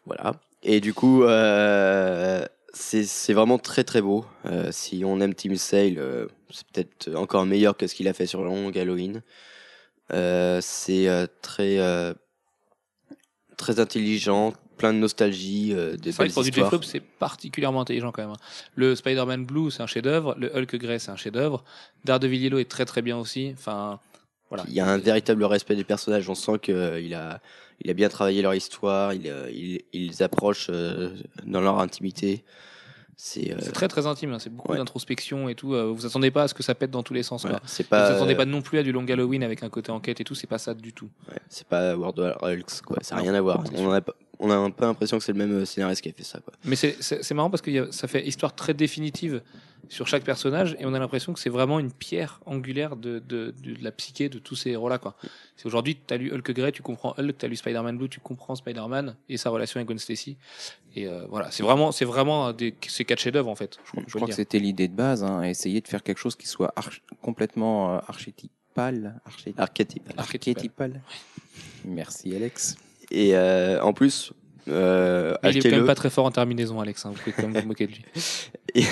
Voilà. 0.04 0.34
Et 0.62 0.80
du 0.80 0.94
coup, 0.94 1.22
euh, 1.24 2.44
c'est 2.72 3.32
vraiment 3.32 3.58
très 3.58 3.84
très 3.84 4.02
beau. 4.02 4.24
Euh, 4.46 4.70
si 4.72 5.02
on 5.04 5.20
aime 5.20 5.34
Tim 5.34 5.56
Sale, 5.56 5.98
euh, 5.98 6.26
c'est 6.50 6.66
peut-être 6.68 7.14
encore 7.14 7.46
meilleur 7.46 7.76
que 7.76 7.86
ce 7.86 7.94
qu'il 7.94 8.08
a 8.08 8.12
fait 8.12 8.26
sur 8.26 8.42
Long 8.42 8.70
Halloween. 8.70 9.22
Euh, 10.12 10.60
c'est 10.62 11.08
euh, 11.08 11.26
très 11.42 11.78
euh, 11.78 12.14
très 13.56 13.80
intelligent, 13.80 14.52
plein 14.76 14.92
de 14.92 14.98
nostalgie, 14.98 15.72
euh, 15.72 15.96
des 15.96 16.12
belles 16.12 16.28
histoires. 16.28 16.70
Loeb, 16.70 16.84
c'est 16.84 17.00
particulièrement 17.00 17.80
intelligent 17.80 18.12
quand 18.12 18.22
même. 18.22 18.32
hein. 18.32 18.36
Le 18.74 18.94
Spider-Man 18.94 19.46
Blue, 19.46 19.70
c'est 19.70 19.82
un 19.82 19.86
chef-d'œuvre. 19.86 20.34
Le 20.38 20.54
Hulk 20.54 20.76
Grey, 20.76 20.98
c'est 20.98 21.10
un 21.10 21.16
chef-d'œuvre. 21.16 21.64
Daredevil 22.04 22.42
Yellow 22.42 22.58
est 22.58 22.70
très 22.70 22.84
très 22.84 23.02
bien 23.02 23.16
aussi. 23.16 23.52
Enfin, 23.56 23.98
voilà. 24.50 24.64
Il 24.68 24.74
y 24.74 24.80
a 24.80 24.86
un 24.86 24.98
véritable 24.98 25.44
respect 25.44 25.76
des 25.76 25.84
personnages. 25.84 26.28
On 26.28 26.34
sent 26.34 26.58
qu'il 26.62 27.14
a, 27.14 27.40
il 27.80 27.90
a 27.90 27.94
bien 27.94 28.08
travaillé 28.08 28.42
leur 28.42 28.54
histoire. 28.54 29.14
Il, 29.14 29.28
euh, 29.28 29.50
il, 29.50 29.80
il 29.92 30.08
les 30.08 30.22
approche 30.22 30.68
euh, 30.70 31.10
dans 31.44 31.60
leur 31.60 31.78
intimité. 31.80 32.44
C'est, 33.18 33.50
euh, 33.52 33.70
très 33.72 33.88
très 33.88 34.06
intime. 34.06 34.34
hein. 34.34 34.38
C'est 34.38 34.50
beaucoup 34.54 34.72
Ouais. 34.72 34.78
d'introspection 34.78 35.48
et 35.48 35.54
tout. 35.54 35.72
Euh, 35.74 35.90
Vous 35.90 36.04
attendez 36.04 36.30
pas 36.30 36.42
à 36.42 36.48
ce 36.48 36.54
que 36.54 36.62
ça 36.62 36.74
pète 36.74 36.90
dans 36.90 37.02
tous 37.02 37.14
les 37.14 37.22
sens. 37.22 37.42
voilà. 37.42 37.60
Quoi. 37.60 37.68
c'est 37.68 37.82
Vous 37.84 37.88
pas, 37.88 38.04
attendez 38.08 38.34
euh, 38.34 38.36
pas 38.36 38.44
non 38.44 38.60
plus 38.60 38.78
à 38.78 38.82
du 38.82 38.92
Long 38.92 39.06
Halloween 39.08 39.42
avec 39.42 39.62
un 39.62 39.70
côté 39.70 39.90
enquête 39.90 40.20
et 40.20 40.24
tout. 40.24 40.34
C'est 40.34 40.46
pas 40.46 40.58
ça 40.58 40.74
du 40.74 40.92
tout. 40.92 41.08
ouais, 41.30 41.38
c'est 41.48 41.66
pas 41.66 41.96
World 41.96 42.18
of 42.20 42.36
Hulks, 42.42 42.82
quoi. 42.84 42.98
Ça 43.00 43.16
n'a 43.16 43.22
rien 43.22 43.34
à 43.34 43.40
voir. 43.40 43.62
On 43.72 43.76
sûr. 43.76 43.92
a, 43.94 44.00
pas- 44.02 44.14
on 44.38 44.50
a 44.50 44.56
un 44.56 44.70
peu 44.70 44.84
l'impression 44.84 45.18
que 45.18 45.24
c'est 45.24 45.32
le 45.32 45.38
même 45.38 45.52
euh, 45.52 45.64
scénariste 45.64 46.02
qui 46.02 46.08
a 46.08 46.12
fait 46.12 46.22
ça, 46.24 46.40
quoi. 46.40 46.52
Mais 46.64 46.76
c'est- 46.76 47.32
marrant 47.34 47.50
parce 47.50 47.62
que 47.62 47.70
y 47.70 47.78
a- 47.78 47.90
ça 47.92 48.08
fait 48.08 48.26
histoire 48.26 48.54
très 48.54 48.74
définitive 48.74 49.42
sur 49.88 50.08
chaque 50.08 50.24
personnage 50.24 50.76
et 50.80 50.86
on 50.86 50.94
a 50.94 50.98
l'impression 50.98 51.32
que 51.32 51.38
c'est 51.38 51.50
vraiment 51.50 51.78
une 51.78 51.92
pierre 51.92 52.40
angulaire 52.44 52.96
de, 52.96 53.20
de, 53.20 53.54
de, 53.62 53.74
de 53.74 53.84
la 53.84 53.92
psyché 53.92 54.28
de 54.28 54.38
tous 54.40 54.56
ces 54.56 54.70
héros-là. 54.70 54.98
quoi. 54.98 55.14
C'est 55.56 55.66
aujourd'hui, 55.66 55.96
tu 56.06 56.12
as 56.12 56.16
lu 56.16 56.32
Hulk 56.32 56.50
Grey, 56.52 56.72
tu 56.72 56.82
comprends 56.82 57.14
Hulk, 57.18 57.38
tu 57.38 57.44
as 57.46 57.48
lu 57.48 57.54
Spider-Man 57.56 57.96
Blue, 57.96 58.08
tu 58.08 58.18
comprends 58.18 58.56
Spider-Man 58.56 59.14
et 59.28 59.36
sa 59.36 59.50
relation 59.50 59.78
avec 59.78 59.86
Gwen 59.86 59.98
Stacy. 59.98 60.36
Et 60.96 61.06
euh, 61.06 61.26
voilà, 61.28 61.50
c'est 61.52 61.62
vraiment, 61.62 61.92
c'est 61.92 62.04
vraiment 62.06 62.52
des, 62.52 62.74
ces 62.88 63.04
quatre 63.04 63.20
chefs-d'œuvre 63.20 63.48
en 63.50 63.54
fait. 63.54 63.78
Je, 63.84 63.90
crois- 63.90 64.02
Je 64.06 64.08
je 64.08 64.12
veux 64.14 64.18
crois 64.18 64.26
le 64.28 64.32
que 64.32 64.36
c'était 64.36 64.58
l'idée 64.58 64.88
de 64.88 64.94
base, 64.94 65.22
hein, 65.22 65.42
essayer 65.42 65.80
de 65.80 65.86
faire 65.86 66.02
quelque 66.02 66.18
chose 66.18 66.34
qui 66.34 66.48
soit 66.48 66.72
arch- 66.74 67.02
complètement 67.22 67.94
euh, 67.96 67.98
archétypal. 68.08 69.20
Archétypal. 69.24 69.64
Archétype. 70.18 70.56
Archétypal. 70.56 71.00
Merci 71.84 72.34
Alex. 72.34 72.76
Et 73.10 73.36
euh, 73.36 73.80
en 73.82 73.92
plus, 73.92 74.32
euh, 74.68 75.34
il 75.44 75.56
est 75.58 75.62
quand 75.62 75.76
même 75.76 75.86
pas 75.86 75.94
très 75.94 76.10
fort 76.10 76.26
en 76.26 76.30
terminaison, 76.30 76.80
Alex. 76.80 77.04
hein, 77.06 77.12
vous 77.14 77.18
pouvez 77.22 77.32
quand 77.32 77.48
même 77.48 77.62
vous 77.62 77.68
moquer 77.68 77.86
de 77.86 77.92
lui. 77.92 78.04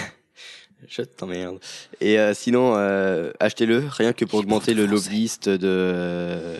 Je 0.86 1.02
t'emmerde. 1.02 1.58
Et 2.00 2.18
euh, 2.18 2.34
sinon, 2.34 2.74
euh, 2.76 3.32
achetez-le, 3.40 3.84
rien 3.88 4.12
que 4.12 4.24
pour 4.26 4.40
augmenter 4.40 4.74
le 4.74 4.84
lobbyiste 4.86 5.48
de, 5.48 6.56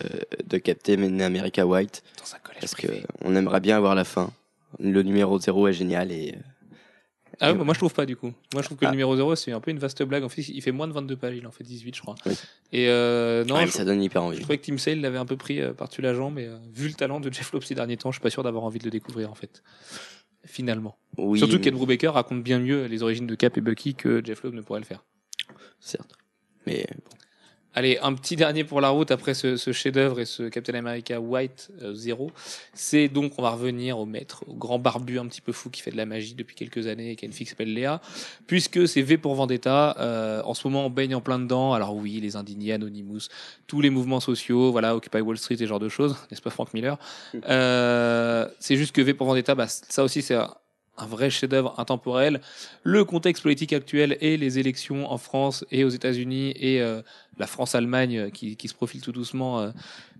de 0.46 0.58
Captain 0.58 1.20
America 1.20 1.66
White. 1.66 2.02
Dans 2.18 2.34
un 2.34 2.38
collège 2.38 2.60
Parce 2.60 2.74
que 2.74 2.86
privé. 2.86 3.04
on 3.22 3.36
aimerait 3.36 3.60
bien 3.60 3.76
avoir 3.76 3.94
la 3.94 4.04
fin. 4.04 4.30
Le 4.80 5.02
numéro 5.02 5.38
0 5.38 5.68
est 5.68 5.72
génial 5.74 6.10
et 6.10 6.32
euh, 6.36 6.40
Ah 7.40 7.52
ouais, 7.52 7.58
bah, 7.58 7.64
moi 7.64 7.74
je 7.74 7.78
trouve 7.80 7.92
pas 7.94 8.06
du 8.06 8.16
coup. 8.16 8.32
Moi 8.52 8.62
je 8.62 8.66
trouve 8.66 8.78
que 8.78 8.84
Ah. 8.84 8.88
le 8.88 8.92
numéro 8.92 9.16
0 9.16 9.34
c'est 9.36 9.52
un 9.52 9.60
peu 9.60 9.70
une 9.70 9.78
vaste 9.78 10.02
blague. 10.02 10.22
En 10.24 10.28
fait, 10.28 10.42
il 10.48 10.60
fait 10.62 10.72
moins 10.72 10.86
de 10.88 10.92
22 10.92 11.16
pages, 11.16 11.36
il 11.36 11.46
en 11.46 11.50
fait 11.50 11.64
18 11.64 11.94
je 11.96 12.00
crois. 12.00 12.14
Oui. 12.26 12.34
Et 12.72 12.88
euh, 12.88 13.44
non, 13.44 13.56
ouais, 13.56 13.66
je, 13.66 13.72
ça 13.72 13.84
donne 13.84 14.02
hyper 14.02 14.22
je 14.22 14.26
envie. 14.28 14.38
trouvais 14.40 14.58
que 14.58 14.64
Tim 14.66 14.78
Sale 14.78 15.00
l'avait 15.00 15.18
un 15.18 15.26
peu 15.26 15.36
pris 15.36 15.60
euh, 15.60 15.72
par-dessus 15.72 16.02
la 16.02 16.14
jambe, 16.14 16.34
mais 16.34 16.46
euh, 16.46 16.56
vu 16.72 16.88
le 16.88 16.94
talent 16.94 17.20
de 17.20 17.32
Jeff 17.32 17.52
Loeb 17.52 17.62
ces 17.64 17.74
derniers 17.74 17.96
temps, 17.96 18.10
je 18.10 18.16
suis 18.16 18.22
pas 18.22 18.30
sûr 18.30 18.42
d'avoir 18.42 18.64
envie 18.64 18.78
de 18.78 18.84
le 18.84 18.90
découvrir 18.90 19.30
en 19.30 19.34
fait. 19.34 19.62
finalement. 20.46 20.96
Oui, 21.16 21.38
Surtout 21.38 21.54
mais- 21.56 21.60
qu'Ed 21.62 21.74
Brubaker 21.74 22.08
raconte 22.12 22.42
bien 22.42 22.58
mieux 22.58 22.84
les 22.86 23.02
origines 23.02 23.26
de 23.26 23.34
Cap 23.34 23.56
et 23.56 23.60
Bucky 23.60 23.94
que 23.94 24.22
Jeff 24.24 24.42
Loeb 24.42 24.54
ne 24.54 24.60
pourrait 24.60 24.80
le 24.80 24.86
faire. 24.86 25.02
certes. 25.80 26.12
Mais 26.66 26.86
Allez, 27.76 27.98
un 28.02 28.14
petit 28.14 28.36
dernier 28.36 28.62
pour 28.62 28.80
la 28.80 28.90
route 28.90 29.10
après 29.10 29.34
ce, 29.34 29.56
ce 29.56 29.72
chef-d'œuvre 29.72 30.20
et 30.20 30.26
ce 30.26 30.44
Captain 30.44 30.74
America 30.74 31.20
White 31.20 31.70
euh, 31.82 31.92
Zero. 31.92 32.30
C'est 32.72 33.08
donc, 33.08 33.32
on 33.36 33.42
va 33.42 33.50
revenir 33.50 33.98
au 33.98 34.06
maître, 34.06 34.44
au 34.46 34.54
grand 34.54 34.78
barbu 34.78 35.18
un 35.18 35.26
petit 35.26 35.40
peu 35.40 35.50
fou 35.52 35.70
qui 35.70 35.82
fait 35.82 35.90
de 35.90 35.96
la 35.96 36.06
magie 36.06 36.34
depuis 36.34 36.54
quelques 36.54 36.86
années 36.86 37.10
et 37.10 37.16
qui 37.16 37.24
a 37.24 37.26
une 37.26 37.32
fille 37.32 37.46
qui 37.46 37.50
s'appelle 37.50 37.74
Léa. 37.74 38.00
Puisque 38.46 38.86
c'est 38.86 39.02
V 39.02 39.18
pour 39.18 39.34
Vendetta, 39.34 39.96
euh, 39.98 40.40
en 40.44 40.54
ce 40.54 40.66
moment 40.68 40.86
on 40.86 40.90
baigne 40.90 41.16
en 41.16 41.20
plein 41.20 41.40
dedans. 41.40 41.72
Alors 41.72 41.96
oui, 41.96 42.20
les 42.20 42.36
indignés, 42.36 42.72
Anonymous, 42.72 43.28
tous 43.66 43.80
les 43.80 43.90
mouvements 43.90 44.20
sociaux, 44.20 44.70
voilà, 44.70 44.94
Occupy 44.94 45.20
Wall 45.20 45.36
Street 45.36 45.54
et 45.54 45.58
ce 45.58 45.66
genre 45.66 45.80
de 45.80 45.88
choses, 45.88 46.16
n'est-ce 46.30 46.42
pas 46.42 46.50
Frank 46.50 46.72
Miller? 46.74 46.96
Euh, 47.48 48.46
C'est 48.60 48.76
juste 48.76 48.94
que 48.94 49.02
V 49.02 49.14
pour 49.14 49.26
Vendetta, 49.26 49.56
bah, 49.56 49.66
ça 49.66 50.04
aussi 50.04 50.22
c'est 50.22 50.36
un, 50.96 51.06
vrai 51.06 51.30
chef-d'œuvre 51.30 51.74
intemporel. 51.78 52.40
Le 52.82 53.04
contexte 53.04 53.42
politique 53.42 53.72
actuel 53.72 54.16
et 54.20 54.36
les 54.36 54.58
élections 54.58 55.10
en 55.10 55.18
France 55.18 55.64
et 55.70 55.84
aux 55.84 55.88
États-Unis 55.88 56.54
et 56.56 56.80
euh, 56.80 57.02
la 57.38 57.46
France-Allemagne 57.46 58.18
euh, 58.18 58.30
qui, 58.30 58.56
qui 58.56 58.68
se 58.68 58.74
profile 58.74 59.00
tout 59.00 59.12
doucement 59.12 59.60
euh, 59.60 59.70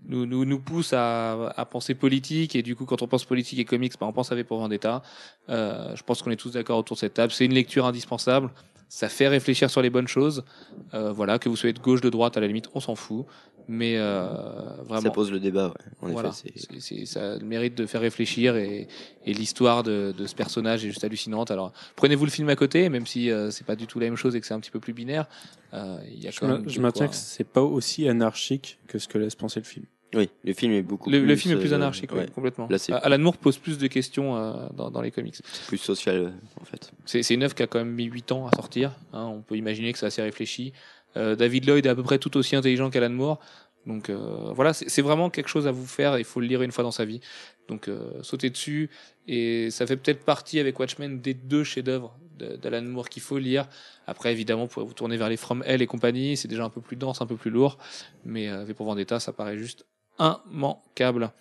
nous, 0.07 0.25
nous, 0.25 0.45
nous 0.45 0.59
pousse 0.59 0.93
à, 0.93 1.49
à 1.55 1.65
penser 1.65 1.95
politique 1.95 2.55
et 2.55 2.61
du 2.61 2.75
coup 2.75 2.85
quand 2.85 3.01
on 3.01 3.07
pense 3.07 3.25
politique 3.25 3.59
et 3.59 3.65
comics, 3.65 3.93
bah, 3.99 4.05
on 4.07 4.13
pense 4.13 4.31
à 4.31 4.35
V 4.35 4.43
pour 4.43 4.59
Vendetta. 4.59 5.01
Euh, 5.49 5.95
je 5.95 6.03
pense 6.03 6.21
qu'on 6.21 6.31
est 6.31 6.35
tous 6.35 6.51
d'accord 6.51 6.79
autour 6.79 6.95
de 6.95 6.99
cette 6.99 7.15
table. 7.15 7.31
C'est 7.31 7.45
une 7.45 7.53
lecture 7.53 7.85
indispensable. 7.85 8.49
Ça 8.87 9.09
fait 9.09 9.27
réfléchir 9.27 9.69
sur 9.69 9.81
les 9.81 9.89
bonnes 9.89 10.07
choses. 10.07 10.43
Euh, 10.93 11.11
voilà, 11.11 11.39
que 11.39 11.49
vous 11.49 11.55
soyez 11.55 11.73
de 11.73 11.79
gauche, 11.79 12.01
de 12.01 12.09
droite, 12.09 12.37
à 12.37 12.39
la 12.39 12.47
limite, 12.47 12.69
on 12.73 12.79
s'en 12.79 12.95
fout. 12.95 13.25
Mais 13.67 13.97
euh, 13.97 14.27
vraiment, 14.83 15.01
ça 15.01 15.09
pose 15.09 15.31
le 15.31 15.39
débat, 15.39 15.69
ouais. 15.69 16.07
En 16.07 16.11
voilà, 16.11 16.29
effet, 16.29 16.53
c'est 16.55 16.79
c'est, 16.79 16.79
c'est- 16.99 17.05
ça 17.07 17.33
a 17.33 17.37
le 17.37 17.45
mérite 17.45 17.73
de 17.73 17.87
faire 17.87 18.01
réfléchir 18.01 18.55
et, 18.57 18.87
et 19.25 19.33
l'histoire 19.33 19.81
de, 19.81 20.13
de 20.15 20.27
ce 20.27 20.35
personnage 20.35 20.85
est 20.85 20.89
juste 20.89 21.03
hallucinante. 21.03 21.49
Alors 21.49 21.73
prenez-vous 21.95 22.25
le 22.25 22.31
film 22.31 22.47
à 22.49 22.55
côté, 22.55 22.89
même 22.89 23.07
si 23.07 23.31
euh, 23.31 23.49
c'est 23.49 23.65
pas 23.65 23.75
du 23.75 23.87
tout 23.87 23.99
la 23.99 24.05
même 24.05 24.17
chose 24.17 24.35
et 24.35 24.39
que 24.39 24.45
c'est 24.45 24.53
un 24.53 24.59
petit 24.59 24.69
peu 24.69 24.79
plus 24.79 24.93
binaire. 24.93 25.25
euh, 25.73 25.97
Il 26.11 26.23
y 26.23 26.27
a 26.27 26.31
Je, 26.31 26.39
quand 26.39 26.47
ma- 26.47 26.59
même 26.59 26.69
je 26.69 26.79
maintiens 26.79 27.07
que 27.07 27.15
c'est 27.15 27.43
pas 27.43 27.63
aussi 27.63 28.07
anarchique 28.07 28.77
que 28.87 28.99
ce 28.99 29.07
que 29.07 29.17
laisse 29.17 29.33
penser 29.35 29.59
le 29.61 29.65
film. 29.65 29.85
Oui, 30.15 30.29
le 30.43 30.53
film 30.53 30.71
est 30.71 30.81
beaucoup 30.81 31.09
le, 31.09 31.19
plus. 31.19 31.27
le 31.27 31.35
film 31.35 31.55
est 31.57 31.59
plus 31.59 31.73
euh, 31.73 31.75
anarchique, 31.75 32.11
ouais, 32.13 32.27
complètement. 32.33 32.67
Là, 32.69 32.77
c'est- 32.77 32.93
Alan 32.93 33.19
Moore 33.19 33.37
pose 33.37 33.57
plus 33.57 33.77
de 33.77 33.87
questions 33.87 34.37
euh, 34.37 34.67
dans, 34.73 34.89
dans 34.89 35.01
les 35.01 35.11
comics. 35.11 35.35
plus 35.67 35.77
social, 35.77 36.15
euh, 36.15 36.29
en 36.61 36.65
fait. 36.65 36.91
C'est, 37.05 37.21
c'est 37.21 37.33
une 37.33 37.43
œuvre 37.43 37.53
qui 37.53 37.63
a 37.63 37.67
quand 37.67 37.79
même 37.79 37.91
mis 37.91 38.05
8 38.05 38.31
ans 38.31 38.47
à 38.47 38.55
sortir. 38.55 38.93
hein, 39.13 39.25
on 39.25 39.41
peut 39.41 39.57
imaginer 39.57 39.91
que 39.91 39.99
c'est 39.99 40.05
assez 40.05 40.21
réfléchi. 40.21 40.71
Euh, 41.17 41.35
David 41.35 41.67
Lloyd 41.67 41.85
est 41.85 41.89
à 41.89 41.95
peu 41.95 42.03
près 42.03 42.17
tout 42.17 42.35
aussi 42.37 42.55
intelligent 42.55 42.89
qu'Alan 42.89 43.09
Moore. 43.09 43.39
Donc 43.85 44.09
voilà, 44.09 44.73
c'est, 44.73 44.89
c'est 44.89 45.03
vraiment 45.03 45.29
quelque 45.29 45.47
chose 45.47 45.67
à 45.67 45.71
vous 45.71 45.85
faire. 45.85 46.17
Il 46.17 46.23
faut 46.25 46.39
le 46.39 46.47
lire 46.47 46.63
une 46.63 46.71
fois 46.71 46.83
dans 46.83 46.89
sa 46.89 47.05
vie. 47.05 47.19
Donc 47.67 47.87
sautez 48.23 48.49
dessus. 48.49 48.89
Et 49.27 49.69
ça 49.69 49.85
fait 49.85 49.95
peut-être 49.95 50.25
partie 50.25 50.59
avec 50.59 50.79
Watchmen 50.79 51.21
des 51.21 51.35
deux 51.35 51.63
chefs-d'œuvre 51.63 52.17
d'Alan 52.39 52.81
Moore 52.81 53.09
qu'il 53.09 53.21
faut 53.21 53.37
lire. 53.37 53.67
Après, 54.07 54.31
évidemment, 54.31 54.63
vous 54.63 54.69
pourrez 54.69 54.85
vous 54.87 54.93
tourner 54.95 55.17
vers 55.17 55.29
les 55.29 55.37
From 55.37 55.61
Hell 55.67 55.83
et 55.83 55.87
compagnie. 55.87 56.35
C'est 56.35 56.47
déjà 56.47 56.63
un 56.65 56.71
peu 56.71 56.81
plus 56.81 56.95
dense, 56.97 57.21
un 57.21 57.27
peu 57.27 57.35
plus 57.35 57.51
lourd. 57.51 57.77
Mais 58.25 58.47
V 58.65 58.73
pour 58.73 58.87
Vendetta, 58.87 59.19
ça 59.19 59.33
paraît 59.33 59.57
juste 59.59 59.85
immanquable. 60.19 61.31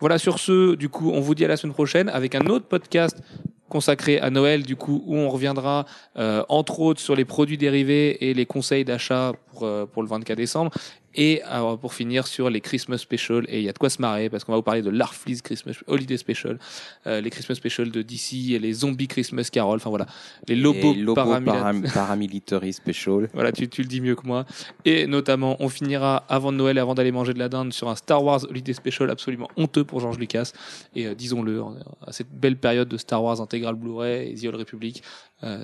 Voilà, 0.00 0.18
sur 0.18 0.38
ce, 0.38 0.74
du 0.74 0.88
coup, 0.88 1.10
on 1.12 1.20
vous 1.20 1.34
dit 1.34 1.44
à 1.44 1.48
la 1.48 1.56
semaine 1.56 1.74
prochaine 1.74 2.08
avec 2.08 2.34
un 2.34 2.46
autre 2.46 2.66
podcast 2.66 3.22
consacré 3.68 4.20
à 4.20 4.30
Noël, 4.30 4.62
du 4.62 4.76
coup, 4.76 5.02
où 5.06 5.16
on 5.16 5.28
reviendra 5.28 5.86
euh, 6.16 6.44
entre 6.48 6.80
autres 6.80 7.00
sur 7.00 7.16
les 7.16 7.24
produits 7.24 7.58
dérivés 7.58 8.28
et 8.28 8.34
les 8.34 8.46
conseils 8.46 8.84
d'achat 8.84 9.32
pour, 9.54 9.64
euh, 9.64 9.86
pour 9.86 10.02
le 10.02 10.08
24 10.08 10.36
décembre. 10.36 10.70
Et 11.16 11.42
euh, 11.48 11.76
pour 11.76 11.94
finir 11.94 12.26
sur 12.26 12.50
les 12.50 12.60
Christmas 12.60 12.98
Special, 12.98 13.44
et 13.48 13.58
il 13.60 13.64
y 13.64 13.68
a 13.68 13.72
de 13.72 13.78
quoi 13.78 13.88
se 13.88 14.02
marrer 14.02 14.28
parce 14.28 14.42
qu'on 14.42 14.50
va 14.50 14.56
vous 14.58 14.62
parler 14.64 14.82
de 14.82 14.90
l'Arfleeze 14.90 15.42
Christmas 15.42 15.74
Holiday 15.86 16.16
Special, 16.16 16.58
euh, 17.06 17.20
les 17.20 17.30
Christmas 17.30 17.54
Special 17.54 17.92
de 17.92 18.02
DC, 18.02 18.50
et 18.50 18.58
les 18.58 18.72
Zombies 18.72 19.06
Christmas 19.06 19.48
Carol, 19.52 19.76
enfin 19.76 19.90
voilà, 19.90 20.06
les 20.48 20.56
Lobo 20.56 20.92
paramila- 21.14 21.44
Param- 21.52 21.92
Paramilitary 21.92 22.72
Special. 22.72 23.28
voilà, 23.32 23.52
tu, 23.52 23.68
tu 23.68 23.82
le 23.82 23.88
dis 23.88 24.00
mieux 24.00 24.16
que 24.16 24.26
moi. 24.26 24.44
Et 24.84 25.06
notamment, 25.06 25.56
on 25.60 25.68
finira 25.68 26.24
avant 26.28 26.50
de 26.50 26.56
Noël 26.56 26.78
avant 26.80 26.94
d'aller 26.96 27.12
manger 27.12 27.32
de 27.32 27.38
la 27.38 27.48
dinde 27.48 27.72
sur 27.72 27.88
un 27.88 27.94
Star 27.94 28.24
Wars 28.24 28.42
Holiday 28.50 28.72
Special 28.72 29.08
absolument 29.08 29.48
honteux 29.56 29.84
pour 29.84 30.00
George 30.00 30.18
Lucas. 30.18 30.50
Et 30.96 31.06
euh, 31.06 31.14
disons-le, 31.14 31.62
à 32.04 32.10
cette 32.10 32.30
belle 32.32 32.56
période 32.56 32.88
de 32.88 32.96
Star 32.96 33.22
Wars 33.22 33.40
intégral 33.40 33.76
Blu-ray 33.76 34.32
et 34.32 34.34
The 34.34 34.46
Old 34.46 34.56
Republic, 34.56 35.00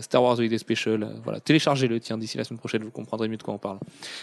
Star 0.00 0.22
Wars 0.22 0.38
Holiday 0.38 0.58
Special, 0.58 1.02
euh, 1.02 1.06
voilà, 1.24 1.40
téléchargez-le, 1.40 2.00
tiens, 2.00 2.18
d'ici 2.18 2.38
la 2.38 2.44
semaine 2.44 2.58
prochaine, 2.58 2.82
vous 2.84 2.90
comprendrez 2.90 3.28
mieux 3.28 3.36
de 3.36 3.42
quoi 3.42 3.54
on 3.54 3.58
parle. 3.58 3.78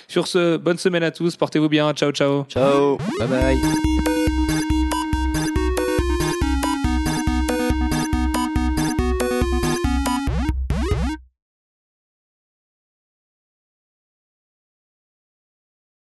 Sur 0.08 0.28
ce, 0.28 0.58
bonne 0.58 0.78
semaine 0.78 1.04
à 1.04 1.12
tous, 1.12 1.36
portez-vous 1.36 1.70
bien, 1.70 1.92
ciao 1.94 2.12
ciao 2.12 2.46
Ciao 2.46 2.98
Bye 3.20 3.28
bye. 3.28 4.17